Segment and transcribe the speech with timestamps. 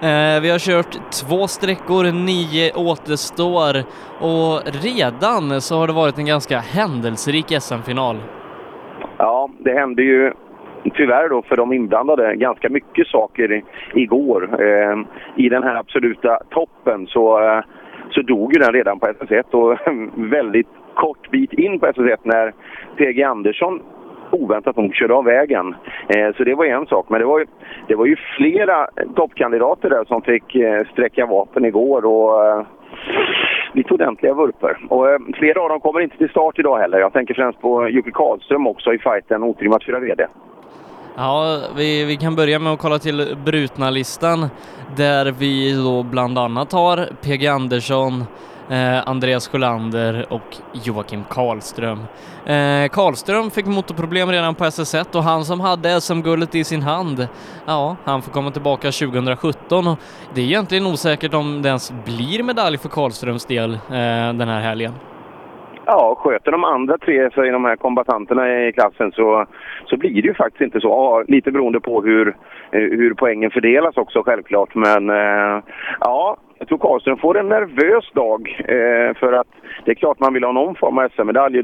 [0.00, 3.74] Eh, vi har kört två sträckor, nio återstår
[4.20, 8.16] och redan så har det varit en ganska händelserik SM-final.
[9.18, 10.32] Ja, det hände ju
[10.94, 13.62] tyvärr då för de inblandade ganska mycket saker
[13.94, 14.48] igår.
[14.60, 14.98] Eh,
[15.36, 17.64] I den här absoluta toppen så, eh,
[18.10, 19.78] så dog ju den redan på SS1 och
[20.30, 22.52] väldigt kort bit in på SS1 när
[22.96, 23.80] PG Andersson
[24.34, 25.74] oväntat nog körde av vägen.
[26.08, 27.06] Eh, så det var en sak.
[27.08, 27.46] Men det var ju,
[27.88, 32.04] det var ju flera toppkandidater där som fick eh, sträcka vapen igår.
[32.04, 32.66] Och, eh,
[33.74, 34.76] lite ordentliga vurper.
[34.88, 36.98] Och eh, flera av dem kommer inte till start idag heller.
[36.98, 40.26] Jag tänker främst på Jocke Karlström också i fighten otrimmat 4 VD.
[41.16, 44.46] Ja, vi, vi kan börja med att kolla till brutna-listan
[44.96, 48.24] där vi då bland annat har PG Andersson,
[48.70, 51.98] eh, Andreas Sjölander och Joakim Karlström.
[52.46, 57.28] Eh, Karlström fick motorproblem redan på SS1 och han som hade SM-guldet i sin hand,
[57.66, 59.98] ja, han får komma tillbaka 2017 och
[60.34, 63.78] det är egentligen osäkert om det ens blir medalj för Karlströms del eh,
[64.38, 64.92] den här helgen.
[65.86, 69.46] Ja, sköter de andra tre sig, de här kombatanterna i klassen så,
[69.86, 70.88] så blir det ju faktiskt inte så.
[70.88, 72.28] Ja, lite beroende på hur,
[72.70, 74.74] eh, hur poängen fördelas också självklart.
[74.74, 75.62] Men eh,
[76.00, 78.48] ja, jag tror Karlström får en nervös dag.
[78.58, 79.46] Eh, för att
[79.84, 81.62] det är klart man vill ha någon form av SM-medalj.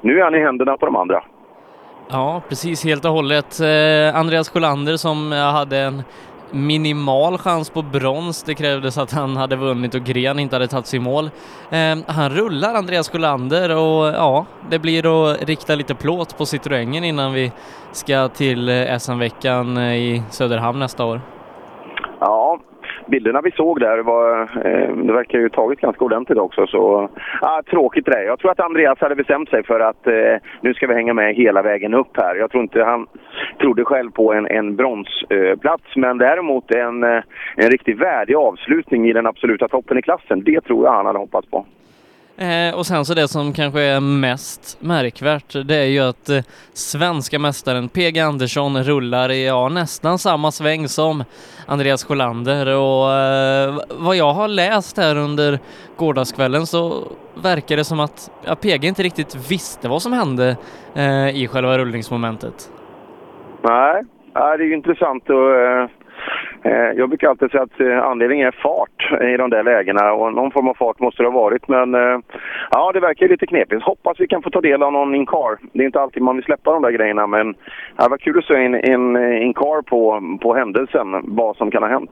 [0.00, 1.24] Nu är han i händerna på de andra.
[2.10, 3.60] Ja, precis helt och hållet.
[3.60, 6.02] Eh, Andreas Sjölander som hade en
[6.54, 8.42] minimal chans på brons.
[8.42, 11.30] Det krävdes att han hade vunnit och Gren inte hade tagit sig i mål.
[11.70, 17.04] Eh, han rullar Andreas Sjölander och ja, det blir att rikta lite plåt på Citroengen
[17.04, 17.52] innan vi
[17.92, 21.20] ska till eh, SM-veckan eh, i Söderhamn nästa år.
[22.20, 22.60] Ja,
[23.06, 26.66] bilderna vi såg där var, eh, det verkar ju tagit ganska ordentligt också.
[26.66, 27.08] Så,
[27.40, 30.86] ah, tråkigt det Jag tror att Andreas hade bestämt sig för att eh, nu ska
[30.86, 32.36] vi hänga med hela vägen upp här.
[32.36, 33.06] Jag tror inte han
[33.60, 37.22] trodde själv på en, en bronsplats, eh, men däremot en, eh,
[37.56, 40.42] en riktigt värdig avslutning i den absoluta toppen i klassen.
[40.44, 41.66] Det tror jag han hade hoppats på.
[42.36, 46.38] Eh, och sen så det som kanske är mest märkvärt, det är ju att eh,
[46.72, 51.24] svenska mästaren PG Andersson rullar i ja, nästan samma sväng som
[51.66, 55.58] Andreas Sjölander och eh, vad jag har läst här under
[55.96, 57.04] gårdagskvällen så
[57.42, 60.56] verkar det som att ja, PG inte riktigt visste vad som hände
[60.94, 62.70] eh, i själva rullningsmomentet.
[63.62, 65.30] Nej, det är ju intressant att...
[65.30, 65.90] Eh,
[66.64, 70.32] Eh, jag brukar alltid säga att eh, anledningen är fart i de där lägena och
[70.32, 71.68] någon form av fart måste det ha varit.
[71.68, 72.18] Men eh,
[72.70, 73.82] ja, det verkar lite knepigt.
[73.82, 75.58] Hoppas vi kan få ta del av någon in-car.
[75.72, 77.54] Det är inte alltid man vill släppa de där grejerna men
[77.96, 81.90] det var kul att se en, in, in-car på, på händelsen, vad som kan ha
[81.90, 82.10] hänt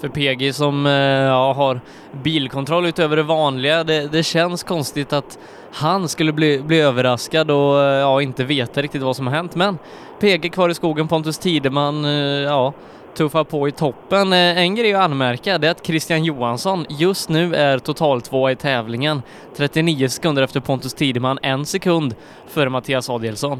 [0.00, 0.86] för PG som
[1.26, 1.80] ja, har
[2.24, 3.84] bilkontroll utöver det vanliga.
[3.84, 5.38] Det, det, känns konstigt att
[5.72, 9.56] han skulle bli, bli överraskad och ja, inte veta riktigt vad som har hänt.
[9.56, 9.78] Men
[10.20, 12.04] PG kvar i skogen, Pontus Tideman,
[12.44, 12.72] ja,
[13.16, 14.32] tuffar på i toppen.
[14.32, 18.50] Eh, en grej att anmärka det är att Christian Johansson just nu är total två
[18.50, 19.22] i tävlingen.
[19.56, 22.14] 39 sekunder efter Pontus Tideman, en sekund
[22.54, 23.58] före Mattias Adielsson.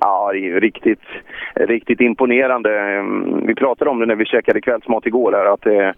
[0.00, 1.06] Ja, det är ju riktigt,
[1.54, 2.80] riktigt imponerande.
[2.80, 5.90] Ehm, vi pratade om det när vi käkade kvällsmat igår, här, att eh,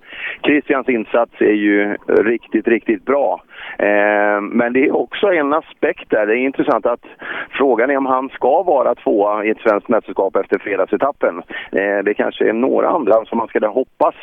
[0.42, 3.42] Christians insats är ju riktigt, riktigt bra.
[3.78, 6.26] Eh, men det är också en aspekt där.
[6.26, 7.04] Det är intressant att
[7.50, 11.42] frågan är om han ska vara tvåa i ett svenskt mästerskap efter fredagsetappen.
[11.72, 14.14] Eh, det kanske är några andra som man skulle hoppas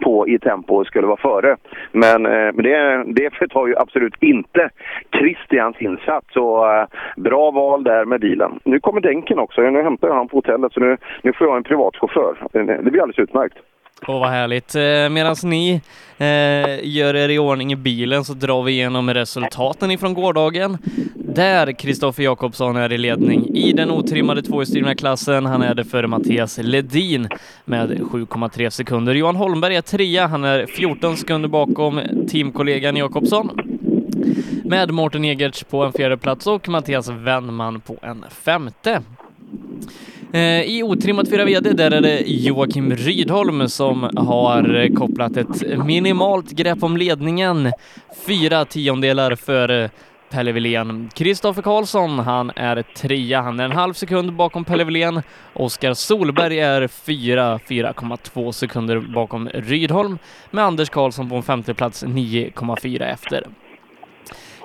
[0.00, 1.50] på i tempo skulle vara före.
[1.50, 1.56] Eh,
[1.92, 4.70] men, det, det förtar ju absolut inte
[5.18, 6.36] Christians insats.
[6.36, 6.64] Och,
[7.16, 8.60] bra val där med bilen.
[8.64, 9.60] Nu kommer Denken också.
[9.60, 12.36] Nu hämtar jag honom på hotellet så nu, nu får jag en privatchaufför.
[12.52, 13.58] Det blir alldeles utmärkt.
[14.02, 14.74] Åh, vad härligt.
[14.74, 15.80] Eh, Medan ni
[16.18, 20.78] eh, gör er i ordning i bilen så drar vi igenom resultaten ifrån gårdagen.
[21.14, 25.46] Där Kristoffer Jakobsson är i ledning i den otrimmade tvåhjulsdrivna klassen.
[25.46, 27.28] Han är det före Mattias Ledin
[27.64, 29.14] med 7,3 sekunder.
[29.14, 30.26] Johan Holmberg är trea.
[30.26, 33.50] Han är 14 sekunder bakom teamkollegan Jakobsson
[34.64, 39.02] med Mårten Egerts på en fjärde plats och Mattias Wennman på en femte.
[40.32, 46.50] Eh, I otrimmat 4 VD där är det Joakim Rydholm som har kopplat ett minimalt
[46.50, 47.72] grepp om ledningen.
[48.26, 49.90] Fyra tiondelar för
[50.30, 51.10] Pelle Wilén.
[51.14, 53.42] Kristoffer Karlsson, han är trea.
[53.42, 55.22] Han är en halv sekund bakom Pelle Wilén.
[55.54, 60.18] Oskar Solberg är fyra, 4,2 sekunder bakom Rydholm
[60.50, 63.46] med Anders Karlsson på en femteplats 9,4 efter.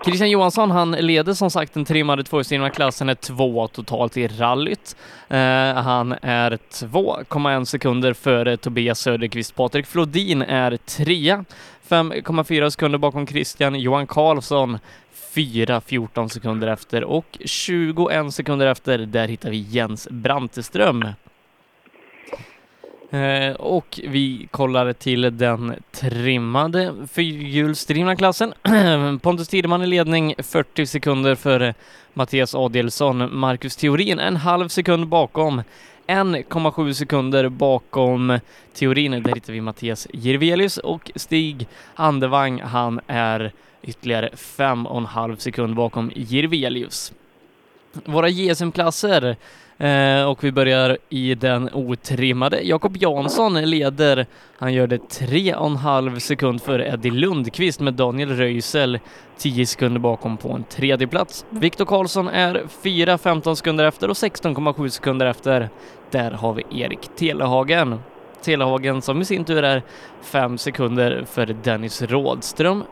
[0.05, 4.95] Christian Johansson, han leder som sagt den trimmade tvåhjulsdrivna klassen, är två totalt i rallyt.
[5.31, 5.37] Uh,
[5.81, 9.55] han är 2,1 sekunder före Tobias Söderqvist.
[9.55, 11.45] Patrik Flodin är trea,
[11.87, 14.79] 5,4 sekunder bakom Christian Johan Karlsson
[15.33, 21.07] 4, 14 sekunder efter och 21 sekunder efter, där hittar vi Jens Branteström.
[23.11, 28.53] Eh, och vi kollar till den trimmade fyrhjulsdrivna klassen.
[29.21, 31.73] Pontus Tideman i ledning 40 sekunder före
[32.13, 33.39] Mattias Adelsson.
[33.39, 35.61] Marcus Theorin en halv sekund bakom.
[36.07, 38.39] 1,7 sekunder bakom
[38.73, 39.11] Theorin.
[39.11, 42.61] Där hittar vi Mattias Jirvelius och Stig Andevang.
[42.61, 47.13] Han är ytterligare 5,5 sekund bakom Jirvelius.
[48.05, 49.37] Våra JSM-klasser
[49.81, 52.61] Eh, och vi börjar i den otrimmade.
[52.61, 54.25] Jakob Jansson leder.
[54.57, 58.99] Han gör det tre och en halv sekund före Eddie Lundqvist med Daniel Röisel
[59.37, 61.45] 10 sekunder bakom på en tredje plats.
[61.49, 65.69] Viktor Karlsson är 4-15 sekunder efter och 16,7 sekunder efter.
[66.11, 67.99] Där har vi Erik Telehagen.
[68.41, 69.83] Telehagen som i sin tur är
[70.21, 72.83] 5 sekunder före Dennis Rådström.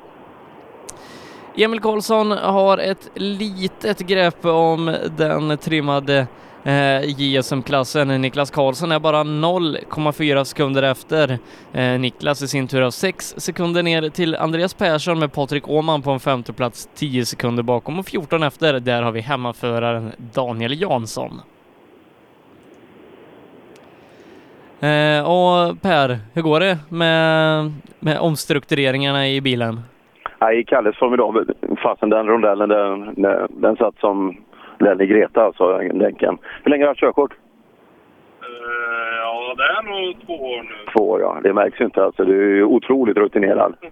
[1.61, 6.27] Emil Karlsson har ett litet grepp om den trimmade
[6.63, 8.21] eh, JSM-klassen.
[8.21, 11.39] Niklas Karlsson är bara 0,4 sekunder efter.
[11.73, 16.01] Eh, Niklas i sin tur har 6 sekunder ner till Andreas Persson med Patrik Åman
[16.01, 18.79] på en femteplats, 10 sekunder bakom och 14 efter.
[18.79, 21.41] Där har vi hemmaföraren Daniel Jansson.
[24.79, 29.81] Eh, och Per, hur går det med, med omstruktureringarna i bilen?
[30.41, 31.45] Nej, Kalles formidabel.
[31.83, 34.38] Fasen den rondellen, den, den, den satt som
[35.00, 36.38] i Greta alltså, länken.
[36.63, 37.33] Hur länge har du haft körkort?
[37.33, 37.38] Uh,
[39.18, 40.91] ja, det är nog två år nu.
[40.97, 41.39] Två år, ja.
[41.44, 42.25] Det märks ju inte alltså.
[42.25, 43.75] Du är otroligt rutinerad.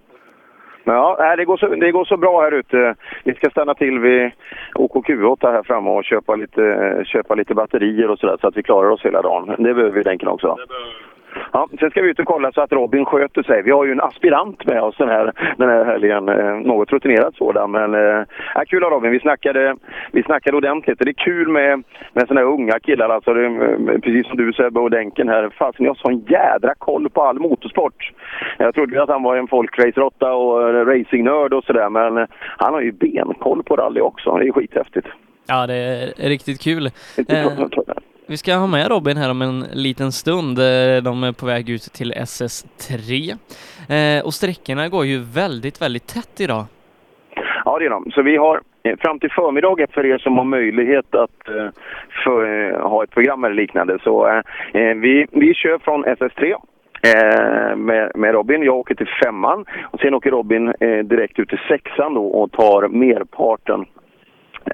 [0.84, 2.94] Men ja, det går, så, det går så bra här ute.
[3.24, 4.30] Vi ska stanna till vid
[4.74, 8.90] OKQ8 här framme och köpa lite, köpa lite batterier och sådär så att vi klarar
[8.90, 9.46] oss hela dagen.
[9.46, 10.46] Det behöver vi länken också.
[10.48, 11.07] Det behöver
[11.52, 13.62] Ja, sen ska vi ut och kolla så att Robin sköter sig.
[13.62, 16.28] Vi har ju en aspirant med oss den här, den här helgen.
[16.28, 17.70] Eh, något rutinerad sådan.
[17.70, 18.24] Men eh,
[18.66, 19.10] kul av Robin.
[19.10, 19.76] Vi snackade,
[20.12, 20.98] vi snackade ordentligt.
[20.98, 21.82] Det är kul med,
[22.12, 23.08] med sådana här unga killar.
[23.08, 25.50] Alltså, det, eh, precis som du Sebbe och Denken här.
[25.58, 28.12] Fasen, jag har sån jädra koll på all motorsport.
[28.58, 31.88] Jag trodde att han var en folkrace-råtta och racingnörd och sådär.
[31.88, 34.36] Men han har ju benkoll på rally också.
[34.36, 35.06] Det är skithäftigt.
[35.50, 36.86] Ja, det är riktigt kul.
[37.28, 37.68] Eh,
[38.30, 40.58] vi ska ha med Robin här om en liten stund.
[40.58, 43.30] Eh, de är på väg ut till SS3
[43.96, 46.64] eh, och sträckorna går ju väldigt, väldigt tätt idag.
[47.64, 48.10] Ja, det är de.
[48.10, 51.68] Så vi har eh, fram till förmiddagen för er som har möjlighet att eh,
[52.24, 53.98] för, ha ett program eller liknande.
[54.04, 54.42] Så
[54.72, 56.54] vi, vi kör från SS3
[57.76, 58.62] med, med, Robin.
[58.62, 60.72] Jag åker till femman och sen åker Robin
[61.04, 63.86] direkt ut till sexan då och tar merparten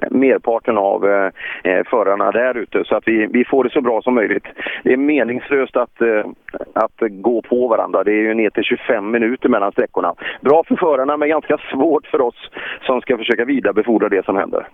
[0.03, 1.31] Eh, merparten av eh,
[1.65, 4.45] eh, förarna där ute så att vi, vi får det så bra som möjligt.
[4.83, 6.25] Det är meningslöst att, eh,
[6.73, 8.05] att gå på varandra.
[8.05, 10.15] Det är ju ner till 25 minuter mellan sträckorna.
[10.41, 12.51] Bra för förarna men ganska svårt för oss
[12.87, 14.67] som ska försöka vidarebefordra det som händer.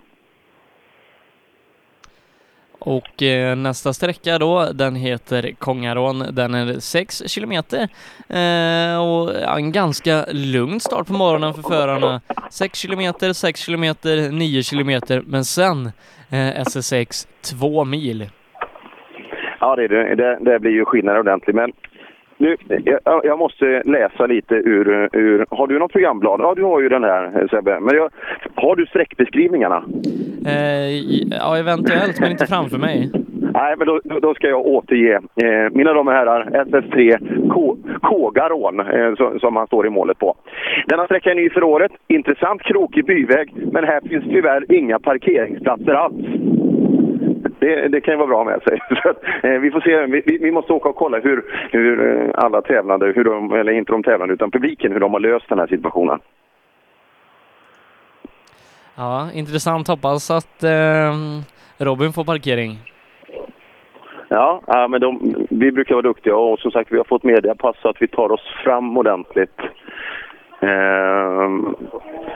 [2.85, 6.25] Och eh, nästa sträcka då, den heter Kongarån.
[6.31, 7.87] Den är 6 kilometer
[8.29, 12.21] eh, och en ganska lugn start på morgonen för förarna.
[12.51, 15.85] 6 kilometer, 6 kilometer, 9 kilometer, men sen
[16.29, 17.27] eh, SS6
[17.59, 18.29] 2 mil.
[19.59, 21.71] Ja, det, det, det blir ju skillnad ordentligt, men
[22.41, 22.57] nu,
[23.03, 25.45] jag, jag, måste läsa lite ur, ur...
[25.49, 26.39] Har du något programblad?
[26.39, 27.79] Ja, du har ju den här Sebbe.
[27.79, 28.09] Men jag,
[28.55, 29.83] har du sträckbeskrivningarna?
[30.45, 30.89] Eh,
[31.39, 33.11] ja, eventuellt, men inte framför mig.
[33.53, 35.15] Nej, men då, då ska jag återge.
[35.15, 37.17] Eh, mina damer och herrar, SS3
[38.01, 40.35] Kågarån, eh, som, som han står i målet på.
[40.87, 41.91] Denna sträcka är ny för året.
[42.07, 46.25] Intressant krokig byväg, men här finns tyvärr inga parkeringsplatser alls.
[47.61, 48.79] Det, det, kan ju vara bra med sig.
[49.09, 50.05] Att, eh, vi får se.
[50.05, 53.91] Vi, vi, måste åka och kolla hur, hur eh, alla tävlande, hur de, eller inte
[53.91, 56.19] de tävlande, utan publiken, hur de har löst den här situationen.
[58.95, 59.87] Ja, intressant.
[59.87, 61.13] Hoppas att eh,
[61.77, 62.71] Robin får parkering.
[64.27, 67.75] Ja, ja men de, vi brukar vara duktiga och som sagt vi har fått mediapass
[67.81, 69.59] så att vi tar oss fram ordentligt.
[70.59, 71.49] Eh,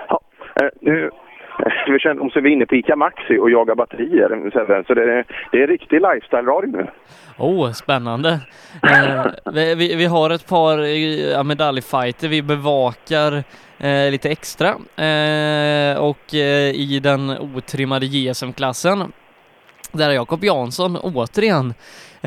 [0.07, 0.19] ja,
[0.61, 1.09] eh, nu
[1.87, 4.83] vi känner om så vi är inne på ICA Maxi och jagar batterier.
[4.87, 6.87] Så det är, det är riktig lifestyle-radio nu.
[7.37, 8.39] Oh, spännande.
[8.83, 13.43] Eh, vi, vi, vi, har ett par eh, medaljfighter vi bevakar
[13.77, 14.67] eh, lite extra
[15.05, 19.11] eh, och eh, i den otrimmade JSM-klassen
[19.91, 21.73] där har Jakob Jansson återigen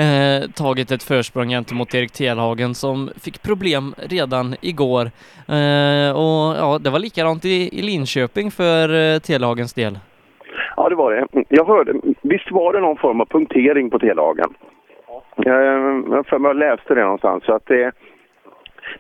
[0.02, 5.04] eh, tagit ett försprång gentemot Erik Telhagen som fick problem redan igår.
[5.58, 9.98] Eh, och ja, det var likadant i, i Linköping för eh, Telhagens del.
[10.76, 11.44] Ja, det var det.
[11.48, 14.54] Jag hörde, visst var det någon form av punktering på Telhagen?
[15.46, 15.52] Eh,
[16.10, 17.44] jag för mig läste det någonstans.
[17.44, 17.92] Så att det,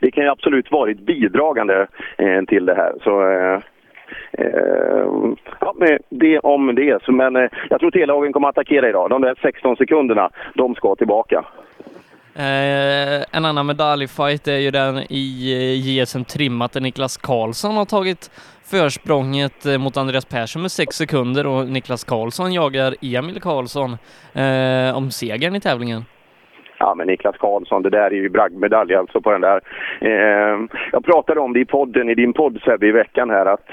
[0.00, 1.86] det kan ju absolut varit bidragande
[2.18, 2.92] eh, till det här.
[3.02, 3.22] Så,
[4.32, 7.02] Ehm, ja, men det om det.
[7.02, 9.10] Så, men eh, jag tror Telhagen kommer att attackera idag.
[9.10, 11.44] De där 16 sekunderna, de ska tillbaka.
[12.34, 17.84] Eh, en annan medaljfight är ju den i eh, JSM trimmat där Niklas Karlsson har
[17.84, 18.30] tagit
[18.64, 23.96] försprånget eh, mot Andreas Persson med sex sekunder och Niklas Karlsson jagar Emil Karlsson
[24.32, 26.04] eh, om segern i tävlingen.
[26.78, 29.60] Ja, men Niklas Karlsson, det där är ju bragdmedalj alltså på den där.
[30.00, 30.58] Eh,
[30.92, 33.66] jag pratade om det i podden, i din podd Sebbe, i veckan här att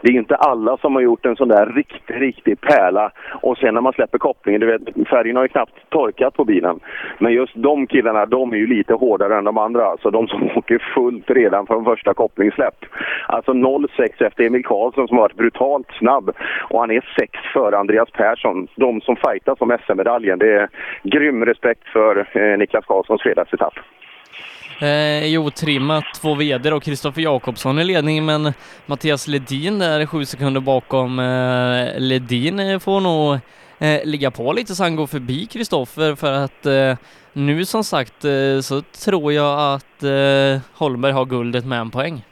[0.00, 3.74] det är inte alla som har gjort en sån där riktig, riktig pärla och sen
[3.74, 6.80] när man släpper kopplingen, du vet färgen har ju knappt torkat på bilen.
[7.18, 9.86] Men just de killarna, de är ju lite hårdare än de andra.
[9.86, 12.84] Alltså de som åker fullt redan från första kopplingssläpp.
[13.26, 16.30] Alltså 0,6 efter Emil Karlsson som har varit brutalt snabb
[16.70, 18.68] och han är 6 före Andreas Persson.
[18.76, 20.38] De som fightas om SM-medaljen.
[20.38, 20.68] Det är
[21.02, 23.74] grym respekt för Eh, Niklas Karlssons fredagsetapp.
[24.80, 28.52] Eh, jo, trimmat två vd och Kristoffer Jakobsson i ledning, men
[28.86, 31.18] Mattias Ledin där sju sekunder bakom.
[31.18, 33.38] Eh, Ledin får nog
[33.78, 36.96] eh, ligga på lite så han går förbi Kristoffer för att eh,
[37.32, 42.24] nu som sagt eh, så tror jag att eh, Holmberg har guldet med en poäng.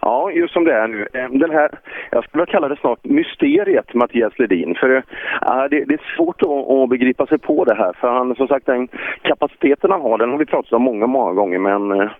[0.00, 1.08] Ja, just som det är nu.
[1.12, 1.70] Ehm, den här,
[2.10, 4.74] jag skulle vilja kalla det snart mysteriet Mattias Ledin.
[4.74, 7.92] För äh, det, det, är svårt att, att, begripa sig på det här.
[7.92, 8.88] För han, som sagt, den
[9.22, 11.58] kapaciteten han har, den har vi pratat om många, många gånger.
[11.58, 12.10] Men äh,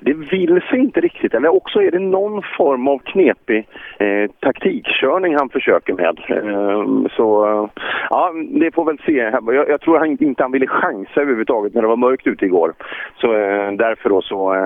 [0.00, 1.34] det vill sig inte riktigt.
[1.34, 6.20] Eller också är det någon form av knepig eh, taktikkörning han försöker med.
[6.28, 7.68] Eh, så äh,
[8.10, 9.12] ja, det får väl se.
[9.46, 12.74] Jag, jag tror han inte han ville chansa överhuvudtaget när det var mörkt ute igår.
[13.16, 14.56] Så eh, därför då så...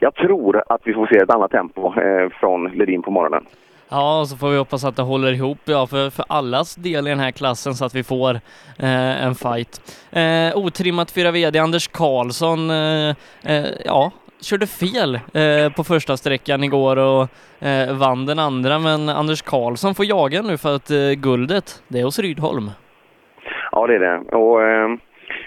[0.00, 1.69] jag tror att vi får se ett annat tempo
[2.40, 3.46] från Ledin på morgonen.
[3.92, 7.06] Ja, och så får vi hoppas att det håller ihop ja, för, för allas del
[7.06, 8.34] i den här klassen så att vi får
[8.78, 9.98] eh, en fight.
[10.10, 14.10] Eh, otrimmat 4 VD Anders Karlsson, eh, eh, ja,
[14.40, 17.28] körde fel eh, på första sträckan igår och
[17.66, 22.04] eh, vann den andra, men Anders Karlsson får jaga nu för att guldet, det är
[22.04, 22.70] hos Rydholm.
[23.72, 24.36] Ja, det är det.
[24.36, 24.60] Och,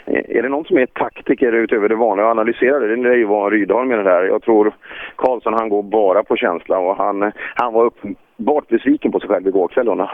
[0.06, 3.18] Eh, är det någon som är taktiker utöver det vanliga och analyserar det, det är
[3.18, 4.24] ju vara Rydahl med det där.
[4.24, 4.74] Jag tror
[5.16, 9.48] Karlsson han går bara på känsla och han, han var uppenbart besviken på sig själv
[9.48, 9.88] igår kväll.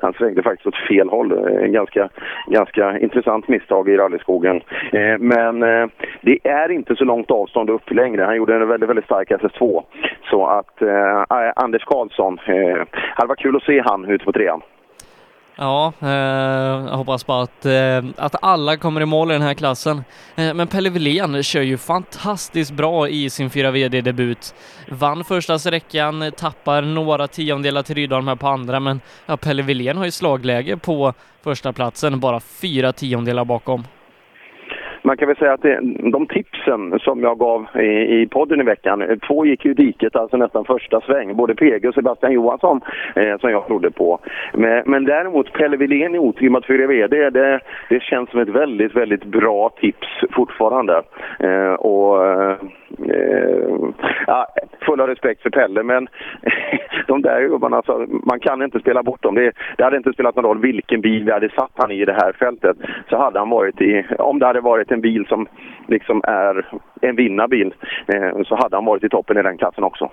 [0.00, 1.32] Han svängde faktiskt åt fel håll.
[1.32, 2.08] En ganska,
[2.46, 4.60] ganska intressant misstag i rallyskogen.
[4.92, 5.86] Eh, men eh,
[6.20, 8.22] det är inte så långt avstånd upp längre.
[8.22, 9.82] Han gjorde en väldigt, väldigt stark SS2.
[10.30, 12.84] Så att eh, eh, Anders Karlsson, eh,
[13.18, 14.62] det var kul att se han ute på trean.
[15.56, 19.54] Ja, eh, jag hoppas bara att, eh, att alla kommer i mål i den här
[19.54, 20.04] klassen.
[20.36, 24.54] Eh, men Pelle Wilén kör ju fantastiskt bra i sin 4 VD-debut.
[24.88, 29.96] Vann första sträckan, tappar några tiondelar till Rydholm här på andra, men ja, Pelle Wilén
[29.96, 33.84] har ju slagläge på första platsen, bara fyra tiondelar bakom
[35.02, 35.80] man kan väl säga att det,
[36.12, 39.74] de tipsen som jag gav i, i podden i veckan, eh, två gick ju i
[39.74, 41.36] diket, alltså nästan första sväng.
[41.36, 42.80] Både PG och Sebastian Johansson
[43.14, 44.18] eh, som jag trodde på.
[44.52, 49.24] Men, men däremot Pelle Wilén i otrimmat 4VD, det, det känns som ett väldigt, väldigt
[49.24, 51.02] bra tips fortfarande.
[51.38, 52.56] Eh, och eh,
[54.26, 54.46] ja,
[54.80, 56.08] fulla respekt för Pelle, men
[57.06, 59.34] de där gubbarna, alltså, man kan inte spela bort dem.
[59.34, 62.12] Det, det hade inte spelat någon roll vilken bil vi hade satt han i det
[62.12, 62.76] här fältet.
[63.08, 65.46] Så hade han varit i, om det hade varit en bil som
[65.88, 66.66] liksom är
[67.00, 67.74] en vinnarbil,
[68.06, 70.10] eh, så hade han varit i toppen i den klassen också.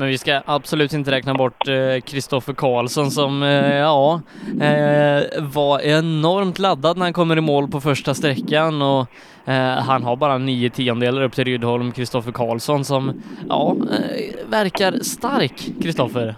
[0.00, 1.64] Men vi ska absolut inte räkna bort
[2.04, 4.20] Kristoffer eh, Karlsson som, eh, ja,
[4.60, 9.06] eh, var enormt laddad när han kommer i mål på första sträckan och
[9.44, 14.92] eh, han har bara nio tiondelar upp till Rydholm, Kristoffer Karlsson som, ja, eh, verkar
[14.92, 16.34] stark, Kristoffer.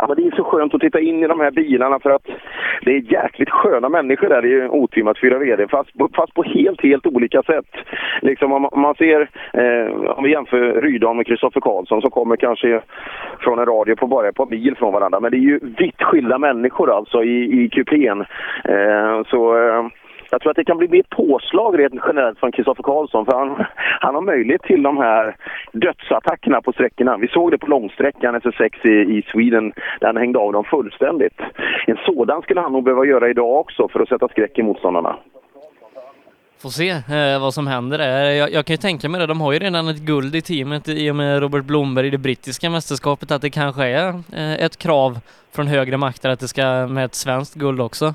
[0.00, 2.26] Ja, men det är så skönt att titta in i de här bilarna för att
[2.82, 7.42] det är jäkligt sköna människor där i otrimmat 4VD fast, fast på helt, helt olika
[7.42, 7.66] sätt.
[8.22, 9.20] Liksom om, man ser,
[9.52, 12.80] eh, om vi jämför Rydahl med Kristoffer Karlsson som kommer kanske
[13.40, 15.20] från en radio på bara ett par mil från varandra.
[15.20, 18.20] Men det är ju vitt skilda människor alltså i, i kupén.
[18.64, 19.86] Eh, så eh,
[20.30, 23.64] jag tror att det kan bli mer påslag rent generellt från Kristoffer Karlsson för han,
[24.00, 25.36] han har möjlighet till de här
[25.72, 27.16] dödsattackerna på sträckorna.
[27.16, 31.40] Vi såg det på långsträckan SS6 i, i Sweden där han hängde av dem fullständigt.
[31.86, 35.16] En sådan skulle han nog behöva göra idag också för att sätta skräck i motståndarna.
[36.62, 38.30] Får se eh, vad som händer där.
[38.30, 40.88] Jag, jag, kan ju tänka mig det, de har ju redan ett guld i teamet
[40.88, 44.76] i och med Robert Blomberg i det brittiska mästerskapet, att det kanske är eh, ett
[44.76, 45.18] krav
[45.54, 48.14] från högre makter att det ska med ett svenskt guld också.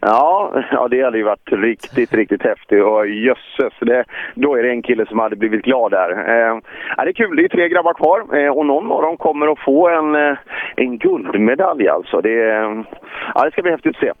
[0.00, 2.84] Ja, ja, det hade ju varit riktigt, riktigt häftigt.
[2.84, 6.10] Och jösses, det, då är det en kille som hade blivit glad där.
[6.10, 6.60] Eh,
[6.96, 9.52] ja, det är kul, det är tre grabbar kvar eh, och någon av dem kommer
[9.52, 10.38] att få en, eh,
[10.76, 12.20] en guldmedalj alltså.
[12.20, 12.34] Det,
[13.34, 14.12] ja, det ska bli häftigt att se.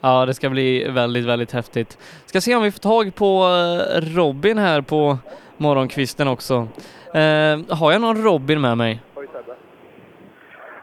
[0.00, 1.98] Ja, det ska bli väldigt, väldigt häftigt.
[2.26, 5.18] Ska se om vi får tag på eh, Robin här på
[5.56, 6.54] morgonkvisten också.
[7.14, 9.00] Eh, har jag någon Robin med mig?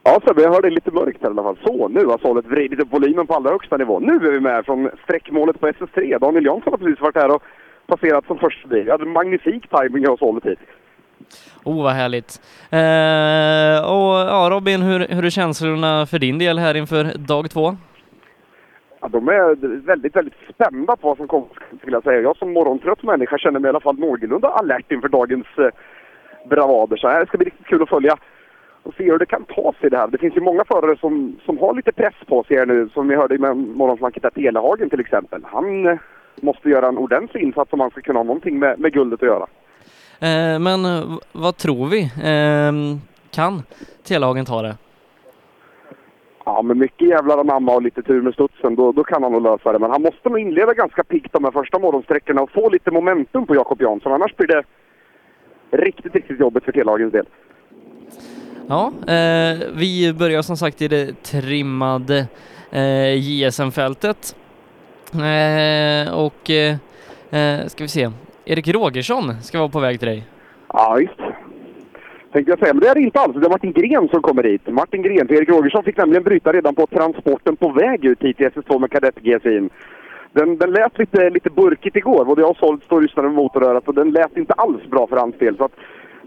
[0.10, 1.58] Ja Sebbe, jag hör det lite mörkt här i alla fall.
[1.64, 4.00] Så, nu har Sollet vridit upp volymen på allra högsta nivå.
[4.00, 6.20] Nu är vi med från sträckmålet på SS3.
[6.20, 7.44] Daniel Jansson har precis varit här och
[7.88, 8.84] passerat som första bil.
[8.84, 10.60] Vi hade en magnifik timing av Sollet hit.
[11.64, 12.42] Oh, vad härligt.
[12.70, 17.76] Eh, och ja, Robin, hur, hur är känslorna för din del här inför dag två?
[19.02, 21.48] Ja, de är väldigt, väldigt spända på vad som kommer,
[21.80, 22.22] skulle jag säga.
[22.22, 25.70] Jag som morgontrött människa känner mig i alla fall någorlunda alert inför dagens eh,
[26.50, 26.98] bravader.
[26.98, 28.18] Så här ska bli riktigt kul att följa
[28.84, 30.08] och se hur det kan ta sig det här.
[30.08, 33.08] Det finns ju många förare som, som har lite press på sig här nu, som
[33.08, 35.42] vi hörde med morgonflanket där Telehagen till exempel.
[35.46, 35.98] Han eh,
[36.42, 39.28] måste göra en ordentlig insats om han ska kunna ha någonting med, med guldet att
[39.28, 39.48] göra.
[40.20, 42.02] Eh, men eh, vad tror vi?
[42.02, 42.98] Eh,
[43.32, 43.62] kan
[44.04, 44.76] Telehagen ta det?
[46.46, 49.42] Ja, med mycket jävlar anamma och lite tur med studsen, då, då kan han nog
[49.42, 49.80] lösa det.
[49.80, 53.46] Men han måste nog inleda ganska piggt de här första morgonsträckorna och få lite momentum
[53.46, 54.12] på Jakob Jansson.
[54.12, 54.64] Annars blir det
[55.72, 57.26] riktigt, riktigt jobbigt för Telehagens del.
[58.72, 62.28] Ja, eh, vi börjar som sagt i det trimmade
[62.72, 64.36] eh, JSM-fältet.
[65.14, 66.76] Eh, och eh,
[67.40, 68.10] eh, ska vi se,
[68.46, 70.24] Erik Rogersson ska vara på väg till dig.
[70.68, 71.20] Ja, visst.
[72.32, 73.36] Tänkte jag säga, men det är det inte alls.
[73.36, 74.68] Det är Martin Gren som kommer hit.
[74.68, 78.38] Martin Gren, för Erik Rogersson fick nämligen bryta redan på transporten på väg ut hit
[78.38, 79.70] till SS2 med kadett GSI'n.
[80.32, 82.26] Den, den lät lite, lite burkigt igår.
[82.26, 85.08] Både jag och Sold står och lyssnade med motorörat och den lät inte alls bra
[85.08, 85.58] för hans del.
[85.58, 85.76] Så att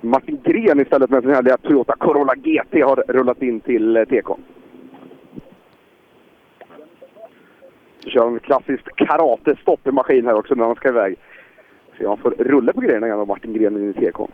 [0.02, 4.36] Martin Gren istället med sin härliga Toyota Corolla GT har rullat in till eh, TK.
[8.06, 11.16] Kör en klassiskt karate-stopp i maskin här också när han ska iväg.
[11.96, 14.28] Så jag får rulla på grejerna igen av Martin Gren in i TK.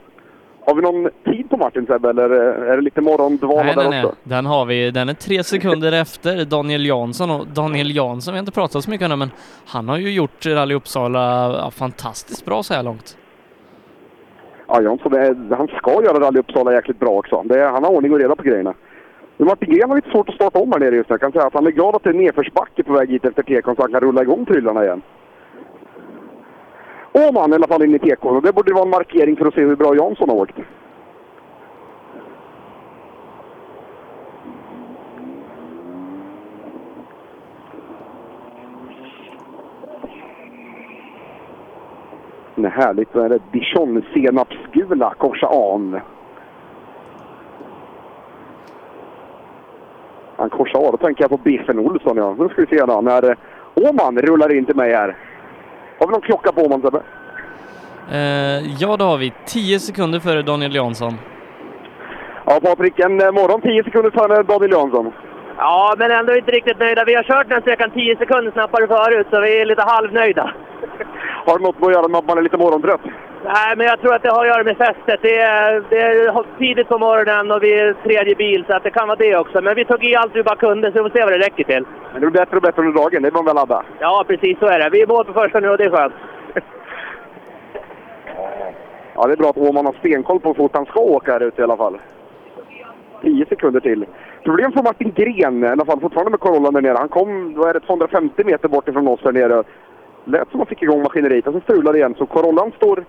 [0.61, 4.05] Har vi någon tid på Martin Sebbe, eller är det lite morgondvala Nej, där nej,
[4.05, 4.17] också?
[4.23, 4.37] nej.
[4.37, 4.91] Den har vi.
[4.91, 8.91] Den är tre sekunder efter Daniel Jansson och Daniel Jansson, vi har inte pratat så
[8.91, 9.31] mycket om det, men
[9.67, 13.17] han har ju gjort Rally Uppsala fantastiskt bra så här långt.
[14.69, 17.43] Ja, Jansson, det är, han ska göra Rally Uppsala jäkligt bra också.
[17.45, 18.75] Det är, han har ordning och reda på grejerna.
[19.37, 21.13] Men Martin Gren har lite svårt att starta om här nere just nu.
[21.13, 23.43] Jag kan säga att han är glad att det är nedförsbacke på väg hit efter
[23.43, 25.03] tekon så han kan rulla igång tryllarna igen.
[27.13, 29.55] Åman i alla fall in i tekon och det borde vara en markering för att
[29.55, 30.57] se hur bra Jansson har åkt.
[42.63, 43.09] Det är härligt.
[43.13, 43.41] Vad är det?
[43.53, 46.01] Dijon-senapsgula korsa an.
[50.37, 50.93] Han korsar av.
[50.93, 52.17] Då tänker jag på Biffen Olsson.
[52.17, 52.37] Ja.
[52.39, 53.01] Nu ska vi se då.
[53.01, 53.37] När
[53.75, 55.17] Åman rullar in till mig här.
[55.99, 57.03] Har vi någon klocka på Åman, Sebbe?
[58.13, 61.15] Eh, ja, då har vi 10 sekunder före Daniel Jansson.
[62.47, 62.99] Ja, Patrik.
[62.99, 65.13] En eh, morgon 10 sekunder före Daniel Jansson.
[65.57, 67.05] Ja, men ändå inte riktigt nöjda.
[67.05, 70.55] Vi har kört den sträckan 10 sekunder snabbare förut, så vi är lite halvnöjda.
[71.47, 73.01] Har det något att göra med att man är lite morgontrött?
[73.45, 75.21] Nej, men jag tror att det har att göra med fästet.
[75.23, 78.91] Det är, det är tidigt på morgonen och vi är tredje bil, så att det
[78.91, 79.61] kan vara det också.
[79.61, 81.65] Men vi tog i allt vi bara kunde, så vi får se vad det räcker
[81.65, 81.85] till.
[82.13, 83.23] Men det blir bättre och bättre under dagen.
[83.23, 83.83] Det är man väl ladda?
[83.99, 84.91] Ja, precis så är det.
[84.91, 86.15] Vi är mål på första nu och det är skönt.
[89.15, 91.43] Ja, det är bra att Åman har stenkoll på hur fort han ska åka här
[91.43, 91.99] ute i alla fall.
[93.23, 94.07] 10 sekunder till.
[94.45, 96.97] Problem för Martin Gren, i alla fall fortfarande med Corollan där nere.
[96.99, 99.63] Han kom, då är det 250 meter bort ifrån oss där nere.
[100.29, 102.15] Lät som han fick igång maskineriet så strulade igen.
[102.19, 103.05] Så Corollan står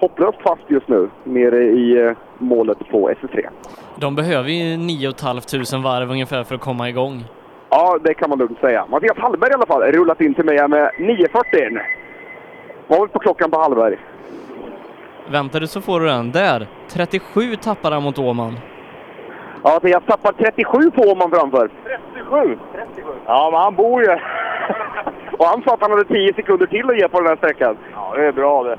[0.00, 3.48] hopplöst fast just nu nere i eh, målet på SS3.
[3.96, 7.24] De behöver ju 9 500 varv ungefär för att komma igång.
[7.70, 8.86] Ja, det kan man lugnt säga.
[8.90, 11.80] Mattias Hallberg i alla fall rullat in till mig här med 9.40.
[12.86, 13.98] Vad har vi på klockan på Hallberg?
[15.30, 16.32] Väntar du så får du den.
[16.32, 16.66] Där!
[16.88, 18.58] 37 tappar han mot Åman.
[19.64, 21.70] Ja, Mattias tappar 37 på Åman framför.
[22.14, 22.58] 37?
[23.26, 24.18] Ja, men han bor ju...
[25.40, 27.76] Och han sa att han hade 10 sekunder till att ge på den här sträckan.
[27.92, 28.78] Ja, det är bra det.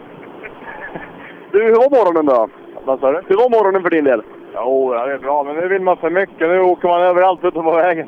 [1.51, 2.49] Du, hur var morgonen då?
[2.85, 3.21] Vad sa du?
[3.27, 4.21] Hur var morgonen för din del?
[4.55, 6.39] Jo, ja, det är bra, men nu vill man för mycket.
[6.39, 8.07] Nu åker man överallt ute på vägen.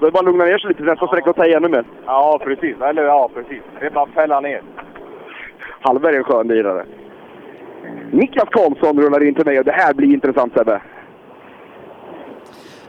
[0.00, 1.68] Då är det bara att lugna ner sig lite nästa sträcka och ta i ännu
[1.68, 1.84] mer.
[2.06, 2.76] Ja, precis.
[2.80, 3.62] Eller ja, precis.
[3.80, 4.62] Det är bara att fälla ner.
[5.80, 6.86] Hallberg är en skön lirare.
[8.12, 10.80] Niklas Karlsson rullar in till mig och det här blir intressant Sebbe.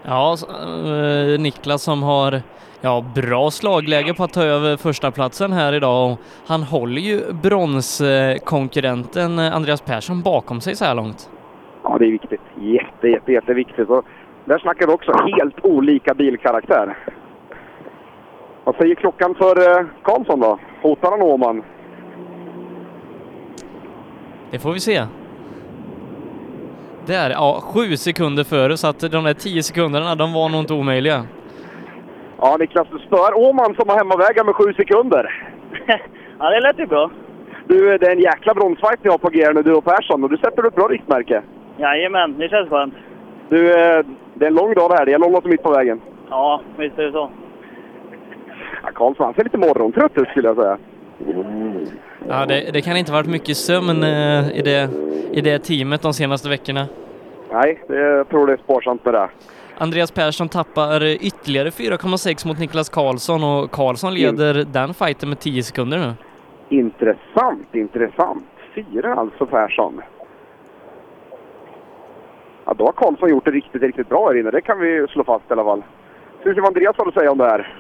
[0.04, 2.42] Ja, eh, Niklas som har
[2.84, 6.18] ja, bra slagläge på att ta över första platsen här idag
[6.48, 11.30] han håller ju bronskonkurrenten eh, Andreas Persson bakom sig så här långt.
[11.84, 12.42] Ja, det är viktigt.
[12.62, 13.90] Jätte, jätte, jätteviktigt.
[13.90, 14.06] Och
[14.46, 16.98] där snackar vi också helt olika bilkaraktär.
[18.64, 20.60] Vad säger klockan för eh, Karlsson då?
[20.82, 21.64] Hotar han Åman?
[24.52, 25.06] Det får vi se.
[27.06, 30.74] Där, ja, sju sekunder före så att de där tio sekunderna, de var nog inte
[30.74, 31.24] omöjliga.
[32.46, 35.26] Ja, Niklas, du spöar Åman som har hemmavägar med sju sekunder.
[36.40, 37.12] Ja, det lät ju bra.
[37.68, 40.30] Du, det är en jäkla bronsfight ni har på G nu, du och Persson, och
[40.30, 41.42] du sätter upp ett bra riktmärke.
[41.78, 42.94] Jajamän, det känns skönt.
[43.50, 45.06] Du, eh, det är en lång dag det här.
[45.06, 46.02] Det gäller att hålla sig mitt på vägen.
[46.30, 47.32] Ja, visst är det så.
[48.84, 50.78] Ja, Karlsson han ser lite morgontrött ut skulle jag säga.
[52.28, 54.90] Ja, det, det kan inte varit mycket sömn eh, i, det,
[55.32, 56.86] i det teamet de senaste veckorna.
[57.52, 59.30] Nej, det, jag tror det är sparsamt med det.
[59.78, 65.64] Andreas Persson tappar ytterligare 4,6 mot Niklas Karlsson och Karlsson leder den fighten med 10
[65.64, 66.14] sekunder nu.
[66.70, 68.44] Intressant, intressant.
[68.76, 70.02] Fyra alltså Persson.
[72.66, 74.52] Ja, då har Karlsson gjort det riktigt, riktigt bra här inne.
[74.52, 75.84] Det kan vi slå fast i alla fall.
[76.40, 77.76] Ska vi se vad Andreas har att säga om det här.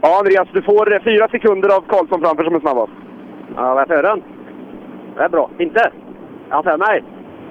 [0.00, 2.92] Ja, Andreas, du får eh, fyra sekunder av Karlsson framför som är snabbast.
[3.56, 4.22] Ja, vad är den?
[5.16, 5.50] Det är bra.
[5.58, 5.92] Inte?
[6.50, 7.04] Ja, för mig?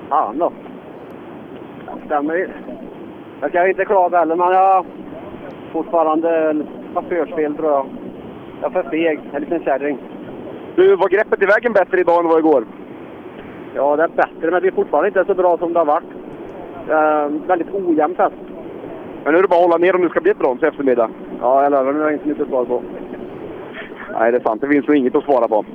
[0.09, 0.51] Fan då.
[2.05, 2.49] Stämmer ju.
[3.41, 4.85] Jag kan inte klaga heller, men jag har
[5.71, 6.55] fortfarande
[6.93, 7.85] chaufförsfel tror jag.
[8.61, 9.19] Jag är för feg.
[9.33, 9.97] En liten kärring.
[10.75, 12.65] Du, var greppet i vägen bättre idag än vad igår?
[13.75, 16.09] Ja, det är bättre, men det är fortfarande inte så bra som det har varit.
[16.89, 18.35] Eh, väldigt ojämnt häst.
[19.23, 20.65] Men nu är det bara att hålla ner om det ska bli ett brons i
[20.65, 21.09] eftermiddag.
[21.41, 21.93] Ja, jag lovar.
[21.93, 22.83] Nu har jag inte mycket svar på.
[24.19, 24.61] Nej, det är sant.
[24.61, 25.65] Det finns nog inget att svara på.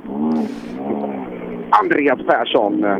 [1.69, 2.83] Andreas Persson.
[2.83, 2.97] eh,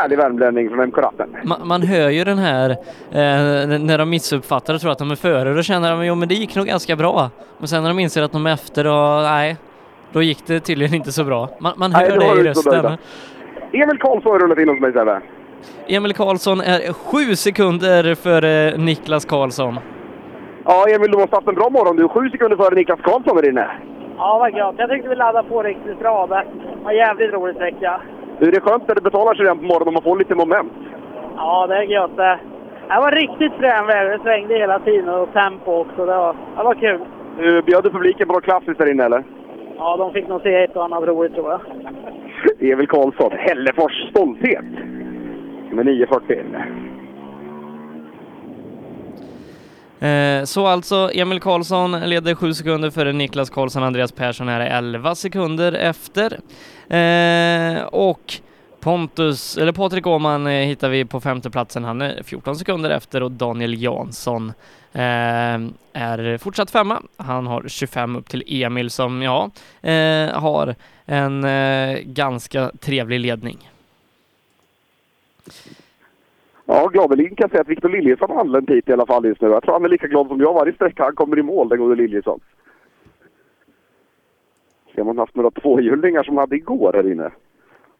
[0.00, 1.36] Härlig värmlänning från MK-ratten.
[1.44, 2.70] Ma- man hör ju den här
[3.10, 6.28] eh, när de missuppfattar och tror att de är före, då känner de jo men
[6.28, 7.30] det gick nog ganska bra.
[7.58, 9.56] Men sen när de inser att de är efter och nej,
[10.12, 11.48] då gick det tydligen inte så bra.
[11.60, 12.96] Man, man Nej, hör var det i rösten.
[13.72, 15.20] Emil Karlsson har rullat in hos mig Sebbe.
[15.88, 19.78] Emil Karlsson är sju sekunder före Niklas Karlsson.
[20.64, 21.96] Ja, Emil, du måste ha haft en bra morgon.
[21.96, 23.66] Du är sju sekunder före Niklas Karlsson där inne.
[24.18, 24.74] Ja, vad gött.
[24.78, 26.26] Jag tyckte vi laddade på riktigt bra.
[26.26, 26.44] Det
[26.84, 28.00] var jävligt rolig sträcka.
[28.38, 30.34] Du, det är skönt när det betalar sig redan på morgonen och man får lite
[30.34, 30.72] moment.
[31.36, 32.38] Ja, det är gött det.
[32.88, 34.10] Det var riktigt frän väder.
[34.10, 36.06] Det svängde hela tiden och tempo också.
[36.06, 37.00] Det var, det var kul.
[37.38, 39.24] Du, bjöd du publiken på något klassiskt där inne eller?
[39.78, 41.60] Ja, de fick nog se ett och annat roligt tror jag.
[42.72, 44.64] Emil Karlsson, Hällefors stolthet.
[45.70, 46.62] Med 9.40.
[50.00, 55.14] Eh, så alltså Emil Karlsson leder 7 sekunder före Niklas Karlsson, Andreas Persson är 11
[55.14, 56.40] sekunder efter.
[56.88, 58.40] Eh, och
[58.80, 63.30] Pontus, eller Patrik Åhman eh, hittar vi på femteplatsen, han är 14 sekunder efter och
[63.30, 64.52] Daniel Jansson
[64.92, 65.02] eh,
[65.92, 67.02] är fortsatt femma.
[67.16, 69.50] Han har 25 upp till Emil som, ja,
[69.90, 70.74] eh, har
[71.06, 73.70] en eh, ganska trevlig ledning.
[76.70, 79.40] Ja, gladeligen kan jag säga att Victor Liljesson har anlänt hit i alla fall just
[79.40, 79.48] nu.
[79.48, 81.78] Jag tror han är lika glad som jag varje sträcka han kommer i mål, den
[81.78, 82.40] gode Liljesson.
[84.94, 87.30] Ser man haft några tvåhjulingar som hade igår här inne.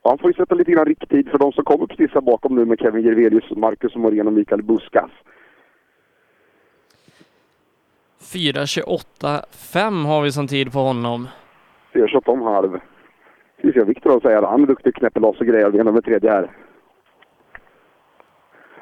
[0.05, 2.65] Han får ju sätta lite grann rikttid för de som kommer precis här bakom nu
[2.65, 5.11] med Kevin Jirvelius, Marcus Morén och Mikael Buskas.
[8.21, 11.29] 4.28,5 har vi som tid på honom.
[11.93, 12.79] Ser så om halv.
[13.59, 14.47] Ska vi se att säga.
[14.47, 15.79] Han är duktig knäpper loss och grejer.
[15.81, 16.51] Är nummer tredje här.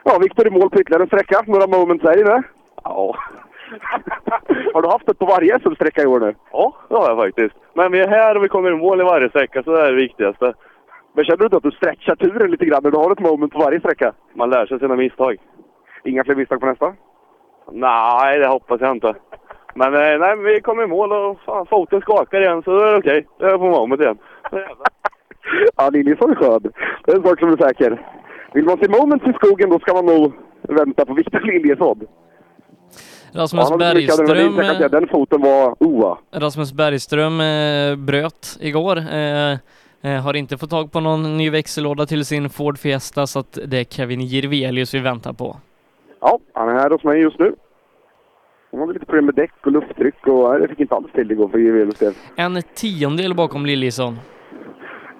[0.08, 1.42] Ja, Victor i mål på ytterligare en sträcka.
[1.46, 2.42] Några moments här inne.
[2.84, 3.16] Ja.
[4.74, 6.34] har du haft ett på varje SM-sträcka i år nu?
[6.52, 7.54] Ja, det har jag faktiskt.
[7.74, 9.90] Men vi är här och vi kommer i mål i varje sträcka, så det är
[9.90, 10.54] det viktigaste.
[11.14, 13.52] Men känner du inte att du stretchar turen lite grann när du har ett moment
[13.52, 14.12] på varje sträcka?
[14.34, 15.36] Man lär sig sina misstag.
[16.04, 16.94] Inga fler misstag på nästa?
[17.72, 19.14] Nej, det hoppas jag inte.
[19.74, 22.92] Men eh, nej, vi kommer i mål och fan, foten skakar igen, så då är
[22.92, 23.26] det okej.
[23.38, 24.18] Det är på moment igen.
[25.76, 26.72] Ja, Liljesson är skön.
[27.04, 28.02] Det är en sak som är säker.
[28.54, 30.32] Vill man se moments i skogen då ska man nog
[30.62, 32.00] vänta på Victor Liljesson.
[33.32, 36.18] Rasmus Bergström, jag Den foten var oa.
[36.32, 38.96] Rasmus Bergström eh, bröt igår.
[38.96, 39.52] Eh,
[40.02, 43.58] eh, har inte fått tag på någon ny växellåda till sin Ford Fiesta så att
[43.66, 45.56] det är Kevin Jirvelius vi väntar på.
[46.20, 47.54] Ja, han är här hos mig just nu.
[48.70, 51.48] Han hade lite problem med däck och lufttryck och det fick inte alls till igår
[51.48, 52.12] för Jirvelius del.
[52.36, 54.18] En tiondel bakom Liljesson.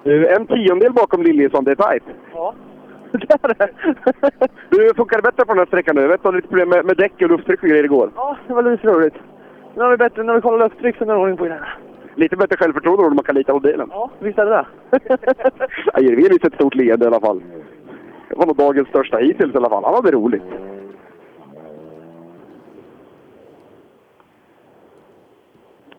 [0.04, 2.02] En tiondel bakom Liljesson, det är tajt.
[2.34, 2.54] Ja.
[4.70, 6.02] Du, funkar det bättre på den här sträckan nu?
[6.02, 8.10] Jag vet att du hade lite problem med, med däck och lufttryck och grejer igår.
[8.16, 9.14] Ja, det var lite roligt.
[9.74, 11.58] Nu har vi bättre, när vi kollar lufttryck så är det ordning på den.
[12.14, 13.88] Lite bättre självförtroende då man kan lita på bilen.
[13.92, 14.66] Ja, visst är det det.
[15.92, 17.42] Ja, Jirvelius ett stort leende i alla fall.
[18.28, 19.84] Det var nog dagens största hittills i alla fall.
[19.84, 20.42] Han hade roligt.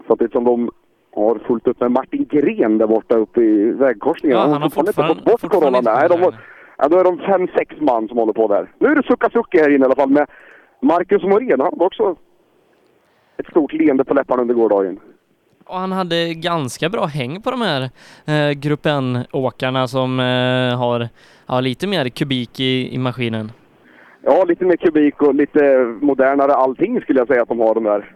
[0.08, 0.71] Samtidigt som de
[1.15, 4.38] har fullt upp med Martin Gren där borta uppe i vägkorsningen.
[4.38, 6.06] Ja, han har fortfarande inte fått bort fortfarande corona.
[6.08, 6.38] inte Nej, de
[6.78, 8.72] ja, då är de fem, sex man som håller på där.
[8.80, 10.28] Nu är det Sucka Sucki här inne i alla fall med
[10.82, 11.60] Marcus Morén.
[11.60, 12.16] Han hade också
[13.38, 15.00] ett stort leende på läpparna under gårdagen.
[15.66, 17.90] Och han hade ganska bra häng på de här
[18.26, 21.08] eh, Grupp N-åkarna som eh, har
[21.48, 23.52] ja, lite mer kubik i, i maskinen.
[24.22, 27.84] Ja, lite mer kubik och lite modernare allting skulle jag säga att de har de
[27.84, 28.12] där.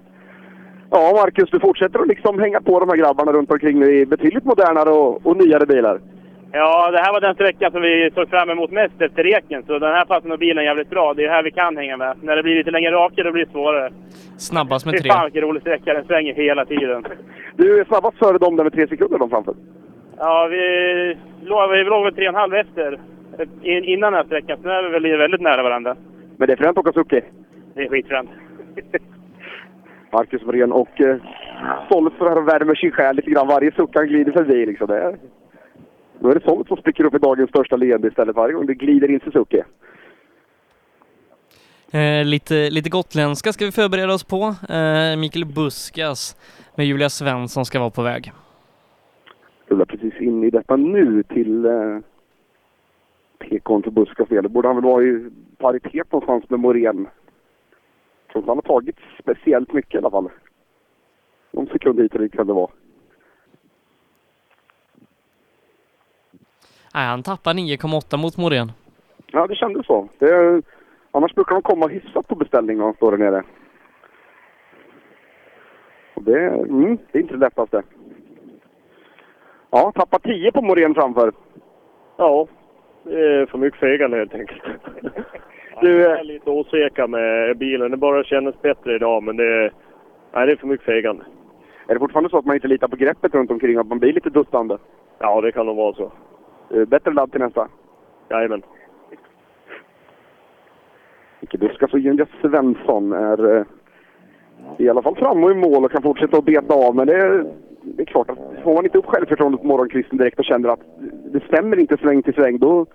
[0.89, 4.06] Ja, Marcus, du fortsätter att liksom hänga på de här grabbarna runt omkring nu i
[4.06, 6.02] betydligt modernare och, och nyare bilar.
[6.53, 9.63] Ja, det här var den sträckan som vi såg fram emot mest efter reken.
[9.63, 11.13] Så den här passar nog bilen jävligt bra.
[11.13, 12.17] Det är här vi kan hänga med.
[12.21, 13.91] När det blir lite längre raka, då blir det svårare.
[14.37, 15.11] Snabbast med Fy tre.
[15.11, 15.93] fan vilken rolig sträcka.
[15.93, 17.05] Den svänger hela tiden.
[17.55, 19.53] Du är snabbast före dem där med tre sekunder de framför.
[20.17, 22.99] Ja, vi låg, vi låg väl tre och en halv efter
[23.61, 24.57] in- innan den här sträckan.
[24.61, 25.95] Så nu är vi väl väldigt nära varandra.
[26.37, 27.21] Men det är fränt att åka Suzuki.
[27.73, 28.29] Det är skitfränt.
[30.13, 31.15] Marcus Morén och eh,
[31.89, 33.47] och värmer sin själ lite grann.
[33.47, 34.87] Varje suck han glider förbi liksom.
[34.87, 35.15] Det är,
[36.21, 38.73] då är det Sollet som spricker upp i dagens största leende istället varje gång det
[38.73, 39.62] glider in Suzuki.
[41.93, 44.55] Eh, lite, lite gotländska ska vi förbereda oss på.
[44.69, 46.36] Eh, Mikael Buskas
[46.75, 48.31] med Julia Svensson ska vara på väg.
[49.67, 51.99] rullar precis in i detta nu till eh,
[53.39, 54.49] PKn till Buskas del.
[54.49, 57.07] Borde han väl vara i paritet någonstans med Morén.
[58.25, 60.29] Jag tror inte han har tagit speciellt mycket i alla fall.
[61.51, 62.71] Någon sekund hit dit kan det vara.
[66.93, 68.71] Nej, han tappar 9,8 mot Morén.
[69.32, 70.10] Ja, det kändes så.
[70.19, 70.62] Det,
[71.12, 73.43] annars brukar de komma hyfsat på beställning när de står där nere.
[76.13, 77.84] Och det, mm, det är inte det lättaste.
[79.69, 81.34] Ja, tappar 10 på Morén framför.
[82.17, 82.47] Ja,
[83.04, 84.62] det är för mycket fegande helt enkelt.
[85.82, 87.91] Du, är lite osäker med bilen.
[87.91, 89.73] Det bara kändes bättre idag, men det är,
[90.34, 91.23] nej, det är för mycket fegande.
[91.88, 94.13] Är det fortfarande så att man inte litar på greppet runt omkring, att man blir
[94.13, 94.77] lite duttande?
[95.19, 96.12] Ja, det kan nog vara så.
[96.73, 97.67] Eh, Bättre ladd till nästa.
[98.29, 98.62] Jajamän.
[101.39, 103.63] Micke och Julia Svensson är eh,
[104.77, 106.95] i alla fall framme och i mål och kan fortsätta att beta av.
[106.95, 107.45] Men det är,
[107.81, 110.79] det är klart att får man inte upp självförtroendet på morgonkvisten direkt och känner att
[111.34, 112.86] det stämmer inte sväng till sväng, då,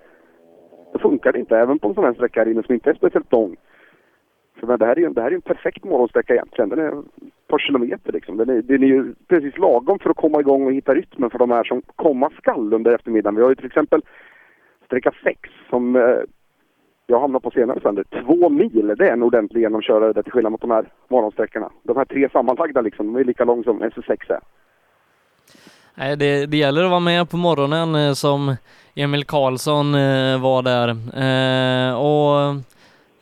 [0.93, 1.57] då funkar det inte.
[1.57, 3.55] Även på en sån här sträcka här inne som inte är speciellt lång.
[4.61, 6.69] Men det, här är, ju- det här är ju en perfekt morgonsträcka egentligen.
[6.69, 6.93] Den är
[7.47, 8.37] par kilometer liksom.
[8.37, 11.39] Den är, den är ju precis lagom för att komma igång och hitta rytmen för
[11.39, 13.35] de här som komma skall under eftermiddagen.
[13.35, 14.01] Vi har ju till exempel
[14.85, 16.01] sträcka 6 som eh,
[17.07, 18.03] jag hamnar på senare sen.
[18.25, 21.69] Två mil, det är en ordentlig genomkörare där till skillnad mot de här morgonsträckorna.
[21.83, 24.39] De här tre sammanlagda liksom, de är lika långa som SS6 är.
[25.95, 28.55] Nej, det, det gäller att vara med på morgonen eh, som
[28.95, 30.89] Emil Karlsson eh, var där.
[30.89, 32.55] Eh, och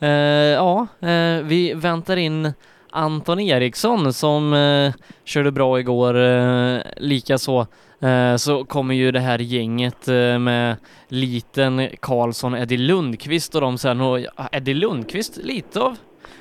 [0.08, 2.54] eh, ja, eh, vi väntar in
[2.96, 6.16] Anton Eriksson som eh, körde bra igår.
[6.18, 7.66] Eh, Likaså
[8.02, 10.76] eh, så kommer ju det här gänget eh, med
[11.08, 14.02] Liten, Karlsson, Eddie Lundqvist och de sen.
[14.02, 14.20] Och
[14.52, 15.98] Eddie Lundqvist, lite av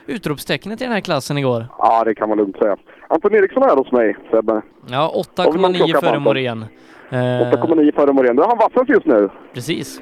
[0.06, 1.66] utropstecknet i den här klassen igår.
[1.78, 2.76] Ja, det kan man lugnt säga.
[3.08, 4.62] Anton Eriksson är här hos mig, Sebbe.
[4.86, 6.18] Ja, Har vi någon 8,9 klocka på före?
[6.18, 6.62] Morén.
[7.10, 8.36] Eh, 8,9 före Morén.
[8.36, 9.28] Då är han vassast just nu.
[9.54, 10.00] precis.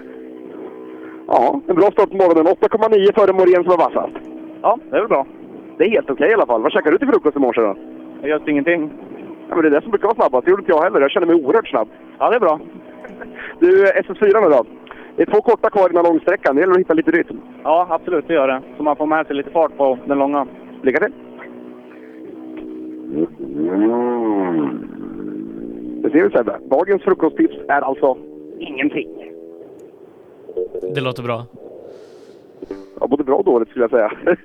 [1.28, 2.46] Ja, en bra start på morgonen.
[2.54, 4.16] 8,9 före Morén som är vassast.
[4.62, 5.26] Ja, det är väl bra.
[5.78, 6.62] Det är helt okej i alla fall.
[6.62, 7.76] Vad käkade du till frukost i morse då?
[8.22, 8.90] Just ingenting.
[9.48, 10.44] Ja, men det är det som brukar vara snabbast.
[10.44, 11.00] Det gjorde inte jag heller.
[11.00, 11.88] Jag känner mig oerhört snabb.
[12.18, 12.60] Ja, det är bra.
[13.58, 14.64] Du, SS4 nu då?
[15.16, 16.56] Det är två korta kvar innan långsträckan.
[16.56, 17.40] Det gäller att hitta lite rytm.
[17.64, 18.62] Ja, absolut, det gör det.
[18.76, 20.46] Så man får med sig lite fart på den långa.
[20.82, 21.12] Lycka till!
[26.02, 26.58] Det ser vi Sebbe.
[26.70, 28.16] Dagens frukosttips är alltså
[28.58, 29.08] ingenting.
[30.94, 31.46] Det låter bra.
[33.00, 34.12] Ja, både bra och dåligt skulle jag säga.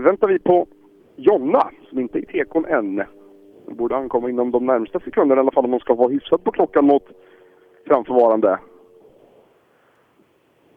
[0.00, 0.66] Nu väntar vi på
[1.16, 2.96] Jonna, som inte är i tekon än.
[3.66, 6.44] Den borde ankomma inom de närmsta sekunderna i alla fall om hon ska vara hyfsat
[6.44, 7.02] på klockan mot
[7.86, 8.58] framförvarande.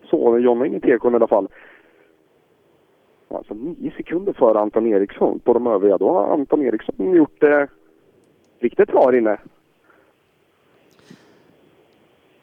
[0.03, 1.47] Så, Jonna är inne i tekon i alla fall.
[3.27, 5.97] Alltså nio sekunder före Anton Eriksson på de övriga.
[5.97, 7.67] Då har Anton Eriksson gjort det
[8.59, 9.37] riktigt bra här inne.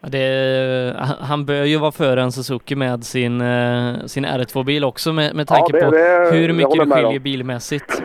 [0.02, 5.12] Ja, Det, han- bör ju vara före en Suzuki med sin, eh, sin R2-bil också
[5.12, 8.02] med, med tanke det- på det- hur mycket det skiljer bilmässigt.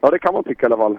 [0.00, 0.98] Ja, det kan man tycka i alla fall.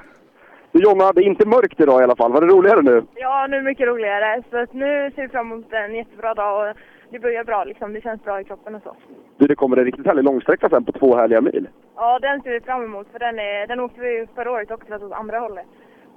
[0.71, 2.31] Du Jonna, det är inte mörkt idag i alla fall.
[2.31, 3.03] Var det roligare nu?
[3.15, 4.43] Ja, nu är det mycket roligare.
[4.51, 6.75] Så att nu ser vi fram emot en jättebra dag och
[7.11, 7.93] det börjar bra liksom.
[7.93, 8.95] Det känns bra i kroppen och så.
[9.37, 11.67] Du, det kommer en riktigt härlig långsträcka sen på två härliga mil.
[11.95, 14.93] Ja, den ser vi fram emot för den, är, den åkte vi förra året också
[14.95, 15.65] åt andra hållet.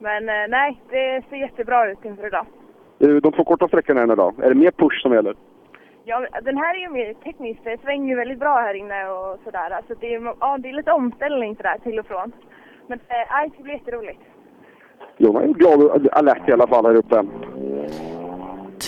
[0.00, 2.46] Men eh, nej, det ser jättebra ut inför idag.
[3.04, 4.34] Du, de två korta sträckorna än idag.
[4.42, 5.34] Är det mer push som gäller?
[6.04, 7.60] Ja, den här är ju mer teknisk.
[7.64, 9.70] Det svänger ju väldigt bra här inne och sådär.
[9.70, 12.32] Alltså det, är, ja, det är lite omställning sådär till och från.
[12.86, 14.20] Men eh, nej, det blir jätteroligt.
[15.16, 17.24] Jonna är glad och alert i alla fall här uppe.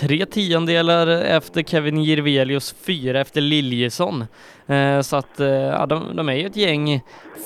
[0.00, 4.24] Tre tiondelar efter Kevin Jirvelius, fyra efter Liljesson.
[4.66, 7.00] Eh, så att eh, de, de är ju ett gäng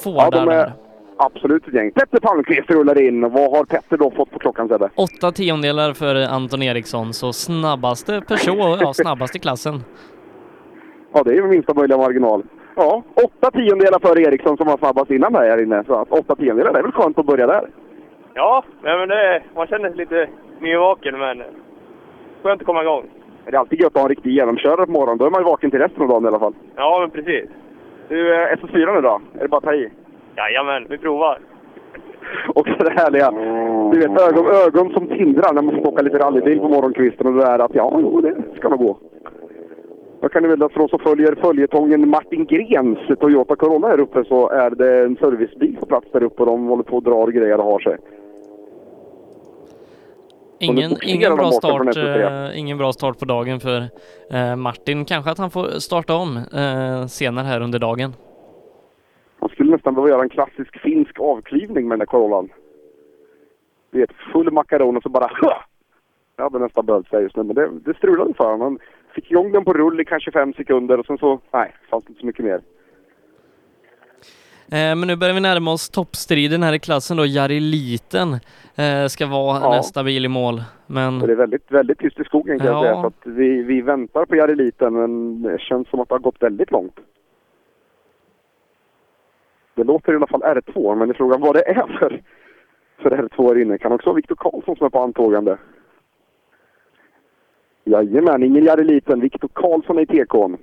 [0.04, 0.72] Ja,
[1.22, 1.90] Absolut ett gäng.
[1.90, 3.20] Petter Palmqvist rullar in.
[3.20, 4.90] Vad har Petter då fått på klockan Sebbe?
[4.94, 9.74] Åtta tiondelar för Anton Eriksson, så snabbaste person, ja snabbast i klassen.
[11.12, 12.42] Ja, det är ju minsta möjliga marginal.
[12.76, 15.84] Ja, åtta tiondelar före Eriksson som var snabbast innan här inne.
[15.86, 17.68] Så att åtta tiondelar, det är väl skönt att börja där.
[18.34, 20.28] Ja, men det, man känner sig lite
[20.60, 21.42] nyvaken men
[22.42, 23.04] skönt att komma igång.
[23.44, 25.18] Det är alltid gött att ha en riktig genomkörare på morgonen.
[25.18, 26.54] Då är man ju vaken till resten av dagen i alla fall.
[26.76, 27.50] Ja, men precis.
[28.08, 29.20] Du, eh, SS4 nu då?
[29.38, 29.90] Är det bara att ta i?
[30.36, 31.38] Jajamän, vi provar.
[32.54, 33.30] Och så det härliga,
[33.92, 37.32] du vet ögon, ögon som tindrar när man får åka lite rallybil på morgonkvisten och
[37.32, 38.98] det där att ja, jo, det ska nog gå.
[40.20, 44.24] Jag kan ju meddela för oss som följer följetongen Martin Grens Toyota Corolla här uppe
[44.24, 47.26] så är det en servicebil på plats där uppe och de håller på och drar
[47.26, 47.96] grejer och har sig.
[50.62, 53.84] Ingen, ingen, bra start, eh, ingen bra start på dagen för
[54.30, 55.04] eh, Martin.
[55.04, 58.12] Kanske att han får starta om eh, senare här under dagen.
[59.60, 62.48] Skulle nästan behöva göra en klassisk finsk avklivning med den där Corollan.
[63.90, 65.50] Du vet, full makaron och så bara Hö!
[66.36, 68.60] Jag hade nästan behövt säga just nu, men det, det strulade för honom.
[68.60, 68.78] Han
[69.14, 72.20] fick igång den på rull i kanske fem sekunder och sen så, nej, fanns inte
[72.20, 72.54] så mycket mer.
[74.72, 77.26] Eh, men nu börjar vi närma oss toppstriden här i klassen då.
[77.26, 78.32] Jari Liten
[78.76, 79.70] eh, ska vara Ja.
[79.76, 80.62] nästa bil i mål.
[80.86, 82.82] Men det är väldigt, väldigt tyst i skogen kan jag Ja.
[82.82, 83.00] säga.
[83.00, 86.20] Så att vi, vi väntar på Jari Liten, men det känns som att det har
[86.20, 86.94] gått väldigt långt.
[89.80, 92.22] Det låter i alla fall R2, men det är frågan vad det är för,
[92.98, 93.78] för R2 här inne.
[93.78, 95.58] Kan också vara Viktor Karlsson som är på antågande.
[97.84, 99.20] Jajamän, ingen Jari Liten.
[99.20, 100.58] Viktor Karlsson är i TK'n.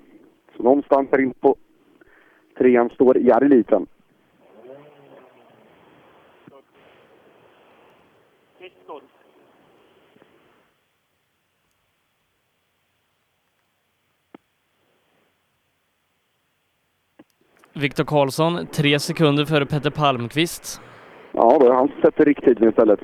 [0.58, 1.56] Så någonstans här inne på
[2.58, 3.48] trean står Jari
[17.78, 20.82] Viktor Karlsson, tre sekunder före Petter Palmqvist.
[21.32, 23.00] Ja, då han sätter rikttiden istället.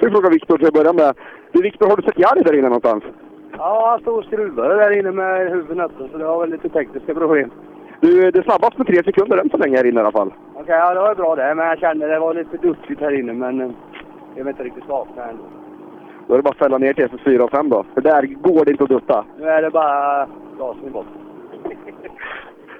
[0.00, 1.14] Så vi frågar Viktor till att börja med.
[1.52, 3.04] Du Viktor, har du sett Jari där inne någonstans?
[3.58, 6.68] Ja, han stod och skruvade där inne med huvudet öppet, så det var väl lite
[6.68, 7.50] tekniska problem.
[8.00, 10.32] Du, det är snabbast med tre sekunder än så länge här inne i alla fall.
[10.54, 13.32] Okej, ja det var bra det, men jag kände det var lite duttigt här inne,
[13.32, 13.70] men eh,
[14.36, 15.38] jag vet inte riktigt vakna än.
[16.26, 17.84] Då är det bara att fälla ner till SS4 och 5 då.
[17.94, 19.24] För där går det inte att dutta.
[19.38, 20.26] Nu är det bara
[20.58, 21.27] gasen i botten.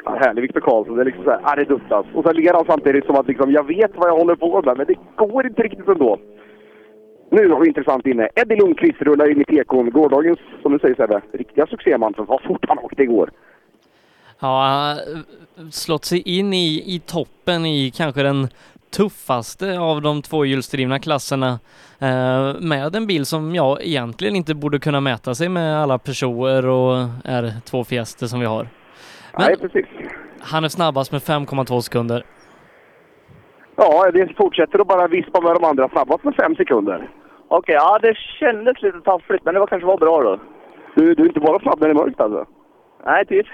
[0.05, 0.97] Ja, härlig Viktor Karlsson.
[0.97, 1.93] Det är liksom så här, det duttas.
[1.93, 2.19] Alltså?
[2.19, 4.77] Och sen ligger han samtidigt som att liksom, jag vet vad jag håller på med,
[4.77, 6.19] men det går inte riktigt ändå.
[7.31, 8.29] Nu har vi intressant inne.
[8.35, 9.91] Eddie Lundqvist rullar in i tekon.
[9.91, 12.15] Gårdagens, som du säger Sebbe, riktiga succéman.
[12.15, 13.31] För vad fort han åkte igår.
[14.41, 18.49] Ja, han har slått sig in i, i toppen i kanske den
[18.91, 21.59] tuffaste av de tvåhjulsdrivna klasserna
[21.99, 26.67] eh, med en bil som jag egentligen inte borde kunna mäta sig med alla personer
[26.67, 28.69] och R2 Fiester som vi har.
[29.39, 29.87] Men Nej, precis.
[30.41, 32.23] han är snabbast med 5,2 sekunder.
[33.77, 37.11] Ja, det fortsätter att bara vispa med de andra snabbast med fem sekunder.
[37.49, 40.41] Okej, ja det kändes lite taffligt, men det var kanske var bra då.
[40.95, 42.47] Du, du är inte bara snabb när det är mörkt alltså?
[43.05, 43.47] Nej, typ.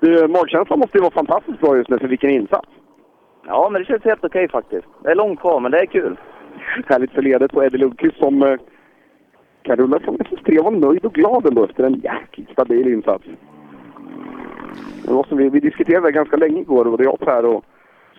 [0.00, 2.68] Du, magkänslan måste ju vara fantastiskt bra just nu för vilken insats.
[3.46, 4.86] Ja, men det känns helt okej faktiskt.
[5.02, 6.16] Det är långt kvar, men det är kul.
[6.86, 8.58] Härligt för ledet på Eddie Lundqvist som eh,
[9.62, 13.24] kan rulla från SS3 var nöjd och glad ändå efter en jäkligt stabil insats.
[15.02, 17.64] Det som vi, vi diskuterade ganska länge igår och det jag Per och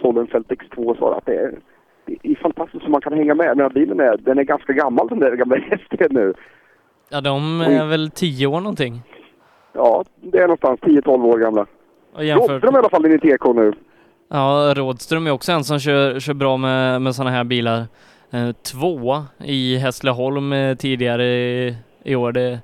[0.01, 1.51] Sollenfelt X2 sa att det är,
[2.05, 3.57] det är fantastiskt hur man kan hänga med.
[3.57, 6.33] Men bilen är, den är ganska gammal den där gamla hästen nu.
[7.09, 9.01] Ja, de är väl 10 år någonting.
[9.73, 11.65] Ja, det är någonstans 10-12 år gamla.
[12.13, 13.73] Och jämfört- Rådström i alla fall i TK nu.
[14.29, 17.77] Ja, Rådström är också en som kör, kör bra med, med sådana här bilar.
[18.31, 22.31] Eh, tvåa i Hässleholm eh, tidigare i, i år.
[22.31, 22.59] Det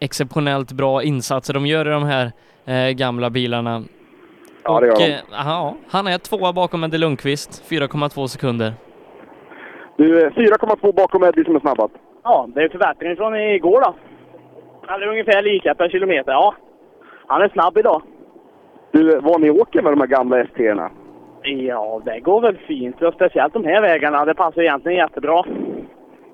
[0.00, 2.32] exceptionellt bra insatser de gör i de här
[2.64, 3.82] eh, gamla bilarna.
[4.64, 5.12] Ja, det gör Och, de.
[5.12, 8.72] eh, ja, han är tvåa bakom Eddie Lundqvist, 4,2 sekunder.
[9.96, 11.94] Du, eh, 4,2 bakom Eddie som är snabbast.
[12.24, 13.94] Ja, det är förbättring från igår då.
[14.86, 16.32] Han är ungefär lika per kilometer.
[16.32, 16.54] Ja,
[17.26, 18.02] han är snabb idag.
[18.92, 20.90] Du, eh, vad ni åker med de här gamla ST-erna?
[21.42, 23.02] Ja, det går väl fint.
[23.02, 24.24] Och speciellt de här vägarna.
[24.24, 25.44] Det passar egentligen jättebra.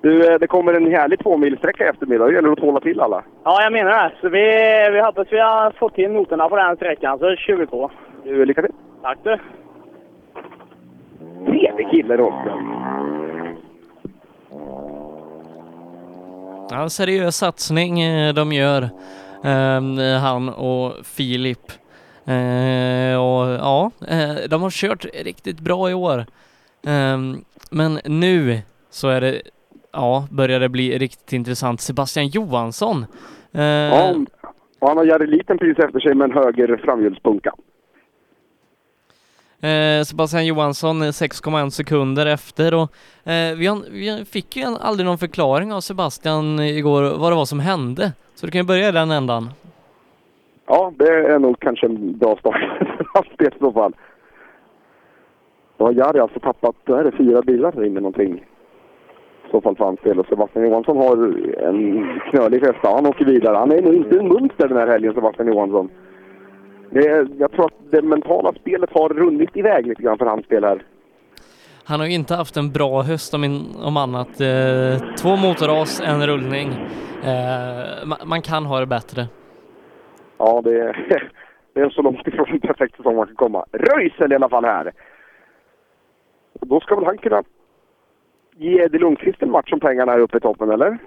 [0.07, 2.27] Du, eh, det kommer en härlig tvåmilssträcka i eftermiddag.
[2.27, 3.23] Det gäller att tåla till alla.
[3.43, 4.11] Ja, jag menar det.
[4.21, 4.45] Så vi,
[4.91, 7.91] vi hoppas vi har fått till noterna på den sträckan, så kör vi på.
[8.23, 8.71] Du, lycka till.
[9.01, 9.37] Tack du.
[11.45, 12.73] Trevlig kille, Rådström.
[16.69, 18.81] Ja, seriös satsning eh, de gör,
[19.43, 21.71] eh, han och Filip.
[22.25, 26.25] Eh, och ja, eh, de har kört riktigt bra i år.
[26.87, 27.17] Eh,
[27.71, 29.41] men nu så är det,
[29.91, 31.81] ja, börjar det bli riktigt intressant.
[31.81, 33.05] Sebastian Johansson.
[33.51, 34.15] Eh, Ja,
[34.79, 37.53] och han har Jari Liten precis efter sig med en höger framhjulspunka.
[39.61, 42.91] Eh, Sebastian Johansson eh, 6,1 sekunder efter och
[43.31, 47.45] eh, vi, har, vi fick ju aldrig någon förklaring av Sebastian igår vad det var
[47.45, 48.11] som hände.
[48.35, 49.49] Så du kan ju börja i den ändan.
[50.67, 52.61] Ja, det är nog kanske en bra start
[53.41, 53.95] i så fall.
[55.77, 58.45] Då har Jari alltså tappat, då är det fyra bilar där inne någonting.
[59.47, 60.19] I så fall del.
[60.19, 61.15] Och Sebastian Johansson har
[61.67, 62.89] en knölig festa.
[62.89, 63.57] Han åker vidare.
[63.57, 65.89] Han är nog inte en munter den här helgen, Sebastian Johansson.
[66.89, 70.63] Det jag tror att det mentala spelet har runnit iväg lite grann för hans del
[70.63, 70.81] här.
[71.83, 74.41] Han har ju inte haft en bra höst om, in, om annat.
[74.41, 76.67] Eh, två motorras, en rullning.
[77.23, 79.27] Eh, ma- man kan ha det bättre.
[80.37, 81.07] Ja, det är,
[81.73, 83.65] det är så långt ifrån perfekt säsong man kan komma.
[83.71, 84.91] Röisel i alla fall här.
[86.61, 87.43] Då ska väl han kunna
[88.57, 90.97] ge Eddie Lundqvist en match om pengarna här uppe i toppen, eller?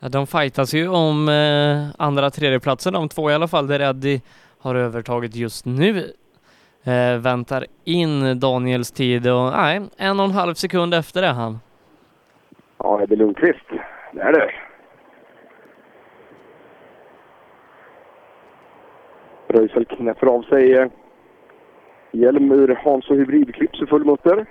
[0.00, 4.22] Ja, De fightas ju om eh, andra tredjeplatsen, de två i alla fall, där Eddie
[4.58, 5.98] har övertaget just nu.
[6.84, 11.58] Eh, väntar in Daniels tid och nej, en och en halv sekund efter är han.
[12.78, 13.66] Ja, Eddie Lundqvist.
[14.12, 14.50] Det är det.
[19.48, 20.86] Röisel knäpper av sig eh,
[22.12, 24.46] hjälm ur Hans och Hybridklips i full mutter.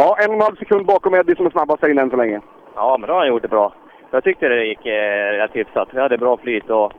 [0.00, 2.16] Ja, en och en halv sekund bakom Eddie som är snabbast här inne än så
[2.16, 2.40] länge.
[2.74, 3.72] Ja, men då har han gjort det bra.
[4.10, 5.88] Jag tyckte det gick eh, rätt hyfsat.
[5.92, 6.92] Vi hade bra flyt och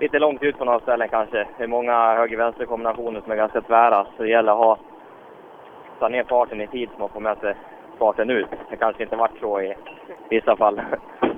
[0.00, 1.46] lite långt ut på några ställen kanske.
[1.58, 4.78] Det är många höger-vänster kombinationer som är ganska tvära, så det gäller att ha,
[5.98, 7.54] ta ner farten i tid så man får med sig
[7.98, 8.48] farten ut.
[8.70, 9.74] Det kanske inte varit så i
[10.30, 10.80] vissa fall.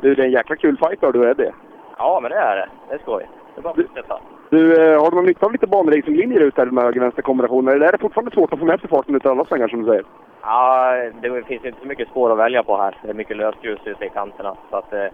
[0.01, 1.53] Du, det är en jäkla kul fight då, du Eddie.
[1.99, 2.69] Ja, men det är det.
[2.89, 3.29] Det är skoj.
[3.55, 4.21] Det är bara att fortsätta.
[4.51, 7.73] Du, eh, har du någon nytta av lite banracinglinjer ut där med höger-vänster kombinationer?
[7.73, 9.83] Eller är det fortfarande svårt att få med sig farten ut i alla svängar som
[9.83, 10.05] du säger?
[10.43, 12.97] Ja, det finns inte så mycket spår att välja på här.
[13.03, 14.57] Det är mycket lösgrus ute i kanterna.
[14.71, 15.07] Så att, eh,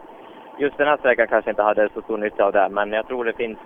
[0.59, 2.69] just den här sträckan kanske inte hade så stor nytta av det.
[2.71, 3.59] Men jag tror det finns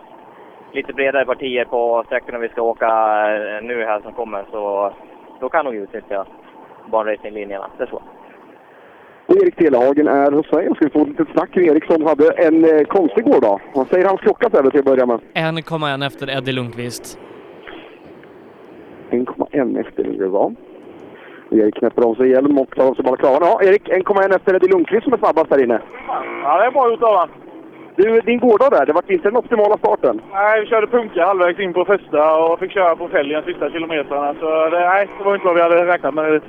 [0.73, 4.45] lite bredare partier på sträckorna vi ska åka eh, nu här som kommer.
[4.51, 4.93] Så
[5.41, 6.27] då kan nog utnyttja
[6.91, 7.71] banracinglinjerna.
[7.79, 8.23] Det tror jag.
[9.27, 11.85] Och Erik Telehagen är hos mig och ska vi få ett litet snack med Erik
[11.85, 13.61] som hade en eh, konstig gårdag.
[13.75, 15.21] Vad säger hans klocka så här till att börja med?
[15.35, 17.19] 1,1 efter Eddie Lundqvist.
[19.11, 20.72] 1,1 efter Lundqvist,
[21.53, 23.41] Erik knäpper av sig hjälm och tar av sig balaklavan.
[23.43, 25.81] Ja, Erik, 1,1 efter Eddie Lundqvist som är snabbast där inne.
[26.43, 27.29] Ja, det är bra gjort av han.
[27.97, 30.21] Du, din gårdag där, det var inte den optimala starten.
[30.33, 34.35] Nej, vi körde punka halvvägs in på första och fick köra på fälgen sista kilometrarna.
[34.41, 36.43] Så det, nej, det var inte vad vi hade räknat med.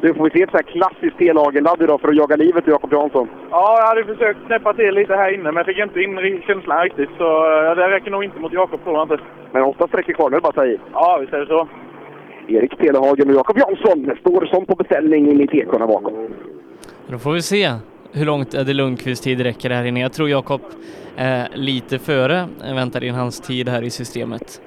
[0.00, 2.72] Du, får vi se ett så här klassiskt T-lagen-ladd idag för att jaga livet ur
[2.72, 3.28] Jakob Jansson?
[3.50, 7.10] Ja, jag hade försökt knäppa till lite här inne, men fick inte in känslan riktigt.
[7.18, 7.42] Så
[7.76, 9.18] det räcker nog inte mot Jakob, tror jag inte.
[9.52, 10.80] Men åtta sträckor kvar, nu bara att ta i.
[10.92, 11.68] Ja, visst är det så.
[12.48, 16.14] Erik Telehagen och Jakob Jansson står som på beställning in i tekorna bakom.
[17.06, 17.70] Då får vi se
[18.12, 20.00] hur långt Eddie Lundqvist tid räcker här inne.
[20.00, 20.60] Jag tror Jakob
[21.16, 24.60] är lite före, Jag väntar in hans tid här i systemet.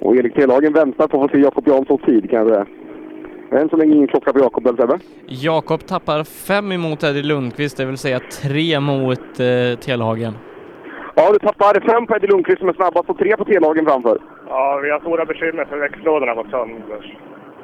[0.00, 2.66] Och Erik Telehagen väntar på att få se Jakob Janssons tid kan jag säga.
[3.60, 4.98] Än så länge ingen klocka på Jakob, eller Sebbe?
[5.26, 10.34] Jakob tappar fem emot Eddie Lundqvist, det vill säga tre mot eh, Telhagen.
[11.14, 14.18] Ja, du tappar fem på Eddie Lundqvist som är snabbast och tre på Telehagen framför.
[14.54, 17.18] Ja, vi har stora bekymmer för växellådorna gått sönder.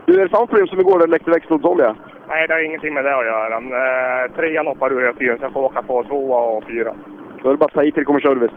[0.06, 1.96] Du, är det samma problem som igår när det läckte växellådsolja?
[2.28, 3.56] Nej, det har ingenting med det att göra.
[3.56, 6.94] Eh, trean hoppar ur hela tiden, så jag får åka på tvåa och fyra.
[7.42, 8.52] Då är det bara att ta i till det kommer service.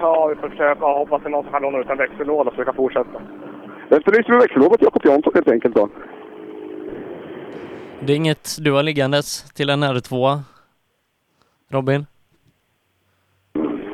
[0.00, 0.84] Ja, vi får försöka.
[0.84, 3.22] Hoppas det är någon som kan låna ut en växellåda så vi kan fortsätta.
[3.90, 5.88] Efterlyser du växellåda till Jakob Jansson helt enkelt då?
[8.00, 10.38] Det är inget du har liggandes till en R2?
[11.70, 12.06] Robin?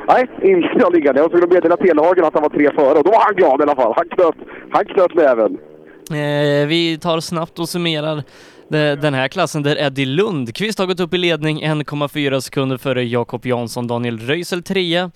[0.09, 1.21] Nej, inte jag liggande.
[1.21, 3.63] Jag skulle meddela Telehagen att han var tre före och då var han glad i
[3.63, 3.93] alla fall.
[3.97, 4.35] Han knöt,
[4.71, 5.59] han knöt näven.
[6.11, 8.23] Eh, vi tar snabbt och summerar
[9.01, 13.47] den här klassen där Eddie Lundqvist har gått upp i ledning 1,4 sekunder före Jakob
[13.47, 15.11] Jansson, Daniel Röisel 3,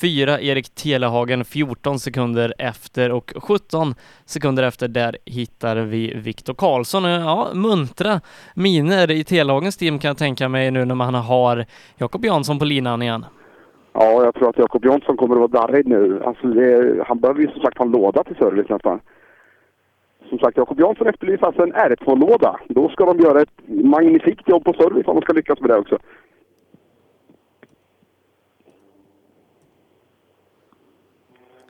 [0.00, 3.94] 4 Erik Telehagen 14 sekunder efter och 17
[4.26, 7.04] sekunder efter där hittar vi Viktor Karlsson.
[7.04, 8.20] Ja, muntra
[8.54, 11.66] miner i Telehagens team kan jag tänka mig nu när man har
[11.96, 13.24] Jakob Jansson på linan igen.
[13.92, 16.22] Ja, jag tror att Jakob Jonsson kommer att vara darrig nu.
[16.24, 19.00] Alltså, det, han behöver ju som sagt ha en låda till service nästan.
[20.28, 22.60] Som sagt, Jakob Jansson efterlyser alltså en R2-låda.
[22.68, 25.78] Då ska de göra ett magnifikt jobb på service om de ska lyckas med det
[25.78, 25.98] också.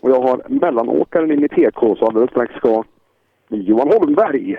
[0.00, 2.84] Och jag har mellanåkaren in i TK så alldeles strax ska
[3.48, 4.56] Johan Holmberg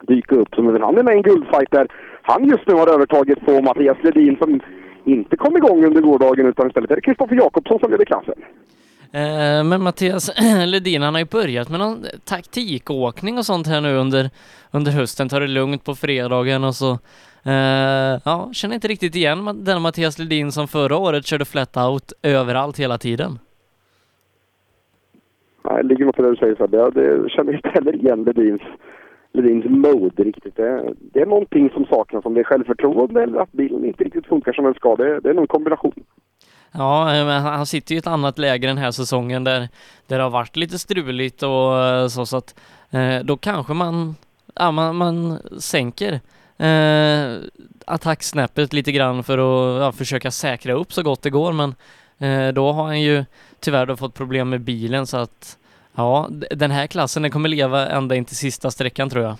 [0.00, 0.54] dyka upp.
[0.54, 1.88] Som han är med i en guldfight där
[2.22, 4.60] han just nu har övertaget på Mattias Ledin som
[5.04, 8.34] inte kom igång under gårdagen utan istället är det Kristoffer Jakobsson som leder klassen.
[9.12, 10.30] Eh, Men Mattias
[10.66, 14.30] Ledin, han har ju börjat med någon taktikåkning och sånt här nu under,
[14.70, 15.28] under hösten.
[15.28, 16.90] Tar det lugnt på fredagen och så.
[17.46, 22.12] Eh, ja, känner inte riktigt igen den Mattias Ledin som förra året körde flat out
[22.22, 23.38] överallt hela tiden.
[25.64, 26.76] Nej, det ligger något i det du säger Sebbe.
[26.76, 28.62] Jag känner inte heller igen Ledins,
[29.34, 30.56] Ledins mode riktigt.
[30.56, 34.26] Det, det är någonting som saknas, om det är självförtroende eller att bilen inte riktigt
[34.26, 34.96] funkar som den ska.
[34.96, 36.04] Det, det är någon kombination.
[36.72, 39.68] Ja, eh, men han sitter ju i ett annat läge den här säsongen där,
[40.06, 42.60] där det har varit lite struligt och eh, så, så att
[42.90, 44.14] eh, då kanske man
[44.54, 46.20] ja, man, man sänker
[46.56, 47.36] eh,
[47.86, 51.74] attacksnäppet lite grann för att ja, försöka säkra upp så gott det går men
[52.18, 53.24] eh, då har han ju
[53.60, 55.58] tyvärr då fått problem med bilen så att
[55.96, 59.34] ja, den här klassen den kommer leva ända in till sista sträckan tror jag.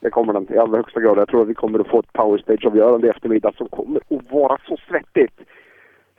[0.00, 1.18] Det kommer den i allra högsta grad.
[1.18, 4.30] Jag tror att vi kommer att få ett power stage-avgörande i eftermiddag som kommer att
[4.30, 5.40] vara så svettigt.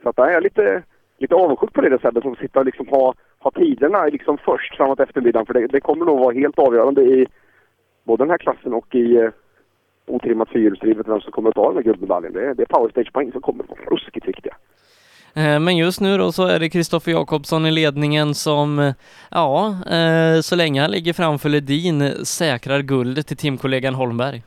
[0.02, 0.82] Så att jag är lite,
[1.18, 4.76] lite avundsjuk på det Sebbe, sättet som sitter och liksom ha, ha tiderna liksom först
[4.76, 5.46] framåt eftermiddagen.
[5.46, 7.26] För det, det kommer nog vara helt avgörande i
[8.04, 9.30] både den här klassen och i eh,
[10.06, 12.32] otrimmat fyrhjulsdrivet vem som kommer att ta den här guldmedaljen.
[12.32, 14.54] Det, är- det är power stage-poäng som kommer att vara ruskigt viktiga.
[15.34, 18.94] Eh, Men just nu då så är det Kristoffer Jakobsson i ledningen som, eh,
[19.30, 24.42] ja, eh, så länge han ligger framför Ledin säkrar guldet till teamkollegan Holmberg.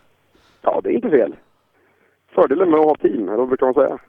[0.61, 1.35] Ja, det är inte fel.
[2.35, 3.99] Fördelen med att ha team, eller vad brukar man säga?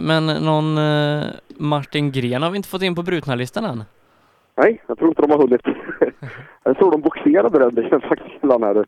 [0.00, 0.78] Men någon
[1.48, 3.84] Martin Gren har vi inte fått in på brutna-listan än.
[4.56, 5.60] Nej, jag tror inte de har hunnit.
[6.64, 8.84] Jag tror de boxerade den bilen faktiskt ibland här.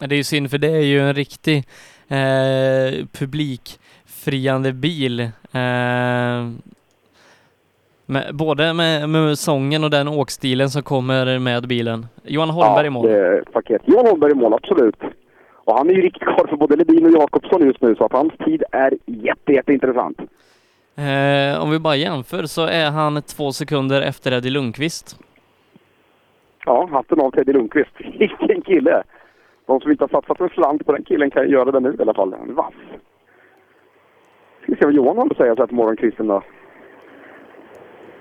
[0.00, 1.56] Ja, Det är ju synd för det är ju en riktig
[2.08, 5.20] eh, publikfriande bil.
[5.20, 6.48] Eh,
[8.06, 12.06] med, både med, med sången och den åkstilen som kommer med bilen.
[12.24, 13.08] Johan Holmberg i mål.
[13.08, 13.82] det paket.
[13.84, 14.96] Johan Holmberg i mål, absolut.
[15.64, 18.12] Och han är ju riktigt kvar för både Ledin och Jakobsson just nu, så att
[18.12, 20.18] hans tid är jätte, jätteintressant.
[20.96, 25.18] Eh, om vi bara jämför så är han två sekunder efter Eddie Lundqvist.
[26.66, 27.90] Ja, hatten av Teddy Lundqvist.
[28.18, 29.02] Vilken kille!
[29.66, 32.02] De som inte har satsat en slant på den killen kan göra det nu i
[32.02, 32.32] alla fall.
[32.32, 32.74] Är vass.
[34.62, 36.42] Ska vi se vad Johan har att säga så här på morgonkvisten då.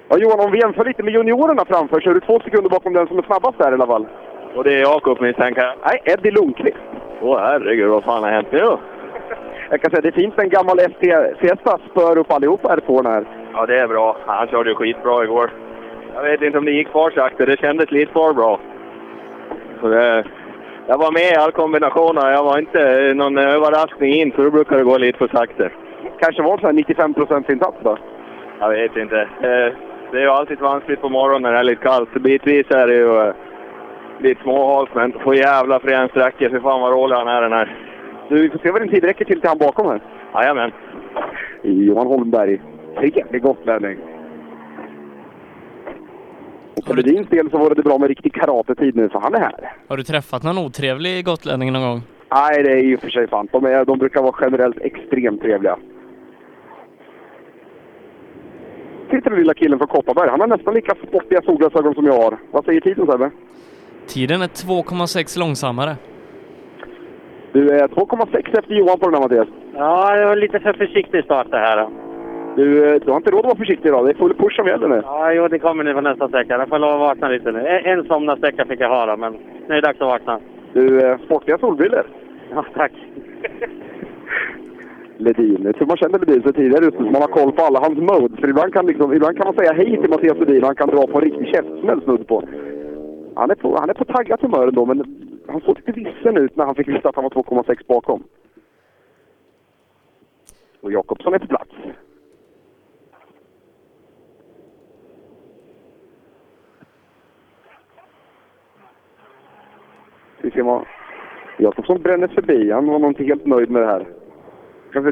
[0.09, 2.93] Ja Johan, om vi jämför lite med juniorerna framför så är du två sekunder bakom
[2.93, 4.07] den som är snabbast där i alla fall.
[4.55, 5.75] Och det är Jakob misstänker jag.
[5.85, 6.77] Nej, Eddie Lundqvist.
[7.21, 8.59] Åh herregud, vad fan har hänt nu?
[9.69, 13.25] Jag kan säga det finns en gammal ST Fiesta spör upp allihopa R2 här.
[13.53, 14.17] Ja, det är bra.
[14.25, 15.51] Han körde ju skitbra igår.
[16.22, 17.45] Jag vet inte om det gick för sakta.
[17.45, 18.59] Det kändes lite för bra.
[19.82, 20.24] Så det,
[20.88, 22.32] jag var med i all kombinationer.
[22.32, 25.69] Jag var inte någon överraskning in, så då brukar det gå lite för sakta.
[26.19, 27.15] Kanske var sån här 95
[27.49, 27.97] insats då?
[28.59, 29.28] Jag vet inte.
[30.11, 32.09] Det är ju alltid vanskligt på morgonen när det är lite kallt.
[32.13, 33.34] Så bitvis är det ju eh,
[34.19, 36.49] lite småhalt, men för jävla frän sträcka.
[36.49, 37.76] Fy fan vad rolig han är den här.
[38.30, 40.01] Du, vi får se vad din tid räcker till till han bakom här.
[40.34, 40.72] Jajamän.
[41.61, 42.61] Johan Holmberg.
[42.97, 43.97] Trevlig gotlänning.
[46.86, 49.73] För Ledins del så var det bra med riktig karatetid nu, så han är här.
[49.88, 52.01] Har du träffat någon otrevlig gotlänning någon gång?
[52.34, 53.49] Nej, det är ju för sig sant.
[53.53, 55.77] De, är, de brukar vara generellt extremt trevliga.
[59.09, 60.29] Titta den lilla killen från Kopparberg.
[60.29, 62.38] Han har nästan lika spottiga solglasögon som jag har.
[62.51, 63.32] Vad säger tiden Sebbe?
[64.07, 65.95] Tiden är 2,6 långsammare.
[67.53, 69.47] Du är 2,6 efter Johan på den här Mattias.
[69.73, 71.89] Ja, det var lite för försiktig start det här.
[72.55, 74.05] Du, eh, du har inte råd att vara försiktig idag.
[74.05, 75.01] Det är full push som gäller nu.
[75.05, 76.57] Ja, jo, det kommer nu på nästa sträcka.
[76.57, 77.59] Jag får lov att vakna lite nu.
[77.59, 79.33] En, en somnarsträcka fick jag ha då, men
[79.67, 80.39] nu är det dags att vakna.
[80.73, 82.03] Du, eh, sportiga solbrillor.
[82.53, 82.91] Ja, tack.
[85.17, 85.61] Ledin.
[85.63, 87.97] Jag tror man känner Ledin så tidigare ute så man har koll på alla hans
[87.97, 88.39] modes.
[88.39, 90.89] För ibland kan, liksom, ibland kan man säga hej till Mattias Ledin och han kan
[90.89, 92.43] dra på en riktig käftsmäll snudd på.
[93.35, 95.03] Han är på, han är på taggat humör ändå, men
[95.47, 98.23] han såg lite vissen ut när han fick veta att han var 2,6 bakom.
[100.81, 101.71] Och Jakobsson är på plats.
[110.41, 110.85] Vi ser vad
[111.57, 112.71] Jakobsson bränner förbi.
[112.71, 114.07] Han var nog inte helt nöjd med det här.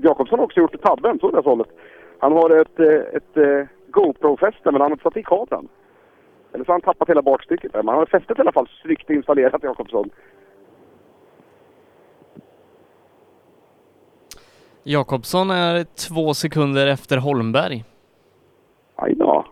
[0.04, 1.68] Jakobsson har också gjort tabben, så det hållet.
[2.20, 5.68] Han har ett, eh, ett, ett GoPro-fäste, men han har inte satt i kameran.
[6.54, 7.74] Eller så har han tappat hela bakstycket.
[7.74, 10.10] Men han har fästet i alla fall snyggt installerat, Jakobsson.
[14.84, 17.84] Jakobsson är två sekunder efter Holmberg.
[18.96, 19.46] Aj då.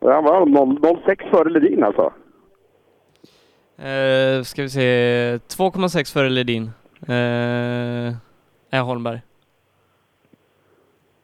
[0.00, 2.12] Han var 0,06 före Ledin alltså.
[3.78, 6.70] Eh, ska vi se, 2,6 före Ledin.
[7.08, 8.14] Eh,
[8.70, 9.20] är Holmberg.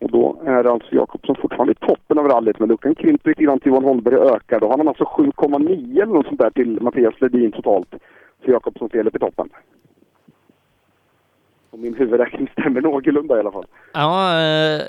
[0.00, 3.60] Och då är alltså Jakobsson fortfarande i toppen av rallyt, men luckan krymper lite grann
[3.60, 4.60] till Johan Holmberg ökar.
[4.60, 7.94] Då har han alltså 7,9 eller något sånt där till Mattias Ledin totalt.
[8.44, 9.48] Så Jakobssons del upp i toppen.
[11.70, 13.66] Och min huvudräkning stämmer någorlunda i alla fall.
[13.92, 14.82] Ja, eh,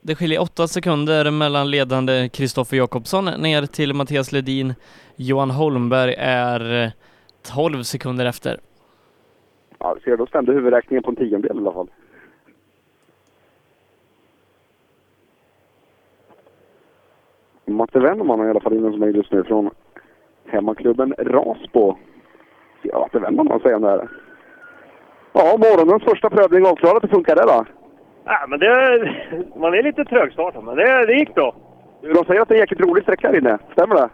[0.00, 4.74] det skiljer åtta sekunder mellan ledande Kristoffer Jakobsson ner till Mattias Ledin.
[5.16, 6.92] Johan Holmberg är
[7.42, 8.58] 12 sekunder efter.
[9.78, 11.90] Ja, du ser, då stämde huvudräkningen på en tiondel i alla fall.
[17.64, 19.70] Matte Wennerman är i alla fall inne hos mig just nu från
[20.46, 21.96] hemmaklubben Rasbo.
[22.82, 24.08] Ja, Matte Wennerman, vad säger han där?
[25.32, 27.02] Ja, morgonens första prövning avklarad.
[27.02, 27.64] Hur funkar det då?
[28.24, 28.68] Ja, men det,
[29.56, 31.54] man är lite trögstartad, men det, det gick bra.
[32.00, 33.58] De säger att det är en jäkligt rolig sträcka här inne.
[33.72, 34.08] Stämmer det?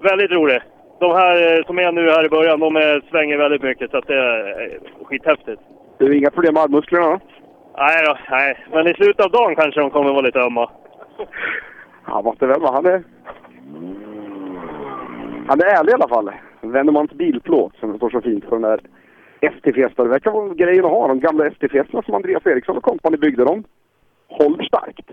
[0.00, 0.62] Väldigt rolig.
[1.02, 3.96] De här eh, som är nu här i början, de är, svänger väldigt mycket så
[3.98, 5.62] att det är eh, skithäftigt.
[5.98, 7.20] Du har inga problem med armmusklerna?
[7.76, 8.66] Nej då, nej.
[8.72, 10.70] Men i slutet av dagen kanske de kommer vara lite ömma.
[12.02, 12.60] Han måste väl.
[12.62, 13.02] Han är...
[15.48, 16.30] Han är ärlig i alla fall.
[16.60, 18.80] Wennermans bilplåt som det står så fint på den där
[19.40, 20.02] ST-Fiesta.
[20.02, 21.08] Det verkar vara grejen att ha.
[21.08, 23.64] De gamla ST-Fiestorna som Andreas Eriksson och kompani byggde dem.
[24.28, 25.10] Håller starkt.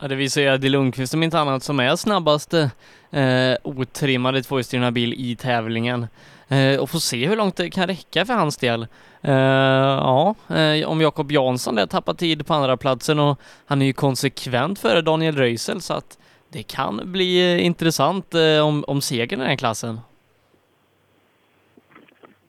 [0.00, 2.70] Ja, det visar ju Eddie Lundqvist om inte annat som är snabbaste
[3.14, 6.06] eh, otrimmade tvåhjulsdrivna bil i tävlingen.
[6.48, 8.86] Eh, och får se hur långt det kan räcka för hans del.
[9.22, 13.86] Eh, ja, eh, om Jakob Jansson där tappar tid på andra platsen och han är
[13.86, 16.18] ju konsekvent före Daniel Röisel så att
[16.52, 19.98] det kan bli eh, intressant eh, om, om segern i den här klassen.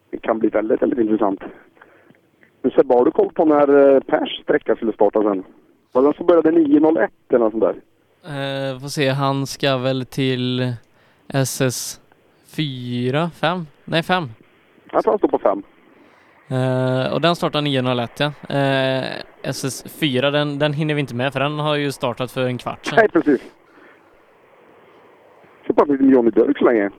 [0.09, 1.39] Det kan bli väldigt, väldigt intressant.
[2.61, 5.43] Men Sebbe, har du koll på när eh, Pers sträcka skulle starta sen?
[5.91, 7.75] Var det den som började 9.01 eller något sånt där?
[8.27, 10.73] Eh, får se, han ska väl till
[11.33, 12.01] SS
[12.57, 13.67] 4, 5?
[13.85, 14.29] Nej 5.
[14.91, 15.63] Jag tror han står på 5.
[16.49, 18.25] Eh, och den startar 9.01 ja.
[18.55, 19.03] Eh,
[19.51, 22.85] SS4 den, den hinner vi inte med för den har ju startat för en kvart
[22.85, 22.95] sedan.
[22.97, 23.41] Nej, precis.
[25.67, 26.89] Så bara lite med Johnny Björk så länge.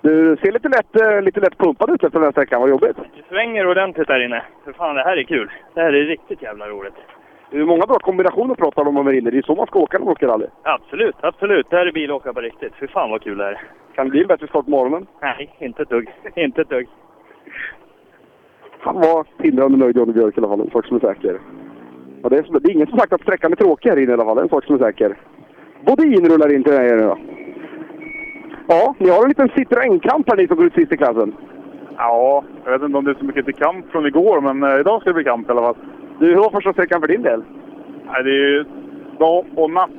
[0.00, 2.60] Du ser lite lätt, eh, lite lätt pumpad ut efter den här sträckan.
[2.60, 2.96] Vad jobbigt.
[2.96, 4.42] Det svänger ordentligt där inne.
[4.64, 5.50] För fan, det här är kul.
[5.74, 6.94] Det här är riktigt jävla roligt.
[7.50, 9.30] Det är många bra kombinationer pratar de om här inne.
[9.30, 10.46] Det är så man ska åka när man åker rally.
[10.62, 11.66] Absolut, absolut.
[11.70, 12.72] Det här är bilåka på riktigt.
[12.80, 13.60] Fy fan vad kul det är.
[13.94, 15.06] Kan det bli en bättre start på morgonen?
[15.22, 16.08] Nej, inte ett dugg.
[16.34, 16.86] Inte ett dugg.
[18.80, 20.60] Han var tindrande nöjd Johnny Björk i alla fall.
[20.60, 21.40] En sak som är säker.
[22.22, 24.10] Ja, det, är, som- det är ingen som sagt att sträckan är tråkig här inne
[24.10, 24.38] i alla fall.
[24.38, 25.16] En sak som är säker.
[25.86, 27.18] Bodin rullar in till er nu då.
[28.68, 31.34] Ja, ni har en liten Citroën-kamp här ni som går ut sist i klassen.
[31.96, 34.80] Ja, jag vet inte om det är så mycket till kamp från igår, men eh,
[34.80, 35.76] idag ska det bli kamp i alla fall.
[36.18, 37.42] Du, hur var första sträckan för din del?
[38.06, 38.64] Nej, det är ju
[39.18, 39.90] dag och natt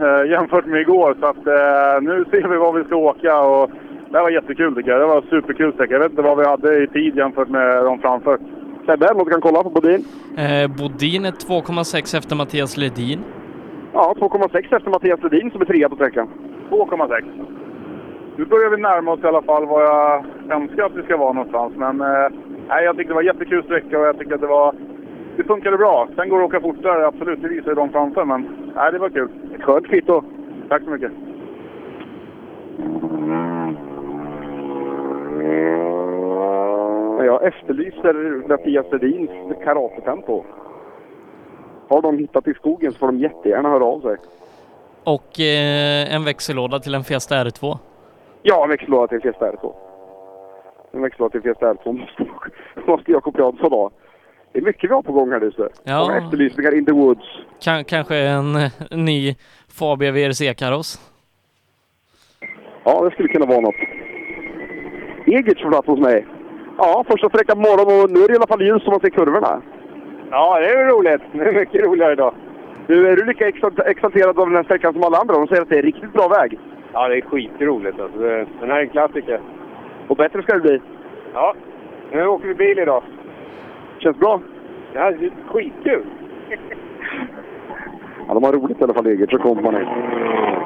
[0.00, 3.40] eh, jämfört med igår, så att eh, nu ser vi var vi ska åka.
[3.40, 3.70] Och
[4.10, 5.00] det här var jättekul tycker jag.
[5.00, 5.92] Det var superkul sträcka.
[5.92, 8.38] Jag vet inte vad vi hade i tid jämfört med de framför.
[8.86, 10.04] Sebbe, något du kan kolla på Bodin?
[10.38, 13.24] Eh, Bodin är 2,6 efter Mattias Ledin.
[13.92, 16.28] Ja, 2,6 efter Mattias Ledin som är trea på sträckan.
[16.70, 17.24] 2,6.
[18.36, 21.32] Nu börjar vi närma oss i alla fall vad jag önskar att vi ska vara
[21.32, 21.72] någonstans.
[21.76, 24.74] Men eh, jag tyckte det var jättekul sträcka och jag tycker att det var...
[25.36, 26.08] Det funkade bra.
[26.16, 27.42] Sen går det att åka fortare, absolut.
[27.42, 29.28] Det visar ju de framför, men nej, det var kul.
[29.54, 30.22] Ett skönt kvitto.
[30.68, 31.12] Tack så mycket.
[37.26, 39.30] Jag efterlyser Mattias Ledins
[39.64, 40.44] karatetempo.
[41.88, 44.16] Har de hittat i skogen så får de jättegärna höra av sig.
[45.04, 47.78] Och eh, en växellåda till en Fiesta R2.
[48.42, 49.72] Ja, en växellåda till Fiesta R2.
[50.92, 52.26] En växellåda till Fiesta R2 måste,
[52.86, 53.90] måste Jakob Jansson ha.
[54.56, 55.50] Det är mycket vi har på gång här nu.
[55.84, 56.00] Ja.
[56.00, 57.24] Många efterlysningar in the woods.
[57.64, 58.52] Kan, kanske en
[58.90, 59.34] ny
[59.78, 61.00] Fabia VRC-kaross.
[62.84, 63.74] Ja, det skulle kunna vara något.
[65.26, 66.26] Egerts får plats hos mig.
[66.78, 69.00] Ja, första sträckan på morgonen och nu är det i alla fall ljus som man
[69.00, 69.62] ser kurvorna.
[70.30, 71.22] Ja, det är ju roligt.
[71.32, 72.34] Det är mycket roligare idag.
[72.86, 75.34] Du, är du lika exalt- exalterad av den här sträckan som alla andra?
[75.34, 76.58] De säger att det är riktigt bra väg.
[76.92, 78.18] Ja, det är skitroligt alltså.
[78.18, 79.40] Det- Den här är en klassiker.
[80.08, 80.80] Och bättre ska det bli.
[81.34, 81.54] Ja,
[82.12, 83.02] nu åker vi bil idag.
[84.06, 84.42] Känns bra?
[84.92, 86.06] Det här är skitkul.
[88.28, 89.84] Ja, de har roligt i alla fall, Egerts och kompani.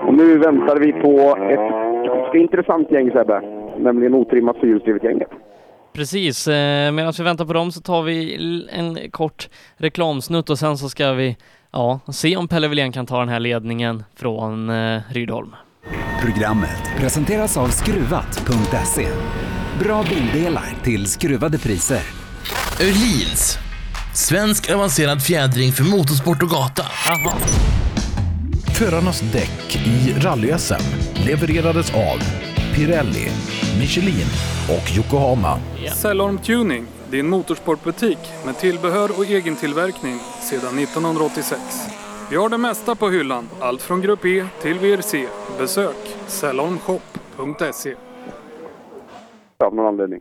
[0.07, 3.41] Och nu väntar vi på ett ganska intressant gäng, Sebbe.
[3.79, 5.29] Nämligen otrimmat fyrhjulsdrivet gänget.
[5.93, 8.39] Precis, eh, medan vi väntar på dem så tar vi
[8.73, 11.37] en kort reklamsnutt och sen så ska vi
[11.73, 15.55] ja, se om Pelle Wilén kan ta den här ledningen från eh, Rydholm.
[16.25, 19.07] Programmet presenteras av Skruvat.se.
[19.85, 22.30] Bra bildelar till skruvade priser.
[22.81, 23.59] Öhlins.
[24.15, 26.83] Svensk avancerad fjädring för motorsport och gata.
[28.79, 30.83] Förarnas däck i rally-SM
[31.27, 32.19] levererades av
[32.75, 33.29] Pirelli,
[33.81, 34.27] Michelin
[34.69, 35.59] och Yokohama.
[35.97, 41.61] Cellorm Tuning, din motorsportbutik med tillbehör och egen tillverkning sedan 1986.
[42.31, 45.27] Vi har det mesta på hyllan, allt från Grupp E till VRC.
[45.59, 47.95] Besök cellormshop.se.
[49.65, 50.21] Av någon anledning.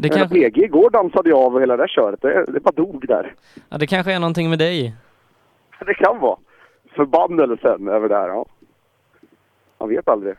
[0.00, 2.22] Det kanske, PG igår dansade jag av hela det där köret.
[2.22, 3.34] Det, det bara dog där.
[3.68, 4.94] ja, det kanske är någonting med dig.
[5.86, 6.38] Det kan vara.
[6.96, 8.46] Förbannelsen över det här, ja.
[9.78, 10.34] Man vet aldrig.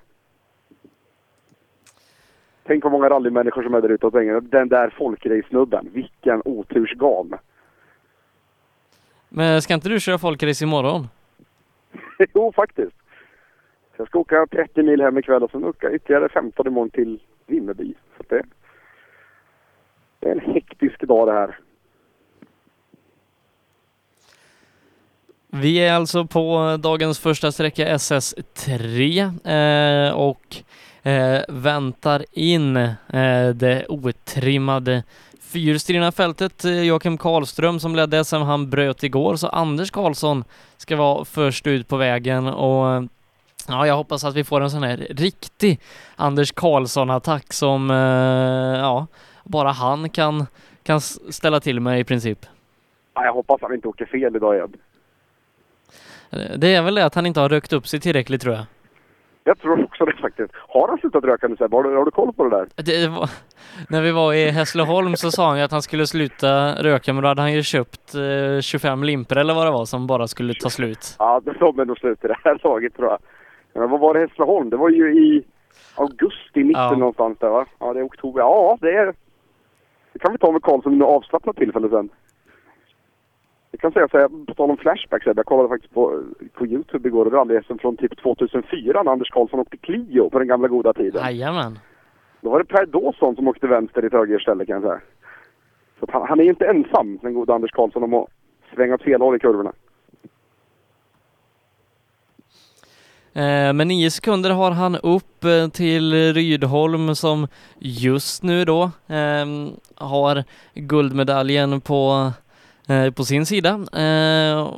[2.63, 7.35] Tänk vad många rallymänniskor som är där ute och tänker den där folkrace-snubben, vilken otursgam.
[9.29, 11.07] Men ska inte du köra folkrace imorgon?
[12.33, 12.95] jo, faktiskt.
[13.97, 17.93] Jag ska åka 30 mil hem ikväll och sen åka ytterligare 15 imorgon till Vimmerby.
[18.17, 18.43] Så det,
[20.19, 21.59] det är en hektisk dag det här.
[25.51, 30.55] Vi är alltså på dagens första sträcka SS3 eh, och
[31.03, 35.03] eh, väntar in eh, det otrimmade
[35.41, 36.65] fyrstrina fältet.
[36.65, 40.43] Eh, Joakim Karlström som ledde SM, han bröt igår, så Anders Karlsson
[40.77, 43.03] ska vara först ut på vägen och
[43.67, 45.79] ja, jag hoppas att vi får en sån här riktig
[46.15, 49.07] Anders Karlsson-attack som eh, ja,
[49.49, 50.45] bara han kan,
[50.83, 52.39] kan ställa till med i princip.
[53.13, 54.73] Ja, jag hoppas han inte åker fel idag igen.
[56.31, 58.65] Eh, Det är väl det att han inte har rökt upp sig tillräckligt tror jag.
[59.43, 60.51] Jag tror också det faktiskt.
[60.67, 61.75] Har han slutat röka nu Sebbe?
[61.75, 62.67] Har har du koll på det där?
[62.83, 63.29] Det var,
[63.89, 67.23] när vi var i Hässleholm så sa han ju att han skulle sluta röka men
[67.23, 70.53] då hade han ju köpt eh, 25 limper eller vad det var som bara skulle
[70.53, 71.15] ta slut.
[71.19, 73.19] Ja, det de är nog slut i det här laget tror jag.
[73.73, 74.69] Men vad var det Hässleholm?
[74.69, 75.43] Det var ju i
[75.95, 76.95] augusti, mitten Ja.
[76.95, 77.65] någonstans där va?
[77.79, 78.39] Ja, det är oktober.
[78.41, 79.13] Ja, det är...
[80.19, 82.09] Det kan vi ta med Karlsson vid något avslappnat tillfälle sen.
[83.71, 86.65] Jag kan säga så här, på tal om flashbacks, Sebbe, jag kollade faktiskt på, på
[86.65, 90.93] Youtube igår, rally från typ 2004 när Anders Karlsson åkte Clio på den gamla goda
[90.93, 91.23] tiden.
[91.23, 91.79] Jajamän.
[92.41, 95.01] Då var det Per Dawson som åkte vänster i ett högerställe kan jag säga.
[95.99, 98.29] Så han, han är ju inte ensam, den gode Anders Karlsson, om att
[98.75, 99.69] svänga åt fel håll i kurvorna.
[99.69, 99.75] Eh,
[103.33, 107.47] Eh, Men nio sekunder har han upp eh, till Rydholm som
[107.79, 112.31] just nu då ehm, har guldmedaljen på,
[112.87, 113.73] eh, på sin sida.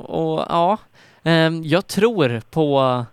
[0.06, 0.78] Och ja,
[1.22, 3.04] ehm, jag tror på,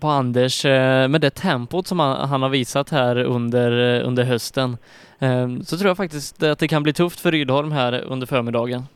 [0.00, 4.76] på Anders med det tempot som han, har visat här under, under hösten.
[5.18, 8.86] Ehm, så tror jag faktiskt att det kan bli tufft för Rydholm här under förmiddagen.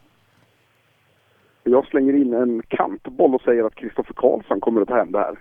[1.69, 5.19] Jag slänger in en kantboll och säger att Kristoffer Karlsson kommer att ta hem det
[5.19, 5.39] här.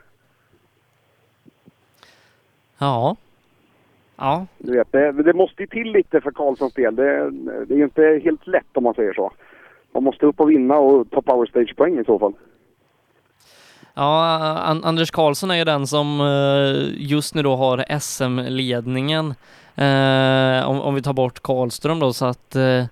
[2.78, 3.16] Ja.
[4.18, 6.96] Ja, Du vet, det, det måste ju till lite för Karlssons del.
[6.96, 7.32] Det,
[7.66, 9.32] det är ju inte helt lätt om man säger så.
[9.94, 12.34] Man måste upp och vinna och ta power stage-poäng i så fall.
[13.94, 14.26] Ja,
[14.66, 19.26] An- Anders Karlsson är ju den som eh, just nu då har SM-ledningen.
[19.76, 22.86] Eh, om, om vi tar bort Karlström då så att eh,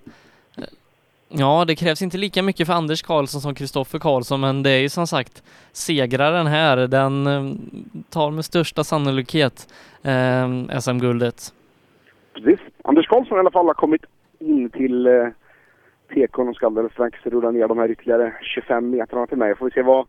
[1.28, 4.80] Ja, det krävs inte lika mycket för Anders Karlsson som Kristoffer Karlsson, men det är
[4.80, 7.58] ju som sagt segraren här, den ehm,
[8.10, 9.68] tar med största sannolikhet
[10.02, 11.52] eh, SM-guldet.
[12.34, 12.60] Precis.
[12.84, 14.04] Anders Karlsson i alla fall har kommit
[14.38, 15.28] in till eh,
[16.14, 19.56] tekon och ska alldeles strax rulla ner de här ytterligare 25 metrarna till mig.
[19.56, 20.06] Får vi se vad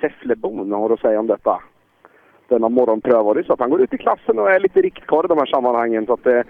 [0.00, 1.62] Säfflebon har att säga om detta.
[2.48, 3.44] Denna morgonprövare.
[3.44, 6.06] Så att han går ut i klassen och är lite riktkarl i de här sammanhangen.
[6.06, 6.40] Så att, eh,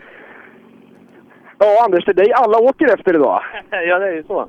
[1.65, 3.41] ja, Anders, det är dig alla åker efter idag.
[3.89, 4.49] ja, det är ju så.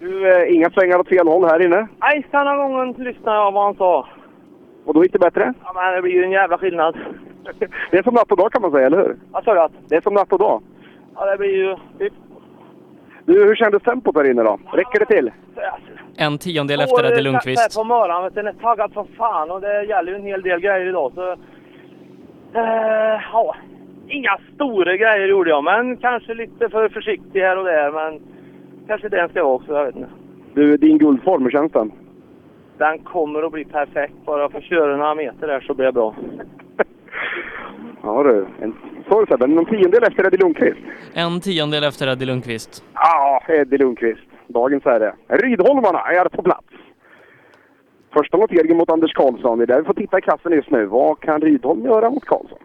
[0.00, 1.86] Du, eh, inga svängar åt fel håll här inne.
[2.00, 4.06] Nej, denna gången lyssnade jag vad han sa.
[4.84, 5.54] Och då gick det bättre?
[5.64, 6.96] Ja, men det blir ju en jävla skillnad.
[7.90, 9.16] Det är som natt och dag kan man säga, eller hur?
[9.30, 9.74] Vad sa du?
[9.88, 10.62] Det är som natt och dag.
[11.14, 11.76] Ja, det blir ju...
[11.98, 12.12] typ-
[13.24, 14.58] Du, hur kändes tempot där inne då?
[14.72, 15.30] Räcker det till?
[16.16, 17.76] En tiondel efter Eddie Lundqvist.
[17.78, 20.42] på morgonen, vet du, den är taggad som fan och det gäller ju en hel
[20.42, 21.30] del grejer idag så...
[22.54, 23.54] Eh, ja,
[24.12, 27.92] inga stora grejer gjorde jag, men kanske lite för försiktig här och där.
[27.92, 28.20] Men
[28.86, 30.08] kanske det ska vara också, jag vet inte.
[30.54, 31.92] Du, din guldform, hur känns den?
[32.78, 34.14] Den kommer att bli perfekt.
[34.26, 36.14] Bara jag får köra några meter där så blir det bra.
[38.04, 38.46] Ja du.
[38.60, 38.74] En,
[39.08, 40.78] så är det Sebbe, någon tiondel efter Eddie Lundqvist?
[41.14, 42.84] En tiondel efter Eddie Lundqvist.
[42.94, 44.20] Ja, Eddie Lundqvist.
[44.46, 45.14] Dagens herre.
[45.28, 46.66] Rydholmarna är på plats.
[48.12, 49.58] Första noteringen mot Anders Karlsson.
[49.58, 50.86] Det är där vi får titta i klassen just nu.
[50.86, 52.58] Vad kan Rydholm göra mot Karlsson?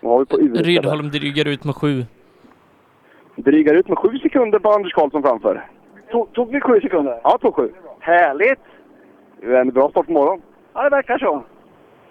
[0.00, 0.52] Vad har vi på U?
[0.54, 2.04] Rydholm drygar ut med sju.
[3.36, 5.66] Drygar ut med sju sekunder på Anders Karlsson framför.
[6.10, 7.20] Tog, tog vi sju sekunder?
[7.24, 7.72] Ja, tog sju.
[8.00, 8.60] Härligt!
[9.40, 10.42] Det är en bra start på morgonen.
[10.74, 11.42] Ja, det verkar så.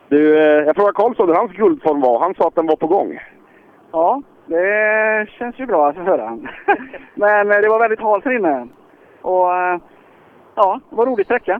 [0.10, 2.20] Du, eh, jag frågade Karlsson hur hans guldform var.
[2.20, 3.20] Han sa att den var på gång.
[3.92, 6.38] Ja, det känns ju bra att få höra.
[7.16, 8.68] Men eh, det var väldigt halt här inne.
[9.22, 9.80] Och eh,
[10.56, 11.60] ja, det var rolig sträcka.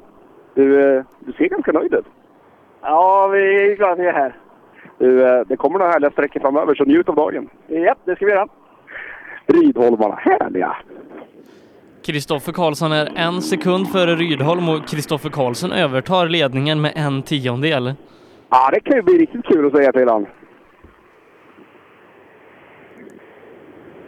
[0.54, 2.06] Du, du ser ganska nöjd ut.
[2.82, 4.36] Ja, vi är glada att vi är här.
[5.00, 7.50] Du, eh, det kommer några härliga sträckor framöver, så njut av dagen.
[7.68, 8.48] Japp, det ska vi göra.
[9.48, 10.76] Rydholmarna, härliga!
[12.06, 17.94] Kristoffer Karlsson är en sekund före Rydholm och Kristoffer Karlsson övertar ledningen med en tiondel.
[18.50, 20.26] Ja, det kan ju bli riktigt kul att säga till han.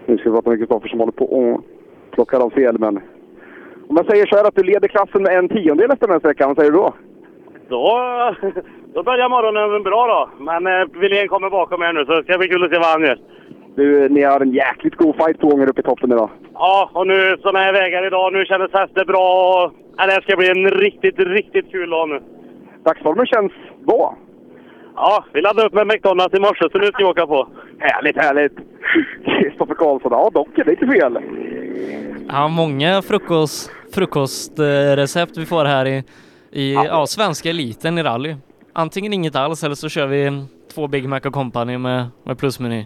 [0.05, 1.61] Nu ska vi prata med Kristoffer som håller på och
[2.11, 2.99] plockar av sig hjälmen.
[3.87, 6.19] Om jag säger så här att du leder klassen med en tiondel efter den här
[6.19, 6.93] sträckan, vad säger du då?
[7.69, 8.35] Då,
[8.93, 10.43] då börjar morgonen bra då.
[10.43, 12.87] Men eh, Wilén kommer bakom här nu så det ska bli kul att se vad
[12.87, 13.17] han gör.
[13.75, 16.29] Du, ni har en jäkligt god fight två gånger uppe i toppen idag.
[16.53, 18.33] Ja, och nu sådana här vägar idag.
[18.33, 19.27] Nu kändes hästen bra.
[19.65, 22.21] och- Ja, det här ska bli en riktigt, riktigt kul dag nu.
[22.85, 23.51] Dagsformen känns
[23.87, 24.17] bra.
[24.95, 27.47] Ja, vi laddade upp med McDonalds i morse så nu ska vi åka på.
[27.79, 28.53] Härligt, härligt!
[29.25, 31.17] Kristoffer Karlsson, ja dock, det är inte fel.
[32.29, 36.03] Ja, många frukost, frukostrecept vi får här i,
[36.51, 37.05] i ja.
[37.07, 38.35] svenska eliten i rally.
[38.73, 42.85] Antingen inget alls eller så kör vi två Big Mac och Company med, med plusmeny.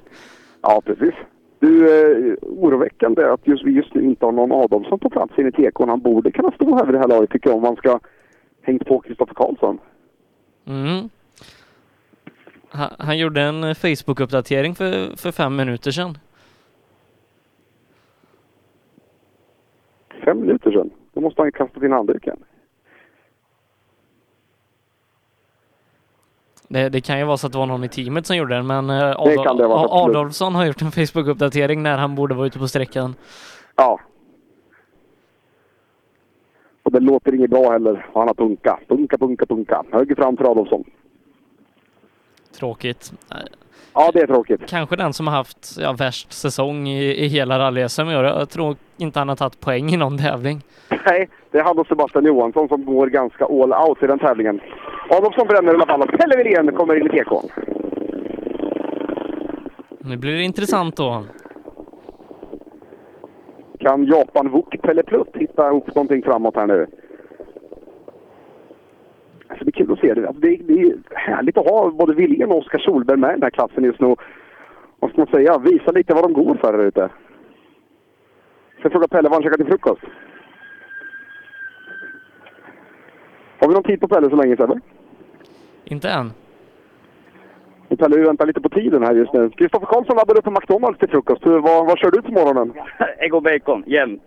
[0.61, 1.13] Ja, precis.
[1.59, 5.49] Du, eh, oroväckande att just, vi just nu inte har någon Adolfsson på plats inne
[5.49, 5.89] i tekon.
[5.89, 7.99] Han borde kunna stå här vid det här laget tycker jag om man ska
[8.61, 9.79] hängt på Kristoffer Karlsson.
[10.65, 11.09] Mm.
[12.69, 16.17] Han, han gjorde en Facebook-uppdatering för, för fem minuter sedan.
[20.25, 20.89] Fem minuter sedan?
[21.13, 22.37] Då måste han ju kastat in handduken.
[26.67, 28.67] Det, det, kan ju vara så att det var någon i teamet som gjorde den,
[28.67, 30.03] men eh, Adol det vara.
[30.03, 33.15] Adolfsson har gjort en Facebook-uppdatering när han borde vara ute på sträckan.
[33.75, 33.99] Ja.
[36.83, 38.07] Och det låter inget bra heller.
[38.13, 38.79] Han har punka.
[38.87, 39.83] Punka, punka, punka.
[39.91, 40.83] Höger fram för Adolfsson.
[42.59, 43.13] Tråkigt.
[43.93, 44.61] Ja, det är tråkigt.
[44.67, 48.11] Kanske den som har haft ja, värst säsong i, i hela rally-SM.
[48.11, 50.61] Jag tror inte han har tagit poäng i någon tävling.
[51.05, 54.61] Nej, det är han och Sebastian Johansson som går ganska all out i den tävlingen.
[55.09, 57.31] Adolfsson bränner i alla fall och Pelle Wilén kommer in i TK.
[59.99, 61.23] Nu blir det intressant då.
[63.79, 66.87] Kan Japan Wok Pelle Plutt hitta ihop någonting framåt här nu?
[69.47, 70.27] Alltså det är kul att se det.
[70.27, 73.33] Alltså det, är, det är härligt att ha både Wilén och Oskar Solberg med i
[73.33, 74.15] den här klassen just nu.
[74.99, 75.57] Vad ska man säga?
[75.57, 77.09] Visa lite vad de går för där ute.
[78.73, 80.01] Ska jag fråga Pelle vad han käkar till frukost?
[83.65, 84.79] Har vi någon tid på Pelle så länge Sebbe?
[85.85, 86.33] Inte än.
[87.97, 89.49] Pelle, vi väntar lite på tiden här just nu.
[89.49, 91.45] Kristoffer Karlsson laddade upp på McDonalds till frukost.
[91.45, 92.73] Vad, vad kör du på morgonen?
[93.19, 94.23] Ägg och bacon, jämt.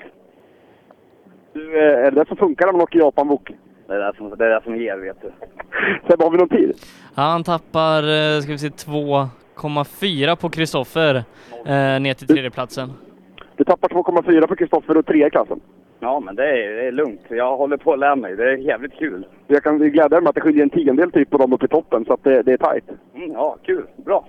[1.52, 3.50] Du, eh, är det det som funkar när man åker Japan Wok?
[3.86, 5.30] Det är det som, det är det som ger, vet du.
[6.10, 6.72] Sebbe, har vi någon tid?
[7.14, 11.14] Ja, han tappar, eh, ska vi se, 2,4 på Kristoffer
[11.66, 12.92] eh, ner till tredjeplatsen.
[13.56, 15.60] Du tappar 2,4 på Kristoffer och 3 i klassen.
[16.00, 17.20] Ja, men det är, det är lugnt.
[17.28, 18.36] Jag håller på att lära mig.
[18.36, 19.26] Det är jävligt kul.
[19.46, 22.04] Jag kan glädja med att det skiljer en tiondel typ på dem uppe i toppen,
[22.04, 22.84] så att det, det är tajt.
[23.14, 23.84] Mm, ja, kul.
[23.96, 24.28] Bra.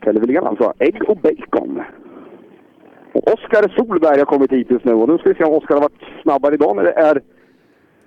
[0.00, 0.72] Pelle Wilén alltså.
[0.78, 1.82] Ägg och bacon.
[3.12, 5.74] Och Oskar Solberg har kommit hit just nu och nu ska vi se om Oskar
[5.74, 7.22] har varit snabbare idag när det är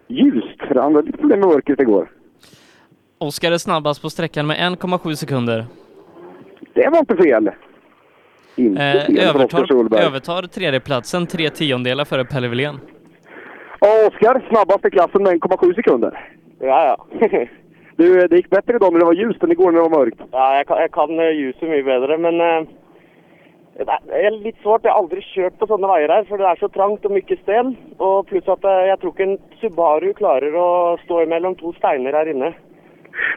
[0.07, 0.59] ljust.
[0.67, 2.11] För han hade lite problem med mörkret igår.
[3.17, 5.65] Oskar är snabbast på sträckan med 1,7 sekunder.
[6.73, 7.51] Det var inte fel.
[8.57, 12.79] Inte Eh, för övertar, övertar tredjeplatsen tre tiondelar före Pelle Wilén.
[13.79, 16.31] Och Oskar snabbast i klassen med 1,7 sekunder.
[16.59, 17.27] Ja, ja.
[17.97, 20.21] Du, det gick bättre idag när det var ljust än igår när det var mörkt.
[20.31, 22.67] ja jeg, kan, jeg kan eh, ljuset mye bedre, men eh,
[23.77, 23.95] det
[24.25, 24.85] er litt svårt.
[24.85, 27.37] Jeg har aldri kjørt på sånne veier her, for det er så trangt og mye
[27.41, 27.73] sten.
[27.97, 30.69] Og pluss at eh, jeg tror ikke en Subaru klarer å
[31.05, 32.53] stå mellom to steiner her inne.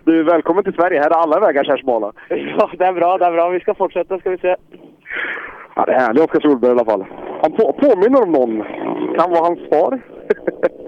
[0.05, 1.01] Du, välkommen till Sverige.
[1.01, 2.13] Här är alla vägar så här smala.
[2.29, 3.19] Ja, det er bra.
[3.19, 3.49] det er bra.
[3.49, 4.57] Vi skal fortsette, skal vi se.
[5.77, 7.05] Ja, det är härligt Oskar Solberg i alla fall.
[7.43, 8.63] Han på, påminner om någon.
[9.19, 10.01] Kan vara hans far.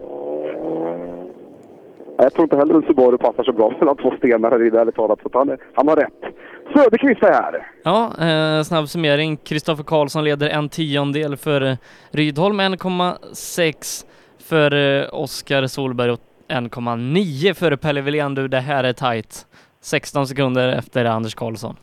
[2.18, 4.94] Jag tror inte heller att Subaru passar så bra mellan två stenar här inne, ärligt
[4.94, 5.18] talat.
[5.22, 6.34] Så han, är- han har rätt.
[6.74, 7.66] Söderqvist är här.
[7.84, 9.36] Ja, eh, snabb summering.
[9.36, 11.76] Kristoffer Karlsson leder en tiondel för eh,
[12.10, 14.06] Rydholm, 1,6
[14.48, 18.34] för eh, Oskar Solberg och 1,9 för Pelle Wilén.
[18.34, 19.46] Du, det här är tajt.
[19.80, 21.76] 16 sekunder efter Anders Karlsson.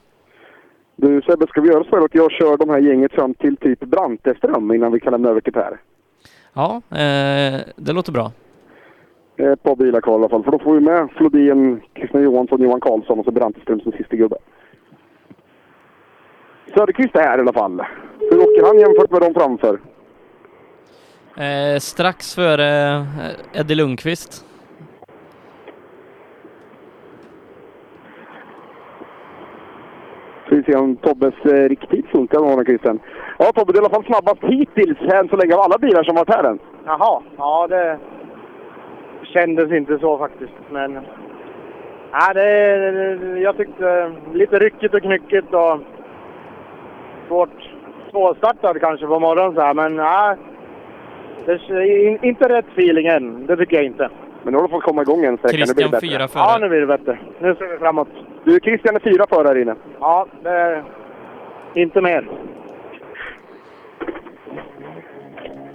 [1.01, 3.79] Du Sebbe, ska vi göra så att jag kör de här gänget fram till typ
[3.79, 5.77] Branteström innan vi kan lämna över till Per?
[6.53, 8.31] Ja, eh, det låter bra.
[9.37, 12.23] Är Ett par bilar kvar i alla fall, för då får vi med Flodin, Christian
[12.23, 14.37] Johansson, Johan Karlsson och så Branteström som sista gubbe.
[16.73, 17.81] Söderqvist är här i alla fall.
[18.19, 19.79] Hur åker han jämfört med de framför?
[21.37, 24.45] Eh, strax före eh, Eddie Lundqvist.
[30.49, 32.99] Ska vi se om Tobbes eh, riktigt funkar med honom, Christian.
[33.37, 36.03] Ja, Tobbe, du är i alla fall snabbast hittills än så länge av alla bilar
[36.03, 36.59] som varit här än.
[36.85, 37.97] Jaha, ja det
[39.23, 40.53] kändes inte så faktiskt.
[40.71, 40.99] Men
[42.11, 45.79] ja, det, jag tyckte lite ryckigt och knyckigt och
[47.27, 47.69] svårt
[48.11, 49.73] svårstartad kanske på morgonen så här.
[49.73, 50.35] Men nej,
[51.45, 53.45] det in- inte rätt feeling än.
[53.45, 54.09] Det tycker jag inte.
[54.43, 55.57] Men nu har du fått komma igång en sträcka.
[55.57, 56.43] Nu blir det Christian fyra före.
[56.43, 57.19] Ja, nu blir det bättre.
[57.39, 58.07] Nu ser vi framåt.
[58.43, 59.75] Du, Christian är fyra före här inne.
[59.99, 60.83] Ja, det är
[61.73, 62.29] inte mer.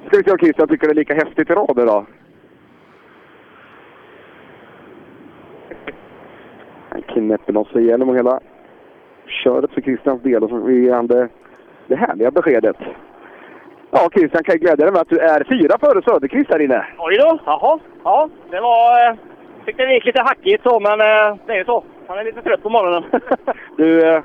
[0.06, 2.06] Ska vi se om Christian tycker det är lika häftigt i rad idag.
[6.88, 8.40] Han knäpper loss igenom hela
[9.26, 11.28] köret för Christians del och så ger han det,
[11.86, 12.76] det härliga beskedet.
[13.96, 16.86] Ja, Christian kan jag glädja dig med att du är fyra före Söderqvist här inne.
[16.98, 17.78] Oj då, jaha.
[18.04, 19.08] Ja, det var...
[19.08, 19.16] Eh,
[19.66, 21.84] tyckte det gick lite hackigt så, men eh, det är ju så.
[22.08, 23.04] Han är lite trött på morgonen.
[23.76, 24.22] Du, eh,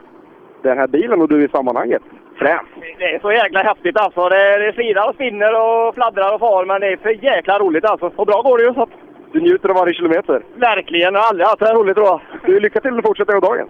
[0.64, 2.02] den här bilen och du i sammanhanget.
[2.38, 2.62] Fräs!
[2.98, 4.30] Det är så jäkla häftigt alltså.
[4.30, 7.86] Det, det slirar och spinner och fladdrar och far, men det är för jäkla roligt
[7.86, 8.12] alltså.
[8.16, 8.90] Och bra går det ju så att...
[9.32, 10.42] Du njuter av varje kilometer.
[10.56, 11.14] Verkligen.
[11.14, 12.22] Jag har aldrig haft det här roligt tror jag.
[12.46, 13.70] Du, lycka till att fortsätta i dagen.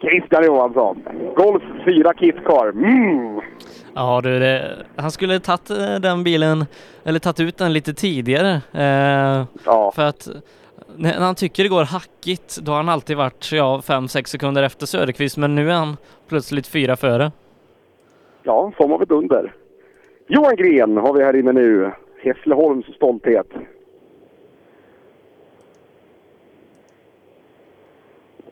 [0.00, 1.02] Christian Johansson.
[1.36, 2.68] Golf 4 Kit Car.
[2.68, 3.40] Mm.
[3.98, 6.64] Ja du, det, han skulle tagit eh, den bilen,
[7.04, 8.50] eller tagit ut den lite tidigare.
[8.72, 9.46] Eh,
[9.94, 10.28] För att
[10.96, 14.86] när han tycker det går hackigt, då har han alltid varit ja, 5-6 sekunder efter
[14.86, 15.96] Söderqvist, men nu är han
[16.28, 17.32] plötsligt fyra före.
[18.42, 19.54] Ja, som av ett under.
[20.28, 21.92] Johan Gren har vi här inne nu.
[22.22, 23.46] Hässleholms stolthet.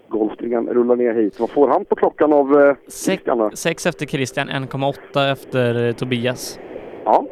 [0.09, 1.41] Golfstringen rullar ner hit.
[1.41, 3.51] Vad får han på klockan av eh, Christian då?
[3.55, 6.61] 6 efter Christian, 1,8 efter eh, Tobias.
[7.05, 7.25] Ja.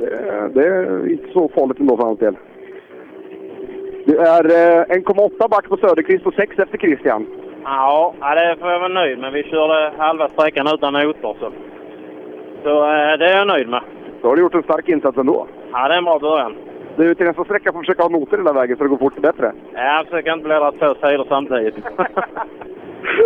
[0.00, 2.36] Det, det är inte så farligt ändå för hans del.
[4.06, 7.26] Det är eh, 1,8 back på Söderqvist och 6 efter Christian.
[7.64, 9.32] Ja, ja, det får jag vara nöjd med.
[9.32, 11.36] Vi körde halva sträckan utan noter.
[11.40, 11.52] Så,
[12.62, 13.82] så eh, det är jag nöjd med.
[14.22, 15.46] Då har du gjort en stark insats ändå.
[15.72, 16.56] Ja, det är en bra början.
[16.98, 19.22] Du, till nästa sträcka får du försöka ha noter hela vägen så det går fort
[19.22, 19.52] bättre.
[19.74, 21.74] Ja, Jag försöker inte bläddra två sidor samtidigt.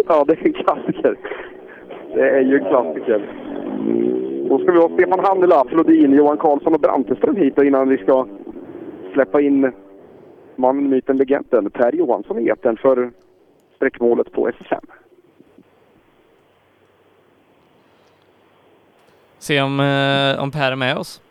[0.09, 1.17] Ja, det är en klassiker.
[2.15, 3.29] Det är ju en klassiker.
[4.49, 8.27] Då ska vi ha Stefan Hannela, Flodin, Johan Karlsson och Branteström hit innan vi ska
[9.13, 9.73] släppa in
[10.57, 13.11] mannen, myten, legenden Per Johansson i etern för
[13.77, 14.87] sträckmålet på SSM.
[19.39, 21.22] Se om, eh, om Per är med oss.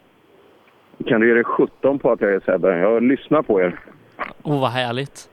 [1.06, 2.78] Kan du ge dig 17 på att jag är Sebbe?
[2.78, 3.80] Jag lyssnar på er.
[4.44, 5.30] Oh, vad härligt.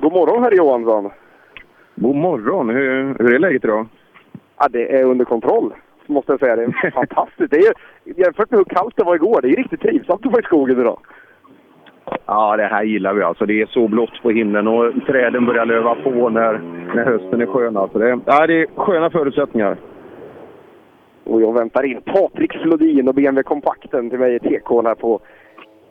[0.00, 1.10] God morgon, herr Johansson.
[1.94, 2.70] God morgon.
[2.70, 3.86] Hur, hur är läget idag?
[4.58, 5.74] Ja, det är under kontroll,
[6.06, 6.56] måste jag säga.
[6.56, 7.50] Det är fantastiskt.
[7.50, 7.74] Det är,
[8.04, 10.80] jämfört med hur kallt det var igår, det är riktigt trivsamt att vara i skogen
[10.80, 10.98] idag.
[12.26, 13.46] Ja, det här gillar vi alltså.
[13.46, 16.60] Det är så blått på himlen och träden börjar löva på när,
[16.94, 17.76] när hösten är skön.
[17.76, 19.76] Alltså det, ja, det är sköna förutsättningar.
[21.26, 25.20] Och jag väntar in Patrik Flodin och BMW Kompakten till mig i TK här på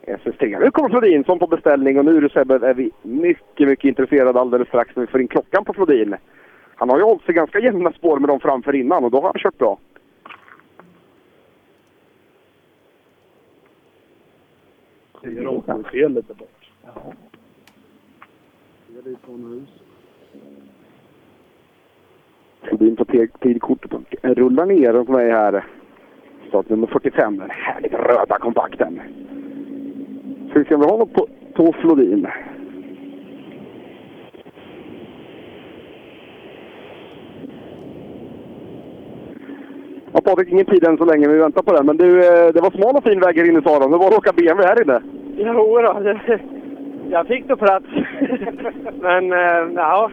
[0.08, 0.60] SS3.
[0.60, 4.40] Nu kommer Flodin som på beställning och nu du Sebbe är vi mycket, mycket intresserade
[4.40, 6.16] alldeles strax när vi får in klockan på Flodin.
[6.76, 9.24] Han har ju hållit sig ganska jämna spår med dem framför innan och då har
[9.24, 9.78] han kört bra.
[15.84, 16.72] fel lite bort.
[22.68, 23.06] Flodin på
[23.40, 25.66] tidkortet och rullar ner på mig här.
[26.48, 29.02] Startnummer 45, den härligt röda kompakten.
[30.50, 32.28] Ska vi se om vi har något på, på Flodin.
[40.14, 41.86] Ja, Patrik, ingen tid än så länge, vi väntar på den.
[41.86, 43.92] Men du, eh, det var smal och fin väg här inne sa de.
[43.92, 45.02] Det var att åka BMW här inne.
[45.38, 46.18] Jo då,
[47.10, 47.86] jag fick då plats.
[49.02, 50.12] Men eh, ja,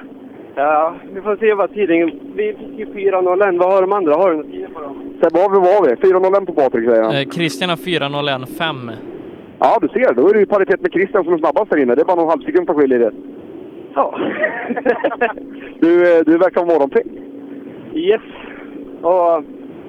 [0.54, 2.10] ja, vi får se vad tiden...
[2.34, 3.58] Vi fick ju 4.01.
[3.58, 4.14] Vad har de andra?
[4.14, 5.14] Har du något tid på dem?
[5.22, 5.94] Sebbe, vad var vi?
[5.94, 7.14] 4.01 på Patrik säger han.
[7.14, 8.92] Eh, Christian har 4.01,5.
[9.58, 10.14] Ja, du ser.
[10.14, 11.94] Då är det ju paritet med Christian som är snabbast här inne.
[11.94, 13.12] Det är bara någon halv sekund som skiljer det.
[13.94, 14.18] Ja.
[15.80, 17.06] Du, eh, du verkar vara morgonpigg.
[17.94, 18.20] Yes.
[19.02, 19.44] Och,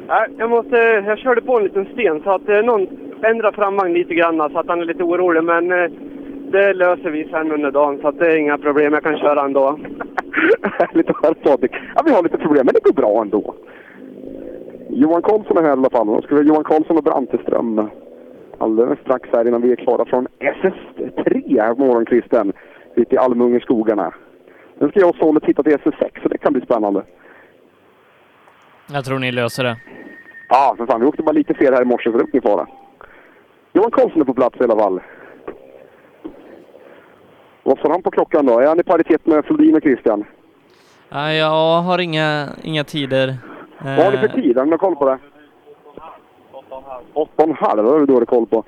[0.08, 2.88] ja, jag, måste, jag körde på en liten sten så att eh, någon
[3.24, 5.44] ändrar framvagn lite grann så att han är lite orolig.
[5.44, 5.92] Men eh,
[6.54, 8.94] det löser vi sen under dagen så att det är inga problem.
[8.94, 9.80] Jag kan köra ändå.
[10.62, 11.72] Härligt att höra Patrik.
[11.96, 13.56] Ja, vi har lite problem, men det går bra ändå.
[14.90, 16.08] Johan Karlsson är här i alla fall.
[16.08, 17.90] Då ska vi ha Johan Karlsson och Branteström
[18.58, 22.54] alldeles strax här innan vi är klara från SS3 här på morgonkvisten
[22.96, 24.14] ute i Almungeskogarna.
[24.80, 27.04] Sen ska jag och Solle titta till SS6 så det kan bli spännande.
[28.94, 29.78] Jag tror ni löser det.
[30.50, 31.02] Ja, för fan.
[31.02, 32.68] Vi åkte bara lite fel här i morse så det är ingen fara.
[33.74, 35.00] Johan Karlsson är på plats i alla fall.
[37.64, 38.60] Vad får han på klockan då?
[38.60, 40.26] Är han i paritet med Flodin och Christian?
[41.10, 43.28] Ja, jag har inga, inga tider.
[43.28, 43.36] Eh,
[43.98, 44.58] Vad har ni för tid?
[44.58, 45.18] Har någon koll på det?
[47.14, 48.64] Åtta och en halv, det har du dålig koll på.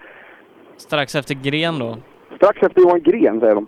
[0.77, 1.97] Strax efter Gren då.
[2.35, 3.67] Strax efter Johan Gren, säger de.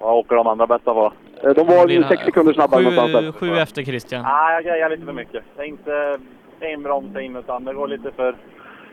[0.00, 1.12] Vad åker de andra bästa på?
[1.44, 3.32] Eh, De var sex sekunder snabbare någonstans Sju, där.
[3.32, 4.22] sju efter Christian.
[4.22, 5.44] Nej, jag grejar lite för mycket.
[5.56, 6.18] Det är inte
[6.60, 8.36] en broms in, utan det går lite för,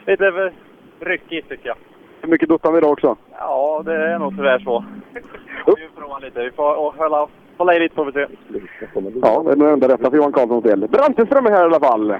[0.08, 0.54] lite för
[1.00, 1.78] ryckigt tycker jag.
[2.28, 3.16] Hur mycket duttade idag också?
[3.40, 4.86] Ja, det är nog tyvärr så.
[5.14, 5.22] Vi
[5.64, 6.44] får prova lite.
[6.44, 8.26] Vi får och hålla, hålla i lite får vi se.
[9.22, 10.88] Ja, det är nog enda rätta för Johan Karlssons del.
[10.88, 12.16] Branteström är här i alla fall.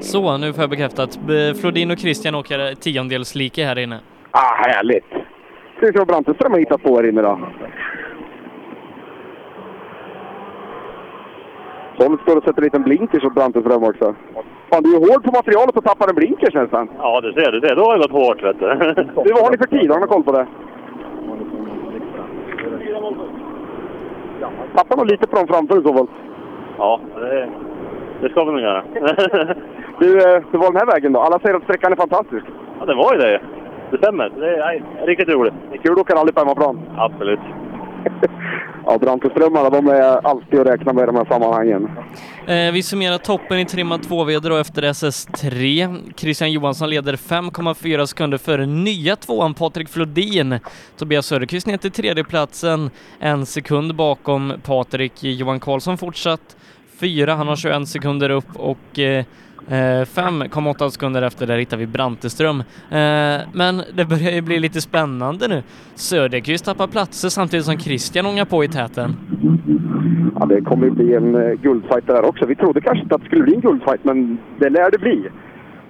[0.00, 1.18] Så, nu får jag bekräftat.
[1.60, 4.00] Flodin och Christian åker tiondelslike här inne.
[4.30, 5.10] Ah, härligt!
[5.76, 7.38] Ska vi se vad Branteström har hittat på här inne då.
[11.98, 14.14] Sån står och sätter en liten blinkers åt Branteström också.
[14.70, 16.88] Fan, du är hård på materialet och tappar en blinkers nästan.
[16.98, 17.76] Ja, du ser, du ser.
[17.76, 18.66] Då har det gått hårt vet du.
[19.24, 19.90] Du, vad har ni för tid?
[19.90, 20.46] Har ni koll på det?
[24.74, 26.06] Tappar nog lite på dem framför i så fall.
[26.78, 27.48] Ja, det,
[28.20, 28.84] det ska vi nog göra.
[29.98, 31.20] Du, eh, hur var den här vägen då?
[31.20, 32.46] Alla säger att sträckan är fantastisk.
[32.78, 33.40] ja, det var ju det.
[33.90, 34.30] Det stämmer.
[34.36, 35.54] Det är nej, riktigt roligt.
[35.70, 36.80] Det är kul att åka rally på hemmaplan.
[36.96, 37.40] Absolut.
[38.86, 41.90] Ja, Branteströmmarna, de är alltid att räkna med i de här sammanhangen.
[42.46, 45.96] Eh, vi summerar toppen i trimmat 2VD då efter SS3.
[46.16, 50.58] Christian Johansson leder 5,4 sekunder före nya tvåan Patrik Flodin.
[50.96, 55.12] Tobias Söderqvist ner till tredjeplatsen, en sekund bakom Patrik.
[55.22, 56.56] Johan Karlsson fortsatt
[57.00, 59.24] fyra, han har 21 sekunder upp och eh,
[59.68, 62.60] 5,8 sekunder efter där hittar vi Branteström.
[62.60, 65.62] Eh, men det börjar ju bli lite spännande nu.
[65.94, 69.16] Söderqvist tappar platser samtidigt som Christian ångar på i täten.
[70.40, 72.46] Ja, det kommer ju bli en uh, guldfight där också.
[72.46, 75.28] Vi trodde kanske inte att det skulle bli en guldfight, men det lär det bli.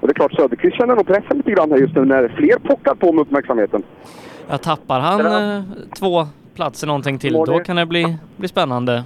[0.00, 2.58] Och det är klart, Söderqvist känner nog pressen lite grann här just nu när fler
[2.58, 3.82] pockar på med uppmärksamheten.
[4.48, 5.62] Ja, tappar han eh,
[5.98, 9.04] två platser någonting till, då kan det bli, bli spännande.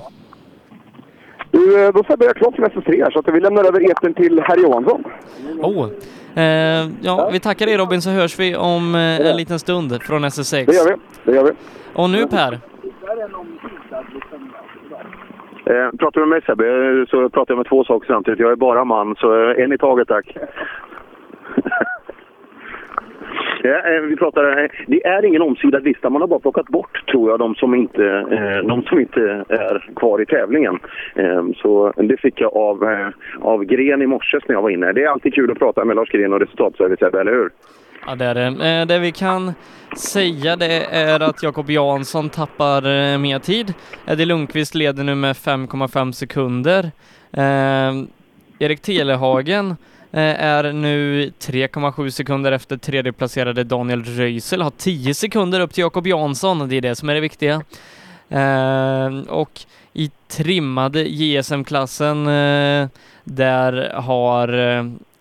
[1.55, 3.91] Du, eh, då får jag börja klart för SS3 här, så att vi lämnar över
[3.91, 5.05] eten till herr Johansson.
[5.63, 5.89] Oh.
[6.37, 10.25] Eh, ja, vi tackar dig Robin så hörs vi om eh, en liten stund från
[10.25, 10.67] SS6.
[10.67, 10.95] Det gör vi.
[11.25, 11.51] Det gör vi.
[11.95, 12.59] Och nu Per,
[15.67, 18.41] Eh, pratar du med mig Sebbe så pratar jag med två saker samtidigt.
[18.41, 20.37] Jag är bara man, så en i taget tack.
[23.63, 27.07] Ja, eh, vi pratar, eh, det är ingen omsidad lista, man har bara plockat bort
[27.07, 30.79] tror jag de som inte, eh, de som inte är kvar i tävlingen.
[31.57, 33.11] Så det fick jag av,
[33.41, 34.93] av Gren i morse när jag var inne.
[34.93, 37.51] Det är alltid kul att prata med Lars Gren och resultatservice, eller hur?
[38.07, 38.85] ja det är det.
[38.85, 39.53] Det vi kan
[39.97, 42.83] säga det är att Jakob Jansson tappar
[43.19, 43.75] mer tid.
[44.07, 46.91] Eddie Lundqvist leder nu med 5,5 sekunder.
[48.59, 49.75] Erik Telehagen
[50.15, 56.07] Eh, är nu 3,7 sekunder efter tredjeplacerade Daniel Röisel, har 10 sekunder upp till Jakob
[56.07, 57.63] Jansson, det är det som är det viktiga.
[58.29, 59.61] Eh, och
[59.93, 62.89] i trimmade JSM-klassen eh,
[63.25, 64.49] där har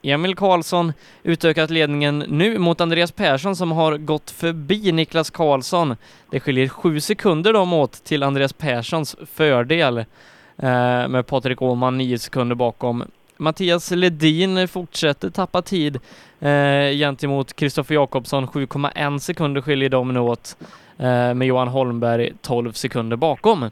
[0.02, 5.96] Emil Karlsson utökat ledningen nu mot Andreas Persson som har gått förbi Niklas Karlsson.
[6.30, 12.20] Det skiljer sju sekunder dem åt till Andreas Perssons fördel eh, med Patrik Åhman nio
[12.20, 13.04] sekunder bakom.
[13.44, 16.00] Mattias Ledin fortsätter tappa tid
[16.40, 18.48] eh, gentemot Kristoffer Jakobsson.
[18.48, 20.58] 7,1 sekunder skiljer dem nu åt
[20.98, 23.70] eh, med Johan Holmberg 12 sekunder bakom.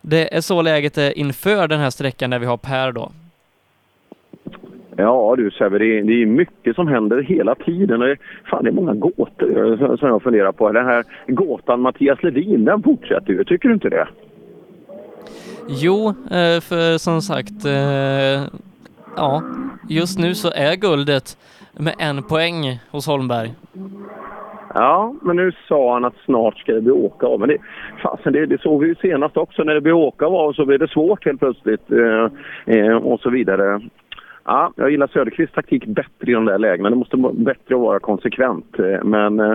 [0.00, 3.12] Det är så läget är inför den här sträckan där vi har Per då.
[4.96, 8.00] Ja du Sebbe, det det är mycket som händer hela tiden.
[8.00, 8.16] Det
[8.50, 10.72] fan, det är många gåtor eh, som- som jag funderar på.
[10.72, 13.44] Den här gåtan Mattias Ledin, den fortsätter ju.
[13.44, 14.08] Tycker du inte det?
[15.68, 18.42] Jo, eh, för som sagt, eh,
[19.16, 19.42] ja,
[19.88, 21.38] just nu så är guldet
[21.72, 23.54] med en poäng hos Holmberg.
[24.74, 27.40] Ja, men nu sa han att snart ska det bli åka av.
[27.40, 27.58] Men det,
[28.02, 29.64] fasen, det, det såg vi ju senast också.
[29.64, 32.28] När det blir åka av så blir det svårt helt plötsligt eh,
[32.76, 33.80] eh, och så vidare.
[34.44, 36.90] Ja, jag gillar Söderqvists taktik bättre i de där lägena.
[36.90, 38.78] Det måste vara bättre att vara konsekvent.
[38.78, 39.54] Eh, Men eh,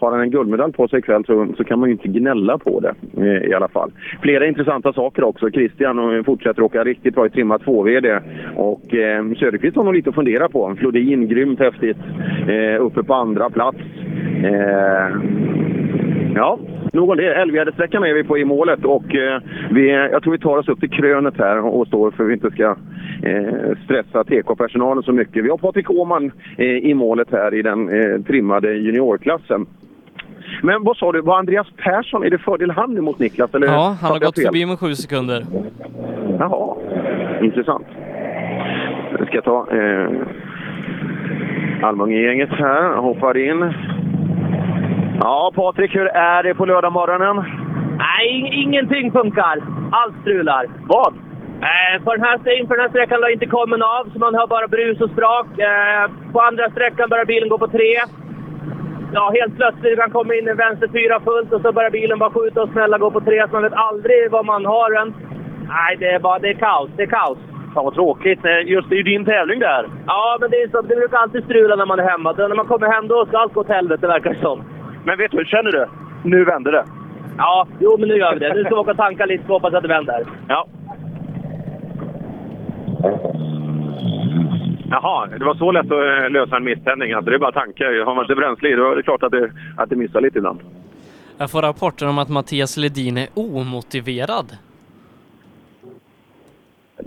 [0.00, 2.80] har han en guldmedalj på sig ikväll så, så kan man ju inte gnälla på
[2.80, 3.90] det eh, i alla fall.
[4.22, 5.50] Flera intressanta saker också.
[5.50, 8.20] Christian fortsätter åka riktigt bra i trimma 2VD.
[8.56, 10.74] Och eh, Söderqvist har nog lite att fundera på.
[10.78, 11.98] Flodin, grymt häftigt.
[12.48, 13.78] Eh, uppe på andra plats.
[14.44, 15.16] Eh,
[16.34, 16.58] Ja,
[16.92, 17.34] nog om det.
[17.34, 19.40] Älvgärdesträckan är vi på i målet och eh,
[19.70, 22.34] vi, jag tror vi tar oss upp till krönet här och står för att vi
[22.34, 22.76] inte ska
[23.22, 25.44] eh, stressa TK-personalen så mycket.
[25.44, 29.66] Vi har Patrik Åhman eh, i målet här i den eh, trimmade juniorklassen.
[30.62, 33.54] Men vad sa du, var Andreas Persson, är det fördel han emot Niklas?
[33.54, 34.44] Eller Ja, han har gått fel?
[34.44, 35.46] förbi med sju sekunder.
[36.38, 36.76] Jaha,
[37.42, 37.86] intressant.
[39.18, 40.08] Jag ska ta eh,
[41.82, 43.74] Almunge-gänget här, hoppar in.
[45.20, 47.36] Ja, Patrik, hur är det på lördagmorgonen?
[47.98, 49.56] Nej, ingenting funkar.
[49.92, 50.66] Allt strular.
[50.86, 51.14] Vad?
[51.62, 54.46] Eh, på den här, inför den här sträckan har inte kommit av, så man har
[54.46, 55.46] bara brus och sprak.
[55.58, 57.92] Eh, på andra sträckan börjar bilen gå på tre.
[59.12, 62.30] Ja, helt plötsligt kan komma in i vänster fyra fullt och så börjar bilen bara
[62.30, 65.14] skjuta och smälla gå på tre, så man vet aldrig var man har den.
[65.68, 66.90] Nej, det är bara det är kaos.
[66.96, 67.38] Det är kaos.
[67.74, 68.44] Fan vad tråkigt.
[68.44, 69.86] Eh, Just det är ju din tävling där.
[70.06, 72.32] Ja, men det, är så, det brukar alltid strula när man är hemma.
[72.32, 74.62] Då, när man kommer hem då ska allt gå åt helvete, verkar det som.
[75.04, 75.86] Men vet du, hur känner du?
[76.24, 76.84] Nu vänder det.
[77.38, 78.54] Ja, jo men nu gör vi det.
[78.54, 80.24] Nu ska vi åka och tanka lite och hoppas att det vänder.
[80.48, 80.66] Ja.
[84.90, 87.12] Jaha, det var så lätt att eh, lösa en misständning.
[87.12, 88.04] Alltså, det är bara tankar.
[88.04, 90.38] Har man inte bränsle i, då är det klart att det, att det missar lite
[90.38, 90.60] ibland.
[91.38, 94.56] Jag får rapporter om att Mattias Ledin är omotiverad.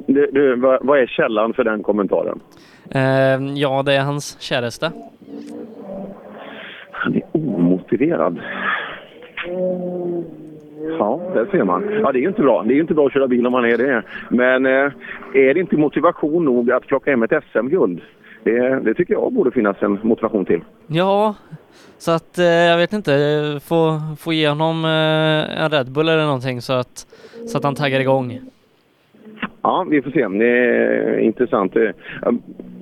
[0.07, 2.39] Du, du, vad, vad är källan för den kommentaren?
[2.91, 4.91] Eh, ja, det är hans käresta.
[6.91, 8.39] Han är omotiverad.
[10.99, 11.83] Ja, där ser man.
[12.01, 12.63] Ja, det är ju inte bra.
[12.63, 14.03] Det är ju inte bra att köra bil om man är det.
[14.29, 14.91] Men eh,
[15.33, 18.01] är det inte motivation nog att plocka hem ett SM-guld?
[18.43, 20.61] Det, det tycker jag borde finnas en motivation till.
[20.87, 21.35] Ja,
[21.97, 23.11] så att eh, jag vet inte,
[23.63, 27.07] få, få igenom eh, en Red Bull eller någonting så att,
[27.47, 28.39] så att han taggar igång.
[29.61, 30.27] Ja, vi får se.
[30.27, 31.73] Det är intressant.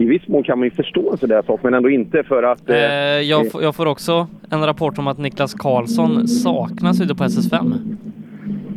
[0.01, 2.23] Eh, I viss mån kan man ju förstå en sån där sak, men ändå inte
[2.23, 2.69] för att...
[2.69, 2.75] Eh,
[3.21, 7.73] jag, får- jag får också en rapport om att Niklas Karlsson saknas ute på SS5.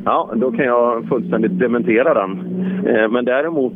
[0.05, 2.31] Ja, då kan jag fullständigt dementera den.
[2.87, 3.73] Eh, men däremot,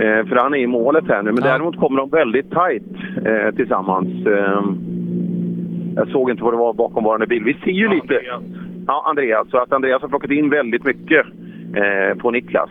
[0.00, 2.82] eh, för han är i målet här nu, men däremot kommer de väldigt tajt
[3.26, 4.26] eh, tillsammans.
[4.26, 4.62] Eh,
[5.96, 7.42] jag såg inte vad det var bakom varande bil.
[7.44, 8.14] Vi ser ju lite...
[8.86, 9.50] Ja, Andreas.
[9.50, 11.26] Så att Andreas har plockat in väldigt mycket
[11.76, 12.70] eh, på Niklas.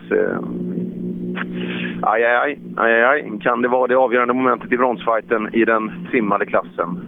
[2.02, 3.22] Aj, aj, aj, aj, aj.
[3.42, 7.00] Kan det vara det avgörande momentet i bronsfighten i den simmade klassen?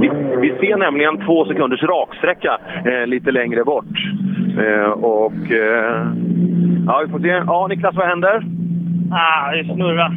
[0.00, 0.10] Vi,
[0.40, 3.94] vi ser nämligen två sekunders raksträcka eh, lite längre bort.
[4.58, 5.50] Eh, och...
[5.50, 6.06] Eh,
[6.86, 7.28] ja, vi får se.
[7.28, 8.42] Ja, Niklas, vad händer?
[9.10, 10.16] Ah, det snurrar.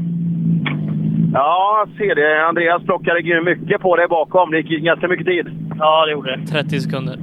[1.34, 2.48] Ja, jag ser det.
[2.48, 4.52] Andreas plockade mycket på dig bakom.
[4.52, 5.48] Det gick ganska mycket tid.
[5.80, 6.46] Ja, det gjorde det.
[6.46, 7.16] 30 sekunder.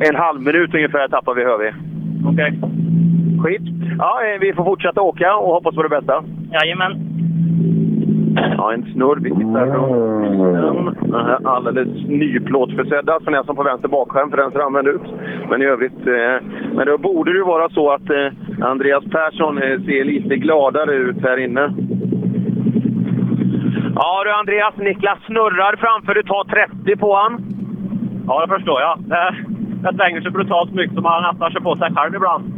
[0.00, 1.72] En halv minut ungefär tappar vi, hör vi.
[2.26, 2.58] Okej.
[3.42, 3.62] Skit.
[3.98, 6.24] Ja, eh, vi får fortsätta åka och hoppas på det bästa.
[6.52, 6.92] Jajamän.
[8.56, 9.18] Ja, en snurr.
[9.20, 14.88] Vi tittar från den här alldeles nyplåtförsedda som på vänster bakskärm för den ser använd
[14.88, 15.02] ut.
[15.50, 19.58] Men i övrigt, eh, men då borde det ju vara så att eh, Andreas Persson
[19.58, 21.74] eh, ser lite gladare ut här inne.
[23.94, 26.14] Ja du Andreas, Niklas snurrar framför.
[26.14, 27.40] Du tar 30 på han.
[28.26, 28.98] Ja, det förstår jag.
[28.98, 29.34] Det,
[29.82, 32.57] det svänger så brutalt mycket som man nästan kör på sig själv ibland.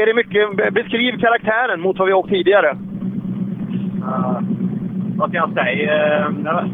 [0.00, 2.70] Är det mycket, beskriv karaktären mot vad vi åkt tidigare.
[4.02, 4.40] Uh,
[5.16, 6.18] vad ska jag säga?
[6.18, 6.70] Eh, det,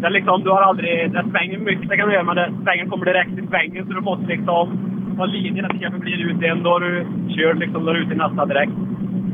[0.00, 1.12] det liksom, du har aldrig...
[1.12, 3.92] Det svänger mycket, det kan du göra, men det, svängen kommer direkt i svängen så
[3.92, 4.78] du måste liksom
[5.18, 6.62] ha linjen det kanske blir ut en.
[6.62, 8.72] Då har du kört liksom, då är du ute i nästa direkt.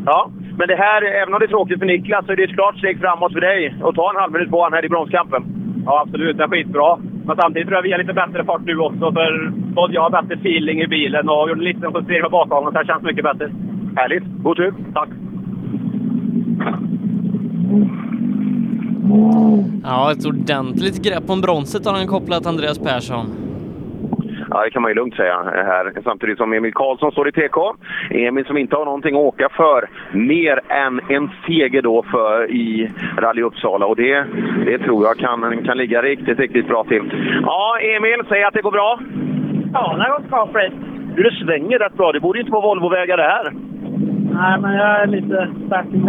[0.07, 2.55] Ja, men det här, även om det är tråkigt för Niklas, så är det ett
[2.55, 5.43] klart steg framåt för dig att ta en halv minut på han här i bronskampen.
[5.85, 6.37] Ja, absolut.
[6.37, 6.99] Det är skitbra.
[7.27, 10.23] Men samtidigt tror jag vi har lite bättre fart nu också, för både jag har
[10.23, 13.25] bättre feeling i bilen och gjorde en liten justering på bakgången, så det känns mycket
[13.25, 13.51] bättre.
[13.97, 14.25] Härligt.
[14.43, 14.75] God tur.
[14.95, 15.09] Tack.
[19.83, 23.27] Ja, ett ordentligt grepp om bronset har han kopplat Andreas Persson.
[24.51, 25.93] Ja, det kan man ju lugnt säga här.
[26.05, 27.59] Samtidigt som Emil Karlsson står i TK.
[28.11, 29.89] Emil som inte har någonting att åka för.
[30.13, 33.87] Mer än en seger då för i Rally Uppsala.
[33.87, 34.25] Och det,
[34.65, 37.03] det tror jag kan, kan ligga riktigt, riktigt bra till.
[37.43, 38.99] Ja, Emil, säg att det går bra.
[39.73, 40.73] Ja, det har gått bra Fred.
[41.17, 42.13] Du, det svänger rätt bra.
[42.13, 43.53] Det borde inte vara Volvovägar det här.
[44.33, 46.01] Nej, men jag är lite stark i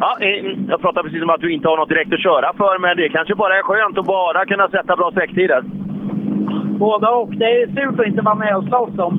[0.00, 2.78] Ja, eh, jag pratade precis om att du inte har något direkt att köra för,
[2.78, 5.62] men det kanske bara är skönt att bara kunna sätta bra sträcktider.
[6.78, 7.34] Båda och.
[7.34, 9.14] Det är surt att inte vara med och slåss om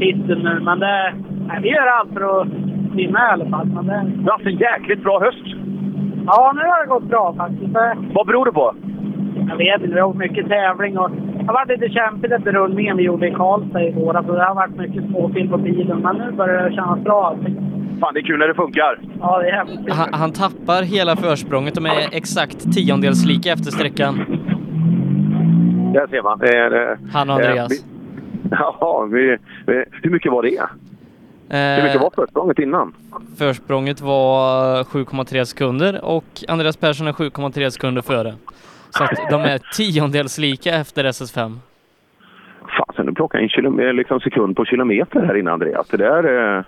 [0.00, 1.14] titeln nu, men det,
[1.46, 2.48] nej, vi gör allt för att
[2.94, 3.66] vinna i alla fall.
[3.66, 4.04] Men det...
[4.16, 5.46] Du har haft en jäkligt bra höst.
[6.26, 7.72] Ja, nu har det gått bra faktiskt.
[8.14, 8.74] Vad beror det på?
[9.48, 12.52] Jag vet inte, det har varit mycket tävling och det har varit lite kämpigt efter
[12.52, 14.26] rullningen vi gjorde i Karlstad i våras.
[14.28, 17.56] och Det har varit mycket småfel på bilen, men nu börjar det kännas bra allting.
[18.00, 18.98] Fan, det är kul när det funkar.
[19.20, 19.92] Ja, det är häftigt.
[19.92, 21.74] Han, han tappar hela försprånget.
[21.74, 24.14] De är exakt tiondels lika efter sträckan.
[25.92, 26.40] Där ser man.
[26.40, 27.72] Är, det, Han och Andreas.
[27.72, 27.78] Eh,
[28.42, 29.36] vi, ja, vi,
[29.66, 30.48] vi, hur mycket var det?
[31.48, 32.94] Hur mycket Eh, var försprånget innan?
[33.38, 38.34] försprånget var 7,3 sekunder och Andreas Persson är 7,3 sekunder före.
[38.90, 41.58] Så att de är tiondels lika efter SS5.
[42.78, 45.88] Fasen, du plockar en liksom sekund på kilometer här inne, Andreas.
[45.88, 46.64] Det där, eh,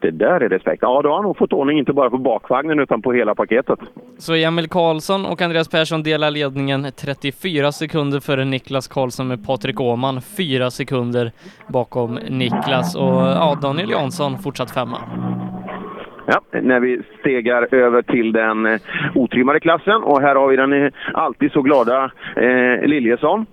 [0.00, 0.82] det där är respekt.
[0.82, 3.78] Ja, då har han nog fått ordning inte bara på bakvagnen utan på hela paketet.
[4.18, 9.80] Så Emil Karlsson och Andreas Persson delar ledningen 34 sekunder före Niklas Karlsson med Patrik
[9.80, 11.32] Åhman 4 sekunder
[11.68, 14.98] bakom Niklas och ja, Daniel Jansson fortsatt femma.
[16.26, 18.80] Ja, när vi stegar över till den eh,
[19.14, 23.46] otrimmade klassen och här har vi den eh, alltid så glada eh, Liljesson.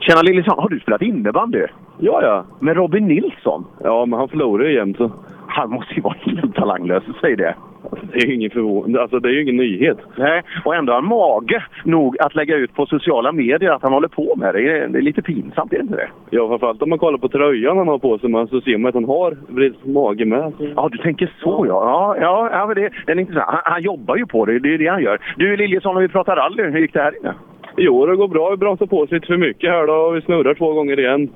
[0.00, 1.66] Tjena Liljesson, har du spelat innebandy?
[1.98, 2.44] Ja, ja.
[2.60, 3.64] Med Robin Nilsson?
[3.84, 5.10] Ja, men han förlorar ju jämt så.
[5.48, 7.54] Han måste ju vara helt talanglös, säg det.
[8.12, 8.96] Det är ju ingen förvåning.
[8.96, 9.98] Alltså, det är ingen nyhet.
[10.16, 13.92] Nej, och ändå har han mage nog att lägga ut på sociala medier att han
[13.92, 14.60] håller på med det.
[14.62, 16.08] Det är, det är lite pinsamt, är det inte det?
[16.30, 18.88] Ja, framförallt om man kollar på tröjan han har på sig man, så ser man
[18.88, 19.36] att han har
[19.92, 20.52] mage med.
[20.76, 22.16] Ja, du tänker så ja.
[22.20, 23.46] Ja, ja, men det, det är intressant.
[23.48, 25.18] Han, han jobbar ju på det, det är det han gör.
[25.36, 27.34] Du Liljesson, om vi pratar rally, hur gick det här inne?
[27.76, 28.50] Jo, det går bra.
[28.50, 31.28] Vi bromsar på oss lite för mycket här då vi snurrar två gånger igen.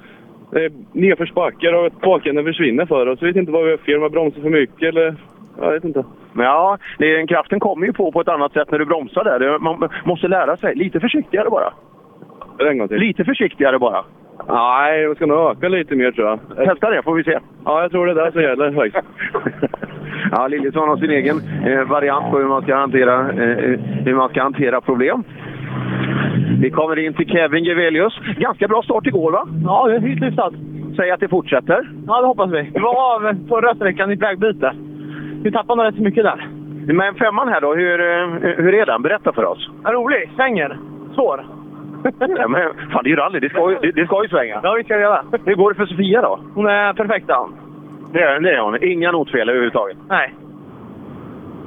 [0.53, 3.19] Det är nedförsbackar och bakänden försvinner för oss.
[3.20, 5.15] Jag vet inte vad vi har fel, om vi bromsar för mycket eller...
[5.61, 6.05] Jag vet inte.
[6.37, 9.59] Ja, är- kraften kommer ju på på ett annat sätt när du bromsar där.
[9.59, 10.74] Man måste lära sig.
[10.74, 11.73] Lite försiktigare bara.
[12.70, 12.97] En gång till.
[12.97, 14.05] Lite försiktigare bara.
[14.49, 16.39] Nej, jag ska nog öka lite mer tror jag.
[16.69, 17.39] Testa det får vi se.
[17.65, 19.07] Ja, jag tror det är det som gäller faktiskt.
[20.31, 24.29] Ja, Liljesson har sin egen eh, variant på hur man ska hantera, eh, hur man
[24.29, 25.24] ska hantera problem.
[26.63, 28.19] Vi kommer in till Kevin Gevelius.
[28.37, 29.49] Ganska bra start igår va?
[29.65, 30.55] Ja, det är hyfsat.
[30.97, 31.91] Säg att det fortsätter.
[32.07, 32.63] Ja, det hoppas vi.
[32.75, 34.75] Vi var av förra sträckan i ett vägbyte.
[35.43, 36.49] Vi tappade nog rätt så mycket där.
[36.87, 39.03] Men femman här då, hur, eh, hur är den?
[39.03, 39.71] Berätta för oss.
[39.85, 40.31] Ja, rolig.
[40.37, 40.79] Svänger.
[41.15, 41.47] Svår.
[42.19, 42.63] Ja, men,
[42.93, 43.41] fan, det är ju rally.
[43.41, 44.61] Det ska ju, det, det ska ju svänga.
[44.63, 45.25] Ja, vi ska göra.
[45.45, 46.41] Hur går det för Sofia då?
[46.55, 47.27] Hon är perfekt.
[48.13, 48.85] Det är, det är hon.
[48.85, 49.97] Inga notfel överhuvudtaget.
[50.09, 50.35] Nej.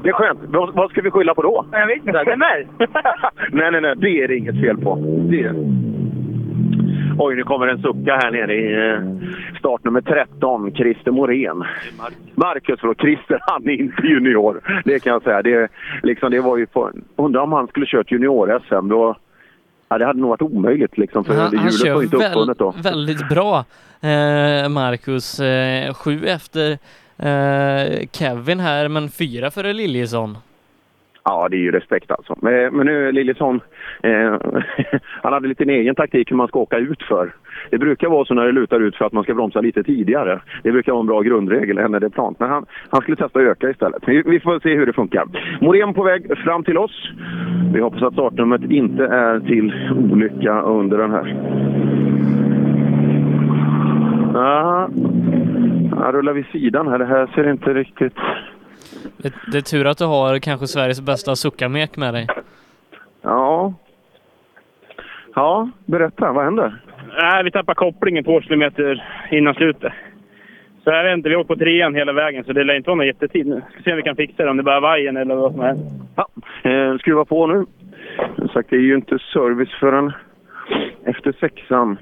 [0.06, 0.40] Det är skönt.
[0.44, 1.66] Vad, vad ska vi skylla på då?
[1.72, 2.12] Jag vet inte.
[2.12, 2.68] Det är mig.
[3.52, 3.96] nej, nej, nej.
[3.98, 4.96] Det är det inget fel på.
[5.30, 5.54] Det är...
[7.18, 9.00] Oj, nu kommer en sucka här nere i eh,
[9.60, 11.64] startnummer 13, Christer Morén.
[12.36, 13.02] Marcus, förlåt.
[13.02, 14.82] Christer, han är inte junior.
[14.86, 15.42] Det kan jag säga.
[15.42, 15.68] Det,
[16.04, 18.88] liksom, det var ju på, undrar om han skulle kört junior-SM.
[18.90, 19.16] Då,
[19.90, 22.72] ja, det hade nog varit omöjligt liksom, för Han, han kör inte uppfunnet då.
[22.72, 23.58] väl, väldigt bra,
[24.02, 25.40] eh, Marcus.
[25.40, 26.78] Eh, sju efter
[27.18, 30.38] eh, Kevin här, men fyra före Liljesson.
[31.28, 32.36] Ja, det är ju respekt alltså.
[32.42, 33.62] Men, men nu Liljesson,
[34.04, 34.34] eh,
[35.24, 37.34] han hade lite en egen taktik hur man ska åka ut för.
[37.70, 40.42] Det brukar vara så när det lutar ut för att man ska bromsa lite tidigare.
[40.64, 42.40] Det brukar vara en bra grundregel än när det är plant.
[42.40, 44.04] Men han, han skulle testa att öka istället.
[44.08, 45.26] Vi, vi får se hur det funkar.
[45.62, 47.12] Morén på väg fram till oss.
[47.74, 49.74] Vi hoppas att startnumret inte är till
[50.12, 51.36] olycka under den här.
[54.36, 54.90] Aha
[55.98, 57.00] han rullar vid sidan här.
[57.00, 58.16] Det här ser inte riktigt...
[59.18, 62.28] Det, det är tur att du har kanske Sveriges bästa suckamek med dig.
[63.22, 63.74] Ja.
[65.36, 66.32] Ja, berätta.
[66.32, 66.82] Vad händer?
[67.22, 69.94] Nej, vi tappade kopplingen två kilometer innan slutet.
[70.84, 72.96] Så jag vet inte, vi åkte på trean hela vägen så det lär inte vara
[72.96, 73.62] någon jättetid nu.
[73.72, 75.62] Ska se om vi kan fixa det, om det bara är vajern eller vad som
[75.62, 75.84] helst.
[76.16, 76.28] Ja,
[76.70, 77.66] eh, skruva på nu.
[78.36, 80.12] Som sagt, det är ju inte service förrän
[81.06, 81.98] efter sexan.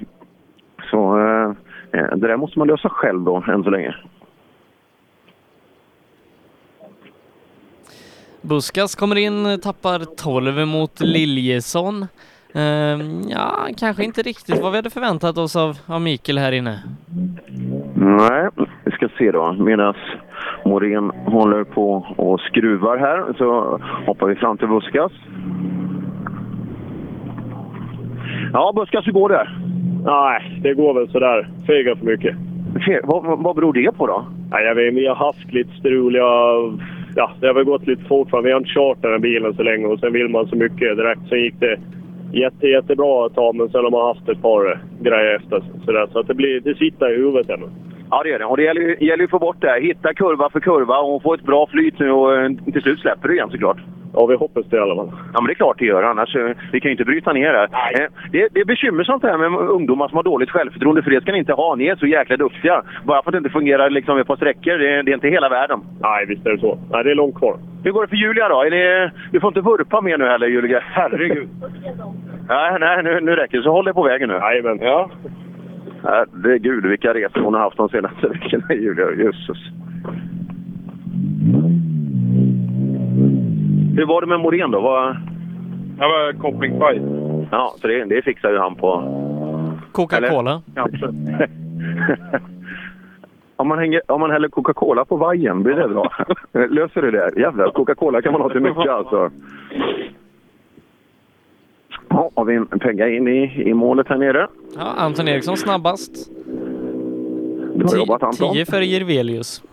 [0.91, 1.51] Så eh,
[1.93, 3.95] det där måste man lösa själv då, än så länge.
[8.41, 12.05] Buskas kommer in, tappar 12 mot Liljesson.
[12.53, 16.83] Ehm, ja, kanske inte riktigt vad vi hade förväntat oss av, av Mikael här inne.
[17.95, 18.49] Nej,
[18.83, 19.53] vi ska se då.
[19.53, 19.93] Medan
[20.65, 25.11] Morén håller på och skruvar här så hoppar vi fram till Buskas.
[28.53, 29.62] Ja, Buskas, hur går det?
[30.05, 31.47] Nej, det går väl sådär.
[31.67, 32.35] Fegar för mycket.
[32.73, 34.25] Fe- Vad, vad, beror det på då?
[34.51, 36.15] Nej, jag vet, vi har haft lite strul.
[36.15, 36.79] Jag,
[37.15, 38.29] ja, det har väl gått lite fort.
[38.29, 40.55] för Vi har inte kört den här bilen så länge och sen vill man så
[40.55, 41.21] mycket direkt.
[41.29, 41.77] Sen gick det
[42.31, 45.63] jätte, jättebra ett tag, men sen har man haft ett par grejer efter.
[45.85, 46.07] Sådär.
[46.11, 47.65] Så att det, blir, det sitter i huvudet ännu.
[48.15, 48.45] Ja, det gör det.
[48.45, 49.81] Och det gäller, ju- gäller ju att få bort det här.
[49.81, 53.27] Hitta kurva för kurva och få ett bra flyt nu och eh, till slut släpper
[53.27, 53.77] det igen såklart.
[54.15, 55.11] Ja, vi hoppas det i alla fall.
[55.33, 56.03] Ja, men det är klart det gör.
[56.03, 57.63] Annars, eh, vi kan ju inte bryta ner det.
[57.63, 61.21] Eh, Det, det är bekymmersamt det här med ungdomar som har dåligt självförtroende, för det
[61.21, 61.75] ska ni inte ha.
[61.75, 62.81] Ni är så jäkla duktiga.
[63.03, 65.49] Bara för att det inte fungerar liksom ett par sträckor, det, det är inte hela
[65.49, 65.79] världen.
[66.01, 66.77] Nej, visst är det så.
[66.91, 67.57] Nej, det är långt kvar.
[67.83, 68.63] Hur går det för Julia då?
[68.63, 70.79] Ni, du får inte vurpa mer nu heller, Julia.
[70.91, 71.47] Herregud.
[72.49, 73.63] Nej, nej nu, nu räcker det.
[73.63, 74.35] Så håll dig på vägen nu.
[74.35, 74.79] Jajamän.
[74.81, 75.09] Ja.
[76.03, 79.11] Herregud, vilka resor hon har haft de senaste veckorna, Julia.
[79.11, 79.57] Jösses.
[83.95, 84.81] Hur var det med Morén då?
[84.81, 85.15] Vad...
[85.97, 87.01] Det var kopplingspaj.
[87.51, 89.03] Ja, så det, det fixar ju han på...
[89.91, 90.61] Coca-Cola.
[90.75, 91.15] Ja, absolut.
[93.55, 96.11] om, man hänger, om man häller Coca-Cola på vajern, blir det bra?
[96.69, 97.31] Löser du det?
[97.37, 99.31] Jävlar, Coca-Cola kan man ha till mycket alltså.
[102.13, 104.47] Ja, har vi en penga in i, i målet här nere.
[104.75, 106.31] Ja, Anton Eriksson snabbast.
[107.75, 108.53] Bra jobbat Anton.
[108.53, 109.63] 10 för Jirvelius.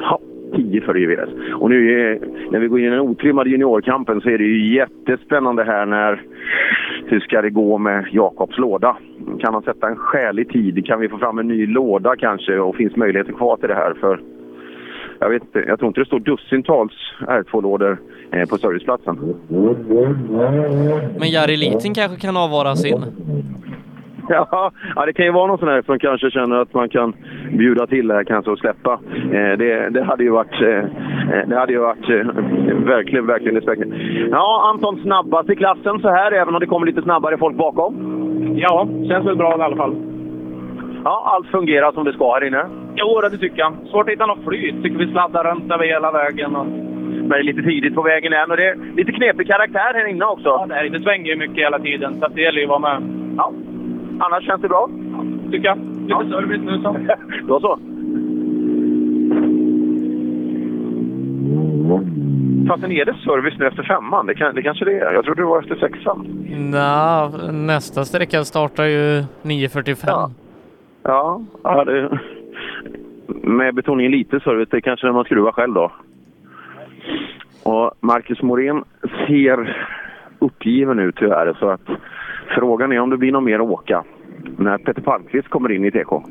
[0.00, 0.20] Ja,
[0.56, 1.30] 10 för Juveles.
[1.54, 2.18] Och nu är,
[2.50, 6.22] när vi går in i den otrimmade juniorkampen så är det ju jättespännande här när
[7.06, 8.96] hur ska det gå med Jakobs låda?
[9.40, 10.86] Kan han sätta en skälig tid?
[10.86, 13.94] Kan vi få fram en ny låda kanske och finns möjligheter kvar till det här?
[14.00, 14.20] För
[15.18, 17.96] jag vet inte, jag tror inte det står dussintals R2-lådor eh,
[18.50, 19.18] på serviceplatsen.
[21.18, 23.04] Men Jari Litin kanske kan avvara sin.
[24.28, 27.12] Ja, ja, det kan ju vara någon sån här som kanske känner att man kan
[27.52, 28.92] bjuda till det här kanske och släppa.
[29.32, 30.84] Eh, det, det hade ju varit, eh,
[31.46, 32.26] det hade ju varit eh,
[32.84, 33.82] verkligen, verkligen respekt.
[34.30, 37.94] Ja, Anton snabbast i klassen så här, även om det kommer lite snabbare folk bakom.
[38.56, 39.96] Ja, känns väl bra i alla fall.
[41.04, 42.66] Ja, allt fungerar som det ska här inne.
[43.02, 43.72] Jo, det tycker jag.
[43.90, 44.82] Svårt att hitta något flyt.
[44.82, 46.56] Tycker vi sladdar runt över hela vägen.
[46.56, 46.66] Och...
[46.66, 50.08] Men det är lite tidigt på vägen än och det är lite knepig karaktär här
[50.08, 50.48] inne också.
[50.48, 53.00] Ja, det, är, det svänger ju mycket hela tiden, så det gäller ju att vara
[53.00, 53.02] med.
[53.36, 53.52] Ja.
[54.20, 54.88] Annars känns det bra?
[55.50, 55.78] Tycker jag.
[55.78, 56.96] Lite service nu så.
[57.48, 57.78] Då så.
[62.68, 64.26] Fastän är det service nu efter femman?
[64.26, 65.12] Det, kan, det kanske det är.
[65.12, 66.26] Jag trodde det var efter sexan.
[66.50, 70.30] Nja, nästa sträcka startar ju 9.45.
[71.02, 72.18] Ja, ja det,
[73.42, 75.92] med betoningen lite service, det är kanske när man skruvar själv då.
[77.62, 78.84] Och Marcus Morén
[79.26, 79.86] ser
[80.38, 81.88] uppgiven ut tyvärr, så att
[82.56, 84.04] frågan är om det blir någon mer att åka
[84.56, 86.22] när Peter Palmqvist kommer in i TK.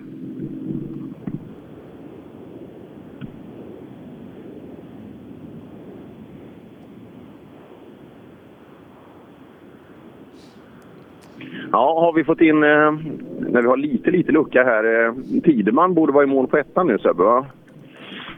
[11.82, 12.91] Ja, har vi fått in, eh,
[13.40, 15.06] när vi har lite, lite lucka här.
[15.06, 15.14] Eh,
[15.44, 17.45] Tideman borde vara i mål på ettan nu Sebbe, va?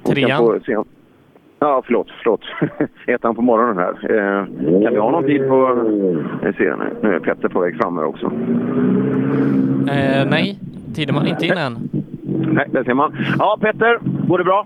[0.06, 0.38] Trean.
[0.38, 0.78] få se-
[1.60, 2.41] Ja, förlåt, förlåt.
[3.07, 4.11] ettan på morgonen här.
[4.15, 4.45] Eh,
[4.84, 5.56] kan vi ha någon tid på...
[6.44, 8.26] Jag ser nu, nu är Petter på väg fram här också.
[9.88, 10.60] Eh, nej,
[10.95, 11.74] Tideman inte in än.
[12.53, 13.15] Nej, där ser man.
[13.40, 14.65] Ja, Petter, går det bra?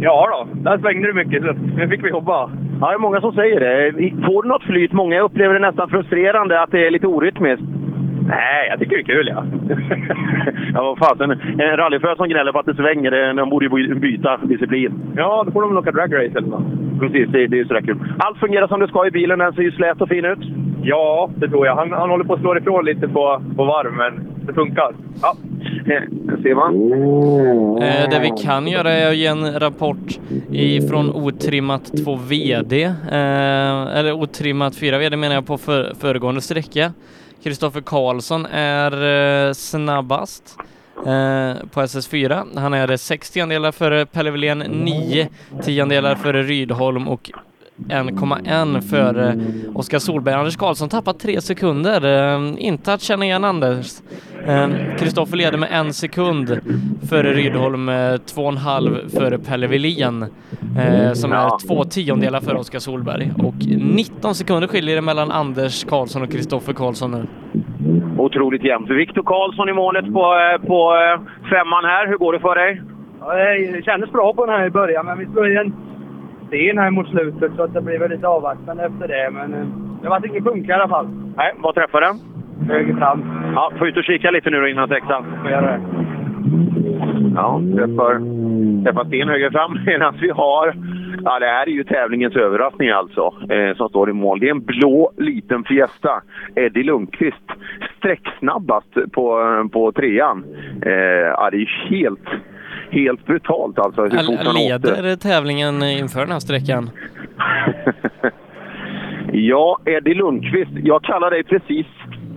[0.00, 2.50] Ja då, där svängde det mycket så nu fick vi jobba.
[2.80, 3.92] Ja, det är många som säger det.
[4.26, 4.92] Får du något flyt?
[4.92, 7.62] Många upplever det nästan frustrerande att det är lite orytmiskt.
[8.28, 9.44] Nej, jag tycker det är kul ja.
[10.74, 11.30] Ja, vad fasen.
[11.60, 14.92] En rallyförare som gnäller på att det svänger, det- de borde ju byta disciplin.
[15.16, 17.00] Ja, då får de väl åka dragrace eller något.
[17.00, 17.98] Precis, det, det är ju sådär kul.
[18.18, 20.38] Allt fungerar som det ska i bilen, den ser ju slät och fin ut.
[20.82, 21.76] Ja, det tror jag.
[21.76, 24.90] Han, han håller på att slå ifrån lite på, på varv, men det funkar.
[25.22, 25.34] Ja.
[25.84, 26.74] Det ser man.
[27.82, 30.18] Eh, det vi kan göra är att ge en rapport
[30.52, 36.92] ifrån otrimmat 2 VD, eh, eller otrimmat 4 VD menar jag på för, föregående sträcka.
[37.42, 40.56] Kristoffer Karlsson är eh, snabbast
[40.96, 42.58] eh, på SS4.
[42.58, 45.28] Han är 6 tiondelar före Pelle Wilén, 9
[45.62, 47.30] tiondelar före Rydholm och
[47.88, 49.34] 1,1 före
[49.74, 50.34] Oskar Solberg.
[50.34, 52.04] Anders Karlsson tappar tre sekunder.
[52.34, 54.00] Eh, inte att känna igen Anders.
[54.46, 54.68] Eh,
[54.98, 56.60] Kristoffer leder med en sekund
[57.08, 60.22] före Rydholm, eh, två och en halv före Pelle Wilén
[60.78, 63.32] eh, som är två tiondelar före Oskar Solberg.
[63.38, 67.26] Och 19 sekunder skiljer det mellan Anders Karlsson och Kristoffer Karlsson nu.
[68.18, 68.90] Otroligt jämnt.
[68.90, 70.92] Viktor Karlsson i målet på, eh, på
[71.50, 72.06] femman här.
[72.06, 72.82] Hur går det för dig?
[73.20, 73.34] Ja,
[73.76, 75.54] det kändes bra på den här i början, men vi slog i
[76.50, 79.30] en sten här mot slutet så att det blev lite avvaktande efter det.
[79.32, 79.66] Men eh,
[80.02, 81.08] det var ingen bunker i alla fall.
[81.36, 82.16] Nej, vad träffar den?
[82.68, 83.22] Höger fram.
[83.54, 85.24] Ja, får ut och kika lite nu då innan sexan.
[85.42, 85.80] Får göra det.
[87.34, 88.12] Ja, träffar,
[88.84, 90.74] träffar sten höger fram medan vi har...
[91.24, 94.40] Ja, det här är ju tävlingens överraskning alltså, eh, som står i mål.
[94.40, 96.22] Det är en blå liten Fiesta.
[96.54, 97.50] Eddie Lundqvist,
[97.98, 99.42] sträcksnabbast på,
[99.72, 100.44] på trean.
[100.82, 102.28] Eh, ja, det är ju helt,
[102.90, 105.02] helt brutalt alltså hur fort han åkte.
[105.02, 106.90] Leder tävlingen inför den här sträckan.
[109.32, 111.86] Ja, Eddie Lundqvist, jag kallar dig precis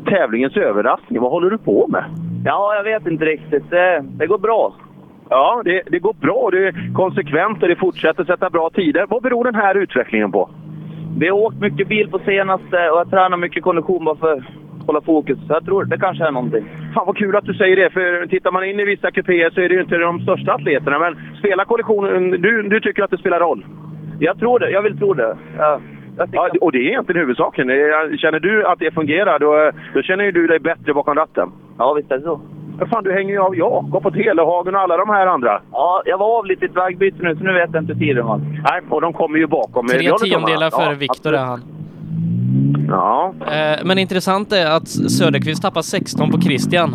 [0.06, 1.22] tävlingens överraskning.
[1.22, 2.04] Vad håller du på med?
[2.46, 3.70] Ja, jag vet inte riktigt.
[3.70, 4.76] Det, det går bra.
[5.30, 6.50] Ja, det, det går bra.
[6.52, 9.06] Det är konsekvent och det fortsätter sätta bra tider.
[9.10, 10.50] Vad beror den här utvecklingen på?
[11.18, 14.44] Vi har åkt mycket bil på senaste och jag tränar mycket kondition bara för
[14.92, 15.38] hålla fokus.
[15.48, 16.66] Så jag tror det kanske är någonting.
[16.94, 19.62] Fan vad kul att du säger det, för tittar man in i vissa kupéer så
[19.62, 21.00] är det ju inte de största atleterna.
[21.00, 23.66] Men spelar kollisionen, du, du tycker att det spelar roll?
[24.20, 24.70] Jag tror det.
[24.72, 25.38] Jag vill tro det.
[25.58, 25.80] Ja.
[26.32, 27.68] Ja, och det är egentligen huvudsaken.
[28.18, 31.52] Känner du att det fungerar, då, då känner ju du dig bättre bakom ratten.
[31.78, 32.42] Ja, visst är det så.
[32.80, 35.62] Ja, fan, du hänger ju av Jakob och Telehagen och alla de här andra.
[35.72, 38.26] Ja, jag var av lite i ett vägbyte nu, så nu vet jag inte tiden
[38.26, 38.38] var.
[38.38, 39.88] Nej, och de kommer ju bakom.
[39.88, 41.62] Tre tiondelar Ja, före Viktor är han.
[42.88, 43.34] Ja.
[43.40, 46.94] Eh, men intressant är att Söderqvist tappar 16 på Christian.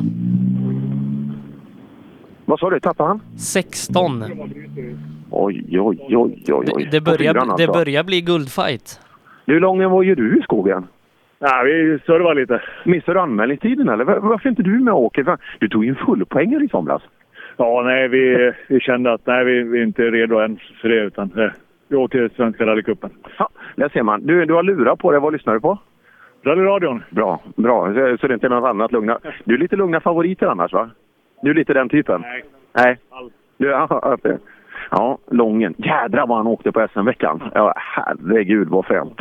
[2.44, 2.80] Vad sa du?
[2.80, 3.20] Tappade han?
[3.38, 4.24] 16.
[5.30, 6.66] Oj, oj, oj, oj.
[6.72, 6.88] oj.
[6.90, 7.72] Det fyran, börjar, det alltså.
[7.72, 9.00] börjar bli guldfight.
[9.46, 10.86] Hur lång var ju du i skogen?
[11.38, 12.62] Nej, vi servar lite.
[12.84, 14.04] Missade du anmälningstiden eller?
[14.04, 15.38] Var- Varför inte du med och åker?
[15.58, 17.02] Du tog ju en fullpoängare i somras.
[17.56, 21.00] Ja, nej, vi, vi kände att nej, vi, vi är inte redo än för det.
[21.04, 21.50] Utan, eh,
[21.88, 23.10] vi åker till Svenska rallycupen.
[23.38, 24.26] Ja, där ser man.
[24.26, 25.20] Du, du har lurat på dig.
[25.20, 25.78] Vad lyssnar du på?
[26.42, 27.02] Rallyradion.
[27.10, 27.94] Bra, bra.
[27.94, 29.18] Så, så det inte är något annat lugna.
[29.44, 30.90] Du är lite lugna favoriter annars va?
[31.42, 32.20] Du är lite den typen?
[32.20, 32.44] Nej.
[32.72, 32.98] Nej.
[33.58, 34.38] Du, ja, ja, det-
[34.90, 35.74] ja, Lången.
[35.78, 37.42] Jädrar vad han åkte på SM-veckan.
[37.54, 39.20] Ja, herregud vad fränt.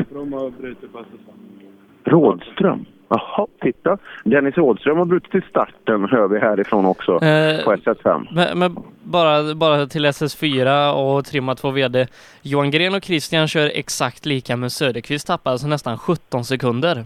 [2.04, 2.86] Rådström.
[3.08, 3.98] Jaha, titta.
[4.24, 8.28] Dennis Rådström har brutit till starten, hör vi härifrån också, Eh, på SS5.
[8.32, 12.08] Men, men bara, bara till SS4 och Trimma 2 VD.
[12.42, 17.06] Johan Gren och Christian kör exakt lika men Söderqvist tappar alltså nästan 17 sekunder.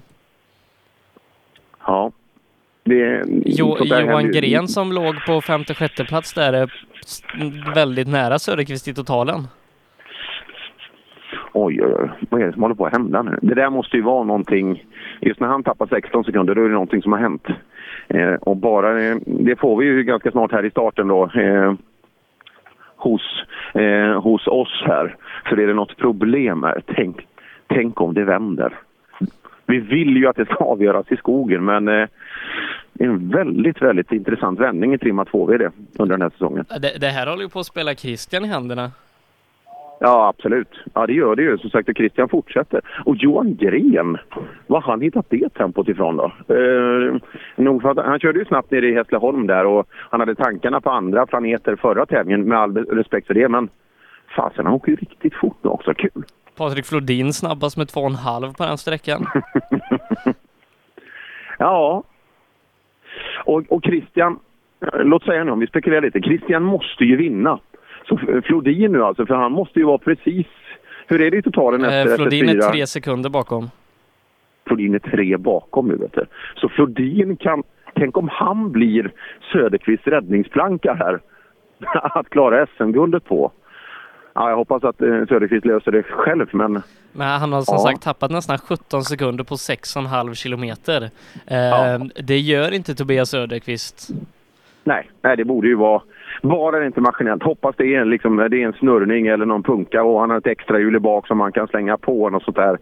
[1.85, 2.11] Ja.
[2.83, 4.31] Det, Jo, Johan.
[4.31, 6.73] Gren som låg på femte sjätte plats där är
[7.75, 9.47] väldigt nära Söderqvist i totalen.
[11.53, 12.09] Oj, oj, oj.
[12.29, 13.39] Vad är det som håller på att hända nu?
[13.41, 14.83] Det där måste ju vara någonting...
[15.21, 17.47] Just när han tappar 16 sekunder, då är det någonting som har hänt.
[18.07, 19.01] Eh, och bara...
[19.03, 21.25] Eh, det får vi ju ganska snart här i starten då.
[21.25, 21.73] Eh,
[22.99, 23.21] hos,
[23.73, 25.15] eh, hos oss här.
[25.45, 27.27] För är det något problem här, tänk,
[27.67, 28.79] tänk om det vänder.
[29.65, 32.07] Vi vill ju att det ska avgöras i skogen, men eh,
[32.99, 36.65] en väldigt, väldigt intressant vändning i trimma 2VD under den här säsongen.
[36.81, 38.91] Det, det här håller ju på att spela Christian i händerna.
[39.99, 40.79] Ja, absolut.
[40.93, 41.57] Ja, det gör det ju.
[41.57, 42.81] Som sagt, Christian fortsätter.
[43.05, 44.17] Och Johan Gren,
[44.67, 46.31] var han hittat det tempot ifrån då?
[46.55, 47.15] Eh,
[47.55, 50.81] nog för att, han körde ju snabbt nere i Hässleholm där och han hade tankarna
[50.81, 53.49] på andra planeter förra tävlingen, med all respekt för det.
[53.49, 53.69] Men
[54.35, 55.93] fasen, han åker ju riktigt fort nu också.
[55.93, 56.23] Kul!
[56.57, 59.25] Patrik Flodin snabbast med 2,5 på den sträckan.
[61.59, 62.03] Ja.
[63.45, 64.39] Och, och Christian,
[64.81, 66.21] eh, låt säga nu om vi spekulerar lite.
[66.21, 67.59] Christian måste ju vinna.
[68.09, 70.47] Så F- Flodin nu alltså, för han måste ju vara precis...
[71.07, 72.71] Hur är det i totalen efter Eh, Flodin är SS4?
[72.71, 73.69] tre sekunder bakom.
[74.67, 76.25] Flodin är tre bakom nu vet du.
[76.55, 77.63] Så Flodin kan...
[77.95, 79.11] Tänk om han blir
[79.51, 81.19] Söderqvists räddningsplanka här.
[82.19, 83.51] att klara SM-guldet på.
[84.33, 86.81] Ja, jag hoppas att eh, Söderqvist löser det själv, men...
[87.11, 87.79] Men han har som Ja.
[87.91, 91.01] sagt tappat nästan 17 sekunder på 6,5 kilometer.
[91.47, 94.09] Eh, Det gör inte Tobias Söderqvist.
[94.83, 96.01] Nej, nej, det borde ju vara...
[96.41, 97.43] Bara det inte maskinellt.
[97.43, 100.37] Hoppas det är, en, liksom, det är en snurrning eller någon punka och han har
[100.37, 102.77] ett extra hjul i bak som man kan slänga på och sånt där.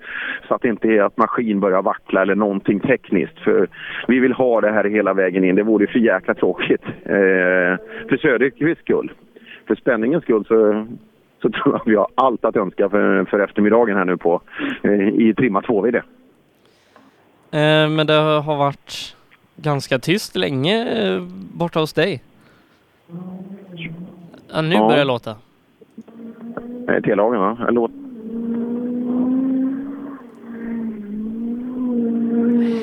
[0.48, 3.40] Så att det inte är att maskin börjar vackla eller någonting tekniskt.
[3.40, 3.68] För
[4.08, 5.56] vi vill ha det här hela vägen in.
[5.56, 6.84] Det vore för jäkla tråkigt.
[6.86, 7.78] Eh,
[8.10, 9.12] för Söderqvists skull.
[9.68, 10.88] För spänningens skull så,
[11.42, 14.42] så tror jag vi har allt att önska för, för eftermiddagen här nu på
[14.84, 15.96] eh, i trimma 2VD.
[17.52, 19.16] Eh, Men det har varit
[19.56, 21.22] ganska tyst länge eh,
[21.54, 22.22] borta hos dig.
[24.54, 24.82] Ja, nu Ja.
[24.88, 25.36] börjar det låta.
[26.90, 27.58] Eh, T-lagen va?
[27.70, 27.92] Låt...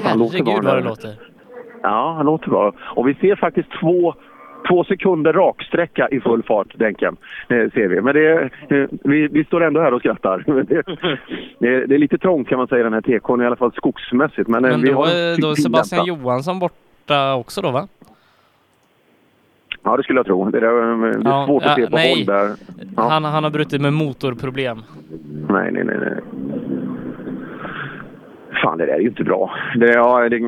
[0.02, 1.14] Herregud vad det låter.
[1.82, 2.72] Ja, han låter bra.
[2.80, 4.14] Och vi ser faktiskt två,
[4.68, 7.16] två sekunder raksträcka i full fart, Denken.
[7.48, 8.00] Det ser vi.
[8.00, 10.44] Men det, eh, vi, vi står ändå här och skrattar.
[10.68, 10.82] Det,
[11.58, 13.56] det, är- det är lite trångt kan man säga i den här TK'n, i alla
[13.56, 14.48] fall skogsmässigt.
[14.48, 16.06] Men, eh, Men vi då, har är- då är Sebastian.
[16.06, 17.88] Johansson borta också då va?
[19.84, 20.50] Ja, det skulle jag tro.
[20.50, 22.14] Det, där, eh, det är Ja, svårt att se på nej.
[22.16, 22.50] håll där.
[22.96, 23.02] Ja.
[23.02, 24.78] Han, han har brutit med motorproblem.
[25.48, 26.18] Nej, nej, nej, nej.
[28.62, 29.50] Fan, det där är ju inte bra.
[29.76, 30.38] Det, ja, det,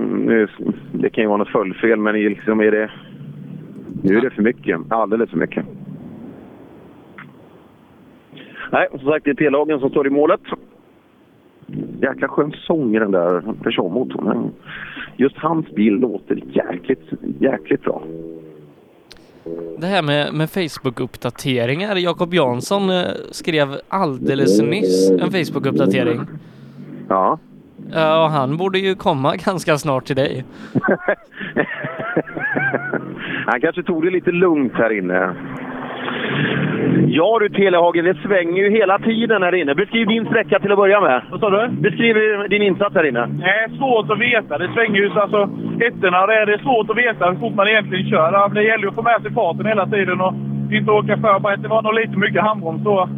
[0.93, 2.91] det kan ju vara något följdfel, men liksom är det...
[4.03, 4.81] Nu är det för mycket.
[4.89, 5.65] Alldeles för mycket.
[8.73, 10.41] Nej, som sagt, det är T-lagen som står i målet.
[12.01, 14.51] Jäkla skön sång i den där Peugeot-motorn.
[15.17, 17.03] Just hans bil låter jäkligt,
[17.41, 18.03] jäkligt bra.
[19.79, 21.97] Det här med, med Facebook-uppdateringar.
[21.97, 26.27] Jakob Jansson eh, skrev alldeles nyss en Facebook-uppdatering.
[27.09, 27.39] Ja.
[27.93, 30.45] Ja, och han borde ju komma ganska snart till dig.
[33.47, 35.35] Han kanske tog det lite lugnt här inne.
[37.09, 39.75] Ja du Telehagen, det svänger ju hela tiden här inne.
[39.75, 41.23] Beskriv din sträcka till att börja med.
[41.31, 41.69] Vad sa du?
[41.69, 42.17] Beskriv
[42.49, 43.27] din insats här inne.
[43.27, 44.59] Det är svårt att veta.
[44.59, 45.43] Det svänger ju så alltså
[45.87, 46.27] ettorna.
[46.27, 48.55] Det är, svårt att veta hur fort man egentligen kör.
[48.55, 50.35] Det gäller ju att få med sig farten hela tiden och
[50.73, 51.57] inte åka för.
[51.57, 53.09] Det var nog lite mycket handbroms då.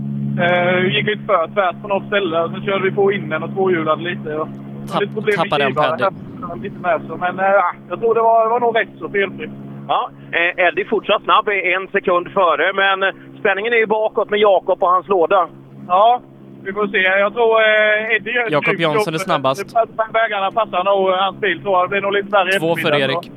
[0.45, 3.53] Eh, gick lite för tvärt på något ställe och sen körde vi på innen och
[3.55, 4.35] tvåhjulade lite.
[4.35, 4.49] Och
[4.93, 7.17] Tapp- lite problem med tappade en Lite med så.
[7.17, 7.45] Men eh,
[7.89, 9.51] jag tror det var, det var nog rätt så felfritt.
[9.89, 12.99] Ja, eh, Eddie fortsatt snabb, är en sekund före, men
[13.41, 15.49] spänningen är ju bakåt med Jakob och hans låda.
[15.89, 16.21] Ja,
[16.65, 16.99] vi får se.
[16.99, 19.77] Jag tror eh, Eddie gör Jakob Jansson är snabbast.
[20.13, 21.85] Vägarna passar nog hans bil tror jag.
[21.85, 23.31] Det blir nog lite värre Två för Erik.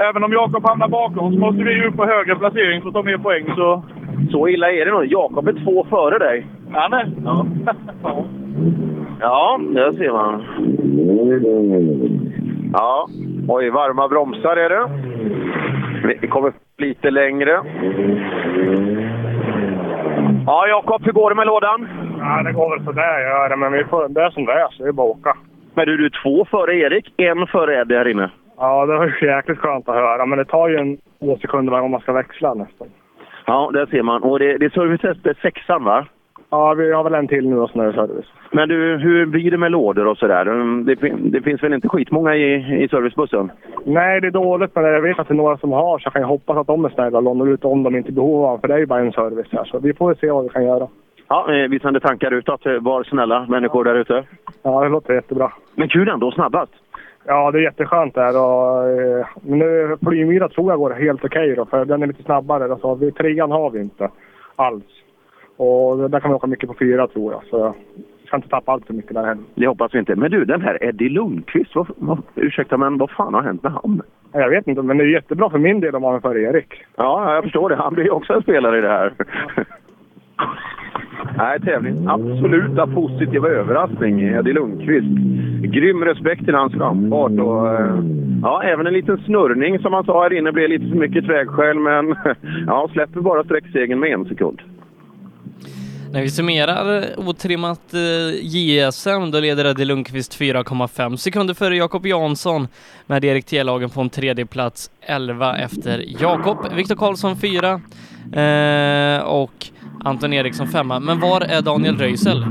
[0.00, 2.94] Även om Jakob hamnar bakom så måste vi ju upp på högre placering för att
[2.94, 3.44] ta mer poäng.
[3.56, 3.82] Så...
[4.30, 5.06] Så illa är det nog.
[5.06, 6.46] Jakob är två före dig.
[6.72, 7.06] Ja, nej.
[7.24, 7.46] Ja.
[9.20, 10.42] Ja, där ser man.
[12.72, 13.08] Ja,
[13.48, 14.88] oj, varma bromsar är det.
[16.20, 17.60] Vi kommer lite längre.
[20.46, 21.88] Ja, Jakob, hur går det med lådan?
[22.18, 24.68] Ja, det går väl sådär gör det, men vi får, det är som det är,
[24.70, 25.36] så det är bara att åka.
[25.74, 28.30] Men du, du är två före Erik, en före Eddie här inne.
[28.56, 31.82] Ja, det var jäkligt skönt att höra, men det tar ju en två sekunder varje
[31.82, 32.88] gång man ska växla nästan.
[33.46, 34.22] Ja, där ser man.
[34.22, 36.06] Och det, det är Service SP 6 va?
[36.56, 38.26] Ja, vi har väl en till nu som är service.
[38.52, 40.44] Men du, hur blir det med lådor och sådär?
[40.84, 40.94] Det,
[41.30, 43.50] det finns väl inte skitmånga i, i servicebussen?
[43.84, 46.12] Nej, det är dåligt, men jag vet att det är några som har, så jag
[46.12, 48.58] kan ju hoppas att de är snälla och lånar ut om de inte behov av
[48.58, 49.64] för det är ju bara en service här.
[49.64, 50.88] Så vi får se vad vi kan göra.
[51.28, 52.66] Ja, eh, vi sänder tankar utåt.
[52.66, 54.24] Eh, Var snälla människor där ute.
[54.62, 55.52] Ja, det låter jättebra.
[55.74, 56.72] Men kul ändå, snabbast.
[57.26, 58.36] Ja, det är jätteskönt där.
[58.42, 62.64] Och, eh, nu, Flymyra tror jag går helt okej då, för den är lite snabbare.
[62.72, 64.08] Alltså, trean har vi inte
[64.56, 64.84] alls.
[65.56, 67.42] Och där kan vi åka mycket på fyra tror jag.
[67.50, 67.74] Så
[68.26, 69.44] ska inte tappa allt för mycket där heller.
[69.54, 70.16] Det hoppas vi inte.
[70.16, 73.72] Men du, den här Eddie Lundqvist, vad, vad, ursäkta men vad fan har hänt med
[73.72, 74.02] han?
[74.32, 76.84] Jag vet inte, men det är jättebra för min del om han är före Erik.
[76.96, 77.76] Ja, jag förstår det.
[77.76, 79.12] Han blir ju också en spelare i det här.
[81.38, 82.06] Nej, tävling.
[82.08, 85.18] Absoluta positiva överraskning, Eddie Lundqvist.
[85.62, 87.98] Grym respekt till hans framfart och eh,
[88.42, 91.78] ja, även en liten snurrning som han sa här inne blev lite för mycket trägskäl
[91.78, 92.14] men
[92.66, 94.62] ja, släpper bara sträcksegen med en sekund.
[96.12, 98.00] När vi summerar otrimmat eh,
[98.42, 102.68] JSM, då leder Eddie Lundqvist 4,5 sekunder före Jakob Jansson
[103.06, 106.58] med Erik Telagen på en tredje plats 11 efter Jakob.
[106.74, 107.80] Viktor Karlsson 4
[108.42, 109.66] eh, och
[110.04, 112.44] Anton Eriksson 5 Men var är Daniel Röisel?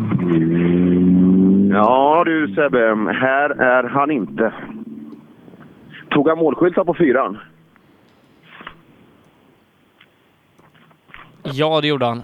[1.72, 4.53] Ja du Sebbe, här är han inte.
[6.10, 7.38] Tog han målskyltar på fyran?
[11.44, 12.23] Ja, det gjorde han.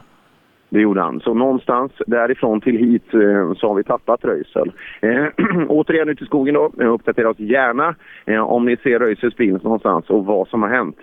[0.72, 1.19] Det gjorde han.
[1.19, 4.72] Så någonstans därifrån till hit eh, så har vi tappat Röisel.
[5.02, 5.26] Eh,
[5.68, 6.72] återigen ut i skogen då.
[6.80, 7.95] Eh, uppdatera oss gärna
[8.26, 10.98] eh, om ni ser Röisels bil någonstans och vad som har hänt.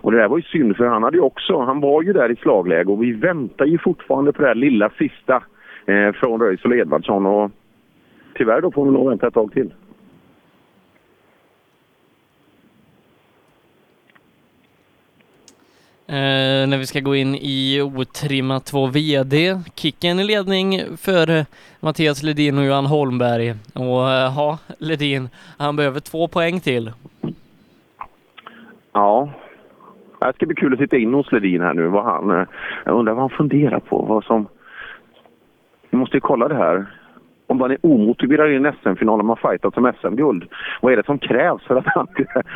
[0.00, 2.30] Och det där var ju synd för han hade ju också, han var ju där
[2.30, 5.42] i slagläge och vi väntar ju fortfarande på det här lilla sista
[5.86, 7.50] eh, från Röisel och Edvardsson och
[8.34, 9.72] tyvärr då får vi nog vänta ett tag till.
[16.10, 19.60] Eh, när vi ska gå in i Otrimma 2 VD.
[19.74, 21.46] Kicken i ledning för
[21.80, 23.54] Mattias Ledin och Johan Holmberg.
[23.74, 25.28] Och eh, ja, Ledin,
[25.58, 26.92] han behöver två poäng till.
[28.92, 29.28] Ja.
[30.20, 31.86] Det ska bli kul att titta in hos Ledin här nu.
[31.86, 32.46] Vad han, eh,
[32.84, 34.02] jag undrar vad han funderar på.
[34.02, 34.46] Vad som...
[35.90, 36.86] Vi måste ju kolla det här.
[37.46, 40.44] Om man är omotiverad i en SM-final, och man fightat som SM-guld.
[40.80, 42.06] Vad är det som krävs för att han,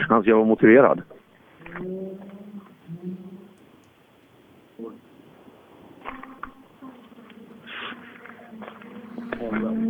[0.09, 1.03] han ska vara motiverad?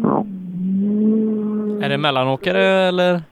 [0.03, 0.27] Ja.
[1.83, 3.23] Är det mellanåkare eller?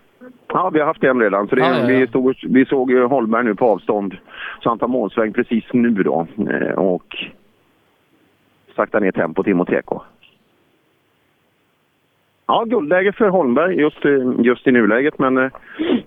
[0.53, 1.49] Ja, vi har haft en redan.
[1.49, 1.87] Så det, ja, ja.
[1.87, 4.17] Vi, stod, vi såg Holmberg nu på avstånd.
[4.63, 6.27] Så han tar målsväng precis nu då.
[6.51, 7.17] Eh, och
[8.77, 10.01] saktar ner tempot in mot TK.
[12.47, 15.19] Ja, guldläge för Holmberg just, eh, just i nuläget.
[15.19, 15.51] Men eh,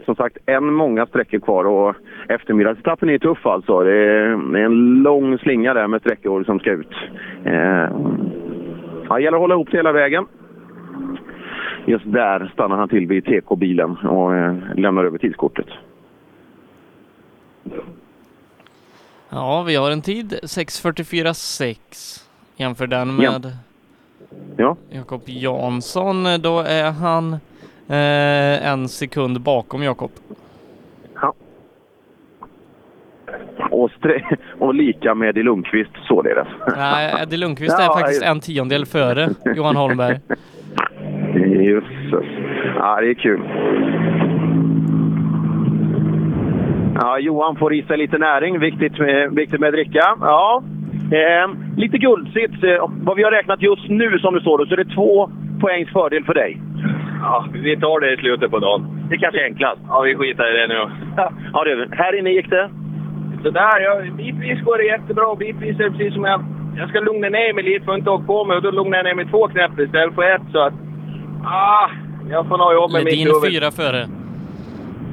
[0.06, 1.66] som sagt, en många sträckor kvar.
[1.66, 1.96] Och
[2.28, 3.84] eftermiddagsetappen är tuff alltså.
[3.84, 6.94] Det är, det är en lång slinga där med sträckor som ska ut.
[7.44, 7.88] Eh,
[9.14, 10.26] ja, det gäller att hålla ihop det hela vägen.
[11.86, 15.68] Just där stannar han till vid TK-bilen och eh, lämnar över tidskortet.
[19.30, 22.24] Ja, vi har en tid 6.44,6.
[22.56, 23.52] Jämför den med
[24.58, 24.76] Ja.
[24.90, 26.24] Jakob Jansson.
[26.42, 27.34] Då är han
[27.88, 30.12] eh, en sekund bakom Jakob.
[33.74, 33.92] Och,
[34.60, 36.48] och lika med i Lundqvist således.
[36.78, 40.20] Nej, Eddie Lundqvist är Ja, faktiskt en tiondel före Johan Holmberg.
[41.66, 42.26] Jösses.
[42.76, 43.42] Ja, det är kul.
[46.96, 48.60] Ja, Johan får i sig lite näring.
[48.60, 50.18] Viktigt med, viktigt med dricka.
[50.22, 50.64] Ja,
[51.12, 52.64] eh, lite guldsits.
[52.64, 55.30] Eh, vad vi har räknat just nu som det står då, så är det två
[55.62, 56.62] poängs fördel för dig.
[57.22, 59.08] Ja, vi tar det i slutet på dagen.
[59.10, 59.82] Det kanske är enklast.
[59.88, 60.92] Ja, vi skiter i det nu.
[61.54, 62.70] Ja, det, här inne gick det?
[63.44, 66.44] Sådär, jag, bitvis går det jättebra och bitvis är det precis som jag...
[66.78, 68.98] Jag ska lugna ner mig lite för att inte åka på mig och då lugnar
[68.98, 70.74] jag ner mig två knäpp istället för ett så att...
[71.46, 71.90] Ah,
[72.30, 73.54] jag får nog jobba med mitt huvud.
[73.54, 74.08] fyra före.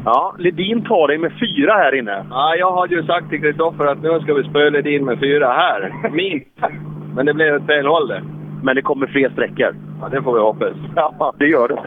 [0.04, 2.24] Ja, Ledin tar dig med fyra här inne.
[2.30, 5.46] Ja, jag hade ju sagt till Kristoffer att nu ska vi spöa Ledin med fyra
[5.52, 5.92] här.
[6.12, 6.44] Min.
[7.14, 8.22] Men det blev åt fel håll det.
[8.62, 9.74] Men det kommer fler sträckor.
[10.00, 10.76] Ja, det får vi hoppas.
[10.96, 11.80] Ja, det gör det.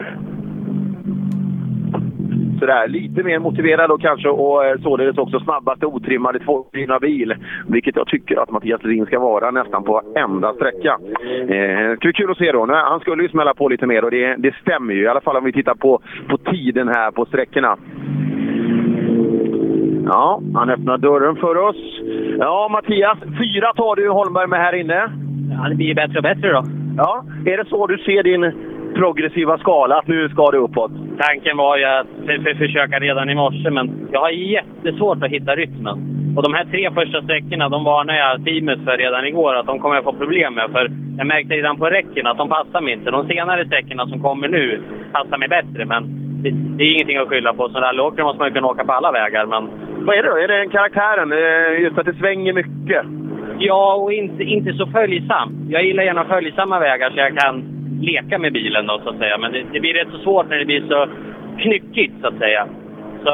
[2.58, 7.34] Sådär, lite mer motiverad och kanske och eh, således också snabbaste otrimmade tvåhjulsdrivna bil.
[7.68, 10.98] Vilket jag tycker att Mattias Ledin ska vara nästan på varenda sträcka.
[11.48, 12.66] Eh, det ska bli kul att se då.
[12.66, 15.02] Nej, Han skulle ju smälla på lite mer och det, det stämmer ju.
[15.02, 17.76] I alla fall om vi tittar på, på tiden här på sträckorna.
[20.06, 21.76] Ja, han öppnar dörren för oss.
[22.38, 23.18] Ja, Mattias.
[23.18, 25.12] Fyra tar du Holmberg med här inne.
[25.50, 26.64] Ja, det blir bättre och bättre då.
[26.96, 28.52] Ja, är det så du ser din
[28.94, 30.92] progressiva skala, att nu ska det uppåt?
[31.18, 35.30] Tanken var ju att för, för, försöka redan i morse, men jag har jättesvårt att
[35.30, 35.96] hitta rytmen.
[36.36, 39.78] Och de här tre första sträckorna, de varnade jag teamet för redan igår att de
[39.78, 40.70] kommer jag få problem med.
[40.70, 43.10] För jag märkte redan på räcken att de passar mig inte.
[43.10, 46.02] De senare sträckorna som kommer nu passar mig bättre, men
[46.42, 47.68] det, det är ingenting att skylla på.
[47.68, 49.68] Som rallyåkare måste man ju kunna åka på alla vägar, men...
[50.06, 50.36] Vad är det då?
[50.36, 51.28] Är det den karaktären?
[51.82, 53.06] Just att det svänger mycket?
[53.58, 55.66] Ja, och inte, inte så följsam.
[55.68, 59.38] Jag gillar gärna följsamma vägar så jag kan leka med bilen då, så att säga.
[59.38, 61.08] Men det, det blir rätt så svårt när det blir så
[61.58, 62.66] knyckigt, så att säga.
[63.24, 63.30] Så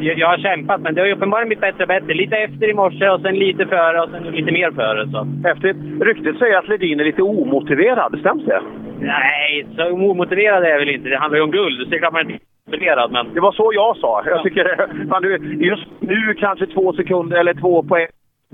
[0.00, 2.14] jag, jag har kämpat, men det har ju uppenbarligen blivit bättre och bättre.
[2.14, 5.08] Lite efter i morse och sen lite före och sen lite mer före.
[5.10, 5.26] Så.
[5.48, 5.76] Häftigt.
[6.00, 8.18] Ryktet säger att Ledin är lite omotiverad.
[8.20, 8.60] Stämmer det?
[9.00, 11.08] Nej, så omotiverad är jag väl inte.
[11.08, 11.78] Det handlar ju om guld.
[11.78, 13.34] Så det är klart man inte motiverad, men...
[13.34, 14.22] Det var så jag sa.
[14.26, 14.64] Jag tycker,
[15.08, 15.36] fan, du,
[15.66, 18.06] just nu kanske två sekunder eller två poäng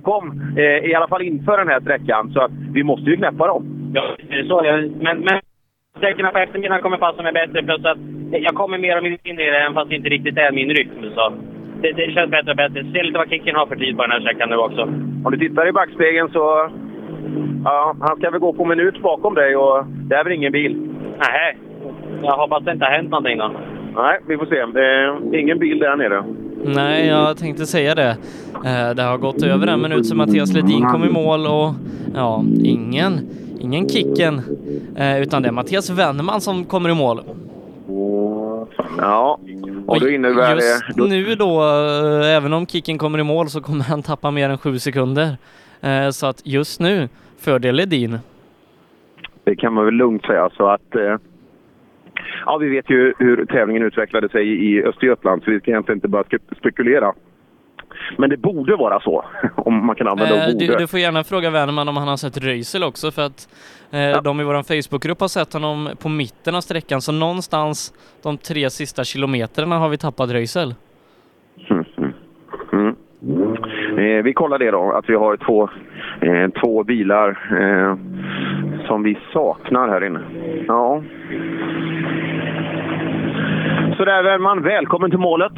[0.02, 2.32] kom, eh, i alla fall inför den här sträckan.
[2.32, 3.93] Så att vi måste ju knäppa dem.
[3.94, 4.16] Ja,
[4.48, 4.62] så.
[5.01, 5.40] Men, men
[5.98, 7.62] sträckorna på eftermiddagen kommer passa mig bättre.
[7.62, 7.98] Plus att
[8.31, 10.70] jag kommer mer och mer in i det, även fast det inte riktigt är min
[10.70, 10.90] rytm.
[11.14, 11.32] Så
[11.82, 12.85] det, det känns bättre och bättre.
[12.93, 14.82] Se lite vad Kicken har för tid på den här sträckan nu också.
[15.24, 16.70] Om du tittar i backspegeln så...
[17.64, 20.89] Ja, han ska väl gå på minut bakom dig och det är väl ingen bil?
[21.18, 21.56] Nej,
[22.23, 23.51] jag hoppas det inte har hänt någonting då.
[23.97, 24.64] Nej, vi får se.
[24.73, 24.85] Det
[25.36, 26.24] är ingen bil där nere.
[26.64, 28.10] Nej, jag tänkte säga det.
[28.64, 31.74] Eh, Det har gått över en minut sedan Mattias Ledin kom i mål och
[32.14, 33.12] ja, ingen,
[33.61, 34.41] ingen Kicken,
[34.97, 37.20] eh, utan det är Mattias Wennman som kommer i mål.
[38.99, 39.39] Ja,
[39.87, 40.93] och då innebär Just det...
[40.97, 44.51] Då, nu då, eh, även om Kicken kommer i mål så kommer han tappa mer
[44.51, 45.37] än sju sekunder.
[45.81, 47.09] Eh, Så att just nu,
[47.39, 48.19] fördel Ledin.
[49.45, 50.51] det kan man väl lugnt säga.
[50.57, 50.97] Så att...
[52.47, 56.09] Ja, vi vet ju hur tävlingen utvecklade sig i Östergötland, så vi ska egentligen inte
[56.09, 57.12] bara spe- spekulera.
[58.19, 59.24] Men det borde vara så,
[59.57, 60.59] om man kan använda Eh, ord.
[60.59, 63.49] du, du får gärna fråga Wennman om han har sett Röisel också för att
[63.91, 67.93] eh, de i vår Facebookgrupp har sett honom på mitten av sträckan så någonstans
[68.23, 70.74] de tre sista kilometrarna har vi tappat Röisel.
[72.73, 72.95] Mm.
[73.99, 75.69] Eh, vi kollar det då, att vi har två,
[76.20, 77.28] eh, två bilar
[77.61, 77.97] eh,
[78.87, 80.20] som vi saknar här inne.
[80.69, 81.03] Ja.
[83.97, 85.53] Så där Wennman, välkommen till målet.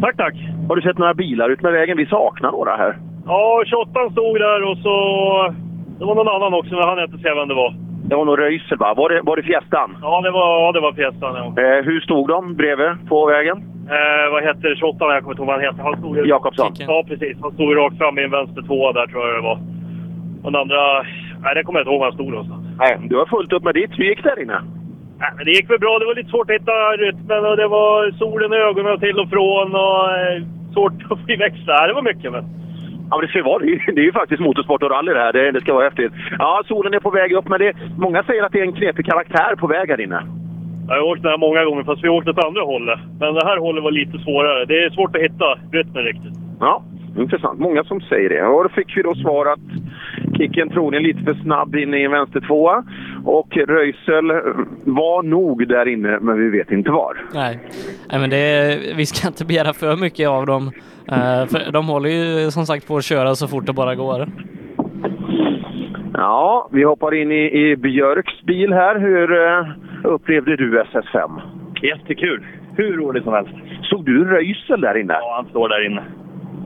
[0.00, 0.34] Tack, tack.
[0.68, 1.96] Har du sett några bilar ut med vägen?
[1.96, 2.96] Vi saknar några här.
[3.26, 4.94] Ja, 28 stod där och så...
[5.98, 7.74] Det var någon annan också, men han inte säga vem det var.
[8.08, 8.94] Det var nog Röisel va?
[8.94, 9.96] Var det, var det Fiestan?
[10.02, 11.32] Ja, det var, ja, det var Fiestan.
[11.36, 11.62] Ja.
[11.62, 13.56] Eh, hur stod de bredvid på vägen?
[13.96, 15.04] Eh, vad heter 28?
[15.14, 15.82] Jag kommer inte ihåg vad han heter.
[15.82, 16.28] Han stod ju...
[16.28, 16.72] Jakobsson.
[16.78, 17.36] Ja, precis.
[17.42, 19.58] Han stod ju rakt fram i en vänster tvåa där, tror jag det var.
[20.42, 20.80] Och den andra...
[21.42, 22.62] Nej, det kommer jag inte ihåg var han stod någonstans.
[22.78, 23.98] Nej, du har fullt upp med ditt.
[23.98, 24.58] Hur gick där inne?
[25.20, 25.98] Nej, men det gick väl bra.
[25.98, 29.30] Det var lite svårt att hitta rytmen och det var solen i ögonen till och
[29.30, 30.42] från och eh,
[30.74, 31.26] svårt att få
[31.64, 31.88] så här.
[31.88, 32.32] Det var mycket.
[32.32, 32.44] Men...
[33.10, 33.58] Ja, men det vara
[33.94, 34.00] det.
[34.00, 35.32] är ju- faktiskt motorsport och rally det här.
[35.32, 36.12] Det, det ska vara häftigt.
[36.38, 39.06] Ja, solen är på väg upp, men det, många säger att det är en knepig
[39.06, 40.22] karaktär på väg här inne.
[40.88, 42.98] Jag har åkt den här många gånger, fast vi åkte åt andra hållet.
[43.20, 44.64] Men det här hållet var lite svårare.
[44.64, 46.32] Det är svårt att hitta rytmen riktigt.
[46.60, 46.82] Ja,
[47.18, 47.58] intressant.
[47.60, 48.42] Många som säger det.
[48.46, 49.58] Och då fick vi då svar att
[50.38, 52.84] Kicken troligen lite för snabb in i en vänstertvåa.
[53.24, 54.26] Och Röisel
[54.84, 57.16] var nog där inne, men vi vet inte var.
[57.34, 57.58] Nej,
[58.10, 60.70] Nej men det, vi ska inte begära för mycket av dem.
[61.08, 64.28] Eh, för de håller ju som sagt på att köra så fort det bara går.
[66.14, 68.98] Ja, vi hoppar in i, i Björks bil här.
[68.98, 69.66] Hur eh,
[70.04, 71.40] upplevde du SS5?
[71.82, 72.46] Jättekul.
[72.76, 73.52] Hur roligt som helst.
[73.82, 75.12] Såg du Röisel där inne?
[75.12, 76.02] Ja, han står där inne.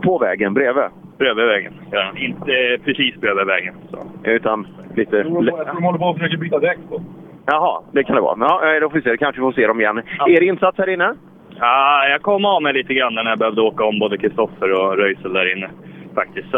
[0.03, 0.85] På vägen bredvid?
[1.19, 1.73] Bredvid vägen.
[1.91, 3.75] Ja, inte precis bredvid vägen.
[3.91, 3.99] Så.
[4.25, 4.67] Utan
[4.97, 5.17] lite...
[5.17, 7.03] Jag tror de håller på att försöka byta däck på.
[7.47, 8.37] Jaha, det kan det vara.
[8.39, 9.17] Ja, då får vi se.
[9.17, 10.03] Kanske får se dem igen.
[10.29, 11.15] Er insats här inne?
[11.61, 14.97] Ja, jag kom av mig lite grann när jag behövde åka om både Kristoffer och
[14.97, 15.71] Röisel där inne.
[16.15, 16.55] Faktiskt.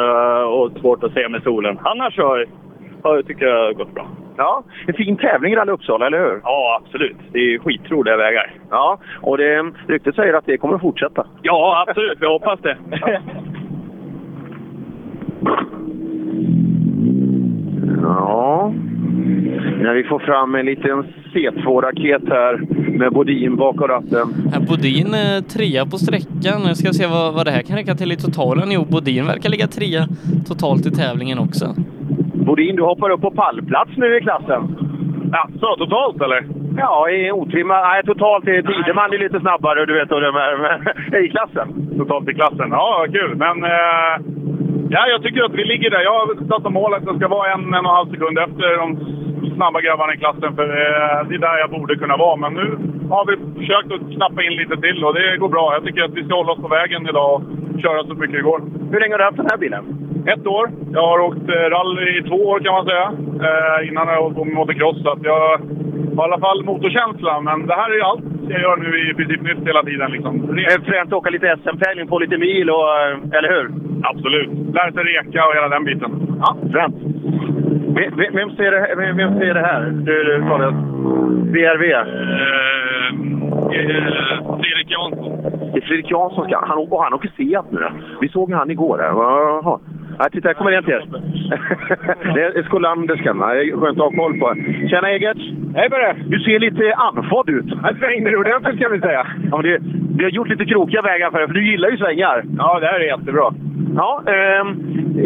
[0.48, 1.78] Och svårt att se med solen.
[1.82, 2.44] Annars ja,
[3.02, 4.06] jag tycker jag har gått bra.
[4.36, 6.40] Ja, en fin tävling i Rally Uppsala, eller hur?
[6.42, 7.16] Ja, absolut.
[7.32, 8.52] Det är skitroliga vägar.
[8.70, 11.26] Ja, och det, ryktet säger att det kommer att fortsätta.
[11.42, 12.18] Ja, absolut.
[12.20, 12.76] Jag hoppas det.
[18.02, 18.72] Ja.
[19.82, 21.04] När vi får fram en liten
[21.34, 22.60] C2-raket här
[22.98, 24.26] med Bodin bakom ratten.
[24.52, 26.62] Här Bodin eh, trea på sträckan.
[26.66, 28.68] Nu ska jag se vad, vad det här kan räcka till i totalen.
[28.72, 30.02] Jo, Bodin verkar ligga trea
[30.48, 31.66] totalt i tävlingen också.
[32.46, 34.62] Bodin, du hoppar upp på pallplats nu i klassen.
[35.32, 36.46] Ja, så totalt eller?
[36.76, 37.74] Ja, i otrimma.
[37.80, 41.68] Nej, totalt är Tideman är lite snabbare, du vet, och det med, med, i klassen.
[41.98, 42.68] Totalt i klassen.
[42.70, 43.36] Ja, kul.
[43.36, 44.14] Men eh,
[44.94, 46.02] ja, jag tycker att vi ligger där.
[46.08, 48.38] Jag har satt som mål att det ska vara en, en och en halv sekund
[48.38, 48.88] efter de
[49.56, 50.50] snabba grabbarna i klassen.
[50.56, 52.36] För eh, det är där jag borde kunna vara.
[52.36, 52.66] Men nu
[53.14, 55.74] har vi försökt att knappa in lite till och det går bra.
[55.76, 57.42] Jag tycker att vi ska hålla oss på vägen idag och
[57.82, 58.60] köra så mycket det går.
[58.92, 59.84] Hur länge har du haft den här bilen?
[60.26, 60.70] Ett år.
[60.92, 63.06] Jag har åkt eh, rally i två år kan man säga.
[63.48, 65.02] Eh, innan har jag hållit på med motocross.
[65.02, 67.40] Så jag har i alla fall motorkänsla.
[67.40, 70.10] Men det här är ju allt jag gör nu i princip nytt hela tiden.
[70.10, 70.58] Liksom.
[71.02, 73.70] Att åka lite SM-tävling på lite mil, och, eh, eller hur?
[74.02, 74.48] Absolut.
[74.74, 76.10] Lära sig reka och hela den biten.
[76.40, 76.96] Ja, fränt.
[77.96, 79.80] Vem, vem- ser det, vem, vem ser det här?
[79.90, 80.70] Du, du sa det.
[81.54, 81.84] VRV?
[84.62, 85.32] Fredrik Jansson.
[85.72, 86.44] Det är Fredrik Jansson.
[86.48, 87.80] Ska, han, och han åker Seat nu.
[88.20, 88.98] Vi såg ju han igår.
[88.98, 89.06] Här.
[89.08, 89.78] Jaha.
[90.18, 91.00] Ja, titta, här kommer en till.
[92.34, 93.38] det är skolanderskan.
[93.38, 94.54] Det är skönt att ha koll på.
[94.90, 95.38] Tjena Egert!
[95.74, 96.16] Hej på det!
[96.26, 97.66] Du ser lite andfådd ut.
[97.82, 99.26] Jag svängde ordentligt kan vi säga.
[99.50, 99.78] Ja, men det,
[100.18, 102.44] vi har gjort lite krokiga vägar för dig, för du gillar ju svängar.
[102.58, 103.54] Ja, det här är jättebra.
[103.96, 104.68] Ja, ehm,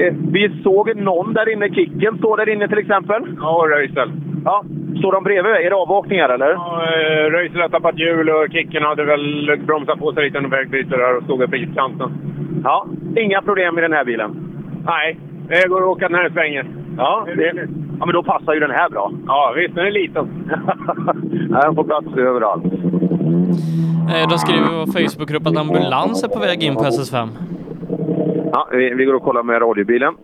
[0.01, 1.69] eh, vi såg någon där inne.
[1.69, 3.23] Kicken står där inne till exempel.
[3.40, 4.10] Ja, Röisel.
[4.44, 4.65] Ja,
[4.98, 5.52] står de bredvid?
[5.52, 6.51] Är det avåkningar eller?
[6.51, 10.51] Ja, eh, Röisel har tappat hjul och Kicken hade väl bromsat på sig lite under
[10.51, 12.10] vägbyte där och stod uppe i kanten.
[12.65, 12.86] Ja,
[13.16, 14.48] inga problem i den här bilen?
[14.89, 16.66] Nej, det går att åka den här svängen.
[16.97, 17.52] Ja, det,
[18.01, 19.12] ja, men då passar ju den här bra.
[19.27, 19.74] Ja, visst.
[19.74, 20.28] Den är liten.
[21.62, 22.65] Den får plats överallt.
[24.15, 27.28] Eh, De skriver i vår Facebookgrupp att ambulans är på väg in på SS5.
[28.52, 30.15] Ja, vi, vi går och kollar med radiobilen.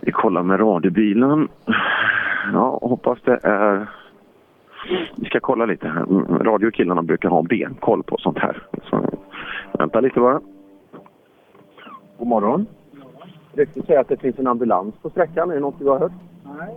[0.00, 1.48] Vi kollar med radiobilen.
[2.52, 3.86] Ja, hoppas det är...
[5.16, 6.02] Vi ska kolla lite här.
[6.02, 8.62] Mm, Radiokillarna brukar ha benkoll på sånt här.
[8.90, 9.04] Så,
[9.78, 10.40] vänta lite bara.
[12.22, 12.66] God morgon.
[13.52, 15.50] Ryktet säger att det finns en ambulans på sträckan.
[15.50, 16.12] Är det något du har hört?
[16.58, 16.76] Nej,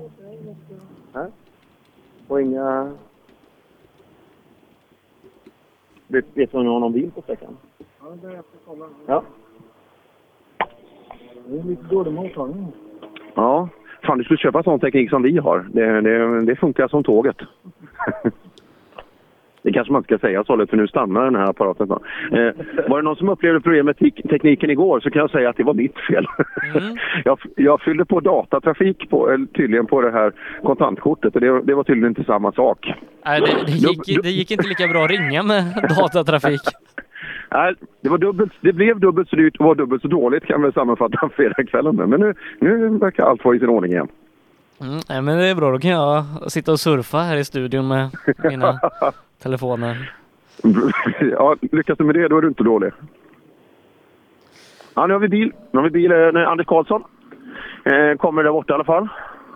[1.13, 1.27] Nej.
[2.27, 2.91] Och inga...
[6.07, 7.57] Vet vet du om ni har någon bil på sträckan?
[7.77, 8.85] Ja, det är jag ska kolla.
[9.05, 9.23] Ja.
[11.47, 12.67] Det är lite dålig mottagning.
[13.35, 13.69] Ja.
[14.03, 15.67] Fan, du skulle köpa sån teknik som vi har.
[15.73, 17.38] Det, det, det funkar som tåget.
[19.65, 21.89] Det kanske man inte ska säga så, för nu stannar den här apparaten.
[21.91, 25.49] Eh, var det någon som upplevde problem med tek- tekniken igår så kan jag säga
[25.49, 26.25] att det var mitt fel.
[27.25, 30.33] jag, jag fyllde på datatrafik på, eller tydligen på det här
[30.63, 32.93] kontantkortet och det, det var tydligen inte samma sak.
[33.25, 35.63] Nej, det, det, gick, det gick inte lika bra att ringa med
[35.97, 36.61] datatrafik.
[37.51, 40.61] Nej, det, var dubbelt, det blev dubbelt så dyrt och var dubbelt så dåligt kan
[40.63, 42.09] vi sammanfatta fredagskvällen med.
[42.09, 44.07] Men nu, nu verkar allt vara i sin ordning igen.
[44.81, 47.87] Mm, nej, men det är bra, då kan jag sitta och surfa här i studion
[47.87, 48.09] med
[48.43, 48.79] mina
[49.40, 50.14] telefoner.
[51.32, 52.91] ja, lyckas du med det, då är du inte dålig.
[54.94, 55.53] Ja, nu har vi bil.
[55.72, 56.12] Nu har vi bil.
[56.12, 57.03] Eh, Anders Karlsson
[57.84, 59.07] eh, kommer där borta i alla fall.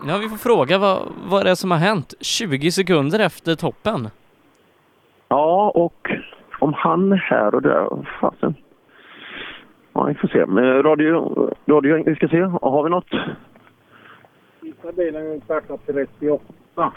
[0.06, 0.98] Ja, vi får fråga vad,
[1.30, 4.08] vad det är som har hänt 20 sekunder efter toppen.
[5.28, 6.10] Ja, och
[6.58, 8.54] om han är här och där, fasen.
[9.92, 10.46] Ja, vi får se.
[10.46, 12.40] Men radio, radio, vi ska se.
[12.40, 13.10] Har vi något?
[14.60, 16.44] Sista bilen är startar 38
[16.74, 16.92] på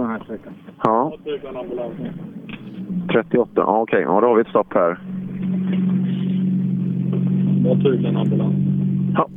[0.00, 0.52] den här sträckan.
[0.82, 2.12] Ja, Utan ambulansen.
[3.12, 3.50] 38.
[3.54, 4.02] Ja, okej.
[4.02, 4.98] Ja, då har vi ett stopp här.
[8.16, 8.54] Ambulans.
[9.14, 9.28] Ja.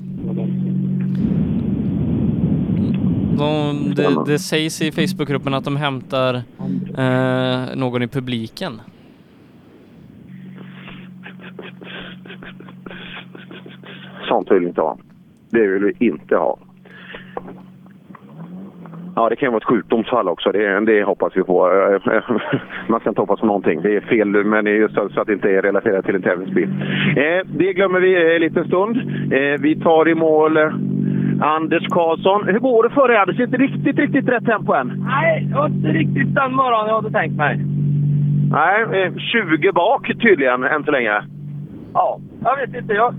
[3.37, 6.33] De, det, det sägs i Facebookgruppen att de hämtar
[6.97, 8.81] eh, någon i publiken.
[14.27, 14.97] Sånt vill vi inte ha.
[15.49, 16.57] Det vill vi inte ha.
[19.15, 20.51] Ja, det kan ju vara ett sjukdomsfall också.
[20.51, 21.69] Det, det hoppas vi på.
[22.87, 23.81] Man ska inte hoppas på någonting.
[23.81, 26.21] Det är fel, men det är just så att det inte är relaterat till en
[26.21, 26.69] tävlingsbil.
[27.17, 28.97] Eh, det glömmer vi en liten stund.
[29.33, 30.73] Eh, vi tar i mål eh,
[31.41, 32.43] Anders Karlsson.
[32.47, 33.39] Hur går det för dig, Anders?
[33.39, 35.05] Inte riktigt, riktigt rätt tempo än.
[35.07, 37.59] Nej, det var inte riktigt den morgonen jag hade tänkt mig.
[38.51, 41.21] Nej, eh, 20 bak tydligen än så länge.
[41.93, 42.93] Ja, jag vet inte.
[42.93, 43.13] Jag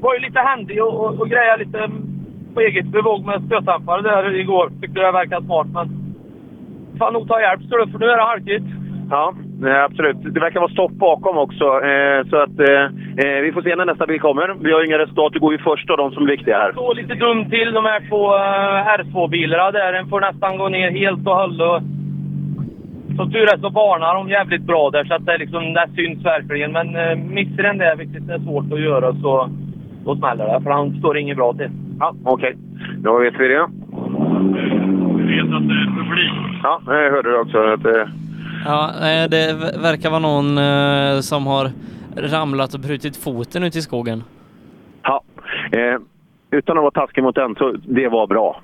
[0.00, 1.90] var ju lite händig och, och, och grejade lite
[2.54, 4.70] på eget bevåg med stötdämpare där igår.
[4.80, 5.88] Tyckte det verkade smart, men...
[6.98, 8.66] Fan nog ta hjälp, det, för nu är det halkigt.
[9.10, 9.34] Ja,
[9.66, 10.16] eh, absolut.
[10.34, 11.64] Det verkar vara stopp bakom också.
[11.64, 12.84] Eh, så att eh,
[13.22, 14.54] eh, vi får se när nästa bil kommer.
[14.60, 15.32] Vi har inga resultat.
[15.32, 16.72] Du går ju först av de som är viktiga här.
[16.72, 19.92] står lite dumt till de här två uh, R2-bilarna där.
[19.92, 21.82] Den får nästan gå ner helt och hållet.
[23.16, 26.24] Som tur är så varnar de jävligt bra där så att det, liksom, det syns
[26.24, 26.72] verkligen.
[26.72, 29.48] Men uh, missar den där, vilket är svårt att göra, så
[30.04, 30.60] då smäller det.
[30.64, 31.70] För han står inget bra till.
[32.02, 32.56] Ja, okej.
[32.98, 33.66] Då vet vi det.
[35.16, 36.32] Vi vet att det är publik.
[36.62, 37.58] Ja, jag hörde det också.
[37.58, 38.08] Att, eh,
[38.64, 41.70] Ja, eh, det ver- verkar vara någon eh, som har
[42.16, 44.22] ramlat och brutit foten ute i skogen.
[45.02, 45.22] ja.
[45.72, 45.98] Eh,
[46.50, 48.60] utan att vara taskig mot den, så det var bra.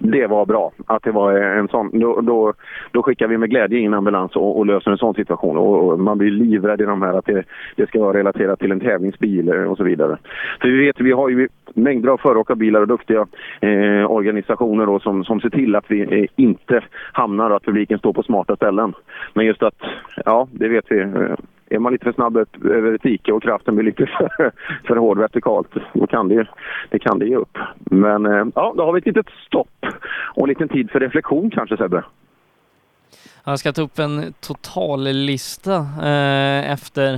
[0.00, 1.90] Det var bra att det var en sån.
[1.92, 2.52] Då, då,
[2.90, 5.56] då skickar vi med glädje in ambulans och, och löser en sån situation.
[5.56, 7.44] Och, och man blir livrädd i de här att det,
[7.76, 10.18] det ska vara relaterat till en tävlingsbil eh, och så vidare.
[10.60, 13.26] För vi vet, vi har ju mängder av föråkarbilar och duktiga
[13.60, 16.80] eh, organisationer då, som, som ser till att vi eh, inte
[17.12, 18.92] hamnar och att publiken står på smarta ställen.
[19.34, 19.82] Men just att,
[20.24, 21.00] ja, det vet vi.
[21.00, 21.34] Eh,
[21.70, 24.52] är man lite för snabb upp över ett dike och kraften blir lite för,
[24.86, 26.48] för hård vertikalt, då kan det,
[26.90, 27.58] det kan det ge upp.
[27.78, 29.86] Men eh, ja, då har vi ett litet stopp
[30.34, 32.04] och en liten tid för reflektion kanske Sebbe.
[33.44, 37.14] Jag ska ta upp en totallista eh, efter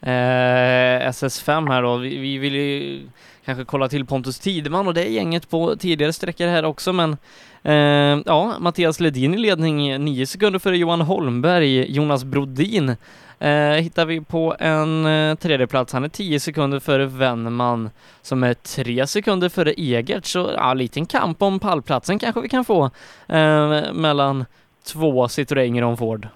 [0.00, 1.96] eh, SS5 här då.
[1.96, 3.00] Vi, vi vill ju
[3.44, 7.16] kanske kolla till Pontus Tideman och det är gänget på tidigare sträckor här också men
[7.62, 12.96] eh, ja, Mattias Ledin i ledning, nio sekunder före Johan Holmberg, Jonas Brodin
[13.38, 15.92] eh, hittar vi på en eh, tredje plats.
[15.92, 17.90] Han är tio sekunder före Wennman
[18.22, 22.64] som är tre sekunder före Egert, så ja, liten kamp om pallplatsen kanske vi kan
[22.64, 22.84] få
[23.28, 24.44] eh, mellan
[24.92, 26.28] två Citroën Ron Ford.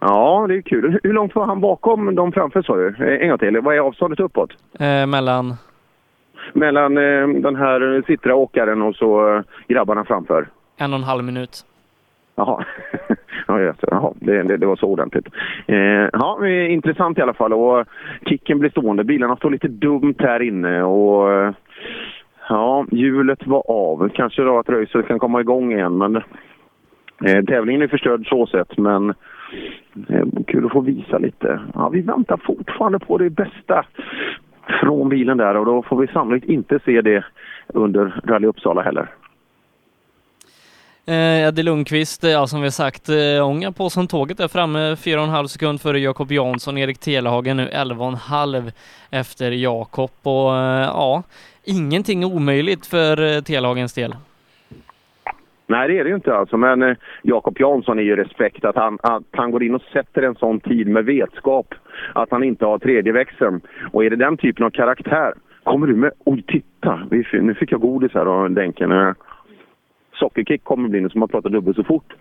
[0.00, 1.00] Ja, det är kul.
[1.02, 2.88] Hur långt var han bakom de framför sa du?
[2.88, 3.60] Eh, En gång till.
[3.60, 4.50] Vad är avståndet uppåt?
[4.78, 5.54] Eh, mellan?
[6.52, 10.48] Mellan eh, den här Citra-åkaren och så eh, grabbarna framför?
[10.76, 11.64] En och en halv minut.
[12.36, 12.64] Jaha,
[13.46, 13.88] ja, just det.
[13.90, 15.26] Jaha det, det, det var så ordentligt.
[15.66, 17.52] Eh, ja, intressant i alla fall.
[17.52, 17.86] Och
[18.26, 19.04] kicken blir stående.
[19.04, 21.54] Bilarna står lite dumt här inne och
[22.48, 24.08] ja, hjulet var av.
[24.14, 26.16] Kanske då att racet kan komma igång igen, men
[27.24, 28.78] eh, tävlingen är förstörd så sett.
[28.78, 29.14] Men
[30.08, 31.60] eh, kul att få visa lite.
[31.74, 33.84] Ja, vi väntar fortfarande på det bästa
[34.80, 37.24] från bilen där och då får vi sannolikt inte se det
[37.66, 39.08] under Rally Uppsala heller.
[41.06, 44.48] Eh, Eddie Lundqvist, eh, ja som vi har sagt, eh, ångar på som tåget är
[44.48, 48.72] framme, 4,5 sekund före Jakob Jansson, Erik Telehagen nu 11,5
[49.10, 51.22] efter Jakob och eh, ja,
[51.64, 54.14] ingenting omöjligt för eh, Telehagens del.
[55.66, 56.56] Nej, det är det ju inte alltså.
[56.56, 60.22] Men eh, Jakob Jansson är ju respekt att han, att han går in och sätter
[60.22, 61.74] en sån tid med vetskap
[62.12, 63.60] att han inte har tredje växeln.
[63.92, 65.32] Och är det den typen av karaktär,
[65.62, 66.12] kommer du med...
[66.24, 67.00] Oj, titta!
[67.10, 68.92] Vi, nu fick jag godis här av Denken.
[68.92, 69.12] Eh,
[70.14, 72.12] Sockerkick kommer bli nu som man pratar dubbelt så fort.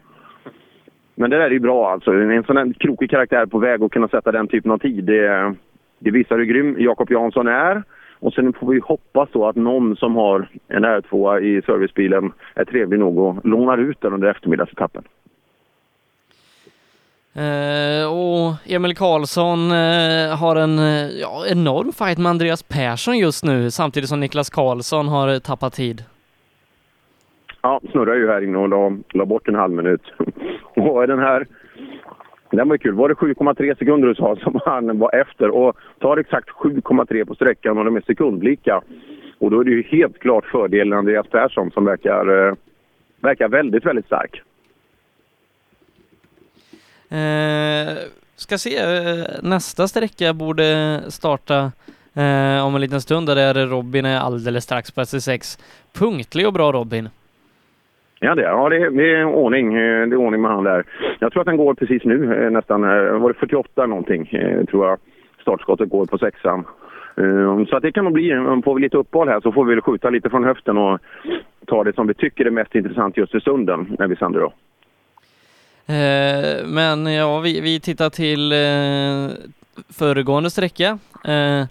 [1.15, 2.11] Men det där är ju bra alltså.
[2.11, 5.03] En sån här krokig karaktär på väg att kunna sätta den typen av tid.
[5.03, 5.55] Det,
[5.99, 7.83] det visar hur grym Jakob Jansson är.
[8.19, 12.65] Och sen får vi hoppas då att någon som har en R2 i servicebilen är
[12.65, 15.03] trevlig nog och lånar ut den under eftermiddagsetappen.
[17.35, 23.43] Eh, och Emil Karlsson eh, har en eh, ja, enorm fight med Andreas Persson just
[23.43, 26.03] nu, samtidigt som Niklas Karlsson har tappat tid.
[27.65, 30.01] Ja, snurrade ju här inne och la, la bort en halv minut.
[30.75, 31.47] Och den här,
[32.51, 32.93] den var ju kul.
[32.93, 35.49] Var det 7,3 sekunder du sa som han var efter?
[35.49, 38.81] Och tar exakt 7,3 på sträckan och de är sekundlika.
[39.39, 42.53] Och då är det ju helt klart fördelen Andreas Persson som verkar, eh,
[43.19, 44.41] verkar väldigt, väldigt stark.
[47.09, 47.97] Eh,
[48.35, 51.71] ska se, eh, nästa sträcka borde starta
[52.13, 55.59] eh, om en liten stund, där Robin är alldeles strax på SC6.
[55.93, 57.09] Punktlig och bra Robin.
[58.23, 59.73] Ja, det, ja det, är- det är ordning.
[59.73, 60.83] Eh, det är ordning med han där.
[61.19, 62.83] Jag tror att den går precis nu, eh, nästan.
[62.83, 62.89] Eh,
[63.19, 64.25] var det 48 någonting,
[64.69, 64.97] tror jag.
[65.41, 66.65] Startskottet går på sexan.
[67.69, 68.29] Så att det kan nog bli,
[68.65, 70.99] får vi lite uppehåll här så får vi väl skjuta lite från höften och
[71.67, 74.53] ta det som vi tycker är mest intressant just i stunden när vi sänder då.
[75.93, 79.37] Eh, men ja, vi, vi tittar till eh,
[79.93, 80.97] föregående sträcka.
[81.25, 81.63] Eh,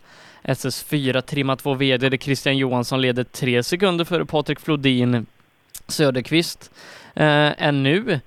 [0.45, 5.27] SS4 Trimma 2 VD där Christian Johansson leder tre sekunder före Patrik Flodin
[5.87, 6.71] Söderqvist.
[7.15, 8.21] Eh, är nu,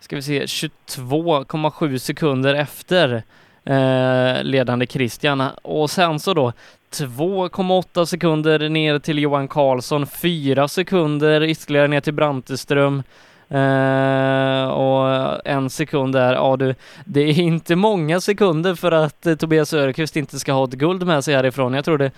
[0.00, 3.22] ska vi se, 22,7 sekunder efter
[3.64, 5.40] eh, ledande Christian.
[5.62, 6.52] Och sen så då
[6.90, 13.02] 2,8 sekunder ner till Johan Karlsson, 4 sekunder ytterligare ner till Branteström.
[13.48, 16.74] Eh, och en sekund där, ja du,
[17.04, 21.06] det är inte många sekunder för att eh, Tobias Söderqvist inte ska ha ett guld
[21.06, 21.74] med sig härifrån.
[21.74, 22.10] Jag tror det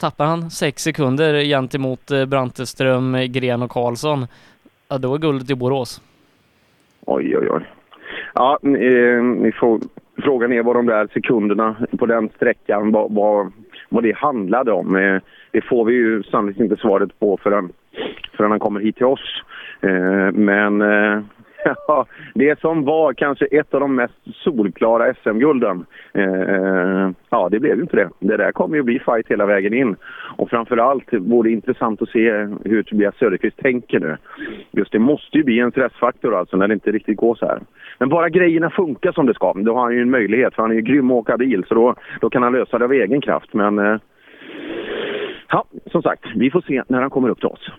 [0.00, 4.26] tappar han sex sekunder gentemot eh, Branteström, eh, Gren och Karlsson.
[4.88, 6.02] Ja, då är guldet i Borås.
[7.06, 7.62] Oj, oj, oj.
[8.34, 9.80] Ja, eh, ni får,
[10.22, 13.52] frågan är vad de där sekunderna på den sträckan, vad, vad,
[13.88, 14.96] vad det handlade om.
[14.96, 15.20] Eh,
[15.50, 17.72] det får vi ju sannolikt inte svaret på förrän,
[18.36, 19.42] förrän han kommer hit till oss.
[19.80, 21.22] Eh, men eh,
[21.88, 27.76] ja, det som var kanske ett av de mest solklara SM-gulden, eh, ja det blev
[27.76, 28.10] ju inte det.
[28.18, 29.96] Det där kommer ju bli fight hela vägen in.
[30.36, 32.30] Och framförallt vore det intressant att se
[32.64, 34.16] hur Tobias Söderqvist tänker nu.
[34.70, 37.60] Just det måste ju bli en stressfaktor alltså när det inte riktigt går så här.
[37.98, 40.70] Men bara grejerna funkar som det ska, då har han ju en möjlighet för han
[40.70, 43.20] är ju grym att åka bil så då, då kan han lösa det av egen
[43.20, 43.54] kraft.
[43.54, 43.96] Men eh,
[45.48, 47.70] ja, som sagt, vi får se när han kommer upp till oss.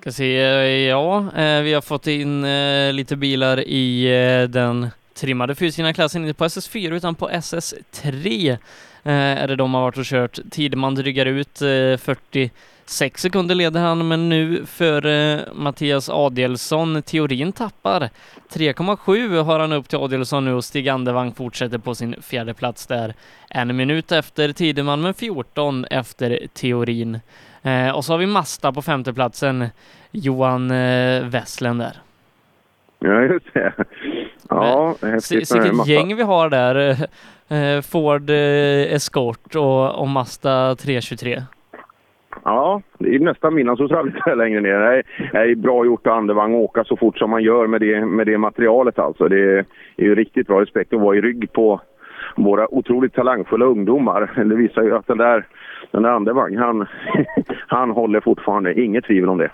[0.00, 4.08] Ska se, eh, ja, eh, vi har fått in eh, lite bilar i
[4.50, 5.88] den trimmade fyrhjulsdrivna
[6.28, 8.56] inte på SS4 utan på SS3
[9.02, 10.38] är det de har varit och kört.
[10.50, 17.02] Tideman drygar ut 46 sekunder leder han, men nu för Mattias Adelsson.
[17.02, 18.10] Teorin tappar
[18.52, 22.86] 3,7 har han upp till Adelsson nu och Stig Andevang fortsätter på sin fjärde plats
[22.86, 23.14] där.
[23.50, 27.20] En minut efter Tideman, men 14 efter Teorin.
[27.66, 29.64] Eh, och så har vi Masta på femteplatsen,
[30.10, 31.96] Johan eh, Wesslen där.
[32.98, 33.72] Ja, just det.
[34.48, 35.48] Ja, häftigt.
[35.48, 36.90] Se- med Vilket gäng vi har där.
[37.48, 41.42] Eh, Ford eh, Escort och, och Mazda 323.
[42.44, 44.78] Ja, det är nästan midnattsrally längre ner.
[44.78, 45.02] Det är,
[45.32, 48.06] det är bra gjort av andevang att åka så fort som man gör med det,
[48.06, 49.28] med det materialet alltså.
[49.28, 49.64] Det är,
[49.96, 51.80] är ju riktigt bra respekt att vara i rygg på
[52.36, 54.44] våra otroligt talangfulla ungdomar.
[54.44, 55.46] Det visar ju att den där,
[55.90, 56.86] den där andevang, han,
[57.66, 58.80] han håller fortfarande.
[58.80, 59.50] Inget tvivel om det.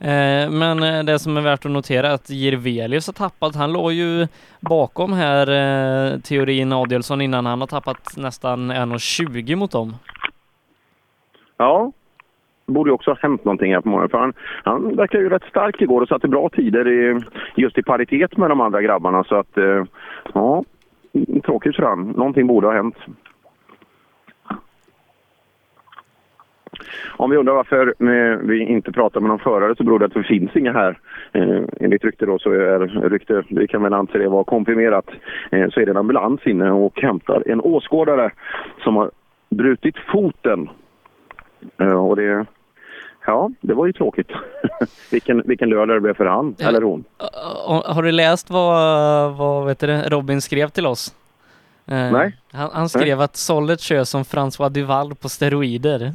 [0.00, 3.56] Eh, men eh, det som är värt att notera är att Jirvelius har tappat.
[3.56, 4.26] Han låg ju
[4.60, 9.94] bakom här eh, teorin Adielsson innan han har tappat nästan 1,20 mot dem.
[11.56, 11.92] Ja,
[12.66, 14.10] borde ju också ha hänt någonting här på morgonen.
[14.10, 14.32] För han,
[14.64, 17.20] han verkar ju rätt stark igår och satte bra tider i,
[17.54, 19.24] just i paritet med de andra grabbarna.
[19.24, 19.84] Så att, eh,
[20.34, 20.64] ja,
[21.44, 22.08] tråkigt för han.
[22.08, 22.96] Någonting borde ha hänt.
[27.16, 30.14] Om vi undrar varför eh, vi inte pratar med någon förare så beror det att
[30.14, 30.98] det finns inga här.
[31.32, 32.78] Eh, enligt rykte då så är
[33.08, 35.06] rykte, vi kan väl anse det vara komprimerat,
[35.50, 38.30] eh, så är det en ambulans inne och hämtar en åskådare
[38.84, 39.10] som har
[39.50, 40.68] brutit foten.
[41.80, 42.46] Eh, och det,
[43.26, 44.30] ja, det var ju tråkigt.
[45.10, 47.04] vilken, vilken lördag det blev för han, eller hon.
[47.84, 51.14] Har du läst vad, vad vet du, Robin skrev till oss?
[51.86, 52.36] Eh, Nej.
[52.52, 56.12] Han, han skrev att Sollet kör som François Duval på steroider.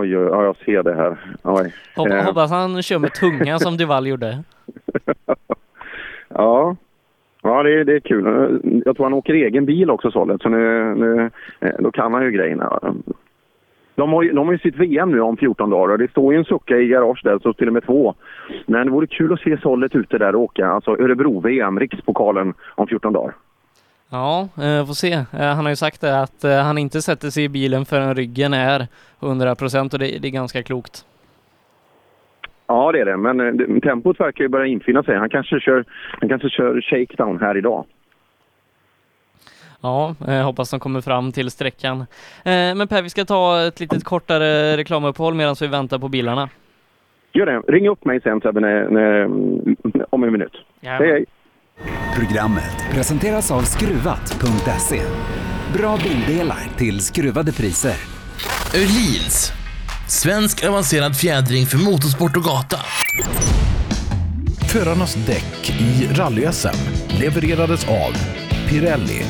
[0.00, 1.16] Oj, oj, ja, jag ser det här.
[1.42, 1.74] Oj.
[1.96, 4.38] Hopp, Eh, Hoppas han kör med tunga som Duval gjorde.
[6.28, 6.76] Ja,
[7.42, 8.24] ja det, är- det är kul.
[8.84, 12.24] Jag tror han åker egen bil också, Sollet, så nu, nu, eh, då kan han
[12.24, 12.80] ju grejerna.
[13.94, 16.32] De har, ju, de har ju sitt VM nu om 14 dagar och det står
[16.32, 18.14] ju en sucka i garage där, så till och med två.
[18.66, 22.86] Men det vore kul att se Sollet ute där och åka, alltså Örebro-VM, rikspokalen, om
[22.86, 23.34] 14 dagar.
[24.10, 25.12] Ja, eh, får se.
[25.12, 28.14] Eh, han har ju sagt det att eh, han inte sätter sig i bilen förrän
[28.14, 28.86] ryggen är
[29.20, 31.04] 100% och det, det är ganska klokt.
[32.66, 35.16] Ja, det är det, men det- tempot verkar ju börja infinna sig.
[35.16, 35.84] Han kanske kör,
[36.20, 37.84] han kanske kör shakedown här idag.
[39.80, 40.14] Ja,
[40.44, 42.06] hoppas de kommer fram till sträckan.
[42.44, 46.48] Men Per, vi ska ta ett litet kortare reklamuppehåll medan vi väntar på bilarna.
[47.32, 47.58] Gör det.
[47.72, 48.86] Ring upp mig sen Sebbe,
[50.10, 50.52] om en minut.
[50.80, 50.90] Ja.
[50.90, 51.24] Hej, hej.
[52.16, 55.02] Programmet presenteras av Skruvat.se.
[55.72, 57.96] Bra bildelar till skruvade priser.
[58.74, 59.52] Öhlins.
[60.08, 62.78] Svensk avancerad fjädring för motorsport och gata.
[64.68, 66.76] Förarnas däck i rally-SM
[67.20, 68.12] levererades av
[68.68, 69.22] Pirelli,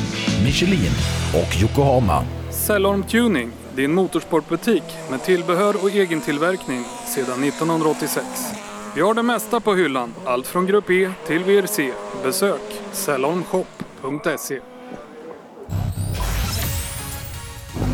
[0.43, 0.91] Michelin
[1.33, 2.23] och Yokohama.
[2.51, 6.83] Cellorm Tuning, din motorsportbutik med tillbehör och egen tillverkning
[7.15, 8.66] sedan 1986.
[8.95, 11.91] Vi har det mesta på hyllan, allt från Grupp E till VRC.
[12.23, 12.61] Besök
[12.91, 14.59] cellormshop.se.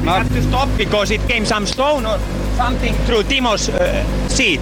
[0.04, 2.20] We had to stop because it came some stone or
[2.58, 4.60] something through Timo's uh, seat,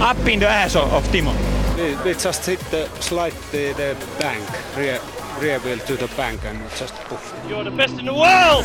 [0.00, 1.32] up in the ass of, of Timo.
[1.76, 4.44] They, they just hit the slide the, the bank,
[4.76, 4.98] rear,
[5.42, 7.34] rear wheel to the bank and just poof.
[7.48, 8.64] You're the best in the world!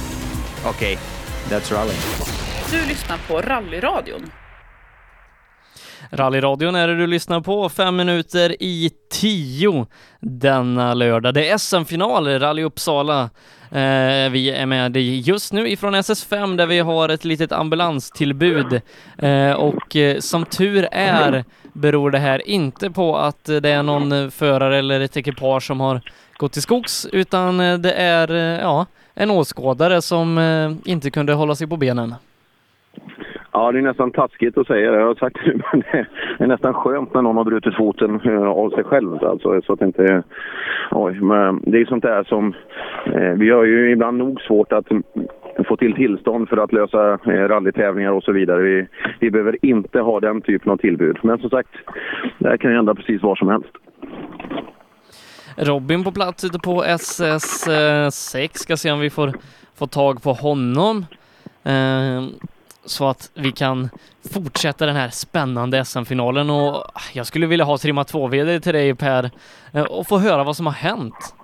[0.66, 0.98] Okay,
[1.50, 1.96] that's rally.
[2.72, 4.32] Du lyssnar på Rallyradion.
[6.14, 9.88] Rallyradion är det du lyssnar på, fem minuter i tio
[10.20, 11.34] denna lördag.
[11.34, 13.30] Det är SM-final, Rally Uppsala.
[13.72, 18.82] Eh, vi är med dig just nu ifrån SS5 där vi har ett litet ambulanstillbud
[19.18, 24.32] eh, och eh, som tur är beror det här inte på att det är någon
[24.32, 26.02] förare eller ett ekipage som har
[26.38, 31.34] gått till skogs utan eh, det är eh, ja, en åskådare som eh, inte kunde
[31.34, 32.16] hålla sig på benen.
[33.54, 34.98] Ja, det är nästan taskigt att säga det.
[34.98, 38.44] Jag har sagt det, men det är nästan skönt när någon har brutit foten eh,
[38.44, 39.24] av sig själv.
[39.24, 40.24] Alltså, så att det inte...
[40.92, 42.54] Oj, men det är sånt där som...
[43.06, 44.86] Eh, vi har ju ibland nog svårt att
[45.68, 48.62] få till tillstånd för att lösa eh, rallytävlingar och så vidare.
[48.62, 48.88] Vi,
[49.20, 51.18] vi behöver inte ha den typen av tillbud.
[51.24, 51.70] Men som sagt,
[52.38, 53.72] det här kan ju hända precis var som helst.
[55.58, 58.38] Robin på plats ute på SS6.
[58.44, 59.32] Eh, Ska se om vi får
[59.82, 61.06] får tag på honom.
[61.64, 62.22] Eh,
[62.86, 63.90] så att vi kan
[64.34, 68.74] fortsätta den här spännande SM-finalen och ah, jag skulle vilja ha trimma 2 vd till
[68.74, 69.32] dig Per
[69.74, 71.36] eh, och få höra vad som har hänt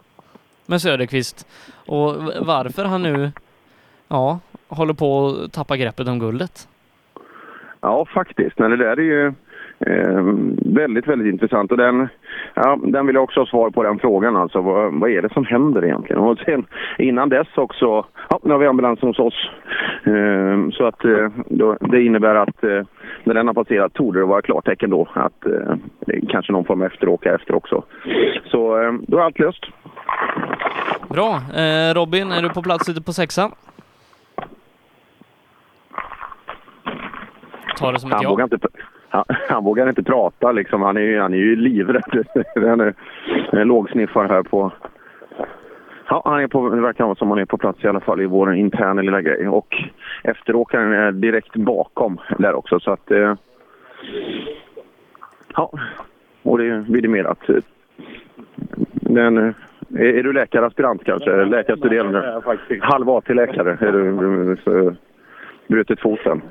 [0.65, 1.47] med Söderqvist
[1.85, 3.31] och varför han nu
[4.07, 6.67] ja, håller på att tappa greppet om guldet.
[7.81, 8.59] Ja, faktiskt.
[8.59, 9.33] Men det där är ju
[9.79, 10.23] eh,
[10.73, 11.71] väldigt, väldigt intressant.
[11.71, 12.07] Och den,
[12.53, 14.35] ja, den vill jag också ha svar på den frågan.
[14.35, 16.21] Alltså, vad, vad är det som händer egentligen?
[16.21, 16.65] Och sen
[16.97, 19.49] innan dess också, ja, nu har vi ambulansen hos oss.
[20.03, 22.83] Eh, så att eh, då, det innebär att eh,
[23.23, 26.87] när den har passerat torde det vara klartecken då att eh, kanske någon form av
[26.87, 27.83] efteråka efter också.
[28.45, 29.65] Så eh, då är allt löst.
[31.09, 31.41] Bra.
[31.95, 33.51] Robin, är du på plats ute på sexan?
[37.77, 38.47] Ta det som ett ja.
[39.09, 40.81] Han, han vågar inte prata liksom.
[40.81, 42.25] Han är, ju- han är ju livrädd.
[42.55, 42.93] Han är,
[43.51, 44.71] en lågsniffare här på...
[46.09, 48.25] Ja, han är på, det verkar som han är på plats i alla fall i
[48.25, 49.47] vår interna lilla grej.
[49.47, 49.75] Och
[50.23, 53.11] efteråkaren är direkt bakom där också så att...
[53.11, 53.35] Eh,
[55.55, 55.71] ja,
[56.43, 57.39] och det är vidimerat.
[58.93, 59.53] Den, eh,
[59.95, 61.45] är, är du läkaraspirant kanske?
[61.45, 62.41] Läkarstuderande?
[62.81, 64.57] Halv AT-läkare är du.
[64.63, 64.95] Så,
[65.67, 66.41] brutit foten.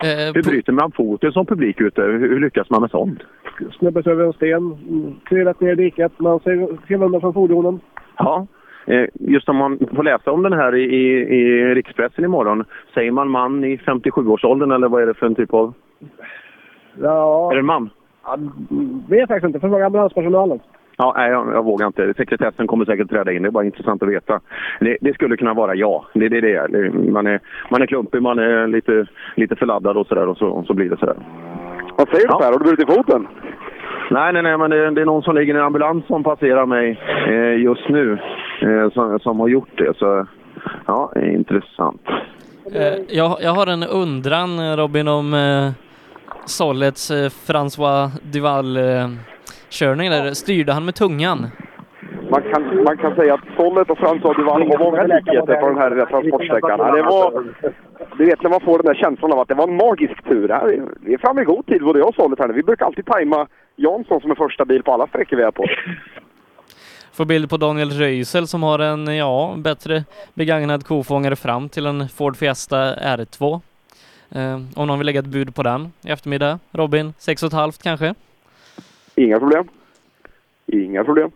[0.00, 2.02] Eh, Hur bryter man foten som publik ute?
[2.02, 3.18] Hur, hur lyckas man med sånt?
[3.78, 4.76] Snubbas över en sten,
[5.28, 7.80] trillat ner i diket, man ser undan från fordonen.
[8.18, 8.46] Ja.
[8.86, 12.64] Eh, Just om man får läsa om den här i, i, i rikspressen imorgon.
[12.94, 15.74] Säger man man i 57-årsåldern eller vad är det för en typ av...
[17.02, 17.90] Ja, Är det en man?
[18.24, 18.38] ja
[19.08, 19.60] vet faktiskt inte.
[19.60, 20.60] Fråga ambulanspersonalen.
[21.00, 22.14] Ja, nej, jag, jag vågar inte.
[22.16, 23.42] Sekretessen kommer säkert träda in.
[23.42, 24.40] Det är bara intressant att veta.
[24.80, 26.06] Det, det skulle kunna vara ja.
[26.14, 26.68] Det är det det är.
[26.68, 29.06] Det- Man är, man är klumpig, man är lite,
[29.36, 31.16] lite förladdad och sådär och så, och så blir det sådär.
[31.96, 32.44] Vad säger du Per?
[32.52, 33.26] Har du brutit foten?
[34.10, 36.66] Nej, nej, nej, men det, det är någon som ligger i en ambulans som passerar
[36.66, 38.18] mig eh, just nu
[38.62, 39.96] eh, som, som har gjort det.
[39.98, 40.26] Så
[40.86, 42.02] ja, det är intressant.
[42.74, 45.70] Eh, jag, jag har en undran eh, Robin om eh,
[46.44, 48.76] Sollets eh, François Duval
[49.68, 50.34] eh, körning där.
[50.34, 51.46] Styrde han med tungan?
[52.30, 55.78] Man kan, man kan säga att Sollet och François Duval har många likheter på den
[55.78, 56.78] här transportsträckan.
[56.78, 57.44] Det var,
[58.18, 60.48] du vet när man får den där känslan av att det var en magisk tur.
[60.48, 62.54] Här, är- vi är framme i god tid både jag och Sollet här nu.
[62.54, 63.46] Vi brukar alltid tajma
[63.76, 65.64] Jansson som är första bil på alla sträckor vi är på.
[67.12, 70.04] Får bild på Daniel Röisel som har en, ja, bättre
[70.34, 73.60] begagnad kofångare fram till en Ford Fiesta R2.
[74.30, 76.58] Eh, om någon vill lägga ett bud på den i eftermiddag.
[76.72, 78.14] Robin, 6,5 kanske?
[79.18, 79.68] Inga problem.
[80.66, 81.30] Inga problem.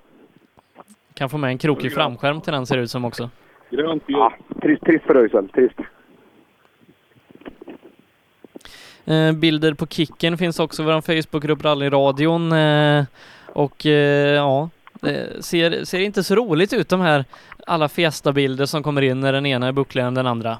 [1.15, 3.31] Kan få med en krokig framskärm till den ser det ut som också.
[3.71, 4.33] Grönt ja,
[4.63, 5.49] trist, trist för Röisel.
[5.49, 5.79] Trist.
[9.05, 12.53] Eh, bilder på Kicken finns också i vår Facebookgrupp Rallyradion.
[12.53, 13.05] Eh,
[13.47, 17.25] och eh, ja, det ser, ser inte så roligt ut de här
[17.67, 20.59] alla Fiesta-bilder som kommer in när den ena är buckligare än den andra.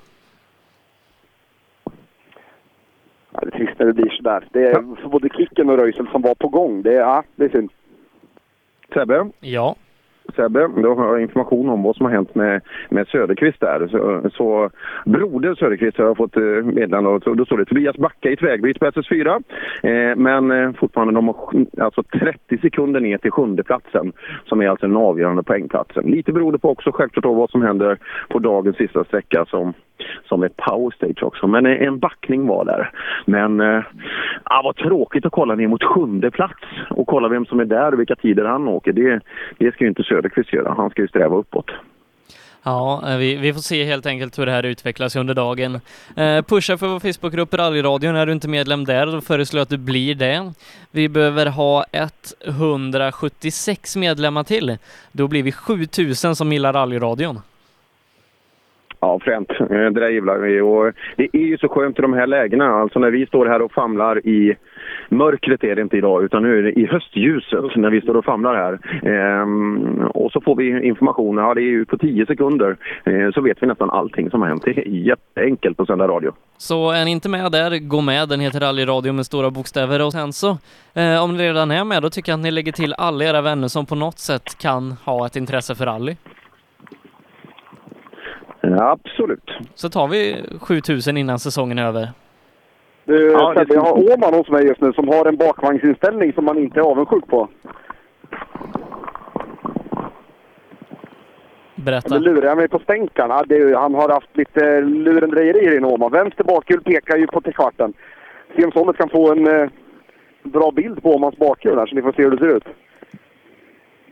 [3.33, 4.45] Ja, det är trist när det blir sådär.
[4.53, 6.83] Det är för både Kicken och Röisel som var på gång.
[6.83, 7.71] Det är, ja, det är synd.
[8.95, 9.31] Sebbe?
[9.41, 9.77] Ja?
[10.37, 13.89] Sebbe, då har jag information om vad som har hänt med, med Söderqvist där.
[13.89, 14.71] Så, så
[15.05, 17.21] broder Söderqvist har jag fått eh, meddelande.
[17.25, 19.43] Så Då står det Tobias Backa i ett vägbyte på SS4.
[19.83, 24.13] Eh, men eh, fortfarande de har alltså 30 sekunder ner till sjunde platsen
[24.45, 26.05] som är alltså den avgörande poängplatsen.
[26.05, 27.99] Lite beroende på också självklart då vad som händer
[28.29, 29.75] på dagens sista sträcka som,
[30.29, 31.47] som är power stage också.
[31.47, 32.91] Men eh, en backning var där.
[33.27, 33.83] Men eh,
[34.45, 37.93] ah, vad tråkigt att kolla ner mot sjunde plats och kolla vem som är där
[37.93, 38.93] och vilka tider han åker.
[38.93, 39.21] Det,
[39.59, 40.75] det ska ju inte Söderqvist göra.
[40.77, 41.71] Han ska ju sträva uppåt.
[42.65, 45.81] Ja, eh, vi, vi får se helt enkelt hur det här utvecklas under dagen.
[46.17, 48.17] Eh, pusha för vår Facebookgrupp Rallyradion.
[48.17, 50.53] Är du inte medlem där, då föreslår jag att du blir det.
[50.91, 51.85] Vi behöver ha
[52.45, 54.79] 176 medlemmar till.
[55.13, 57.41] Då blir vi 7000 som gillar rallyradion.
[59.05, 59.51] Ja, fränt.
[59.61, 60.61] Eh, det där gillar vi.
[60.61, 62.65] Och det är ju så skönt i de här lägena.
[62.65, 64.57] Alltså när vi står här och famlar i
[65.09, 68.25] mörkret är det inte idag, utan nu är det i höstljuset när vi står och
[68.25, 68.79] famlar här.
[69.13, 71.37] Ehm, och så får vi information.
[71.37, 72.77] Ja, det är ju på tio sekunder.
[73.05, 74.63] ehm, så vet vi nästan allting som har hänt.
[74.65, 76.33] Det är jätteenkelt på sända radio.
[76.59, 78.29] Så är ni inte med där, gå med.
[78.29, 80.07] Den heter Rallyradio med stora bokstäver.
[80.07, 80.49] Och sen så,
[80.95, 83.41] eh, om ni redan är med, då tycker jag att ni lägger till alla era
[83.41, 86.17] vänner som på något sätt kan ha ett intresse för rally.
[88.91, 89.51] Absolut.
[89.75, 92.09] Så tar vi 7000 innan säsongen är över.
[93.05, 96.45] Du, Ja, det jag har Åman hos mig just nu som har en bakvagnsinställning som
[96.45, 97.49] man inte är avundsjuk på.
[101.75, 102.19] Berätta.
[102.19, 102.79] Nu lurar jag mig på
[103.55, 106.13] är, ju- han har haft lite lurendrejerier i en Åman.
[106.13, 107.93] Vänster bakhjul pekar ju på trekvarten.
[108.57, 109.69] Se om Sollet kan få en eh,
[110.43, 112.65] bra bild på Åmans bakhjul här så ni får se hur det ser ut.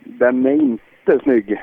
[0.05, 1.61] Den är inte snygg.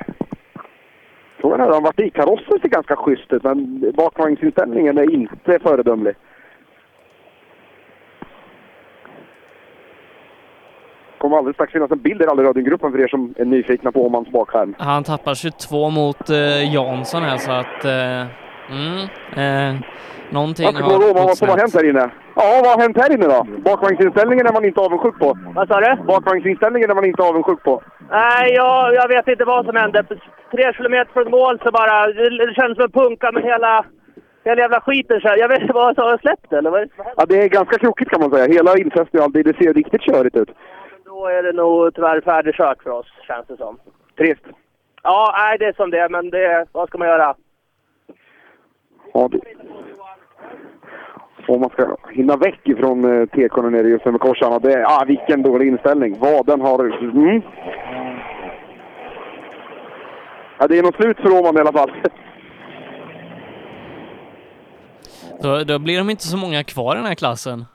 [1.37, 2.09] Frågan är om han varit i.
[2.09, 6.15] Karossen ser ganska schysst ut men bakvagnsinställningen är inte föredömlig.
[11.17, 14.29] kommer alldeles strax finnas en bild i rallyradion för er som är nyfikna på Åmans
[14.31, 14.75] bakskärm.
[14.77, 17.85] Han tappar 22 mot eh, Jansson här så att...
[17.85, 18.25] Eh,
[18.71, 18.99] mm,
[19.35, 19.81] eh,
[20.31, 22.09] någonting Jag fråga Åman vad som har hänt här inne.
[22.35, 23.43] Ja, vad har hänt här inne då?
[23.69, 25.37] Bakvagnsinställningen är man inte avundsjuk på.
[25.55, 25.95] Vad sa du?
[26.03, 27.81] Bakvagnsinställningen är man inte avundsjuk på.
[28.09, 30.03] Nej, jag, jag vet inte vad som hände.
[30.51, 32.07] Tre kilometer från mål så bara...
[32.07, 33.85] Det kändes som en punka med hela...
[34.43, 35.37] Hela jävla skiten så här.
[35.37, 37.13] Jag vet inte vad som har släppt eller vad är det som har?
[37.17, 38.53] Ja, det är ganska krokigt kan man säga.
[38.53, 40.49] Hela infästningen och allt, det- det ser riktigt körigt ut.
[41.05, 43.77] Då är det nog tyvärr färdigkört för oss, känns det som.
[44.17, 44.43] Trist.
[45.03, 47.35] Ja, nej, det är som det är, men det, vad ska man göra?
[49.13, 49.39] Ja, det
[51.47, 54.85] om man ska hinna väck ifrån eh, tekon nere i över korsarna.
[54.87, 56.19] Ah, vilken dålig inställning.
[56.19, 56.79] Vaden har...
[57.01, 57.41] Mm.
[60.59, 61.91] Ja, det är något slut för Åman i alla fall.
[65.41, 67.65] Då, då blir de inte så många kvar i den här klassen.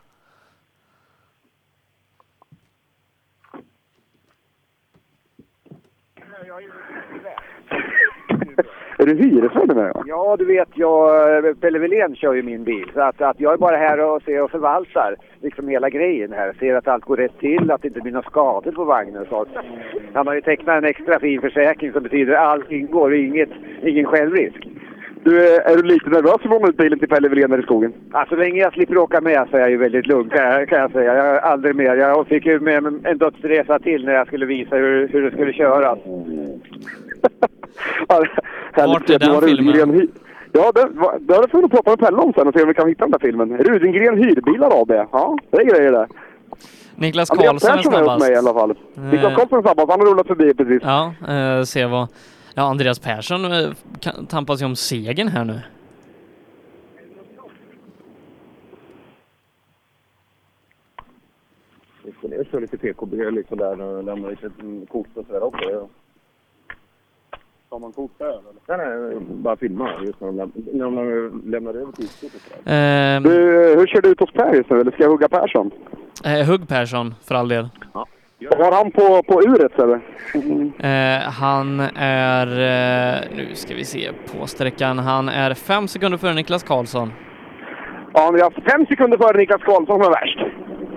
[9.02, 9.92] Är du hyresvärd med?
[9.94, 10.02] Ja?
[10.06, 12.90] Ja, du vet, jag, Pelle Wilén kör ju min bil.
[12.94, 16.52] Så att, att jag är bara här och ser och förvaltar liksom hela grejen här.
[16.60, 19.26] Ser att allt går rätt till, att det inte blir några skador på vagnen.
[19.28, 19.46] Så
[20.14, 23.50] han har ju tecknat en extra fin försäkring som betyder att allting går och inget,
[23.82, 24.68] ingen självrisk.
[25.24, 27.92] Du, är du lite nervös för att låna ut bilen till Pelle Wilén i skogen?
[28.12, 30.68] Alltså, så länge jag slipper åka med så är jag ju väldigt lugn kan jag,
[30.68, 31.14] kan jag säga.
[31.14, 31.96] Jag aldrig mer.
[31.96, 35.52] Jag fick ju med en dödsresa till när jag skulle visa hur, hur det skulle
[35.52, 35.98] köras.
[38.76, 40.08] Vart är den filmen?
[40.52, 40.80] Ja, det,
[41.34, 43.18] har vi prata med Pelle om sen och se om vi kan hitta den där
[43.18, 43.58] filmen.
[43.58, 44.90] Rudengren Hyrbilar AB.
[45.12, 46.06] Ja, det är grejer det.
[46.96, 48.20] Niklas Karlsson är snabbast.
[48.20, 48.70] mig i alla fall.
[48.70, 49.02] Eh.
[49.02, 49.90] Niklas Karlsson är snabbast.
[49.90, 50.82] Han har rullat förbi precis.
[50.82, 52.08] Ja, eh, se vad...
[52.54, 53.68] Ja, Andreas Persson eh,
[54.00, 55.60] kan- tampas ju om segern här nu.
[62.04, 64.50] Vi får ner och köra lite PKB liksom där och lämna lite
[64.88, 65.88] kort och sådär också.
[67.72, 68.76] Tar man kort där eller?
[68.78, 72.74] Nej, nej, bara filma just när de, läm- när de lämnar- över sådär.
[72.74, 73.30] Ehm, Du,
[73.78, 74.80] hur ser det ut hos Per just nu?
[74.80, 75.70] Eller ska jag hugga Persson?
[76.24, 77.68] eh, hugg Persson, för all del.
[78.58, 80.00] Var han på, på uret eller?
[80.78, 86.34] Eh, han är, eh, nu ska vi se på sträckan, han är fem sekunder före
[86.34, 87.12] Niklas Karlsson.
[88.14, 90.38] Ja, vi har fem sekunder före Niklas Karlsson som är värst.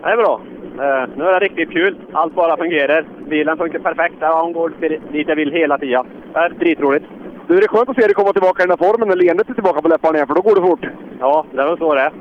[0.03, 0.41] Det är bra.
[0.79, 1.95] Eh, nu är det riktigt kul.
[2.11, 3.05] Allt bara fungerar.
[3.29, 4.15] Bilen funkar perfekt.
[4.19, 4.71] Hon går
[5.11, 6.05] dit jag vill hela tiden.
[6.33, 7.05] Det är skitroligt.
[7.47, 9.49] Du, det är skönt att se dig komma tillbaka i den här formen när leendet
[9.49, 10.85] är tillbaka på läpparna igen, för då går det fort.
[11.19, 12.11] Ja, det väl så det är.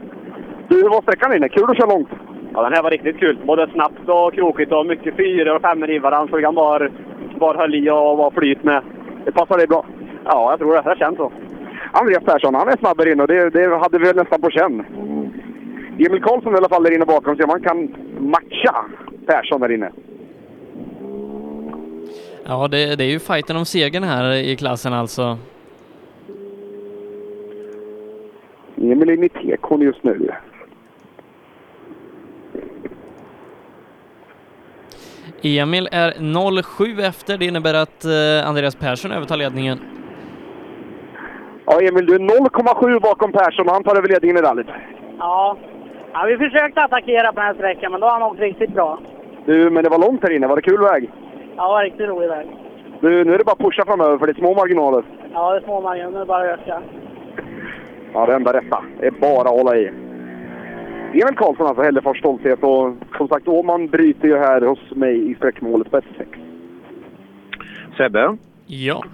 [0.68, 1.48] Du, hur var sträckan inne?
[1.48, 2.08] Kul att köra långt?
[2.54, 3.38] Ja, den här var riktigt kul.
[3.44, 6.36] Både snabbt och krokigt och mycket fyror och femmor i varandra.
[6.36, 6.88] Så kan bara,
[7.38, 8.82] bara hålla i och vara flyt med.
[9.24, 9.86] Det passar dig bra?
[10.24, 10.82] Ja, jag tror det.
[10.90, 11.32] Det känns så.
[11.92, 14.50] Andreas Persson, han är snabb här inne och det, det hade vi väl nästan på
[14.50, 14.84] känn.
[15.98, 18.84] Emil Karlsson i alla fall där inne bakom, så man kan matcha
[19.26, 19.92] Persson där inne.
[22.44, 25.38] Ja, det, det är ju fighten om segern här i klassen alltså.
[28.76, 30.30] Emil är inne i tekon just nu.
[35.42, 39.78] Emil är 07 efter, det innebär att eh, Andreas Persson övertar ledningen.
[41.66, 44.66] Ja, Emil, du är 0,7 bakom Persson och han tar över ledningen i rallyt.
[45.18, 45.56] Ja.
[46.14, 48.98] Ja, vi försökte attackera på den här sträckan, men då har han åkt riktigt bra.
[49.46, 50.46] Du, men det var långt här inne.
[50.46, 51.10] Var det kul väg?
[51.56, 52.46] Ja, det var riktigt rolig väg.
[53.00, 55.02] Du, nu är det bara att pusha framöver för det är små marginaler.
[55.34, 56.82] Ja, det är små marginaler, nu är det bara att öka.
[58.14, 58.84] Ja, det enda rätta.
[59.00, 59.86] Det är bara att hålla i.
[61.10, 62.58] Emil Karlsson alltså, Hällefors stolthet.
[62.62, 66.24] Och som sagt, Åman bryter ju här hos mig i sträckmålet på S6.
[67.96, 68.36] Sebbe?
[68.66, 69.04] Ja.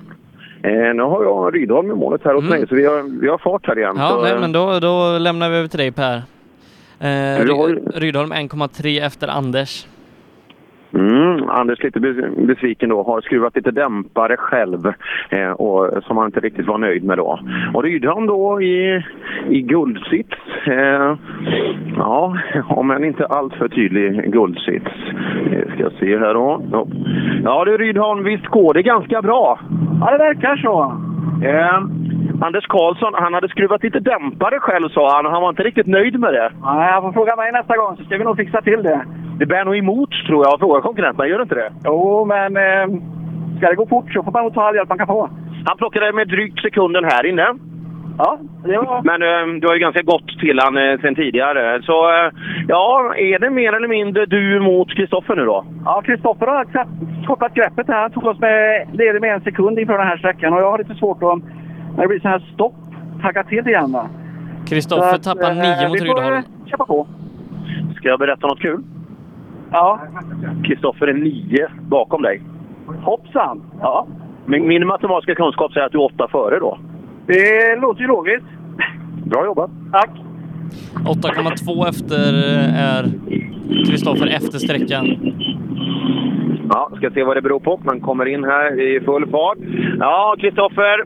[0.62, 2.58] Eh, nu har jag Rydholm i målet här hos Mm.
[2.58, 3.94] mig, så vi har, vi har fart här igen.
[3.98, 6.22] Ja, så, nej, men då, då lämnar vi över till dig Per.
[7.00, 7.44] Eh,
[7.94, 9.86] Rydholm 1,3 efter Anders.
[10.94, 13.02] Mm, Anders lite bes- besviken då.
[13.02, 14.92] Har skruvat lite dämpare själv
[15.30, 17.40] eh, och, som han inte riktigt var nöjd med då.
[17.74, 19.04] Och Rydholm då i,
[19.48, 20.36] i guldsits.
[20.66, 21.16] Eh,
[21.96, 22.36] ja,
[22.68, 24.90] om en inte alltför tydlig guldsits.
[25.52, 26.62] Eh, ska jag se här då.
[26.72, 26.86] Ja,
[27.44, 29.60] ja du Rydholm, visst går det ganska bra?
[30.00, 31.02] Ja, det verkar så.
[31.42, 31.78] Eh,
[32.46, 36.20] Anders Karlsson, han hade skruvat lite dämpare själv sa han han var inte riktigt nöjd
[36.20, 36.52] med det.
[36.62, 39.04] Nej, jag får fråga mig nästa gång så ska vi nog fixa till det.
[39.38, 41.72] Det bär nog emot tror jag att fråga konkurrenterna, gör det inte det?
[41.84, 42.86] Jo, men eh,
[43.56, 45.30] ska det gå fort så får man nog ta all hjälp man kan få.
[45.64, 47.46] Han plockade med drygt sekunden här inne.
[48.22, 49.02] Ja, det var...
[49.02, 51.82] Men eh, du har ju ganska gått till han eh, sen tidigare.
[51.82, 52.32] Så eh,
[52.68, 55.64] ja, är det mer eller mindre du mot Kristoffer nu då?
[55.84, 56.66] Ja, Kristoffer har
[57.26, 58.02] kortat greppet här.
[58.02, 60.78] Han tog oss med, leder med en sekund inför den här sträckan och jag har
[60.78, 61.38] lite svårt att,
[61.96, 62.74] när det blir så här stopp,
[63.22, 63.96] tagga till igen.
[64.68, 67.06] Kristoffer tappar eh, 9 mot vi får, eh, kämpa på.
[67.96, 68.82] Ska jag berätta något kul?
[69.70, 70.00] Ja.
[70.64, 72.42] Kristoffer är nio bakom dig.
[73.02, 73.62] Hoppsan!
[73.80, 74.06] Ja.
[74.46, 76.78] Min, min matematiska kunskap säger att du är åtta före då.
[77.32, 78.46] Det låter ju logiskt.
[79.24, 79.70] Bra jobbat.
[79.92, 80.10] Tack.
[81.04, 83.02] 8,2 efter eh, är
[83.86, 85.06] Kristoffer efter sträckan.
[86.72, 87.80] Ja, ska se vad det beror på.
[87.84, 89.58] Man kommer in här i full fart.
[89.98, 91.04] Ja, Kristoffer.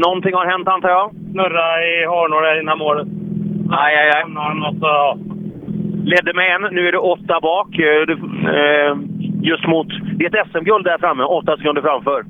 [0.00, 1.10] Någonting har hänt antar jag?
[1.32, 3.08] Snurra i hörnor där innan målet.
[3.70, 4.24] Aj, aj, aj.
[6.04, 6.74] Ledde med en.
[6.74, 7.68] Nu är det åtta bak.
[7.78, 8.14] Eh, Du,
[8.56, 8.96] eh,
[9.42, 9.88] just mot...
[10.18, 11.22] Det är ett SM-guld där framme.
[11.24, 12.24] Åtta sekunder framför.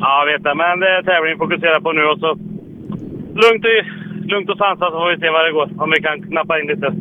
[0.00, 0.54] ja, jag vet det.
[0.54, 2.30] Men det är tävling vi fokuserar på nu och så
[3.44, 3.76] lugnt, i,
[4.32, 5.68] lugnt och sansat så får vi se vad det går.
[5.82, 6.94] Om vi kan knappa in lite.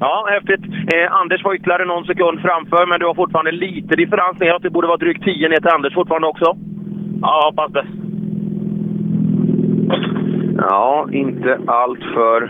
[0.00, 0.64] Ja, häftigt.
[0.94, 4.62] Eh, Anders var ytterligare någon sekund framför, men du har fortfarande lite differens neråt.
[4.62, 6.56] Det borde vara drygt 10 ner till Anders fortfarande också.
[7.22, 7.86] Ja, hoppas det.
[10.58, 12.40] Ja, inte allt för...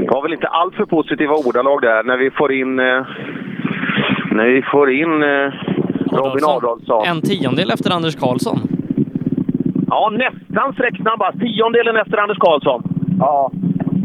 [0.00, 2.78] Det var väl inte allt för positiva ordalag där när vi får in...
[2.78, 3.06] Eh,
[4.30, 5.52] när vi får in eh,
[6.12, 7.06] Robin Adolfsson.
[7.06, 8.71] En tiondel efter Anders Karlsson.
[9.92, 11.38] Ja, nästan sträcksnabbast.
[11.40, 12.82] Tiondelen efter Anders Karlsson.
[13.18, 13.50] Ja.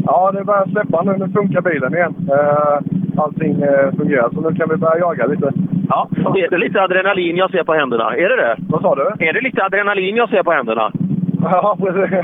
[0.06, 1.12] ja, det börjar släppa nu.
[1.18, 2.14] Nu funkar bilen igen.
[2.30, 5.52] Uh, allting uh, fungerar, så nu kan vi börja jaga lite.
[5.88, 8.16] Ja, är det lite adrenalin jag ser på händerna?
[8.16, 8.56] Är det det?
[8.68, 9.26] Vad sa du?
[9.26, 10.92] Är det lite adrenalin jag ser på händerna?
[11.40, 12.18] Ja, precis.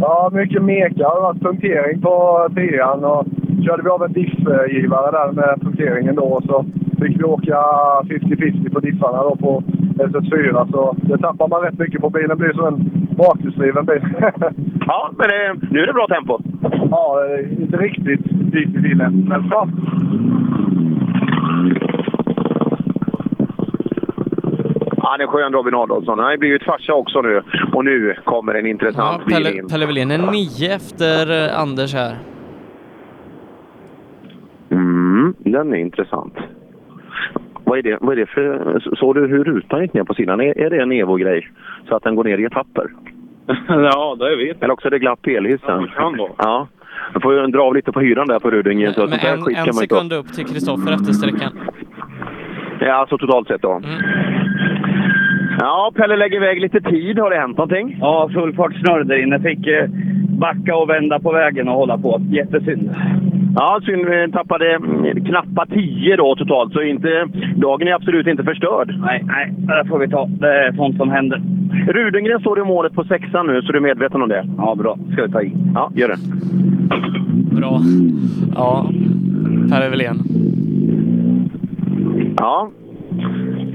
[0.00, 0.98] ja, mycket mekar.
[0.98, 3.24] Det har varit punktering på trean och
[3.64, 6.40] körde vi av en diffgivare där med punkteringen då.
[6.46, 6.64] Så
[7.00, 7.58] fick vi åka
[8.02, 9.62] 50-50 på diffarna då på
[9.98, 10.70] SS4.
[10.70, 12.10] Så det tappar man rätt mycket på.
[12.10, 14.00] Bilen blir som en bakhjulsdriven bil.
[14.86, 16.38] ja, men eh, nu är det bra tempo.
[16.90, 17.20] Ja,
[17.60, 18.20] inte riktigt
[18.52, 19.68] dit i bilen, men bra.
[24.98, 26.18] Han är skön Robin Adolfsson.
[26.18, 27.42] Han har blivit farsa också nu.
[27.72, 29.68] Och nu kommer en intressant Ja, bil in.
[29.68, 32.16] Pelle Wilén är nio efter eh, Anders här.
[34.70, 36.34] Mm, den är intressant.
[37.66, 38.80] Vad är det, vad är det för...
[38.96, 40.40] Såg du hur rutan gick ner på sidan?
[40.40, 41.48] Är, är det en Evo-grej?
[41.88, 42.90] Så att den går ner i etapper?
[43.68, 45.60] ja, det vet Eller också är det glapp i elhissen?
[45.68, 46.32] Ja, kan vara.
[46.38, 46.68] Ja.
[47.14, 48.94] Du får dra av lite på hyran där på Rudingen.
[48.94, 51.52] Så där en, en sekund upp till Kristoffer efter sträckan.
[52.80, 53.80] Ja, alltså totalt sett då.
[55.58, 57.18] Ja, Pelle lägger iväg lite tid.
[57.18, 57.96] Har det hänt någonting?
[58.00, 59.40] Ja, full fart snurr där inne.
[59.40, 59.86] Fick eh,
[60.38, 62.20] backa och vända på vägen och hålla på.
[62.30, 62.90] Jättesynd.
[63.58, 64.04] Ja, synd.
[64.06, 64.78] Vi tappade
[65.26, 68.94] knappa 10 då totalt, så inte, dagen är absolut inte förstörd.
[69.00, 70.26] Nej, nej, det får vi ta.
[70.26, 71.42] Det är sånt som händer.
[71.88, 74.46] Rudengren står i målet på sexan nu, så du är medveten om det?
[74.58, 74.98] Ja, bra.
[75.12, 75.52] Ska vi ta i.
[75.74, 76.16] Ja, gör det.
[77.56, 77.80] Bra.
[78.54, 78.90] Ja,
[79.70, 80.18] Per Wilén.
[82.38, 82.70] Ja,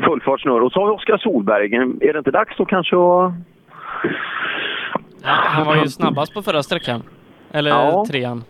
[0.06, 0.62] full fart snurr.
[0.62, 1.76] Och så har vi Oskar Solberg.
[1.76, 3.34] Är det inte dags då kanske att...
[5.24, 7.02] Han var ju snabbast på förra sträckan.
[7.52, 8.06] Eller Ja.
[8.12, 8.44] trean.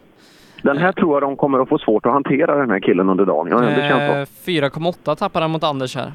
[0.61, 3.25] Den här tror jag de kommer att få svårt att hantera, den här killen under
[3.25, 3.47] dagen.
[3.51, 4.51] Ja, det känns så.
[4.51, 6.11] Eh, 4,8 tappar han mot Anders här.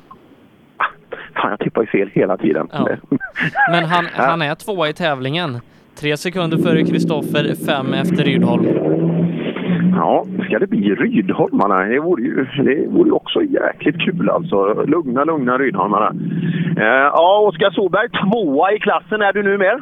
[1.34, 2.68] Fan, jag tippar ju fel hela tiden.
[2.72, 2.88] Ja.
[3.70, 5.60] Men han, han är tvåa i tävlingen.
[6.00, 8.66] Tre sekunder före Kristoffer, fem efter Rydholm.
[9.96, 11.84] Ja, ska det bli Rydholmarna?
[11.84, 14.84] Det vore ju, det vore också jäkligt kul alltså.
[14.86, 16.12] Lugna, lugna Rydholmarna.
[16.76, 19.80] Eh, ja, Oskar Solberg, tvåa i klassen är du nu med.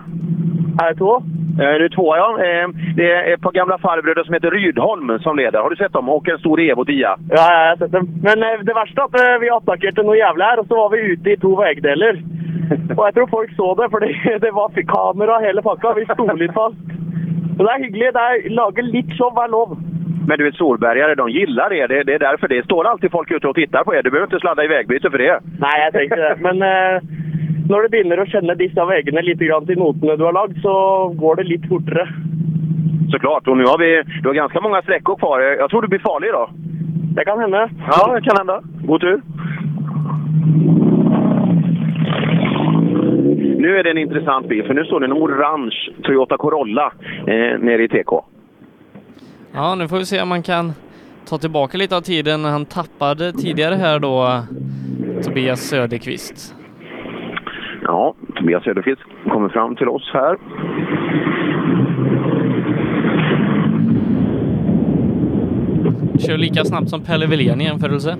[0.83, 1.17] Är två?
[1.63, 2.29] Eh, du är tvåa, ja.
[2.45, 5.59] Eh, det är ett par gamla farbröder som heter Rydholm som leder.
[5.61, 6.09] Har du sett dem?
[6.09, 6.93] Åker en stor Evo 10.
[7.01, 8.09] Ja, jeg har sett dem.
[8.23, 11.13] Men eh, det verste er at eh, vi noe jævlig her, og så var vi
[11.13, 12.19] ute i to veggdeler.
[12.99, 13.99] Og jeg tror folk så det, for
[14.45, 15.95] det var f- kamera hele pakka.
[15.99, 16.81] Vi sto litt fast.
[17.57, 18.13] Så det er hyggelig.
[18.17, 19.77] Det er, lager litt show er lov.
[20.29, 21.87] Men du vet, solbergare, de gillar det.
[21.87, 22.03] det.
[22.03, 24.03] Det är därför det står alltid folk ute och tittar på er.
[24.03, 25.39] Du behöver inte sladda i vägbyte för det.
[25.61, 26.37] Nei, jeg tenker det.
[26.41, 27.03] Men eh,
[27.69, 30.75] når du begynner å kjenne disse veggene litt grann til notene du har lagd, så
[31.17, 32.09] går det litt fortere.
[33.11, 33.49] Såklart.
[33.49, 35.41] Och nu har vi du har ganska många sträckor kvar.
[35.41, 36.51] Jag tror du blir farlig då.
[37.17, 37.71] Det kan hende.
[37.87, 38.63] Ja, det kan hända.
[38.87, 39.21] God tur.
[43.59, 46.93] Nu är det en intressant bil, för nu står det en orange Toyota Corolla
[47.27, 48.13] eh, nere i TK.
[49.53, 50.73] Ja, nu får vi se om man kan
[51.29, 54.43] ta tillbaka lite av tiden han tappade tidigare här då,
[55.25, 56.54] Tobias Söderqvist.
[57.85, 59.03] Ja, Tobias Söderqvist
[59.33, 60.37] kommer fram till oss här.
[66.19, 68.17] Kör lika snabbt som Pelle Wilén i jämförelse.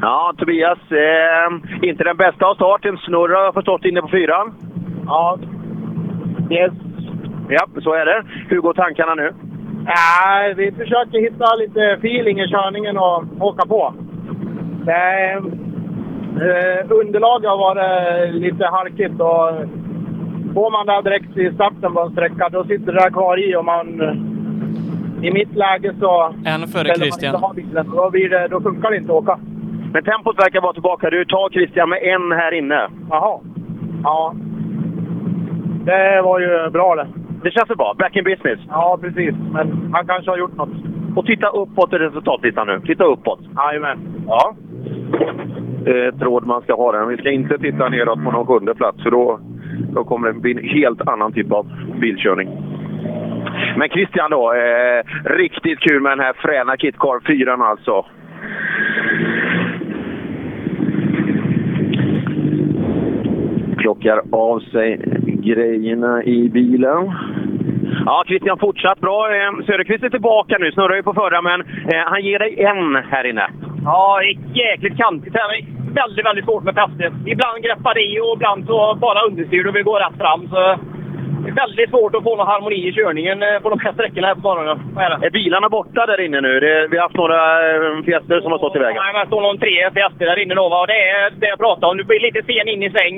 [0.00, 2.84] Ja, Tobias, eh, inte den bästa av start.
[2.84, 4.54] En snurr har jag förstått inne på fyran.
[5.06, 5.38] Ja.
[6.50, 6.72] Yes.
[7.48, 8.24] Ja, så är det.
[8.48, 9.32] Hur går tankarna nu?
[9.84, 13.94] Nej, vi försöker hitta lite feeling i körningen och åka på.
[14.84, 15.42] Det är,
[16.36, 19.50] eh, underlaget har varit lite halkigt och
[20.54, 23.56] får man det direkt i starten på en sträcka, då sitter det där kvar i
[23.56, 23.88] och man...
[25.22, 26.34] I mitt läge så...
[26.44, 27.34] En före man Christian.
[27.34, 29.38] inte bilen, Då, blir det, då funkar det inte att åka.
[29.92, 31.10] Men tempot verkar vara tillbaka.
[31.10, 32.88] Du tar Christian med en här inne.
[33.10, 33.40] Jaha.
[34.02, 34.34] Ja.
[35.84, 37.06] Det var ju bra det.
[37.42, 37.94] Det känns väl bra?
[37.98, 38.60] Back in business?
[38.68, 39.34] Ja, precis.
[39.52, 40.74] Men han kanske har gjort något.
[41.16, 42.80] Och titta uppåt i resultatlistan nu.
[42.80, 43.40] Titta uppåt.
[43.56, 43.98] Jajamän.
[44.26, 44.54] Ja
[45.86, 47.08] eh, tråd man ska ha den.
[47.08, 49.40] Vi ska inte titta neråt på någon sjunde plats för då,
[49.92, 51.66] då kommer det bli en helt annan typ av
[52.00, 52.48] bilkörning.
[53.76, 58.06] Men Christian då, eh, riktigt kul med den här fräna Kitcar 4 alltså.
[63.76, 65.00] Plockar av sig
[65.42, 67.12] grejerna i bilen.
[68.06, 69.36] Ja, Christian fortsatt bra.
[69.36, 72.94] Eh, Söderqvist är tillbaka nu, snurrar ju på förra, men eh, han ger dig en
[72.94, 73.50] här inne.
[73.84, 75.73] Ja, det är jäkligt kantigt här.
[76.02, 77.12] Väldigt, väldigt svårt med fästet.
[77.26, 80.48] Ibland greppar det i och ibland så bara understyr och vi går rätt fram.
[80.48, 80.60] Så
[81.44, 84.26] det är väldigt svårt att få någon harmoni i körningen eh, på de här sträckorna
[84.26, 84.50] här på.
[84.94, 85.26] Vad är?
[85.26, 86.60] Är bilarna borta där inne nu?
[86.60, 87.40] Det, vi har haft några
[87.70, 89.02] eh, fiester som har stått i vägen.
[89.02, 90.68] Nej, men det står någon tre fiaster där inne då.
[90.68, 90.80] va?
[90.80, 91.96] Och det är det jag pratar om.
[91.96, 93.16] Du blir lite sen in i sväng.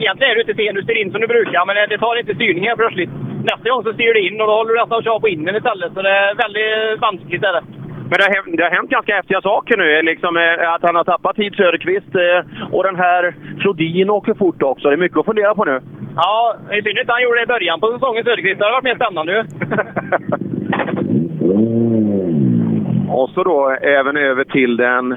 [0.00, 2.34] Egentligen är du inte sen, du styr in som du brukar, men det tar inte
[2.34, 3.10] styrning här plötsligt.
[3.50, 5.56] Nästa gång så styr du in och då håller du nästan och kör på innen
[5.56, 5.92] istället.
[5.94, 7.44] Så det är väldigt vanskligt.
[7.48, 7.62] Är det.
[8.12, 10.02] Men det har, hänt- det har hänt ganska häftiga saker nu.
[10.02, 12.40] Liksom, eh, att han har tappat tid Söderqvist eh,
[12.74, 14.88] och den här Flodin åker fort också.
[14.88, 15.80] Det är mycket att fundera på nu.
[16.16, 18.58] Ja, i synnerhet han gjorde det i början på säsongen, Söderqvist.
[18.58, 19.42] Det har varit mer spännande ju.
[23.12, 25.16] Och så då även över till den...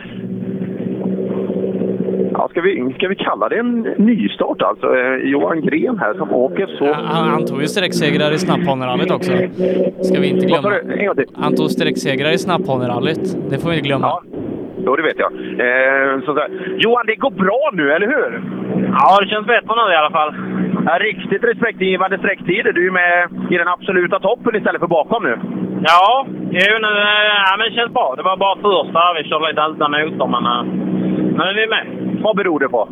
[2.38, 4.88] Ja, ska, vi, ska vi kalla det en nystart alltså?
[4.98, 6.94] Eh, Johan Gren här som åker så...
[6.94, 9.32] Han, han tog ju sträcksegrare i snapphanerallyt också.
[10.08, 10.72] Ska vi inte glömma.
[11.36, 13.38] Han tog sträcksegrare i snapphanerallyt.
[13.50, 14.22] Det får vi inte glömma.
[14.86, 15.32] Jo, det vet jag.
[15.66, 16.48] Eh, så där.
[16.78, 18.32] Johan, det går bra nu, eller hur?
[19.00, 20.32] Ja, det känns bättre nu i alla fall.
[20.86, 22.74] Ja, riktigt respektingivande sträcktider.
[22.74, 25.36] Du är med i den absoluta toppen istället för bakom nu.
[25.82, 28.14] Ja, jo, nu, eh, ja, men det känns bra.
[28.18, 30.46] Det var bara första vi körde lite utan motor, men
[31.40, 31.86] eh, nu är vi med.
[32.24, 32.90] Vad beror det på?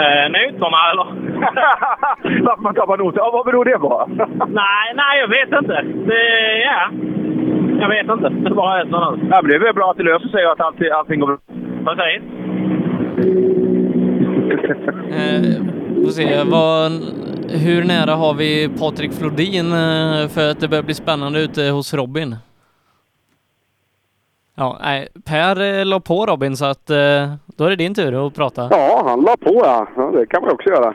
[0.00, 1.06] Eh, noterna eller?
[2.46, 3.18] Varför man tappar noter?
[3.20, 4.06] Ja, vad beror det på?
[4.62, 5.84] nej, nej, jag vet inte.
[6.06, 6.22] Det,
[6.64, 6.90] ja,
[7.80, 8.28] jag vet inte.
[8.28, 9.28] Det bara är så nu.
[9.30, 11.26] Ja, men det är väl bra att det löser sig och att allting, allting går
[11.26, 11.38] bra.
[11.84, 12.22] Precis.
[15.10, 15.64] Eh,
[16.04, 16.92] får se, vad,
[17.64, 21.94] hur nära har vi Patrik Flodin eh, för att det börjar bli spännande ute hos
[21.94, 22.36] Robin?
[24.54, 28.26] Ja, nej, Per eh, la på Robin så att eh, då är det din tur
[28.26, 28.68] att prata.
[28.70, 29.88] Ja, han la på ja.
[29.96, 30.10] ja.
[30.10, 30.94] Det kan man också göra.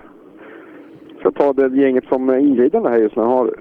[1.19, 3.55] Ska ta det gänget som är inglidande här just nu har.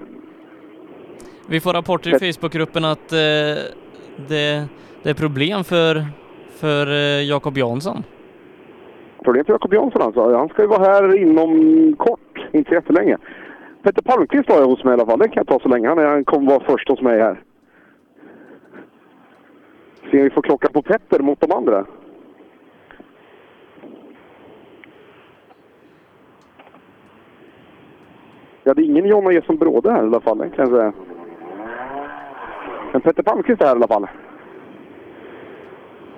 [1.49, 3.17] Vi får rapporter i Facebookgruppen att eh,
[4.27, 4.67] det,
[5.03, 6.05] det är problem för,
[6.49, 8.03] för eh, Jakob Jansson.
[9.23, 10.37] Problem för Jakob Jansson alltså.
[10.37, 13.17] Han ska ju vara här inom kort, inte jättelänge.
[13.83, 15.19] Petter Palmqvist har jag hos mig i alla fall.
[15.19, 15.87] Det kan jag ta så länge.
[15.87, 17.41] Han kommer vara först hos mig här.
[20.11, 21.85] Se om vi får klocka på Petter mot de andra.
[28.63, 30.93] Ja, det är ingen Jonna Jesson Bråde här i alla fall, kan jag säga.
[32.91, 34.07] Men Petter Palmqvist är här i alla fall.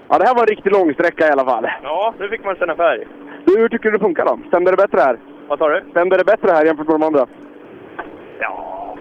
[0.08, 1.68] Ja, det här var en riktigt lång sträcka i alla fall.
[1.84, 3.08] Ja, nu fick man känna färg.
[3.46, 4.40] Du, hur tycker du det funkar då?
[4.48, 5.20] Stämde det bättre här?
[5.48, 5.84] Vad sa du?
[5.92, 7.28] Stämde det bättre här jämfört med de andra?
[8.40, 8.96] Ja,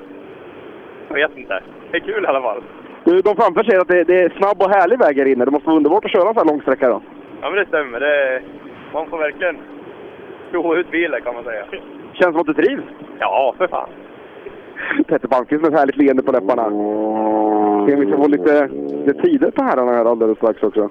[1.08, 1.62] jag vet inte.
[1.90, 2.62] Det är kul i alla fall.
[3.08, 5.44] Du, de framför säger att det, det är snabb och härlig väg här inne.
[5.44, 7.02] Det måste vara underbart att köra en sån här lång sträcka då.
[7.42, 8.00] Ja, men det stämmer.
[8.00, 8.42] Det,
[8.92, 9.58] man får verkligen
[10.50, 11.64] prova ut bilen kan man säga.
[12.12, 12.82] Känns som att du trivs.
[13.18, 13.88] Ja, för fan.
[15.06, 16.64] Petter Palmqvist med ett härligt leende på läpparna.
[17.86, 18.68] Se om vi ska få lite,
[19.06, 20.90] lite tider på herrarna här alldeles strax också.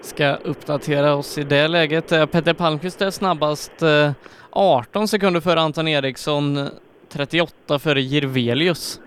[0.00, 2.12] Ska uppdatera oss i det läget.
[2.12, 4.10] Eh, Petter Palmqvist är snabbast eh,
[4.50, 6.64] 18 sekunder före Anton Eriksson, eh,
[7.12, 9.00] 38 före Jirvelius.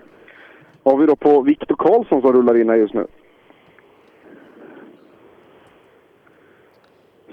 [0.84, 3.06] Har vi då på Viktor Karlsson som rullar in här just nu.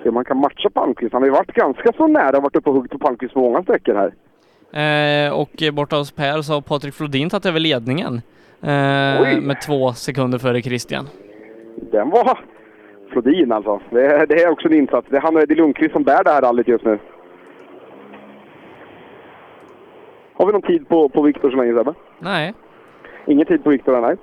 [0.04, 1.14] Se om man kan matcha Palmqvist.
[1.14, 3.64] Han har ju varit ganska så nära, varit uppe och huggit på Palmqvist på många
[3.64, 4.14] sträckor här.
[5.28, 8.14] Eh, och borta hos Per så har Patrik Flodin tagit över ledningen
[8.62, 11.06] eh, med två sekunder före Christian.
[11.92, 12.40] Den var
[13.12, 13.82] Flodin alltså.
[13.90, 15.08] Det, är- det är också en insats.
[15.10, 17.00] Det är han och Eddie Lundqvist som bär det här rallyt just nu.
[20.34, 21.94] Har vi någon tid på, på Viktor så länge Sebbe?
[22.20, 22.54] Nej.
[23.28, 24.18] Ingen tid på Viktor, nej.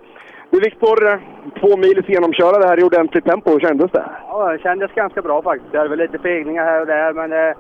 [0.51, 1.19] Du Viktor, eh,
[1.61, 3.51] två mils genomkörare här i ordentligt tempo.
[3.51, 4.05] Hur kändes det?
[4.29, 5.73] Ja, det kändes ganska bra faktiskt.
[5.73, 7.57] Det är väl lite fegningar här och där, men eh,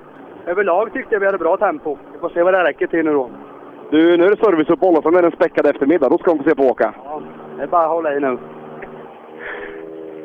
[0.47, 1.99] överlag tyckte jag vi hade bra tempo.
[2.13, 3.31] Vi får se vad det räcker till nu då.
[3.91, 6.09] Du, nu är det serviceuppehåll och sen är det en späckad eftermiddag.
[6.09, 6.95] Då ska de få se på åka.
[7.57, 8.39] Det är bara att hålla i nu.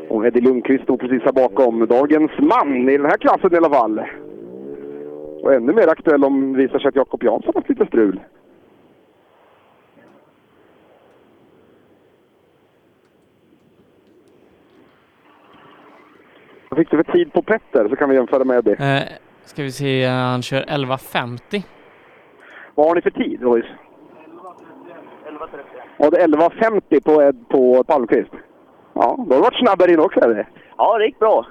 [0.10, 1.88] Och Eddie Lundqvist stod precis här bakom.
[1.88, 4.02] Dagens man i den här klassen i alla fall.
[5.44, 8.20] Och ännu mer aktuell om det visar sig att Jakob Jansson har haft lite strul.
[16.78, 18.72] Vad fick du för tid på Petter så kan vi jämföra med det.
[18.72, 19.04] Eh,
[19.46, 21.64] ska vi se, han kör 11.50.
[22.76, 23.68] Vad har ni för tid, Royce?
[25.98, 28.32] Ja, det är 11.50 på, Ed- på Palmqvist.
[28.94, 30.50] Ja, då har du varit snabbare in också, eller?
[30.78, 31.46] Ja, det gick bra.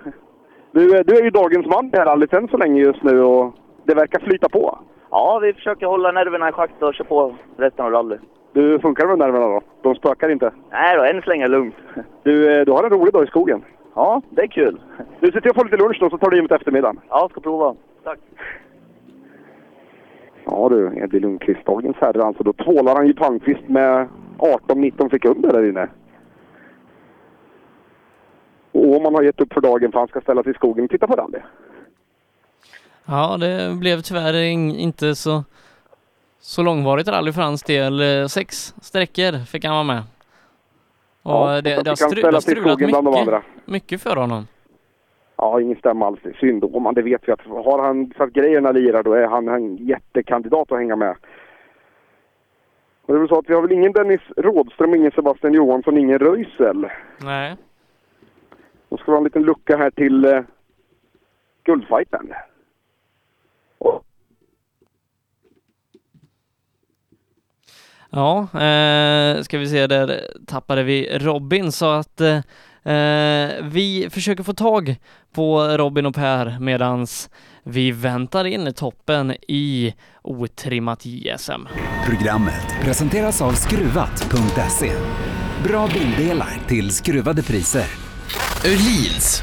[0.72, 3.54] Du, du är ju dagens man i här rallyt än så länge just nu och
[3.84, 4.78] det verkar flyta på.
[5.10, 8.20] Ja, vi försöker hålla nerverna i schack och köra på resten av rallyt.
[8.52, 9.60] Du, funkar det med nerverna då?
[9.82, 10.52] De spökar inte?
[10.70, 11.74] Nej då, än så länge lugnt.
[12.22, 13.64] Du, eh, du har en rolig dag i skogen.
[13.96, 14.80] Ja, det är kul.
[15.20, 17.00] Du, se till att få lite lunch då så tar du in mot eftermiddagen.
[17.08, 17.74] Ja, ska prova.
[18.04, 18.18] Tack.
[20.44, 22.42] Ja du, Eddie Lundqvist, dagens herre alltså.
[22.42, 24.08] Då tvålar han ju Palmqvist med
[24.38, 25.88] 18-19 sekunder där inne.
[28.72, 30.90] Och Åman har gett upp för dagen för han ska ställa sig i skogen och
[30.90, 31.38] titta på rally.
[33.04, 35.44] Ja, det blev tyvärr in, inte så,
[36.40, 38.00] så långvarigt rally för hans del.
[38.00, 40.02] Eh, Sex sträckor fick han vara med.
[41.26, 43.42] Och Ja, det, det har stru, det har strulat mycket, andra.
[43.64, 44.46] mycket för honom.
[45.36, 46.20] Ja, ingen stämma alls.
[46.40, 46.64] Synd.
[46.64, 49.76] Åman, det vet vi att har han så att grejerna lirar då är han en
[49.76, 51.16] jättekandidat att hänga med.
[53.02, 55.98] Och det är väl så att vi har väl ingen Dennis Rådström, ingen Sebastian Johansson,
[55.98, 56.88] ingen Röisel.
[57.22, 57.56] Nej.
[58.88, 60.40] Då ska vi ha en liten lucka här till eh,
[61.64, 62.32] guldfighten.
[68.16, 72.36] Ja, eh, ska vi se, där tappade vi Robin så att eh,
[72.94, 74.96] eh, vi försöker få tag
[75.34, 77.30] på Robin och Per medans
[77.62, 81.68] vi väntar in toppen i otrimmat JSM.
[82.06, 84.92] Programmet presenteras av Skruvat.se.
[85.64, 87.86] Bra bildelar till skruvade priser.
[88.64, 89.42] Öhlins.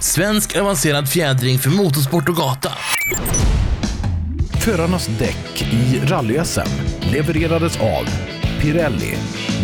[0.00, 2.70] Svensk avancerad fjädring för motorsport och gata.
[4.68, 6.68] Förarnas däck i rally-SM
[7.12, 8.04] levererades av
[8.60, 9.14] Pirelli,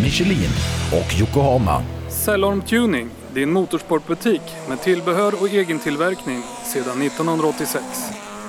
[0.03, 0.49] Michelin
[0.91, 1.83] och Yokohama.
[2.09, 7.85] Cellorm Tuning, din motorsportbutik med tillbehör och egen tillverkning sedan 1986.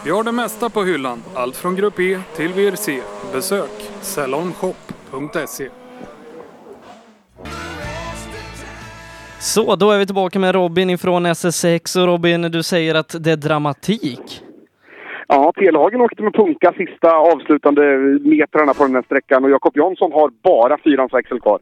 [0.05, 3.01] Vi har det mesta på hyllan, allt från Grupp E till VRC.
[3.33, 5.69] Besök cellormshop.se.
[9.41, 13.33] Så, då är vi tillbaka med Robin ifrån SS6 och Robin, du säger att det
[13.33, 14.43] är dramatik.
[15.29, 17.83] Ja, Telehagen åkte med punka sista avslutande
[18.21, 21.61] metrarna på den här sträckan och Jakob Jansson har bara fyrans växel kvar.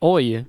[0.00, 0.44] Oj.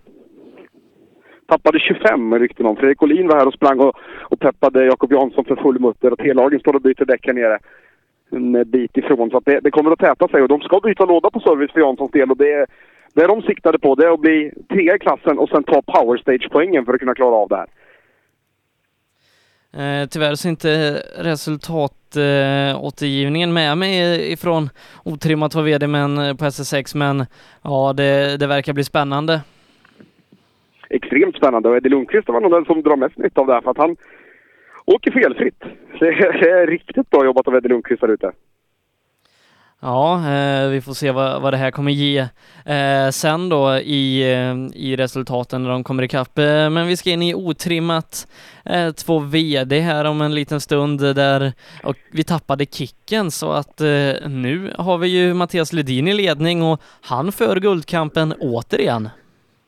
[1.46, 2.76] Tappade 25 rykten om.
[2.76, 6.20] Fredrik Olin var här och sprang och, och peppade Jakob Jansson för full mutter och
[6.20, 7.60] Telehagen står och byter däck här nere
[8.30, 9.30] en bit ifrån.
[9.30, 11.72] Så att det, det kommer att täta sig och de ska byta låda på service
[11.72, 12.66] för Janssons del och det,
[13.14, 16.18] det de siktade på det är att bli trea i klassen och sen ta power
[16.18, 17.68] stage-poängen för att kunna klara av det här.
[19.78, 24.70] Eh, tyvärr så är inte resultatåtergivningen eh, med mig ifrån
[25.06, 27.26] otrimmat var VD men eh, på SS6 men
[27.64, 29.42] ja det, det verkar bli spännande.
[30.90, 33.62] Extremt spännande och Eddie Lundqvist var nog den som drar mest nytta av det här
[33.62, 33.96] för att han
[34.86, 35.60] åker felfritt.
[36.00, 36.08] Det
[36.50, 38.32] är riktigt bra jobbat av Eddie Lundqvist där ute.
[39.86, 42.20] Ja, eh, vi får se vad, vad det här kommer ge
[42.66, 46.38] eh, sen då i, eh, i resultaten när de kommer ikapp.
[46.38, 48.28] Eh, men vi ska in i otrimmat
[48.66, 51.54] eh, två VD här om en liten stund där
[51.84, 56.64] och vi tappade kicken så att eh, nu har vi ju Mattias Ledin i ledning
[56.64, 59.10] och han för guldkampen återigen.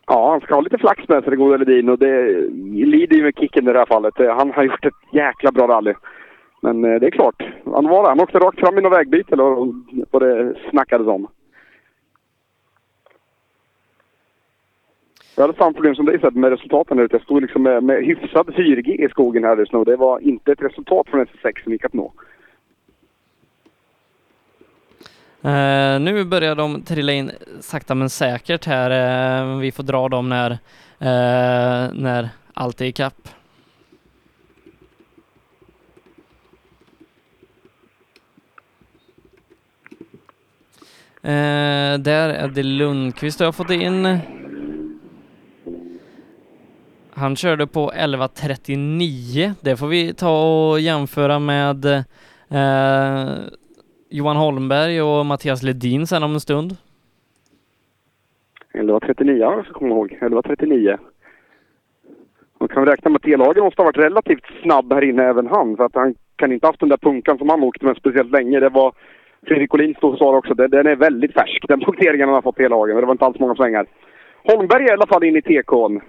[0.08, 1.90] Ja, han ska ha lite flax med sig, den gode Ledin.
[1.90, 2.32] Och det
[2.86, 4.20] lider ju med kicken i det här fallet.
[4.20, 5.94] Eh, han har gjort ett jäkla bra rally.
[6.66, 9.74] Men eh, det är klart, han var Han åkte rakt fram i något vägbyte eller
[10.12, 11.28] vad det snackades om.
[15.36, 17.16] Jag hade samma problem som dig med resultaten där ute.
[17.16, 19.84] Jag stod liksom med, med hyfsad 4G i skogen här just nu.
[19.84, 22.14] Det var inte ett resultat från SS6 som gick att nå.
[25.45, 28.90] Uh, nu börjar de trilla in sakta men säkert här.
[29.52, 30.58] Uh, vi får dra dem när, uh,
[31.94, 33.30] när allt är ikapp.
[41.26, 44.18] Eh, där är det Lundqvist jag har fått in.
[47.14, 49.52] Han körde på 11.39.
[49.62, 53.30] Det får vi ta och jämföra med eh,
[54.10, 56.78] Johan Holmberg och Mattias Ledin sen om en stund.
[58.74, 60.18] 11.39, ja, jag kommer komma ihåg.
[60.22, 60.98] 11.39.
[62.60, 65.78] Man kan räkna med att T-lagen måste ha varit relativt snabb här inne, även han.
[65.78, 68.60] För att han kan inte haft den där punkan som han åkte med speciellt länge.
[68.60, 68.94] Det var
[69.45, 71.65] Fredrik Collin stod och sa också, Den, den är väldigt färsk.
[71.67, 72.95] Den punkteringen han har fått T-lagen.
[72.95, 73.85] Det var inte alls många svängar.
[74.43, 76.01] Holmberg är i alla fall in i TK'n.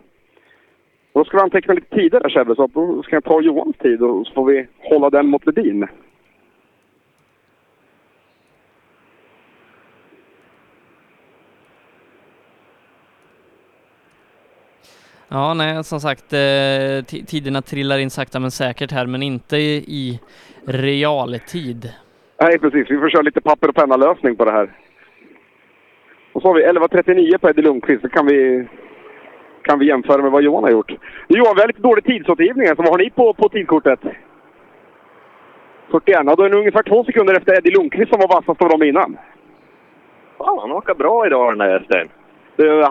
[1.12, 3.76] Och då ska vi anteckna lite tider där Sebbe, så då ska jag ta Johans
[3.76, 5.86] tid och så får vi hålla den mot Ledin.
[15.28, 19.84] Ja, nej, som sagt, eh, tiderna trillar in sakta men säkert här, men inte i,
[19.88, 20.20] i
[20.66, 21.92] realtid.
[22.40, 22.90] Nej, precis.
[22.90, 24.70] Vi får köra lite papper och penna-lösning på det här.
[26.32, 28.02] Och så har vi 11.39 på Eddie Lundqvist.
[28.02, 28.66] Så kan vi,
[29.62, 30.90] kan vi jämföra med vad Johan har gjort.
[31.28, 32.66] Johan, vi har lite dålig tidsåtergivning.
[32.66, 34.00] Så vad har ni på, på tidkortet?
[35.90, 36.20] 41.
[36.26, 38.82] Ja, då är det ungefär två sekunder efter Eddie Lundqvist som var vassast av dem
[38.82, 39.18] innan.
[40.38, 42.08] Fan, han åker bra idag den där hästen.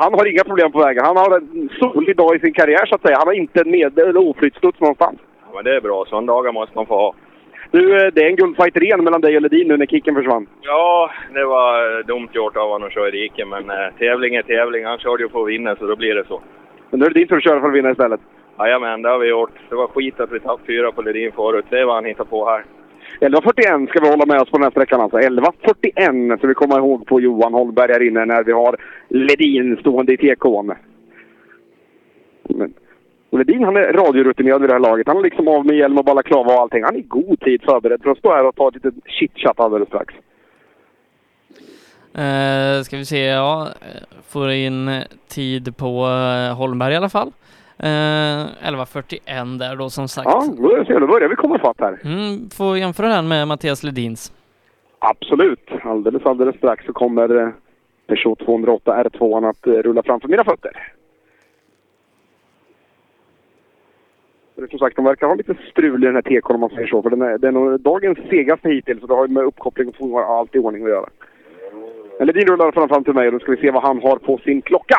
[0.02, 1.06] Han har inga problem på vägen.
[1.06, 3.18] Han har en solig dag i sin karriär så att säga.
[3.18, 5.20] Han har inte en med eller oflyttstuds någonstans.
[5.42, 6.06] Ja, men det är bra.
[6.06, 7.14] Sådana dagar måste man få ha.
[7.72, 10.48] Du, eh, det är en guldfight ren mellan dig och Ledin nu när kicken försvann.
[10.62, 14.36] Ja, det var eh, dumt gjort av honom att köra i diket, men eh, tävling
[14.36, 14.86] är tävling.
[14.86, 16.42] Han körde ju för att vinna, så då blir det så.
[16.90, 18.20] Men nu är det din tur att köra för att vinna istället.
[18.60, 19.52] Jajamän, det har vi gjort.
[19.70, 21.66] Det var skit att vi tappade fyra på Ledin förut.
[21.70, 22.66] Det är vad han hittade på här.
[23.20, 25.18] 11.41 ska vi hålla med oss på den här sträckan alltså.
[25.18, 28.78] 11.41 ska vi komma ihåg på Johan Holmberg här inne när vi har
[29.10, 30.76] Ledin stående i TK'n.
[33.38, 35.08] Ledin han är radiorutinerad vid det här laget.
[35.08, 36.84] Han är liksom av med hjälm och balaklava och allting.
[36.84, 39.60] Han är i god tid förberedd för att stå här och ta ett litet chitchat
[39.60, 40.14] alldeles strax.
[42.14, 43.68] Eh, ska vi se, ja,
[44.30, 44.90] får in
[45.28, 47.32] tid på eh, Holmberg i alla fall.
[47.80, 50.28] Eh, 11.41 där då som sagt.
[50.30, 52.00] Ja, då, ser du, börjar vi komma ifatt här.
[52.04, 54.34] Mm, får jämföra den med Mattias Ledins.
[55.00, 55.70] Absolut.
[55.84, 57.50] Alldeles, alldeles strax så kommer eh,
[58.08, 60.94] Peugeot 208 R2 att eh, rulla framför mina fötter.
[64.56, 67.02] Som sagt, de verkar ha lite strul i den här Tekon om man säger så.
[67.02, 70.20] För den är, den är dagens segaste hittills och det har ju med uppkoppling och
[70.20, 71.10] allt i ordning att göra.
[72.18, 74.18] Men Ledin rullar fram, fram till mig och då ska vi se vad han har
[74.18, 74.98] på sin klocka.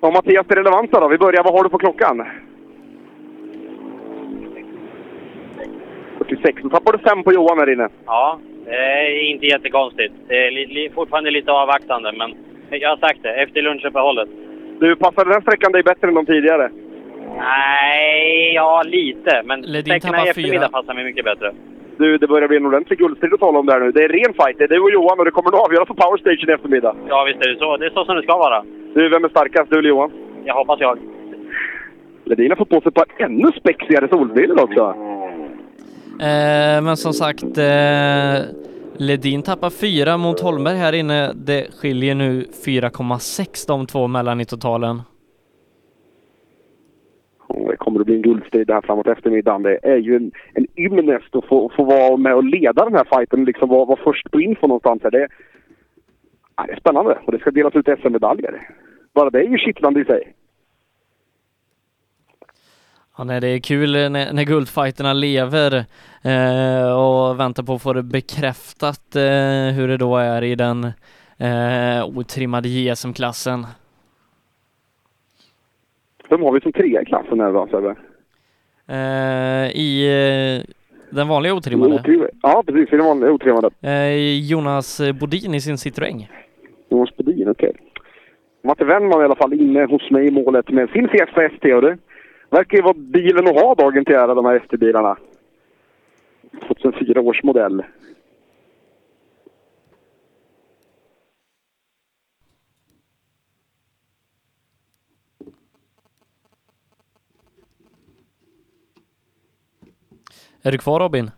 [0.00, 1.08] Ja, Mattias, det relevanta då.
[1.08, 1.44] Vi börjar.
[1.44, 2.26] Vad har du på klockan?
[6.18, 6.62] 46.
[6.62, 7.88] Då tappar du fem på Johan här inne.
[8.06, 10.14] Ja, det är inte jättekonstigt.
[10.28, 12.34] Det är li, li, fortfarande lite avvaktande, men
[12.70, 14.28] jag har sagt det, efter lunchuppehållet.
[14.80, 16.70] Du, passade den sträckan dig bättre än de tidigare?
[17.38, 21.52] Nej, ja lite, men sträckorna i eftermiddag passar mig mycket bättre.
[21.96, 23.92] Du, det börjar bli en ordentlig guldstrid att tala om där nu.
[23.92, 24.58] Det är ren fight.
[24.58, 26.96] Det är du och Johan och det kommer nog avgöras på Power Station i eftermiddag.
[27.08, 27.76] Ja, visst är det så.
[27.76, 28.64] Det är så som det ska vara.
[28.94, 29.70] Du, vem är starkast?
[29.70, 30.10] Du eller Johan?
[30.44, 30.98] Jag hoppas jag.
[32.24, 34.94] Ledin har fått på sig ett par ännu spexigare solbrillor också.
[36.20, 38.38] Eh, men som sagt, eh,
[39.00, 41.32] Ledin tappar fyra mot Holmberg här inne.
[41.32, 45.02] Det skiljer nu 4,6 de två mellan i totalen.
[47.70, 49.62] Det kommer att bli en guldstrid här framåt eftermiddagen.
[49.62, 53.06] Det är ju en, en ymnest att få, få vara med och leda den här
[53.16, 55.02] fighten och liksom vara, vara först på info någonstans.
[55.02, 55.10] här.
[55.10, 55.28] Det,
[56.66, 58.68] det är spännande och det ska delas ut SM-medaljer.
[59.14, 60.32] Bara det är ju kittlande i sig.
[63.18, 65.84] Ja, nej, det är kul när, när guldfighterna lever
[66.22, 70.84] eh, och väntar på att få det bekräftat eh, hur det då är i den
[71.38, 73.66] eh, otrimmade JSM-klassen.
[76.30, 77.94] Vem har vi som trea i klassen här då, Sebbe?
[78.88, 80.74] Eh, I eh,
[81.10, 81.94] den vanliga otrimmade.
[81.94, 82.30] Otrimmade.
[82.42, 82.92] Ja, precis.
[82.92, 83.70] I den vanliga otrimmade.
[83.80, 86.26] Eh, Jonas Bodin i sin Citroën.
[86.90, 87.72] Jonas Bodin, okej.
[88.64, 91.80] Matte Wennman i alla fall inne hos mig i målet med sin Fiesta ST.
[91.80, 91.98] Det
[92.50, 95.16] verkar ju vara bilen att ha dagen till ära, de här ST-bilarna.
[96.68, 97.82] 2004 års modell.
[110.62, 111.30] Är du kvar Robin?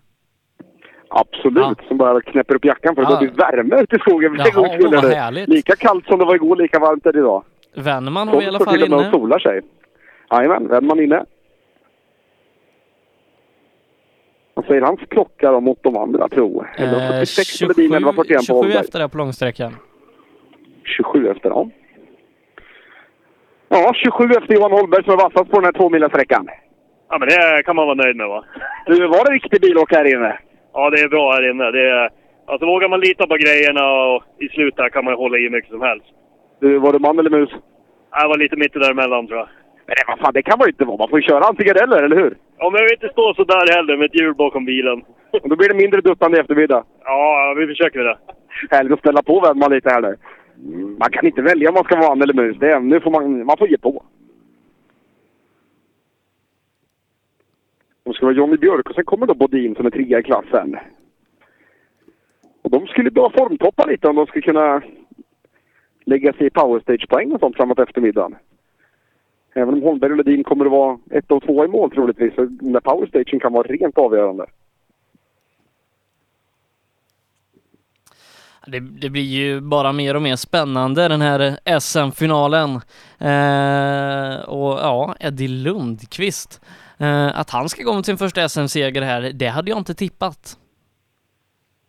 [1.08, 3.18] Absolut, som bara knäpper upp jackan för det Ja.
[3.18, 4.36] bli värme ute i skogen.
[4.36, 5.48] för en Jaha, gångs.
[5.48, 7.44] Lika kallt som det var igår, lika varmt är det idag.
[7.74, 9.10] Wennman har vi i alla fall inne.
[9.10, 9.60] solar sig.
[10.31, 11.25] Jajamän, Wennman inne.
[14.55, 16.65] Vad säger hans klocka då mot de andra, tro?
[16.78, 18.81] Eh, 11.46 på Ledin, 11.41 på 27 Holmberg.
[18.81, 19.73] efter det på långsträckan.
[20.84, 21.68] 27 efter, ja.
[23.68, 26.49] Ja, 27 efter Johan Holmberg som är vassast på den här tvåmilarsträckan.
[27.09, 28.44] Ja, men det kan man vara nöjd med va?
[28.86, 30.39] Du, var det riktig bilåk här inne?
[30.73, 31.70] Ja, det är bra här inne.
[31.70, 32.10] Det är,
[32.47, 35.83] alltså vågar man lita på grejerna och i slutet kan man hålla i mycket som
[35.83, 36.07] helst.
[36.60, 37.50] Du, var du man eller mus?
[38.10, 39.49] Jag var lite mitt däremellan tror jag.
[39.90, 40.96] Men vad fan, det kan man ju inte vara.
[40.96, 42.36] Man får ju köra antingen eller, eller hur?
[42.58, 45.02] Ja, men jag vill inte stå så där heller med ett hjul bakom bilen.
[45.42, 46.84] Och då blir det mindre duttande i eftermiddag.
[47.04, 48.18] Ja, vi försöker det.
[48.70, 50.16] Härligt att ställa på Wennman lite här nu.
[50.98, 52.56] Man kan inte välja om man ska vara man eller mus.
[52.58, 54.04] Det är, nu får man, man får ge på.
[58.04, 60.76] Då ska vara Johnny Björk och sen kommer då Bodin som är trea i klassen.
[62.62, 64.82] Och de skulle behöva formtoppa lite om de ska kunna
[66.04, 68.36] lägga sig i powerstage-poäng och sånt framåt eftermiddagen.
[69.54, 72.44] Även om Holmberg och Ledin kommer att vara ett och två i mål troligtvis, så
[72.44, 74.46] den där powerstagen kan vara rent avgörande.
[78.66, 82.70] Det, det blir ju bara mer och mer spännande den här SM-finalen.
[83.18, 86.60] Eh, och ja, Eddie Lundqvist.
[86.98, 90.56] Eh, att han ska gå mot sin första SM-seger här, det hade jag inte tippat.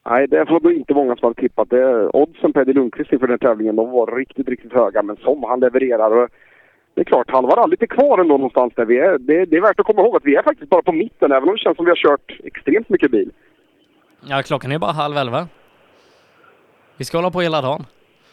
[0.10, 2.10] Nej, det var nog inte många som hade tippat det.
[2.10, 5.04] Oddsen på Eddie Lundqvist inför den här tävlingen, de var riktigt, riktigt höga.
[5.04, 6.30] Men som han levererar.
[6.94, 9.18] Det är klart, halva rallyt är kvar ändå någonstans där vi är.
[9.18, 11.50] Det, det är värt att komma ihåg att vi är faktiskt bara på mitten, även
[11.50, 13.32] om det känns som vi har kört extremt mycket bil.
[14.30, 15.48] Ja, klockan är bara halv elva.
[16.98, 17.86] Vi ska hålla på hela dagen.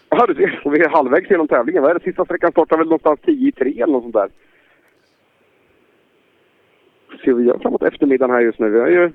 [0.09, 0.61] Ja, du ser.
[0.65, 1.83] Och vi är halvvägs genom tävlingen.
[1.83, 2.05] Vad är det?
[2.05, 4.29] Sista sträckan startar väl någonstans 10 i 3 eller något sånt där.
[7.25, 8.71] se vad vi gör framåt eftermiddagen här just nu.
[8.71, 9.13] Vi har ju,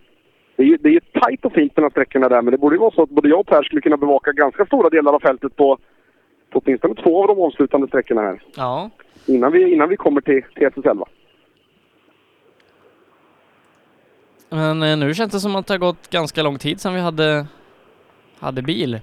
[0.55, 2.75] det är ju det är ju tajt och fint mellan sträckorna där, men det borde
[2.75, 5.19] ju vara så att både jag och Per skulle kunna bevaka ganska stora delar av
[5.19, 5.77] fältet på,
[6.49, 8.41] på åtminstone två av de avslutande sträckorna här.
[8.55, 8.89] Ja.
[9.25, 11.05] Innan vi, innan vi kommer till, till SSL va?
[14.49, 16.99] Men eh, nu känns det som att det har gått ganska lång tid sedan vi
[16.99, 17.45] hade,
[18.39, 18.99] hade bil.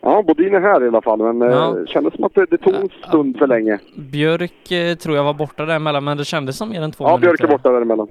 [0.00, 1.72] Ja, Bodin är här i alla fall, men eh, Ja.
[1.72, 3.78] det kändes som att det, det tog en stund för länge.
[3.96, 7.08] Björk eh, tror jag var borta däremellan, men det kändes som mer än två Ja,
[7.16, 7.26] minuter.
[7.36, 8.08] Björk är borta däremellan.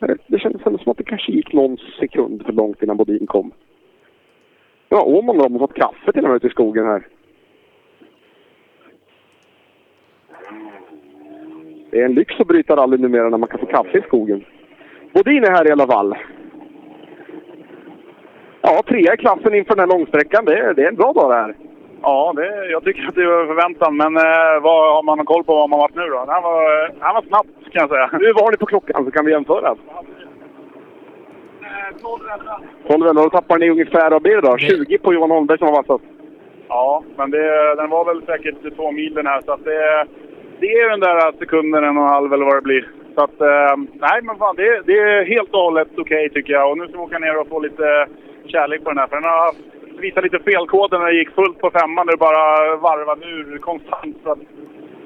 [0.00, 3.26] Eh, Det kändes ändå som att det kanske gick någon sekund för långt innan Bodin
[3.26, 3.52] kom.
[4.88, 7.06] Ja, Åmål har fått kaffe till och med ute i skogen här.
[11.90, 14.44] Det är en lyx att bryta rally numera när man kan få kaffe i skogen.
[15.12, 16.16] Bodin är här i alla fall.
[18.62, 20.44] Ja, trea i klassen inför den här långsträckan.
[20.44, 21.54] Det är, det är en bra dag det här.
[22.02, 23.96] Ja, det, jag tycker att det var förväntan.
[23.96, 26.18] Men eh, vad, har man koll på vad man varit nu då?
[26.28, 28.10] Han var, han var snabb kan jag säga.
[28.12, 29.76] Nu, vad har ni på klockan så kan vi jämföra?
[32.86, 34.58] 12 11, då tappar ni ungefär, vad blir det då?
[34.58, 36.04] 20 på Johan Holmberg som var vassast.
[36.68, 39.40] Ja, men det, den var väl säkert två mil den här.
[39.40, 40.06] Så att det,
[40.60, 42.88] det är den där sekunden, en och en halv eller vad det blir.
[43.14, 46.70] Så att, eh, nej men fan, det, det är helt och hållet okej tycker jag.
[46.70, 48.06] Och nu ska vi åka ner och få lite
[48.46, 49.06] kärlek på den här.
[49.06, 49.54] För den har
[50.00, 52.06] visat lite felkoder när det gick fullt på femman.
[52.06, 54.16] Där det bara varvade ur konstant.
[54.24, 54.38] Så att,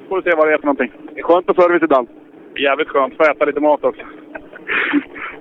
[0.09, 0.91] får vi se vad det är för någonting.
[1.13, 2.07] Det är skönt med service ibland.
[2.55, 3.17] Jävligt skönt.
[3.17, 4.01] Få äta lite mat också.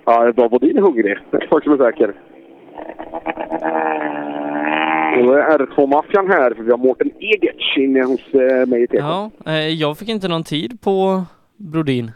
[0.05, 0.49] Ja, det är bra.
[0.49, 1.19] Bodin är hungrig.
[1.51, 2.15] Sak som är säker.
[5.19, 8.87] Och då är R2-maffian här, för vi har Mårten Egertz inne hos eh, mig i
[8.87, 8.97] TK.
[8.99, 11.23] Ja, eh, jag fick inte någon tid på
[11.57, 12.13] Brodin.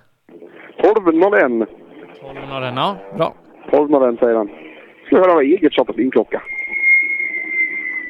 [0.78, 1.66] 12.01.
[2.20, 2.96] 12.01, ja.
[3.16, 3.34] Bra.
[3.70, 4.48] 12.01 säger han.
[5.06, 6.42] Ska vi höra vad Egertz har på sin klocka.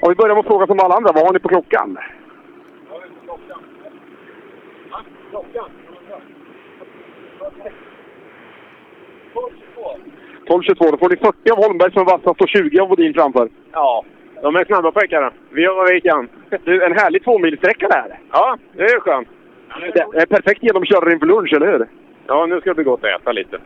[0.00, 1.12] Ja, vi börjar med att fråga som alla andra.
[1.12, 1.98] Vad har ni på klockan?
[5.30, 5.70] Klockan?
[10.46, 10.90] 12.22.
[10.90, 13.48] Då får ni 40 av Holmberg som är vassast och 20 av Bodin framför.
[13.72, 14.04] Ja,
[14.42, 15.32] de är snabba pojkarna.
[15.50, 16.28] Vi gör vad vi kan.
[16.64, 18.18] Du, en härlig tvåmilssträcka där.
[18.32, 19.28] Ja, det är skönt.
[19.92, 21.86] Det är perfekt genomkörare inför lunch, eller hur?
[22.26, 23.58] Ja, nu ska det bli gott att äta lite.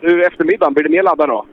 [0.00, 1.46] Du, eftermiddagen, blir det mer laddad då?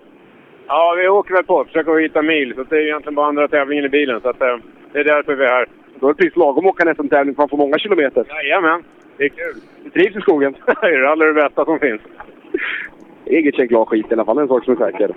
[0.68, 1.66] Ja, vi åker väl på.
[1.66, 2.54] Försöker hitta mil.
[2.56, 4.22] Så det är egentligen bara andra tävlingen i bilen.
[4.22, 4.58] Så att, eh,
[4.92, 5.68] det är därför vi är här.
[6.00, 8.26] Då är det precis lagom att åka en SM-tävling för man får många kilometer.
[8.30, 8.84] Jajamän.
[9.18, 9.56] Det är kul.
[9.84, 10.56] Du trivs i skogen?
[10.82, 12.02] det är rally det bästa som finns.
[13.26, 15.12] Eget en glad skit i alla fall, en sak som är säker.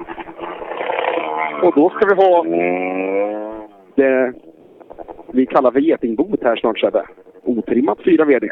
[1.63, 2.45] Och då ska vi ha
[3.97, 4.33] det
[5.33, 7.07] vi kallar för getingboet här snart Sebbe.
[7.43, 8.49] Otrimmat 4 VD.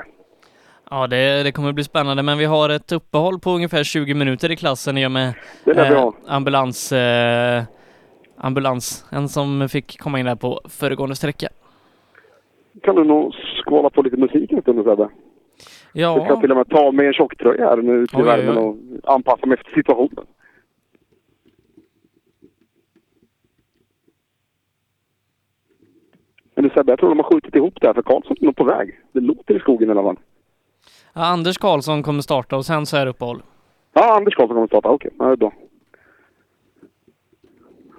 [0.90, 4.50] Ja, det, det kommer bli spännande, men vi har ett uppehåll på ungefär 20 minuter
[4.52, 5.34] i klassen i och med
[5.66, 6.14] ha.
[6.26, 7.62] ambulans, eh,
[8.36, 11.48] ambulans, en som fick komma in där på föregående sträcka.
[12.82, 15.08] Kan du nog skvala på lite musik en stund Sebbe?
[15.92, 16.16] Ja.
[16.16, 18.76] Jag ska till och med ta mig en tjocktröja här nu ute i värmen och
[19.04, 20.24] anpassa mig efter situationen.
[26.64, 28.64] Men Sebbe, jag tror de har skjutit ihop det här för Karlsson är nog på
[28.64, 29.00] väg.
[29.12, 30.16] Det låter i skogen i alla fall.
[31.14, 33.42] Ja, Anders Karlsson kommer starta och sen så är det uppehåll.
[33.92, 34.88] Ja, Anders Karlsson kommer starta.
[34.88, 35.52] Okej, ja, det är bra.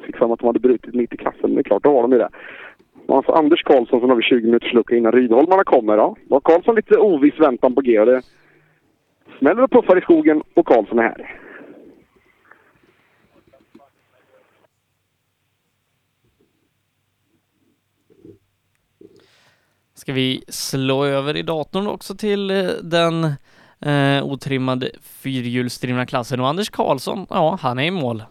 [0.06, 2.02] Fick mig att de hade brutit mitt i klassen, men det är klart, då har
[2.02, 2.30] de ju det.
[3.08, 5.98] Alltså Anders Karlsson, som har vi 20 minuters lucka innan Rydholmarna kommer.
[5.98, 6.16] Ja.
[6.30, 8.22] Då har Karlsson lite oviss väntan på G det
[9.40, 11.40] smäller och puffar i skogen och Karlsson är här.
[20.06, 23.24] Ska vi slå över i datorn också till eh, den
[23.85, 28.24] eh, otrimmade fyrhjulsdrivna klassen och Anders Karlsson, ja, han är i mål.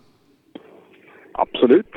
[1.32, 1.92] Absolut.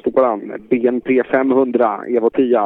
[0.00, 0.66] Stoppar han.
[0.70, 2.58] BNP 500, Evo 10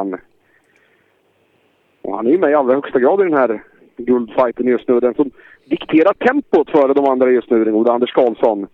[2.01, 3.63] Och han är ju med i allra högsta grad i den här
[3.97, 4.99] guldfighten just nu.
[4.99, 5.31] Den som
[5.65, 8.67] dikterar tempot före de andra just nu, den gode Anders Karlsson.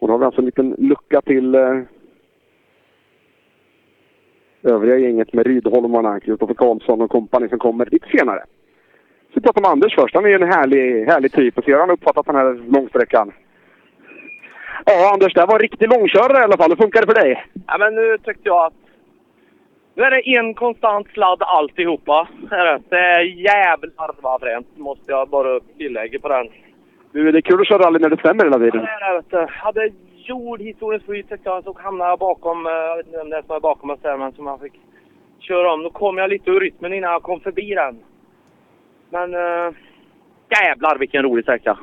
[0.00, 1.80] Och då har vi alltså en liten lucka till eh,
[4.66, 8.40] övriga gänget med Rydholmarna, Kristoffer Karlsson och kompani som kommer lite senare.
[9.28, 10.14] Så vi pratar med Anders först.
[10.14, 11.58] Han är ju en härlig, härlig typ.
[11.58, 13.32] Och så har han uppfattat den här långsträckan.
[14.84, 16.70] Ja, Anders, det här var en riktig långkörare i alla fall.
[16.70, 17.44] Hur funkar det för dig?
[17.66, 18.72] Ja, men nu tyckte jag att...
[19.94, 22.28] Nu är det en konstant sladd alltihopa.
[22.50, 22.80] Det.
[22.88, 26.48] det är jävlar vad fränt, måste jag bara tillägga på den.
[27.12, 28.84] Du, det är kul att köra rally när det stämmer hela Ja, tiden.
[28.84, 29.30] det är det, vet
[29.74, 29.92] du.
[30.28, 33.42] Jordhistoriens flyt tyckte jag, så hamnade jag bakom, eh, jag vet inte vem det är
[33.42, 34.80] som är bakom oss där, men som jag fick
[35.38, 35.82] köra om.
[35.82, 37.98] Då kom jag lite ur rytmen innan jag kom förbi den.
[39.10, 39.74] Men äh,
[40.48, 41.78] jävlar vilken rolig sträcka.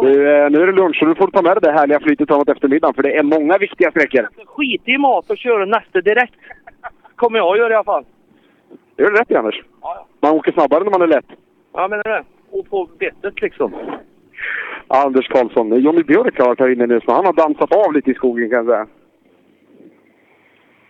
[0.00, 2.28] Du, eh, nu är det lunch så du får ta med dig det härliga flytet
[2.28, 4.28] framåt eftermiddagen för det är många viktiga sträckor.
[4.46, 6.34] Skit i mat och köra nästa direkt.
[7.16, 8.04] Kommer jag göra i alla fall.
[8.96, 9.62] Det gör du rätt i, Anders.
[10.20, 11.26] Man åker snabbare när man är lätt.
[11.72, 12.24] Ja, menar det.
[12.50, 13.72] Och på bettet liksom.
[14.90, 15.82] Anders Karlsson.
[15.82, 18.50] Johnny Björk har varit här inne nu, så han har dansat av lite i skogen
[18.50, 18.86] kan jag säga.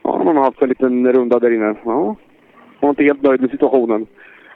[0.03, 1.75] Ja, han har haft en liten runda där inne.
[1.85, 2.17] Ja.
[2.81, 4.07] Han var inte helt nöjd med situationen.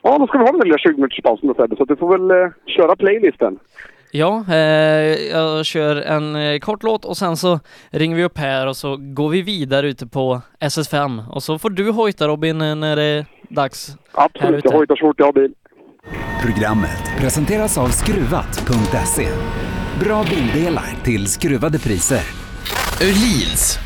[0.02, 2.18] Ja, då ska vi ha den lilla 20 minuters pausen då Sebbe, så du får
[2.18, 3.58] väl eh, köra playlisten.
[4.12, 4.56] Ja, eh,
[5.32, 8.96] jag kör en eh, kort låt och sen så ringer vi upp här och så
[9.00, 13.02] går vi vidare ute på SS5 och så får du hojta Robin eh, när det
[13.02, 15.54] är dags Absolut, jag hojtar så fort jag har bil.
[16.42, 19.28] Programmet presenteras av Skruvat.se.
[20.00, 22.22] Bra bildelar till skruvade priser.
[23.00, 23.78] Öhlins.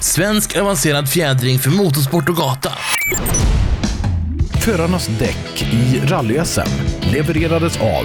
[0.00, 2.70] Svensk avancerad fjädring för motorsport och gata.
[4.64, 6.68] Förarnas däck i rally-SM
[7.12, 8.04] levererades av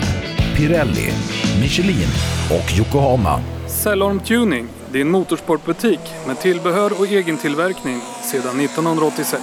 [0.56, 1.14] Pirelli,
[1.61, 2.08] Michelin
[2.50, 3.42] och Yokohama.
[3.68, 9.42] Cellorm Tuning, din motorsportbutik med tillbehör och egen tillverkning sedan 1986.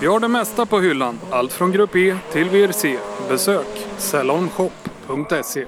[0.00, 2.98] Vi har det mesta på hyllan, allt från Grupp E till VRC.
[3.28, 3.66] Besök
[3.96, 5.64] cellormshop.se.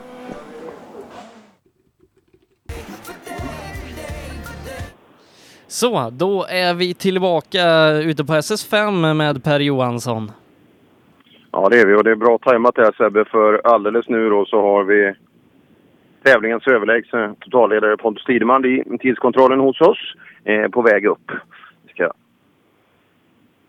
[5.67, 10.33] Så, då är vi tillbaka ute på SS5 med Per Johansson.
[11.53, 14.29] Ja, det är vi och det är bra tajmat det här Sebbe, för alldeles nu
[14.29, 15.15] då så har vi
[16.25, 19.99] tävlingens överlägsne totalledare Pontus Tideman i tidskontrollen hos oss
[20.45, 21.31] eh, på väg upp.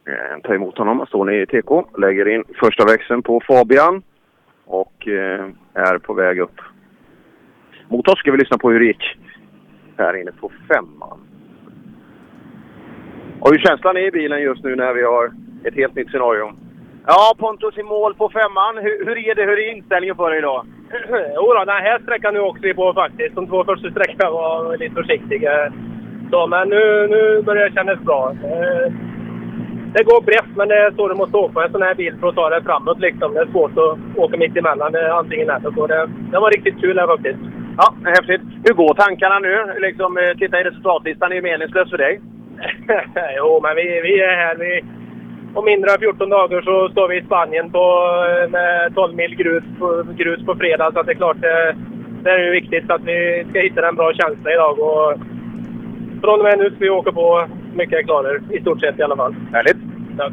[0.07, 1.05] Eh, ta emot honom.
[1.07, 4.01] Står nere i TK, lägger in första växeln på Fabian
[4.65, 6.61] och eh, är på väg upp.
[7.89, 9.17] Mot oss ska vi lyssna på hur det gick
[9.97, 11.19] här inne på femman.
[13.39, 15.31] Och hur känslan är i bilen just nu när vi har
[15.63, 16.53] ett helt nytt scenario?
[17.05, 18.77] Ja, Pontus i mål på femman.
[18.77, 19.43] Hur, hur är det?
[19.43, 20.65] Hur är inställningen för dig idag?
[21.35, 23.35] Jo då, den här sträckan nu åkte vi på faktiskt.
[23.35, 25.73] De två första sträckorna var lite försiktiga.
[26.31, 28.35] Så, men nu, nu börjar det kännas bra.
[29.87, 32.15] Eh, Det går brett, men det är så du måste åka en sån här bil
[32.19, 32.99] för att ta dig framåt.
[32.99, 33.33] Liksom.
[33.33, 34.95] Det är svårt att åka mitt emellan.
[35.11, 35.71] Antingen eller.
[35.71, 37.39] Så det, det var riktigt kul här faktiskt.
[37.77, 38.41] Ja, häftigt.
[38.65, 39.55] Hur går tankarna nu?
[39.79, 42.19] Liksom, eh, titta i resultatlistan är ju meningslöst för dig.
[43.37, 44.55] jo, men vi, vi är här.
[44.55, 44.83] Vi,
[45.53, 47.85] om mindre än 14 dagar så står vi i Spanien på,
[48.29, 50.91] eh, med 12 mil grus på, grus på fredag.
[50.93, 51.75] Så att det är klart, det,
[52.23, 54.79] det är ju viktigt att vi ska hitta en bra känsla idag.
[54.79, 55.13] Och
[56.21, 57.47] från och med nu ska vi åka på
[57.77, 59.35] mycket jag klarar, i stort sett i alla fall.
[59.51, 59.77] Härligt.
[60.17, 60.31] Ja.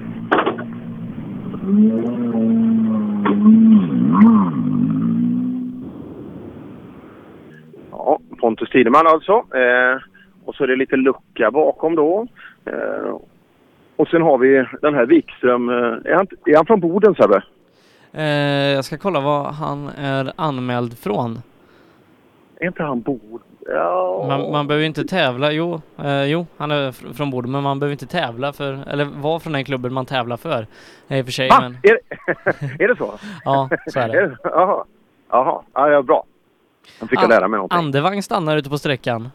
[7.90, 9.32] Ja, Pontus Tideman alltså.
[9.32, 10.02] Eh,
[10.44, 12.26] och så är det lite lucka bakom då.
[12.64, 13.18] Eh,
[13.96, 15.68] och sen har vi den här Wikström.
[15.68, 17.42] Eh, är, han, är han från Boden Sebbe?
[18.12, 21.38] Eh, jag ska kolla vad han är anmäld från.
[22.60, 23.40] Är inte han Boden?
[23.68, 24.24] Ja.
[24.28, 27.80] Man, man behöver inte tävla, jo, eh, jo, han är fr- från Boden, men man
[27.80, 30.66] behöver inte tävla för, eller vara från den klubben man tävlar för.
[31.08, 31.56] I och för sig, Va?
[31.60, 31.76] men...
[31.82, 33.14] Är, det- är det så?
[33.44, 34.36] Ja, så är det.
[34.44, 34.84] Jaha.
[35.30, 35.62] Jaha.
[35.74, 36.24] Ja, ja, bra.
[37.00, 37.78] Jag fick jag lära mig någonting.
[37.78, 39.30] Andevang stannar ute på sträckan.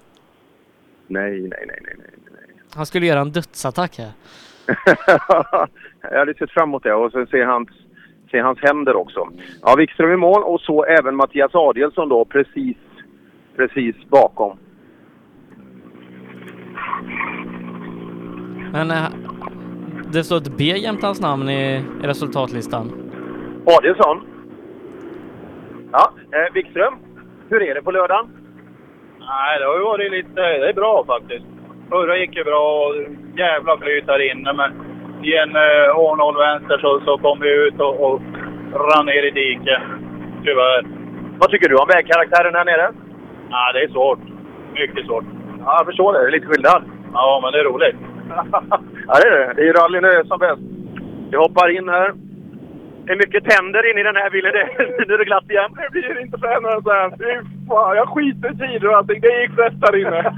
[1.07, 2.07] Nej, nej, nej, nej, nej.
[2.75, 4.11] Han skulle göra en dödsattack här.
[6.01, 7.69] jag hade sett fram emot det och sen se hans,
[8.31, 9.27] se hans händer också.
[9.61, 12.77] Ja, Wikström i mål och så även Mattias Adielsson då precis,
[13.59, 14.57] precis bakom.
[18.71, 19.07] Men eh,
[20.13, 22.91] det står ett B jämte hans namn i, i resultatlistan.
[23.65, 24.17] Adielsson?
[25.91, 26.93] Ja, eh, Wikström.
[27.49, 28.25] Hur är det på lördagen?
[29.19, 30.41] Nej, det har ju varit lite...
[30.41, 31.45] Det är bra faktiskt.
[31.89, 32.95] Förra gick ju bra och
[33.37, 34.53] jävla flyt här inne.
[34.53, 34.71] Men
[35.23, 38.21] i en uh, H0 vänster så, så kom vi ut och, och
[38.73, 39.81] rann ner i diket.
[40.43, 40.85] Tyvärr.
[41.39, 42.93] Vad tycker du om vägkaraktären här nere?
[43.49, 44.19] Nej, det är svårt.
[44.73, 45.25] Mycket svårt.
[45.65, 46.19] Ja, jag förstår det.
[46.19, 46.83] Det är lite skillnad.
[47.13, 47.95] Ja, men det är roligt.
[49.11, 49.53] Ja, det är det.
[49.55, 50.61] Det är ju rally är som bäst.
[51.31, 52.13] Vi hoppar in här.
[53.05, 54.51] Det är mycket tänder inne i den här bilen.
[54.53, 55.71] Det- Nu är det glatt igen.
[55.81, 57.09] Det blir inte fränare så här.
[57.67, 59.19] Fan, jag skiter i tider och allting.
[59.21, 60.21] Det gick rätt där inne.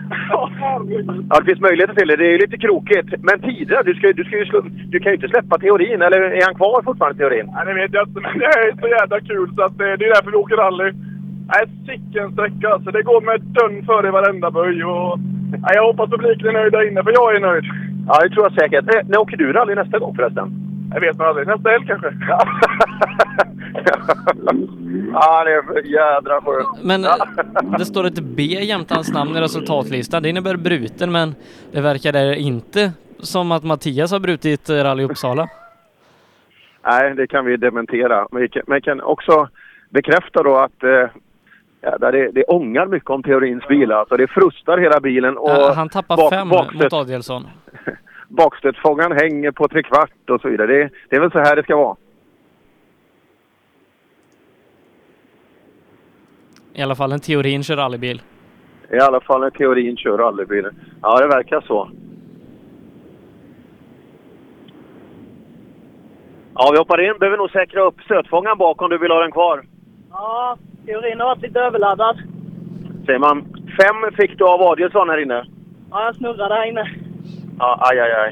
[1.30, 2.16] Ja, det finns möjligheter till det.
[2.16, 3.10] Det är ju lite krokigt.
[3.28, 4.60] Men tider, du, ska, du, ska ju slå,
[4.94, 6.02] du kan ju inte släppa teorin.
[6.02, 7.50] Eller är han kvar fortfarande teorin?
[7.56, 10.06] Nej, det vet jag inte, men det är så jävla kul så att det, det
[10.06, 10.92] är därför vi åker rally.
[11.48, 12.92] Nej, sicken sträcka alltså.
[12.92, 15.20] Det går med dörren före i varenda böj och...
[15.52, 17.64] Nej, jag hoppas publiken är nöjd där inne, för jag är nöjd.
[18.08, 18.96] Ja, det tror jag säkert.
[18.96, 20.52] Eh, När åker du rally nästa gång förresten?
[20.94, 21.48] Jag vet man aldrig.
[21.48, 22.08] Nästa helg kanske.
[25.14, 26.84] Ja, det är för jädra skönt.
[26.84, 30.24] Men eh, det står ett B jämte hans namn i resultatlistan.
[30.24, 31.36] Det innebär bruten, men
[31.72, 35.48] det verkar där inte som att Mattias har brutit Rally Uppsala.
[36.86, 38.28] Nej, det kan vi dementera.
[38.32, 39.48] Men vi kan, men vi kan också
[39.90, 41.10] bekräfta då att eh,
[41.82, 43.92] ja, där det, det ångar mycket om teorins bil.
[43.92, 45.38] Alltså det frustar hela bilen.
[45.38, 47.48] Och Eh, han tappar bak- fem bakstöt- mot Adielsson.
[48.28, 50.68] Bakstötfångaren hänger på trekvart och så vidare.
[50.68, 51.96] Det, det är väl så här det ska vara.
[56.74, 58.22] I alla fall när teorin kör rallybil.
[58.92, 60.70] I alla fall när teorin kör rallybil.
[61.02, 61.90] Ja, det verkar så.
[66.56, 67.18] Ja, vi hoppar in.
[67.20, 69.64] Behöver nog säkra upp stötfångaren bak om du vill ha den kvar.
[70.12, 72.18] Ja, teorin har varit lite överladdad.
[73.06, 73.46] Säger man.
[73.82, 75.46] Fem fick du av Adielsson här inne.
[75.92, 76.90] Ja, jag snurrade här inne.
[77.60, 78.32] Ja, aj, aj, aj.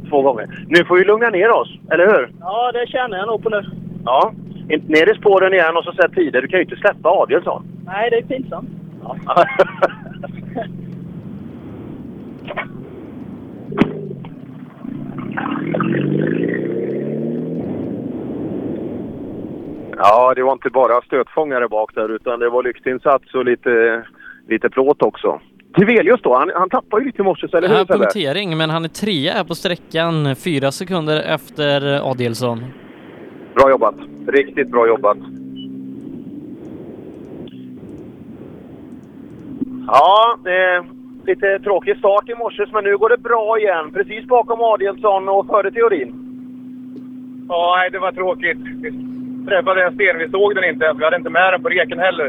[0.08, 0.64] Två gånger.
[0.68, 2.30] Nu får vi lugna ner oss, eller hur?
[2.40, 3.64] Ja, det känner jag nog på nu.
[4.04, 4.32] Ja.
[4.68, 6.42] Ner i spåren igen och så sätt tider.
[6.42, 7.62] Du kan ju inte släppa Adielsson.
[7.86, 8.68] Nej, det är pinsamt.
[9.02, 9.16] Ja,
[20.34, 24.04] det var inte bara stötfångare bak där utan det var lyktinsats och lite,
[24.48, 25.40] lite plåt också.
[25.76, 28.84] Tevelius då, han, han tappade ju lite i morse, eller hur Ja, punktering, men han
[28.84, 32.64] är trea här på sträckan, fyra sekunder efter Adielsson.
[33.54, 33.94] Bra jobbat.
[34.26, 35.18] Riktigt bra jobbat.
[39.86, 40.84] Ja, det är
[41.26, 43.90] lite tråkig start i morse, men nu går det bra igen.
[43.92, 46.14] Precis bakom Adielsson och före teorin.
[47.48, 48.58] Ja, det var tråkigt.
[49.48, 50.94] Träffade en sten, vi såg den inte.
[50.98, 52.28] Vi hade inte med den på reken heller.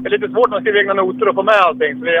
[0.00, 1.98] Det är lite svårt när man skriver egna noter och få med allting.
[1.98, 2.16] Så vi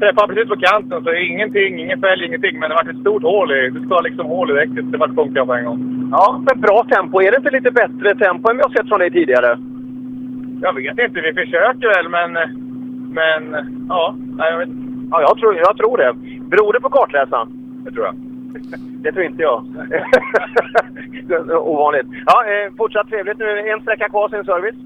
[0.00, 2.58] träffade precis på kanten, så ingenting, ingen fälg, ingenting.
[2.58, 4.92] Men det var ett stort hål i, det ska liksom hål i däcket.
[4.92, 6.08] Det var funka på en gång.
[6.10, 7.22] Ja, men bra tempo.
[7.22, 9.58] Är det inte lite bättre tempo än vi har sett från dig tidigare?
[10.62, 12.32] Jag vet inte, vi försöker väl, men...
[13.18, 13.42] Men,
[13.88, 14.14] ja.
[14.38, 14.84] Nej, jag vet inte.
[15.10, 16.12] Ja, jag tror, jag tror det.
[16.50, 17.48] Beror det på kartläsaren?
[17.84, 18.14] Det tror jag.
[19.02, 19.64] Det tror inte jag.
[21.50, 22.06] Ovanligt.
[22.26, 23.58] Ja, eh, fortsatt trevligt nu.
[23.58, 24.76] En sträcka kvar sin service.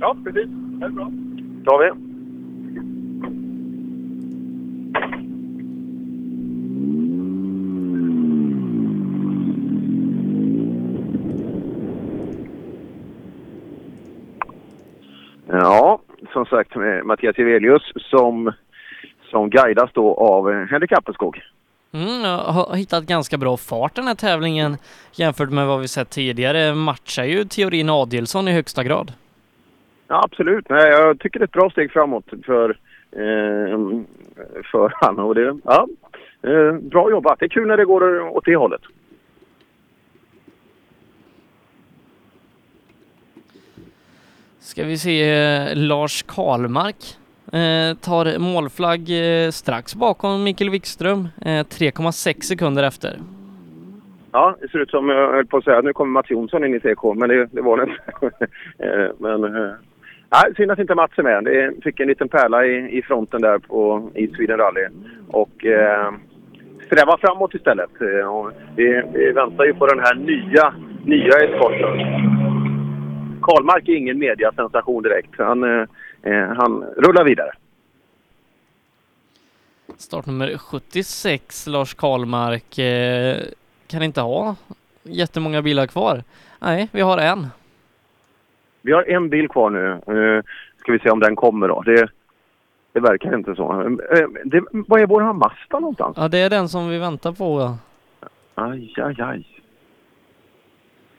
[0.00, 0.48] Ja, precis.
[0.50, 1.10] Det är bra.
[1.64, 1.90] tar vi.
[15.50, 16.00] Ja,
[16.32, 16.72] som sagt
[17.04, 18.52] Mattias Evelius som,
[19.30, 21.42] som guidas då av Henrik Appelskog.
[21.92, 24.76] Mm, jag har hittat ganska bra fart den här tävlingen
[25.12, 26.74] jämfört med vad vi sett tidigare.
[26.74, 29.12] Matchar ju teorin Adielsson i högsta grad.
[30.08, 30.68] Ja, absolut.
[30.68, 32.70] Nej, jag tycker det är ett bra steg framåt för,
[33.12, 33.78] eh,
[34.72, 35.18] för han.
[35.18, 35.88] Och det, ja,
[36.42, 37.38] eh, bra jobbat.
[37.38, 38.82] Det är kul när det går åt det hållet.
[44.60, 47.16] Ska vi se, eh, Lars Karlmark
[47.52, 53.18] eh, tar målflagg eh, strax bakom Mikael Wikström, eh, 3,6 sekunder efter.
[54.32, 56.74] Ja, det ser ut som, jag höll på att säga, nu kommer Mats Jonsson in
[56.74, 58.46] i TK, men det, det var det inte.
[58.78, 59.72] Eh, men, eh,
[60.30, 61.44] nej, synd att inte Mats är med.
[61.44, 64.86] Det fick en liten pärla i, i fronten där på, i Sweden Rally.
[65.28, 66.12] Och eh,
[66.86, 67.90] sträva framåt istället.
[68.00, 71.98] Eh, och vi, vi väntar ju på den här nya, nya eskorten.
[73.42, 75.30] Karlmark är ingen mediasensation direkt.
[75.38, 75.86] Han, eh,
[76.34, 77.52] han rullar vidare.
[79.96, 83.36] Startnummer 76, Lars Karlmark, eh,
[83.86, 84.56] kan inte ha
[85.02, 86.22] jättemånga bilar kvar.
[86.58, 87.46] Nej, vi har en.
[88.82, 89.90] Vi har en bil kvar nu.
[89.90, 90.44] Eh,
[90.78, 91.82] ska vi se om den kommer då.
[91.82, 92.08] Det,
[92.92, 93.82] det verkar inte så.
[93.82, 96.16] Eh, det, var är vår Mazda någonstans?
[96.16, 97.76] Ja, det är den som vi väntar på.
[98.54, 99.46] Aj, aj, aj.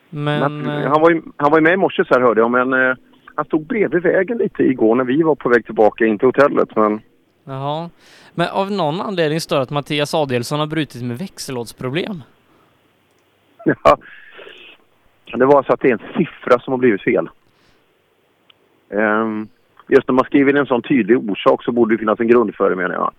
[0.09, 0.61] Men...
[0.63, 2.51] Men, eh, han, var ju, han var ju med i morse så här hörde jag,
[2.51, 2.95] men eh,
[3.39, 6.75] han stod bredvid vägen lite igår när vi var på väg tillbaka in till hotellet.
[6.75, 7.01] Men
[7.43, 7.89] Jaha.
[8.33, 12.23] Men av någon anledning stör att Mattias Adielsson har brutit med växellådsproblem.
[13.65, 13.97] ja,
[15.37, 17.29] det var så att det är en siffra som har blivit fel.
[18.89, 19.47] Ehm,
[19.87, 22.69] just när man skriver en sån tydlig orsak så borde det finnas en grund för
[22.69, 23.11] det menar jag.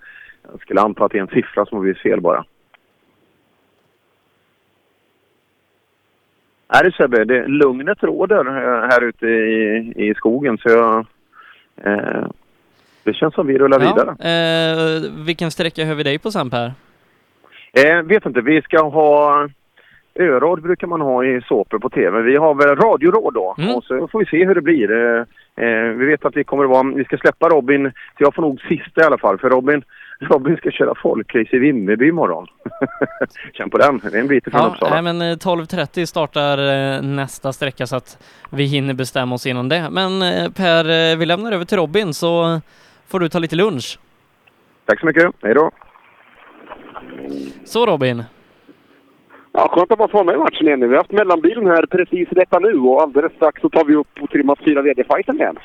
[0.52, 2.44] Jag skulle anta att det är en siffra som har blivit fel bara.
[6.72, 11.06] Är det Sebbe, det, lugnet råder eh, här ute i, i skogen så jag...
[11.84, 12.26] Eh,
[13.04, 14.10] det känns som vi rullar vidare.
[14.10, 16.72] Eh, vilken sträcka hör vi dig på sen Per?
[17.72, 19.48] Eh, vet inte, vi ska ha...
[20.14, 22.22] Öråd brukar man ha i såpor på tv.
[22.22, 25.26] Vi har väl radioråd då och så får vi se hur det blir.
[25.56, 26.94] Eh, eh, vi vet att vi kommer att vara...
[26.96, 29.38] Vi ska släppa Robin, så jag får nog sista i alla fall.
[29.38, 29.82] För Robin,
[30.20, 32.46] Robin ska köra folkrace i Vimmerby imorgon.
[33.52, 34.94] Känn på den, det är en bit ifrån Ja, Uppsala.
[35.02, 38.18] nej, men eh, 12.30 startar eh, nästa sträcka så att
[38.50, 39.88] vi hinner bestämma oss innan det.
[39.90, 42.60] Men eh, Per, eh, vi lämnar över till Robin så
[43.08, 43.98] får du ta lite lunch.
[44.86, 45.70] Tack så mycket, hej då.
[47.64, 48.24] Så Robin,
[49.52, 50.86] Ja, skönt att vara framme i matchen igen nu.
[50.86, 54.18] Vi har haft mellanbilen här precis detta nu och alldeles strax så tar vi upp
[54.20, 55.58] och trimmar fyra VD-fighten igen.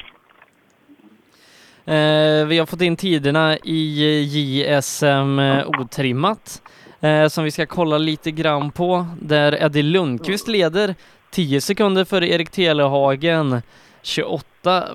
[1.85, 6.61] eh, vi har fått in tiderna i JSM eh, otrimmat
[6.99, 9.05] eh, som vi ska kolla lite grann på.
[9.21, 10.95] Där Eddie Lundqvist leder
[11.31, 13.61] 10 sekunder före Erik Telehagen.
[14.01, 14.45] 28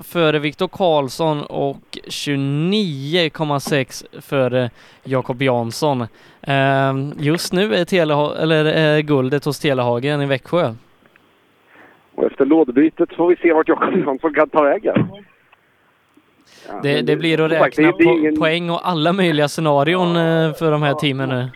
[0.04, 4.70] före Viktor Karlsson och 29,6 före
[5.04, 6.00] Jakob Jansson.
[6.42, 10.74] Eh, just nu är, Teleha eller är guldet hos Telehagen i Växjö.
[12.14, 15.08] Och efter lådbytet får vi se vart Jakob Jansson kan ta vägen.
[16.68, 20.16] Ja, Det, det blir att det- räkna det po ingen- poäng och alla möjliga scenarion
[20.16, 21.48] eh, för de här teamen nu.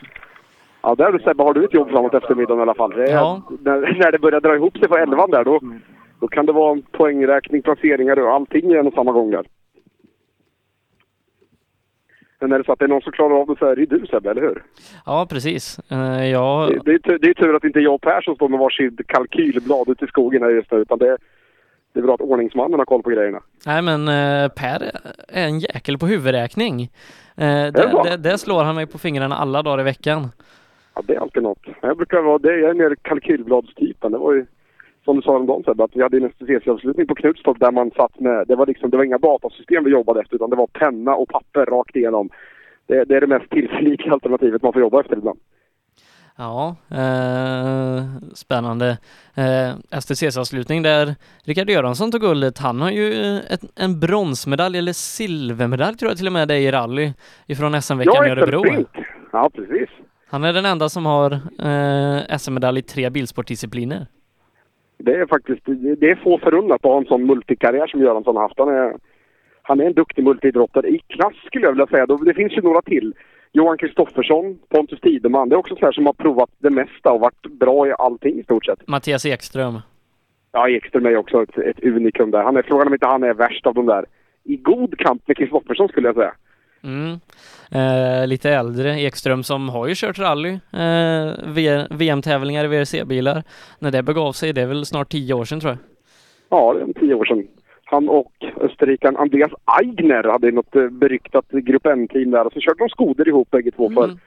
[0.83, 2.91] Ja, där Sebbe har du ett jobb framåt eftermiddagen i alla fall.
[2.91, 3.43] Det Ja.
[3.63, 5.61] när, när det börjar dra ihop sig på elvan där, då,
[6.21, 9.47] då kan det vara poängräkning, placeringar och allting i en och samma gång där.
[12.41, 13.81] Men är det så att det är någon som klarar av det så är det
[13.81, 14.63] ju du Sebbe, eller hur?
[15.07, 15.79] Ja, precis.
[15.91, 18.49] Eh, jag, Det, det, är det är tur att inte jag och Per som står
[18.49, 21.17] med varsitt kalkylblad ute i skogen här just nu, utan det,
[21.93, 23.41] det är bra att ordningsmannen har koll på grejerna.
[23.67, 24.83] Nej men eh, Per
[25.29, 26.83] är en jäkel på huvudräkning.
[26.83, 26.89] Eh,
[27.37, 30.29] det det, det, det slår han mig på fingrarna alla dagar i veckan.
[30.95, 31.67] Ja, det är alltid något.
[31.81, 34.13] Jag brukar vara, det, jag är mer kalkylbladstypen.
[34.13, 34.47] Det var ju
[35.05, 38.21] som du sa häromdagen Sebbe, att vi hade en STCC-avslutning på Knutstorp där man satt
[38.21, 41.15] med, det var liksom, det var inga datasystem vi jobbade efter utan det var penna
[41.15, 42.31] och papper rakt igenom.
[42.87, 45.39] Det, det är det mest tillförlitliga alternativet man får jobba efter ibland.
[46.37, 48.99] Ja, eh, spännande.
[49.35, 52.59] Eh, STCC-avslutning där Rickard Göransson tog guldet.
[52.59, 56.55] Han har ju eh, ett, en bronsmedalj eller silvermedalj tror jag till och med det
[56.55, 57.13] är i rally
[57.47, 58.65] ifrån SM-veckan i Örebro.
[59.33, 59.89] Ja, precis.
[60.29, 64.07] Han är den enda som har eh, SM-medalj i tre bilsportdiscipliner.
[65.05, 65.63] Det är faktiskt,
[66.01, 68.59] det är få förunnat att ha en sån multikarriär som Göransson har haft.
[68.59, 68.95] Han är,
[69.63, 72.07] han är en duktig multiidrottare i klass skulle jag vilja säga.
[72.07, 73.15] Det finns ju några till.
[73.53, 75.49] Johan Kristoffersson, Pontus Tideman.
[75.49, 78.39] Det är också så här som har provat det mesta och varit bra i allting
[78.39, 78.89] i stort sett.
[78.89, 79.79] Mattias Ekström.
[80.53, 82.43] Ja, Ekström är också ett, ett unikum där.
[82.43, 84.05] Han är, frågan om inte han är värst av de där.
[84.45, 86.35] I god kamp med Kristoffersson skulle jag säga.
[86.85, 87.21] Mm.
[87.71, 91.33] Eh, lite äldre Ekström som har ju kört rally, eh,
[91.91, 93.43] VM-tävlingar i VRC-bilar.
[93.79, 95.79] När det begav sig, det är väl snart tio år sedan tror jag.
[96.49, 97.47] Ja, det är tio år sedan.
[97.85, 102.47] Han och österrikaren Andreas Aigner hade något eh, beryktat Grupp N-team där.
[102.47, 104.19] Och så körde de skoder ihop bägge två för Mm.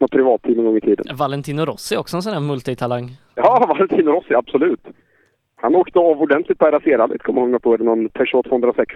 [0.00, 1.16] något privatteam en gång i tiden.
[1.16, 3.10] Valentino Rossi också en sån här multitalang.
[3.34, 4.80] Ja, Valentino Rossi, absolut.
[5.56, 7.76] Han åkte av ordentligt på RAC-rallyt, kommer jag ihåg på.
[7.76, 8.92] Någon Peugeot 206?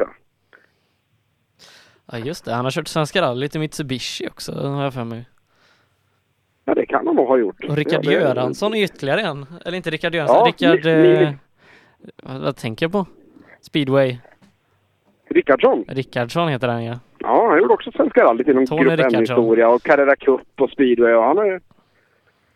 [2.12, 5.24] Ja just det, han har kört Svenska rallyt i Mitsubishi också har jag för mig.
[6.64, 7.64] Ja, det kan han nog ha gjort.
[7.64, 9.47] Och Rickard ja, det- Göransson är ytterligare en.
[9.64, 10.84] Eller inte Rickard Göransson, Ja, Rickard...
[10.84, 11.32] ni- ni- Eh,
[12.22, 13.06] vad, vad tänker jag på?
[13.60, 14.16] Speedway.
[15.30, 15.84] Rickardsson?
[15.89, 16.98] Rickardsson heter han ja.
[17.18, 19.00] Ja, han gjorde också Svenska rallyt inom Tony Grupp.
[19.00, 21.12] N-historia och Carrera Cup och speedway.
[21.14, 21.60] Och han, är,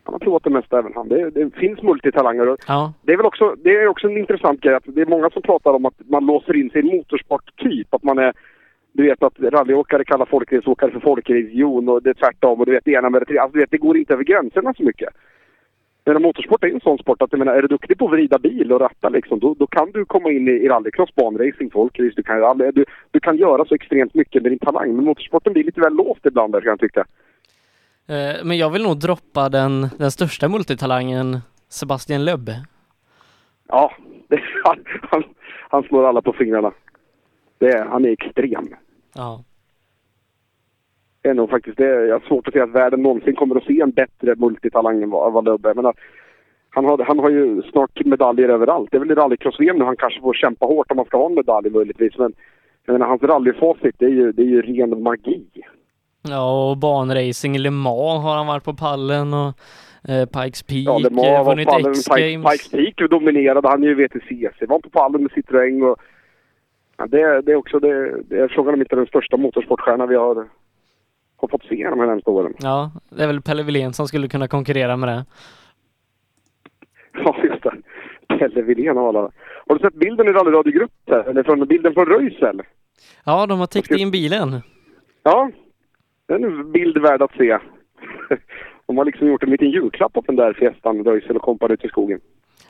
[0.05, 1.09] han har provat det mesta även han.
[1.09, 2.57] Det, det finns multitalanger.
[2.69, 2.93] Ja.
[3.03, 5.43] Det är väl också, det är också en intressant grej att det är många som
[5.43, 7.95] pratar om att man låser in sig i en motorsporttyp.
[7.95, 8.33] Att man är,
[8.97, 12.85] du vet att rallyåkare kallar folkraceåkare för folkracejon och det är tvärtom och du vet
[12.85, 13.43] det ena med det tredje.
[13.43, 15.09] Alltså du vet, det går inte över gränserna så mycket.
[16.07, 18.39] Men motorsport är en sån sport att jag menar, är du duktig på att vrida
[18.39, 22.13] bil och ratta liksom, då, då kan du komma in i, i rallycross, banracing, folkrace,
[22.17, 24.97] du kan, rally- du, du kan göra så extremt mycket med din talang.
[24.97, 27.05] Men motorsporten blir lite väl låst ibland där kan jag tycka.
[28.09, 32.51] Eh, men jag vill nog droppa den, den största multitalangen Sebastian Loeb.
[33.69, 33.93] Ja,
[34.29, 35.23] det, han, han,
[35.69, 36.73] han slår alla på fingrarna.
[37.59, 38.69] Det är, han är extrem.
[39.15, 39.45] Ja.
[41.23, 42.07] Det är nog faktiskt det.
[42.07, 45.11] Jag har svårt att se att världen någonsin kommer att se en bättre multitalang än
[45.11, 45.95] vad, Lubbe är.
[46.71, 48.91] Han, har, han har ju snart medaljer överallt.
[48.91, 51.27] Det är väl i rallycross-VM nu han kanske får kämpa hårt om han ska ha
[51.27, 52.19] en medalj möjligtvis.
[52.19, 52.33] Men
[52.87, 55.47] jag menar, hans rallyfacit det är, ju, det är ju ren magi.
[56.29, 59.53] Ja, och banracing i Le Mans har han varit på pallen och
[60.09, 61.93] eh, Pikes Peak, Ja, Le Mans eh, var på pallen.
[61.93, 62.51] Pikes, X-Games.
[62.51, 64.67] Pikes Peak dominerade han ju i VTCC.
[64.69, 65.97] Var på pallen med Citroën och...
[66.97, 70.17] Ja, det, det är också det, det är frågan om inte den största motorsportstjärna vi
[70.17, 70.49] har,
[71.37, 72.55] har fått se de här närmaste åren.
[72.59, 75.25] Ja, det är väl Pelle Wilén som skulle kunna konkurrera med det.
[77.13, 77.75] Ja, just det.
[78.39, 79.31] Pelle Wilén av alla.
[79.67, 81.25] Har du sett bilden i rallyradiogrupp här?
[81.25, 82.63] Eller från bilden från Röisel?
[83.25, 84.61] Ja, de har täckt in bilen.
[85.23, 85.51] Ja,
[86.27, 87.59] det är en bild värd att se.
[88.87, 91.87] De har liksom gjort en liten julklapp på den där Fiestan, Röisel och kompani ute
[91.87, 92.21] i skogen.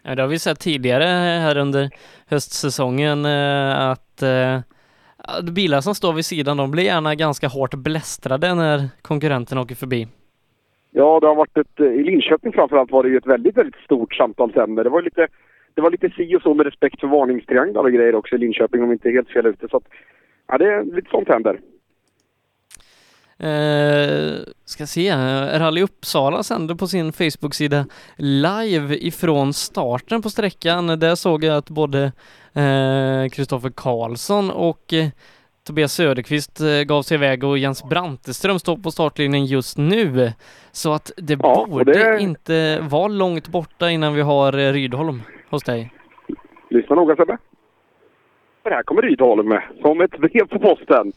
[0.06, 1.04] Ja, det har vi sett tidigare
[1.44, 1.90] här under
[2.26, 4.60] höstsäsongen eh, att eh,
[5.28, 9.74] att bilar som står vid sidan de blir gärna ganska hårt blästrade när konkurrenterna åker
[9.74, 10.08] förbi.
[10.90, 13.80] Ja, det har varit ett, eh, i Linköping framförallt var det ju ett väldigt, väldigt
[13.84, 14.82] stort samtalsämne.
[14.82, 15.26] Det var lite,
[15.74, 18.82] det var lite si och så med respekt för varningstrianglar och grejer också i Linköping
[18.82, 19.68] om inte är helt fel ute.
[19.68, 19.84] Så att,
[20.46, 21.60] ja, det är lite sånt händer.
[23.38, 30.86] Eh, ska se, eh, Rally Uppsala sänder på sin Facebook-sida live ifrån starten på sträckan.
[30.86, 32.12] Där såg jag att både
[33.32, 35.06] Kristoffer Karlsson och eh,
[35.66, 40.32] Tobias Söderqvist eh, gav sig iväg och Jens Branteström står på startlinjen just nu.
[40.72, 45.22] Så att det Ja, borde det- inte vara långt borta innan vi har eh, Rydholm
[45.50, 45.92] hos dig.
[46.70, 47.38] Lyssna noga Sebbe.
[48.64, 51.12] Och här kommer Rydholm som ett brev på posten.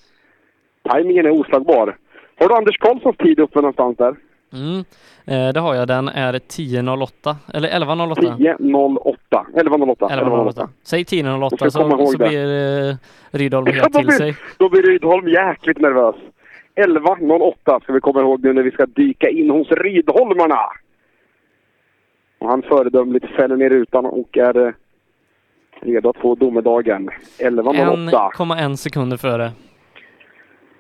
[0.94, 1.98] Timingen är oslagbar.
[2.40, 4.16] Har du Anders Karlssons tid uppe någonstans där?
[4.54, 4.84] Mm.
[5.26, 5.88] Eh, det har jag.
[5.88, 8.16] Den är 10.08 eller 11.08.
[8.16, 9.16] 10.08.
[9.54, 10.10] 11.08.
[10.10, 10.70] 11.08.
[10.84, 12.96] Säg 10.08 Jag ska komma så, så blir eh,
[13.32, 14.36] Rydholm helt till sig.
[14.58, 16.16] Då blir Rydholm jäkligt nervös.
[16.76, 20.60] 11.08 ska vi komma ihåg nu när vi ska dyka in hos Rydholmarna.
[22.40, 24.74] Och han föredömligt fäller ner rutan och är eh,
[25.82, 27.10] redo att få domedagen.
[27.40, 28.32] 11.08.
[28.32, 29.52] 1,1 sekunder före.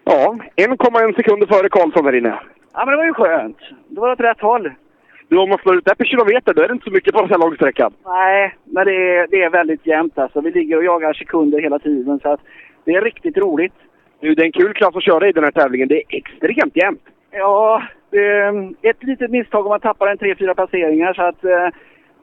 [0.09, 2.39] Ja, 1,1 sekunder före Karlsson här inne.
[2.73, 3.57] Ja, men det var ju skönt.
[3.87, 4.71] Det var åt rätt håll.
[5.29, 7.13] Du, om man slår ut det här per kilometer, då är det inte så mycket
[7.13, 7.93] på den här långsträckan.
[8.05, 10.41] Nej, men det är, det är väldigt jämnt alltså.
[10.41, 12.39] Vi ligger och jagar sekunder hela tiden så att
[12.85, 13.73] det är riktigt roligt.
[14.19, 15.87] Du, det är en kul klass att köra i den här tävlingen.
[15.87, 17.01] Det är extremt jämnt.
[17.31, 21.43] Ja, det är ett litet misstag om man tappar en tre, fyra passeringar så att...
[21.43, 21.69] eh,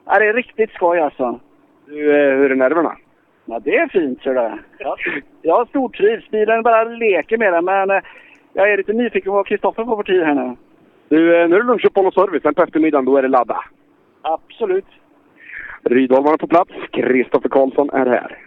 [0.07, 1.39] Ja, det är riktigt skoj alltså.
[1.87, 2.95] Du, eh, hur är nerverna?
[3.45, 4.59] Ja, det är fint ser du.
[4.79, 4.97] Ja.
[5.41, 6.29] Jag stortrivs.
[6.29, 8.01] Bilen bara leker med den men eh,
[8.53, 10.55] jag är lite nyfiken på vad Kristoffer får för tid här nu.
[11.09, 12.43] Du, eh, nu är det lunchuppehåll och service.
[12.43, 13.59] Sen på eftermiddagen, då är det ladda.
[14.21, 14.85] Absolut.
[15.83, 16.71] Rydholmarna på plats.
[16.91, 18.37] Kristoffer Karlsson är här.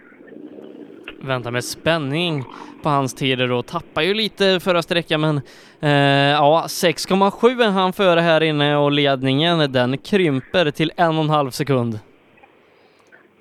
[1.21, 2.43] Väntar med spänning
[2.83, 5.37] på hans tider och tappar ju lite förra sträckan men
[5.79, 11.23] eh, ja 6,7 är han före här inne och ledningen den krymper till en och
[11.23, 11.99] en halv sekund.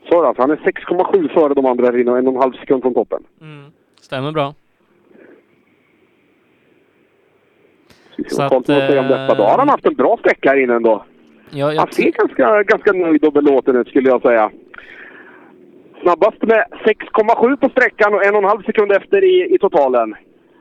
[0.09, 2.53] Så alltså, han är 6,7 före de andra här inne och en och en halv
[2.53, 3.23] sekund från toppen.
[4.01, 4.55] Stämmer bra.
[8.27, 9.35] Så att, att, om detta.
[9.35, 11.05] Då eh, har han haft en bra sträcka här inne ändå.
[11.51, 14.51] Ja, jag Han ser ganska, ganska nöjd och belåten ut skulle jag säga.
[16.03, 20.15] Snabbast med 6,7 på sträckan och en och en halv sekund efter i, i totalen.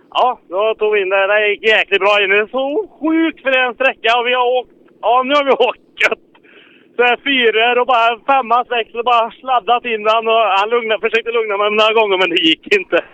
[0.09, 1.27] Ja, då tog vi in det.
[1.27, 2.30] Det gick jäkligt bra in.
[2.30, 4.72] Det är så sjukt för en sträcka och vi har åkt...
[5.01, 6.26] Ja, nu har vi åkt gött.
[6.98, 10.95] Så här fyror och bara femma, sex och bara sladdat in den och han lugna,
[11.06, 12.98] försökte lugna mig några gånger men det gick inte.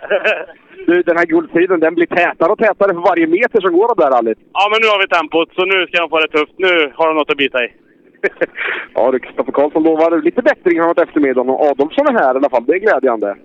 [0.86, 3.96] Du, den här guldstriden den blir tätare och tätare för varje meter som går av
[3.96, 4.38] det här rallyt.
[4.52, 6.52] ja, men nu har vi tempot så nu ska han få det tufft.
[6.56, 7.68] Nu har de något att bita i.
[8.94, 12.50] Ja du, Kristoffer Karlsson lovar lite bättring framåt eftermiddagen och Adolfsson är här i alla
[12.50, 12.64] fall.
[12.66, 13.36] Det är glädjande.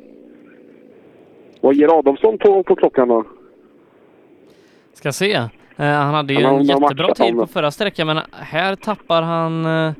[1.62, 3.24] Vad ger Adolfsson på, på klockan då?
[4.94, 5.34] Ska se.
[5.34, 8.76] Eh, han hade ju Han har- en han jättebra tid på förra sträckan men här
[8.76, 9.92] tappar han eh,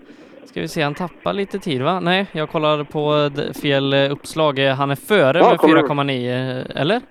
[0.50, 2.00] Ska vi se, han tappar lite tid va?
[2.00, 3.30] Nej, jag kollar på
[3.62, 4.60] fel eh, uppslag.
[4.60, 7.02] Eh, Han är före Ja, med kommer du- 4,9 eh, eller?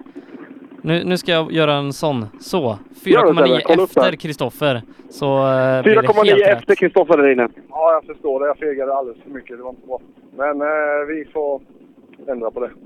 [0.82, 2.26] Nu, nu ska jag göra en sån.
[2.40, 3.42] Så, Gör det, Sebbe.
[3.48, 4.16] 4,9 Kolla upp efter.
[4.16, 4.82] Kristoffer.
[5.10, 6.58] Så eh, blir det 4,9 helt rätt.
[6.58, 7.48] efter Kristoffer där inne.
[7.70, 8.46] Ja, jag förstår det.
[8.46, 9.56] Jag fegade alldeles för mycket.
[9.56, 10.00] Det var inte bra.
[10.36, 11.60] Men eh, vi får
[12.28, 12.70] ändra på det.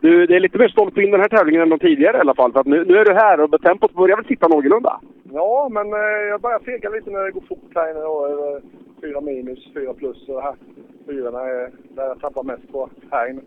[0.00, 2.34] Du, det är lite mer stolpe in den här tävlingen än de tidigare i alla
[2.34, 2.52] fall.
[2.52, 5.00] För att nu, nu är du här och tempot börjar väl sitta någorlunda.
[5.32, 5.98] Ja, men eh,
[6.30, 8.00] jag börjar fega lite när det går fort här inne.
[8.00, 8.26] Då.
[8.26, 8.60] Över
[9.04, 10.54] Fyra minus, fyra plus och här.
[11.06, 13.40] Fyrorna är där jag tappar mest på här inne.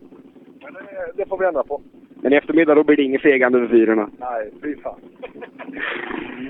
[0.62, 1.80] Men det, det får vi ändra på.
[2.22, 4.10] Men i eftermiddag då blir det inget fegande över fyrorna.
[4.18, 5.00] Nej, fy fan.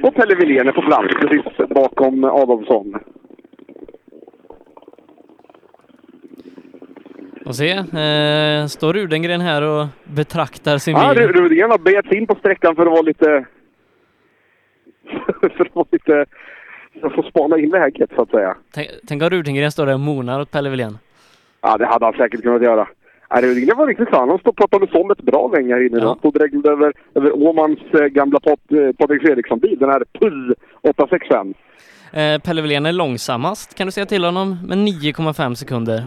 [0.03, 2.95] Och Pelle Wilén är på plats precis bakom Adolfsson.
[7.45, 11.23] Och se, eh, står Rudengren här och betraktar sin Ja, bil.
[11.23, 13.47] Ru- Rudengren har begett in på sträckan för att vara lite...
[15.57, 16.27] för att vara lite...
[17.01, 18.57] För att få spana in läget så att säga.
[18.75, 20.99] Tänk, tänk om Rudengren står där och monar åt Pelle Wilén.
[21.60, 22.89] Ja, det hade han säkert kunnat göra.
[23.31, 24.28] Ja, Rudengren var riktigt fan.
[24.28, 26.01] Han stod och pratade om ett bra länge här inne.
[26.01, 29.78] Han stod och reglade över, över Åmans eh, gamla eh, Patrik Fredriksson-bil.
[29.78, 31.55] Den här PUL 865.
[32.12, 36.05] Eh, Pelle Wilén är långsammast, kan du säga till honom, med 9,5 sekunder.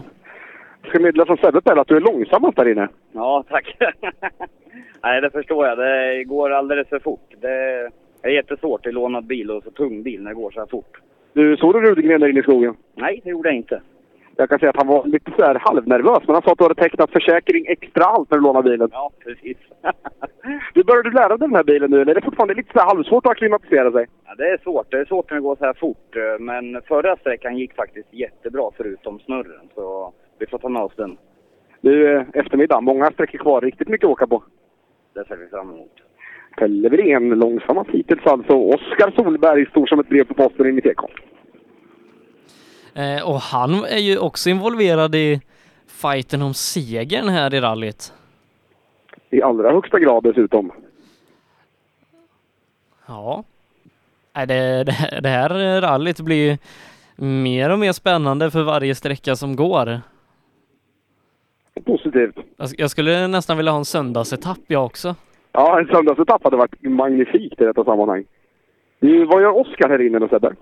[0.88, 2.88] Ska meddela från Sebbe Pelle att du är långsammast där inne.
[3.12, 3.76] Ja, tack.
[5.02, 5.78] Nej, det förstår jag.
[5.78, 7.34] Det går alldeles för fort.
[7.40, 7.90] Det
[8.22, 11.00] är jättesvårt i lånad bil och så tung bil när det går så här fort.
[11.32, 12.76] Du, såg du Rudengren där inne i skogen?
[12.94, 13.82] Nej, det gjorde jag inte.
[14.36, 16.64] Jag kan säga att han var lite så här halvnervös, men han sa att du
[16.64, 18.88] hade tecknat försäkring extra allt när du lånade bilen.
[18.92, 19.56] Ja, precis.
[20.74, 22.78] Du började du lära dig den här bilen nu, eller är det fortfarande lite så
[22.78, 24.06] här halvsvårt att acklimatisera sig?
[24.26, 24.90] Ja, det är svårt.
[24.90, 26.16] Det är svårt när det går så här fort.
[26.38, 29.68] Men förra sträckan gick faktiskt jättebra förutom snurren.
[29.74, 31.16] Så vi får ta med oss den.
[31.80, 34.42] Nu eh, eftermiddag, många sträckor kvar, riktigt mycket att åka på.
[35.14, 35.92] Det ser vi fram emot.
[36.56, 38.52] Pelle Wirén långsammast hittills alltså.
[38.52, 41.00] Oskar Solberg stor som ett brev på posten in i TK.
[42.94, 45.40] Eh, och han är ju också involverad i
[45.86, 48.12] fighten om segern här i rallyt.
[49.30, 50.72] I allra högsta grad dessutom.
[53.06, 53.44] Ja.
[54.32, 54.44] Det,
[54.84, 56.58] det, det här rallyt blir
[57.16, 60.00] mer och mer spännande för varje sträcka som går.
[61.84, 62.36] Positivt.
[62.56, 65.14] Jag, jag skulle nästan vilja ha en söndagsetapp jag också.
[65.52, 68.24] Ja, en söndagsetapp hade varit magnifikt i detta sammanhang.
[69.00, 70.54] Vad gör Oskar här inne då Sebbe?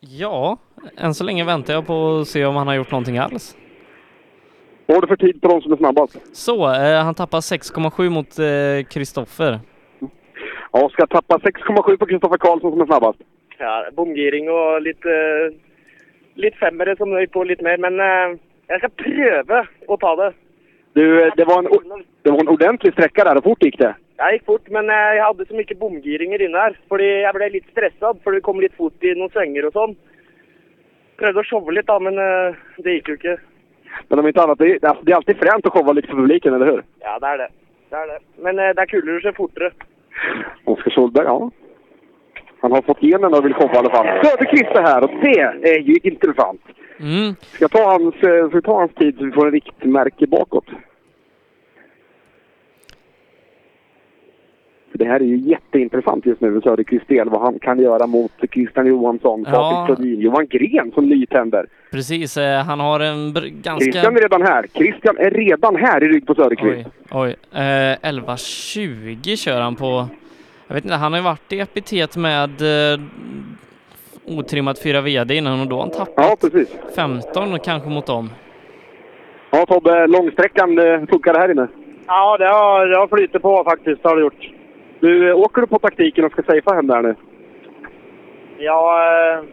[0.00, 0.58] Ja,
[0.96, 3.56] än så länge väntar jag på att se om han har gjort någonting alls.
[4.86, 6.36] Vad har du för tid på de som är snabbast?
[6.36, 9.60] Så, eh, han tappar 6,7 mot eh, Kristoffer.
[10.72, 13.18] Ja, ska tappa 6,7 på Kristoffer Karlsson som är snabbast.
[13.58, 15.08] Ja, bomgiring och lite,
[16.34, 20.32] lite femmere som nøy på litt mer, men eh, jeg skal prøve å ta det.
[20.98, 23.34] Du, eh, det var, en, det var en ordentlig sträcka där.
[23.34, 23.94] Hur fort gick det?
[24.18, 27.46] Jeg gikk fort, men eh, jeg hadde så mye bomgiringer inne her, fordi jeg ble
[27.52, 29.94] litt stressa, for det kom litt fort i noen svinger og sånn.
[31.22, 33.36] Prøvde å showe litt, da, men eh, det gikk jo ikke.
[34.08, 36.54] Men om inte annat, det är, det är alltid fränt att showa lite för publiken,
[36.54, 36.82] eller hur?
[37.06, 37.48] Ja, det er det.
[37.90, 38.18] Det er det.
[38.48, 39.70] Men det er kulere å se fortere.
[40.74, 41.38] Oskar Solberg, ja.
[42.60, 44.10] Han har fått genen och vill showa i alla fall.
[44.24, 46.60] Söderqvist är här och det är ju intressant.
[47.00, 47.34] Mm.
[47.40, 50.66] Ska jag ta hans, ska vi ta hans tid så vi får en riktmärke bakåt?
[54.98, 58.32] För Det här är ju jätteintressant just nu Söderqvist del, vad han kan göra mot
[58.52, 59.52] Christian Johansson, Ja.
[59.52, 61.66] Patrik Flodin, Johan Gren som nytänder.
[61.92, 63.84] Precis, eh, han har en br- ganska...
[63.92, 64.66] Christian är redan här.
[64.74, 66.88] Christian är redan här i rygg på Söderqvist.
[67.10, 67.60] Oj, oj.
[67.60, 70.06] Eh, 11.20 kör han på...
[70.66, 72.50] Jag vet inte, han har ju varit i epitet med
[72.92, 73.00] eh,
[74.26, 76.68] otrimmat 4 VD innan och då har han tappat Ja, precis.
[76.96, 78.30] 15 kanske mot dem.
[79.50, 81.68] Ja, Tobbe, långsträckan, eh, funkar det här inne?
[82.06, 84.02] Ja, det har, det har flyttat på faktiskt.
[84.02, 84.48] Det har det gjort.
[85.00, 87.14] Du, eh, åker du på taktiken och ska safea hem där nu?
[88.58, 89.00] Ja,
[89.36, 89.44] eh,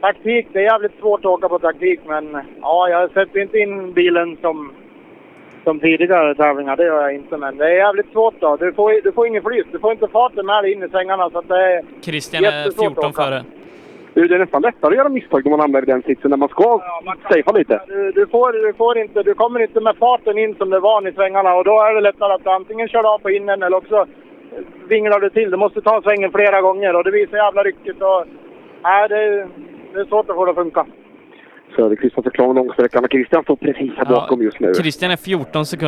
[0.00, 0.46] taktik.
[0.52, 4.36] Det är jävligt svårt att åka på taktik, men ja, jag sätter inte in bilen
[4.40, 4.72] som,
[5.64, 6.76] som tidigare tävlingar.
[6.76, 8.56] Det gör jag inte, men det är jävligt svårt då.
[8.56, 9.66] Du får, du får ingen flyt.
[9.72, 12.50] Du får inte farten med dig in i svängarna, så att det är Christian är
[12.50, 13.22] jättesvårt att 14 åka.
[13.22, 13.42] före.
[14.14, 16.36] Du, det är nästan lättare att göra misstag när man hamnar i den sitsen när
[16.36, 16.80] man ska
[17.22, 17.80] safea lite.
[17.86, 21.08] Du, du, får, du, får inte, du kommer inte med farten in som du var
[21.08, 23.76] i svängarna och då är det lättare att du antingen kör av på innen eller
[23.76, 24.06] också
[24.88, 25.50] vinglar du till.
[25.50, 28.02] Du måste ta svängen flera gånger och det blir så jävla ryckigt.
[28.02, 28.24] Och,
[28.82, 29.48] nej, det, är-
[29.94, 30.86] det är svårt att få det att funka.
[31.76, 34.74] Söderqvist har förklarat långsträckan och Christian står precis här bakom just nu.
[34.74, 35.86] Christian är 14 sekunder